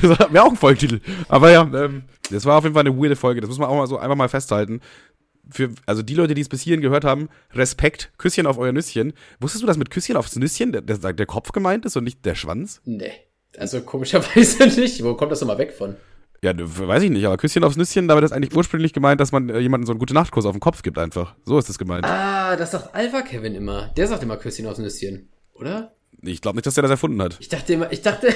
Das 0.00 0.02
wäre 0.02 0.42
auch 0.42 0.50
ein 0.50 0.56
Folgetitel. 0.56 1.00
Aber 1.28 1.50
ja, 1.50 1.62
ähm, 1.62 2.04
das 2.30 2.44
war 2.44 2.58
auf 2.58 2.64
jeden 2.64 2.74
Fall 2.74 2.86
eine 2.86 2.96
weirde 2.96 3.16
Folge. 3.16 3.40
Das 3.40 3.48
muss 3.48 3.58
man 3.58 3.68
auch 3.68 3.76
mal 3.76 3.86
so 3.86 3.98
einfach 3.98 4.16
mal 4.16 4.28
festhalten. 4.28 4.80
Für, 5.50 5.70
also 5.86 6.02
die 6.02 6.14
Leute, 6.14 6.34
die 6.34 6.40
es 6.40 6.48
bis 6.48 6.62
hierhin 6.62 6.80
gehört 6.80 7.04
haben, 7.04 7.28
Respekt, 7.52 8.12
Küsschen 8.18 8.46
auf 8.46 8.58
euer 8.58 8.72
Nüsschen. 8.72 9.12
Wusstest 9.40 9.62
du, 9.62 9.66
dass 9.66 9.76
mit 9.76 9.90
Küsschen 9.90 10.16
aufs 10.16 10.36
Nüsschen 10.36 10.72
der, 10.72 10.82
der, 10.82 11.12
der 11.12 11.26
Kopf 11.26 11.52
gemeint 11.52 11.84
ist 11.84 11.96
und 11.96 12.04
nicht 12.04 12.24
der 12.24 12.34
Schwanz? 12.34 12.80
nee. 12.84 13.12
Also 13.56 13.82
komischerweise 13.82 14.66
nicht. 14.80 15.04
Wo 15.04 15.14
kommt 15.14 15.30
das 15.30 15.42
immer 15.42 15.58
weg 15.58 15.72
von? 15.72 15.96
Ja, 16.42 16.52
ne, 16.52 16.64
weiß 16.66 17.04
ich 17.04 17.10
nicht, 17.10 17.24
aber 17.24 17.36
Küsschen 17.36 17.64
aufs 17.64 17.76
Nüsschen, 17.76 18.08
damit 18.08 18.24
ist 18.24 18.32
eigentlich 18.32 18.54
ursprünglich 18.54 18.92
gemeint, 18.92 19.20
dass 19.20 19.32
man 19.32 19.48
äh, 19.48 19.60
jemandem 19.60 19.86
so 19.86 19.92
einen 19.92 19.98
gute 19.98 20.12
Nachtkuss 20.12 20.44
auf 20.44 20.52
den 20.52 20.60
Kopf 20.60 20.82
gibt 20.82 20.98
einfach. 20.98 21.34
So 21.44 21.56
ist 21.58 21.70
es 21.70 21.78
gemeint. 21.78 22.04
Ah, 22.04 22.56
das 22.56 22.72
sagt 22.72 22.94
Alpha 22.94 23.22
Kevin 23.22 23.54
immer. 23.54 23.92
Der 23.96 24.08
sagt 24.08 24.22
immer 24.22 24.36
Küsschen 24.36 24.66
aufs 24.66 24.78
Nüsschen. 24.78 25.30
Oder? 25.54 25.94
Ich 26.26 26.40
glaube 26.40 26.56
nicht, 26.56 26.66
dass 26.66 26.74
der 26.74 26.82
das 26.82 26.90
erfunden 26.90 27.20
hat. 27.22 27.36
Ich 27.40 27.48
dachte 27.48 27.72
immer, 27.72 27.92
ich 27.92 28.02
dachte. 28.02 28.28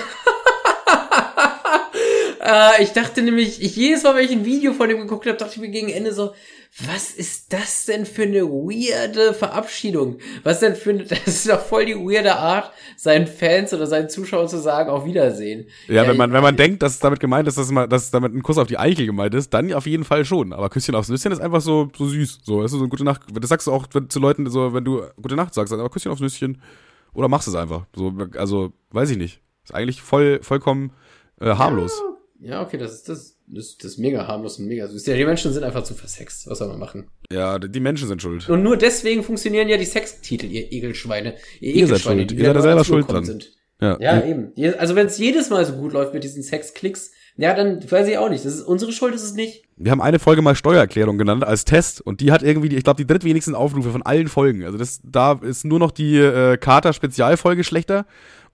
äh, 2.40 2.82
ich 2.82 2.92
dachte 2.92 3.22
nämlich, 3.22 3.62
ich 3.62 3.76
jedes 3.76 4.02
Mal, 4.02 4.16
wenn 4.16 4.24
ich 4.24 4.32
ein 4.32 4.44
Video 4.44 4.72
von 4.72 4.88
dem 4.88 4.98
geguckt 4.98 5.26
habe, 5.26 5.38
dachte 5.38 5.54
ich 5.54 5.60
mir 5.60 5.70
gegen 5.70 5.88
Ende 5.88 6.12
so, 6.12 6.32
was 6.86 7.10
ist 7.10 7.52
das 7.52 7.86
denn 7.86 8.04
für 8.04 8.22
eine 8.22 8.42
weirde 8.42 9.32
Verabschiedung? 9.32 10.18
Was 10.44 10.60
denn 10.60 10.76
für 10.76 10.90
eine, 10.90 11.04
das 11.04 11.26
ist 11.26 11.48
doch 11.48 11.60
voll 11.60 11.86
die 11.86 11.96
weirde 11.96 12.36
Art, 12.36 12.72
seinen 12.96 13.26
Fans 13.26 13.72
oder 13.72 13.86
seinen 13.86 14.08
Zuschauern 14.08 14.48
zu 14.48 14.58
sagen, 14.58 14.90
auf 14.90 15.04
Wiedersehen. 15.04 15.66
Ja, 15.88 16.06
wenn 16.06 16.16
man, 16.16 16.32
wenn 16.32 16.42
man 16.42 16.56
denkt, 16.56 16.82
dass 16.82 16.98
damit 16.98 17.20
gemeint 17.20 17.48
ist, 17.48 17.58
dass, 17.58 17.70
man, 17.70 17.88
dass 17.88 18.10
damit 18.10 18.34
ein 18.34 18.42
Kuss 18.42 18.58
auf 18.58 18.68
die 18.68 18.78
Eichel 18.78 19.06
gemeint 19.06 19.34
ist, 19.34 19.52
dann 19.54 19.72
auf 19.72 19.86
jeden 19.86 20.04
Fall 20.04 20.24
schon. 20.24 20.52
Aber 20.52 20.68
Küsschen 20.68 20.94
aufs 20.94 21.08
Nüsschen 21.08 21.32
ist 21.32 21.40
einfach 21.40 21.60
so, 21.60 21.88
so 21.96 22.06
süß. 22.06 22.40
So, 22.44 22.62
weißt 22.62 22.74
du, 22.74 22.78
so 22.78 22.84
eine 22.84 22.90
gute 22.90 23.04
Nacht. 23.04 23.22
Das 23.32 23.48
sagst 23.48 23.66
du 23.66 23.72
auch 23.72 23.86
zu 23.86 24.20
Leuten, 24.20 24.48
so, 24.50 24.74
wenn 24.74 24.84
du 24.84 25.02
gute 25.20 25.36
Nacht 25.36 25.54
sagst, 25.54 25.72
aber 25.72 25.88
Küsschen 25.88 26.12
aufs 26.12 26.20
Nüsschen. 26.20 26.60
Oder 27.14 27.28
machst 27.28 27.48
es 27.48 27.54
einfach. 27.54 27.86
So, 27.94 28.12
also, 28.36 28.72
weiß 28.90 29.10
ich 29.10 29.16
nicht. 29.16 29.40
Ist 29.64 29.74
eigentlich 29.74 30.00
voll, 30.02 30.40
vollkommen 30.42 30.92
äh, 31.40 31.46
harmlos. 31.46 32.02
Ja, 32.40 32.62
okay, 32.62 32.78
das 32.78 32.92
ist, 32.94 33.08
das, 33.08 33.36
das, 33.46 33.76
das 33.78 33.92
ist 33.92 33.98
mega 33.98 34.26
harmlos 34.28 34.58
und 34.58 34.66
mega 34.66 34.86
süß. 34.86 35.06
Ja, 35.06 35.16
die 35.16 35.24
Menschen 35.24 35.52
sind 35.52 35.64
einfach 35.64 35.82
zu 35.82 35.94
versext. 35.94 36.46
Was 36.48 36.58
soll 36.58 36.68
man 36.68 36.78
machen? 36.78 37.10
Ja, 37.32 37.58
die 37.58 37.80
Menschen 37.80 38.06
sind 38.06 38.22
schuld. 38.22 38.48
Und 38.48 38.62
nur 38.62 38.76
deswegen 38.76 39.22
funktionieren 39.24 39.68
ja 39.68 39.76
die 39.76 39.84
Sextitel, 39.84 40.46
ihr 40.46 40.70
Ekelschweine. 40.72 41.34
Ihr, 41.60 41.74
Ihr 41.74 41.86
seid 41.86 41.96
Ekelschweine, 41.96 42.20
schuld. 42.20 42.30
die 42.30 42.36
Ihr 42.36 42.44
seid 42.44 42.56
da 42.56 42.62
selber 42.62 42.84
schuld 42.84 43.10
dran. 43.10 43.24
Sind. 43.24 43.56
Ja, 43.80 43.98
Ja, 44.00 44.24
eben. 44.24 44.52
Also 44.78 44.94
wenn 44.94 45.06
es 45.06 45.18
jedes 45.18 45.50
Mal 45.50 45.64
so 45.64 45.74
gut 45.74 45.92
läuft 45.92 46.14
mit 46.14 46.24
diesen 46.24 46.42
Sexklicks, 46.42 47.12
ja, 47.38 47.54
dann 47.54 47.80
weiß 47.88 48.08
ich 48.08 48.18
auch 48.18 48.28
nicht. 48.28 48.44
Das 48.44 48.52
ist 48.52 48.62
unsere 48.62 48.90
Schuld, 48.90 49.14
ist 49.14 49.22
es 49.22 49.34
nicht. 49.34 49.62
Wir 49.76 49.92
haben 49.92 50.02
eine 50.02 50.18
Folge 50.18 50.42
mal 50.42 50.56
Steuererklärung 50.56 51.18
genannt 51.18 51.44
als 51.44 51.64
Test 51.64 52.00
und 52.00 52.20
die 52.20 52.32
hat 52.32 52.42
irgendwie, 52.42 52.74
ich 52.74 52.82
glaube, 52.82 52.96
die 52.96 53.06
drittwenigsten 53.06 53.54
Aufrufe 53.54 53.90
von 53.90 54.02
allen 54.02 54.26
Folgen. 54.26 54.64
Also 54.64 54.76
das, 54.76 55.00
da 55.04 55.38
ist 55.40 55.64
nur 55.64 55.78
noch 55.78 55.92
die 55.92 56.18
äh, 56.18 56.56
Kater-Spezialfolge 56.56 57.62
schlechter 57.62 58.06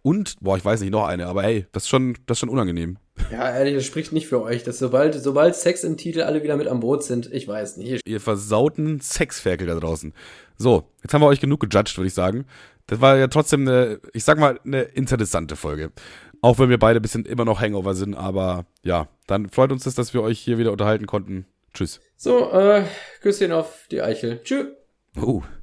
und, 0.02 0.36
boah, 0.42 0.58
ich 0.58 0.64
weiß 0.64 0.82
nicht, 0.82 0.90
noch 0.90 1.06
eine, 1.06 1.26
aber 1.26 1.44
hey, 1.44 1.66
das 1.72 1.84
ist 1.84 1.88
schon, 1.88 2.14
das 2.26 2.36
ist 2.36 2.40
schon 2.40 2.50
unangenehm. 2.50 2.98
Ja, 3.32 3.56
ehrlich, 3.56 3.74
das 3.74 3.86
spricht 3.86 4.12
nicht 4.12 4.26
für 4.26 4.42
euch, 4.42 4.64
dass 4.64 4.78
sobald, 4.78 5.14
sobald 5.14 5.54
Sex 5.54 5.82
im 5.82 5.96
Titel 5.96 6.20
alle 6.20 6.42
wieder 6.42 6.58
mit 6.58 6.68
am 6.68 6.80
Boot 6.80 7.04
sind, 7.04 7.32
ich 7.32 7.48
weiß 7.48 7.78
nicht. 7.78 8.06
Ihr 8.06 8.20
versauten 8.20 9.00
Sexferkel 9.00 9.66
da 9.66 9.76
draußen. 9.76 10.12
So, 10.58 10.90
jetzt 11.02 11.14
haben 11.14 11.22
wir 11.22 11.26
euch 11.26 11.40
genug 11.40 11.60
gejudged, 11.60 11.96
würde 11.96 12.08
ich 12.08 12.14
sagen. 12.14 12.44
Das 12.86 13.00
war 13.00 13.16
ja 13.16 13.28
trotzdem 13.28 13.62
eine, 13.62 13.98
ich 14.12 14.24
sag 14.24 14.38
mal, 14.38 14.60
eine 14.62 14.82
interessante 14.82 15.56
Folge. 15.56 15.90
Auch 16.44 16.58
wenn 16.58 16.68
wir 16.68 16.78
beide 16.78 17.00
ein 17.00 17.02
bisschen 17.02 17.24
immer 17.24 17.46
noch 17.46 17.62
Hangover 17.62 17.94
sind, 17.94 18.14
aber 18.14 18.66
ja, 18.82 19.08
dann 19.26 19.48
freut 19.48 19.72
uns 19.72 19.84
das, 19.84 19.94
dass 19.94 20.12
wir 20.12 20.20
euch 20.20 20.38
hier 20.38 20.58
wieder 20.58 20.72
unterhalten 20.72 21.06
konnten. 21.06 21.46
Tschüss. 21.72 22.02
So, 22.18 22.52
äh, 22.52 22.84
Küsschen 23.22 23.50
auf 23.50 23.86
die 23.90 24.02
Eichel. 24.02 24.42
Tschüss. 24.44 24.66
Uh. 25.16 25.42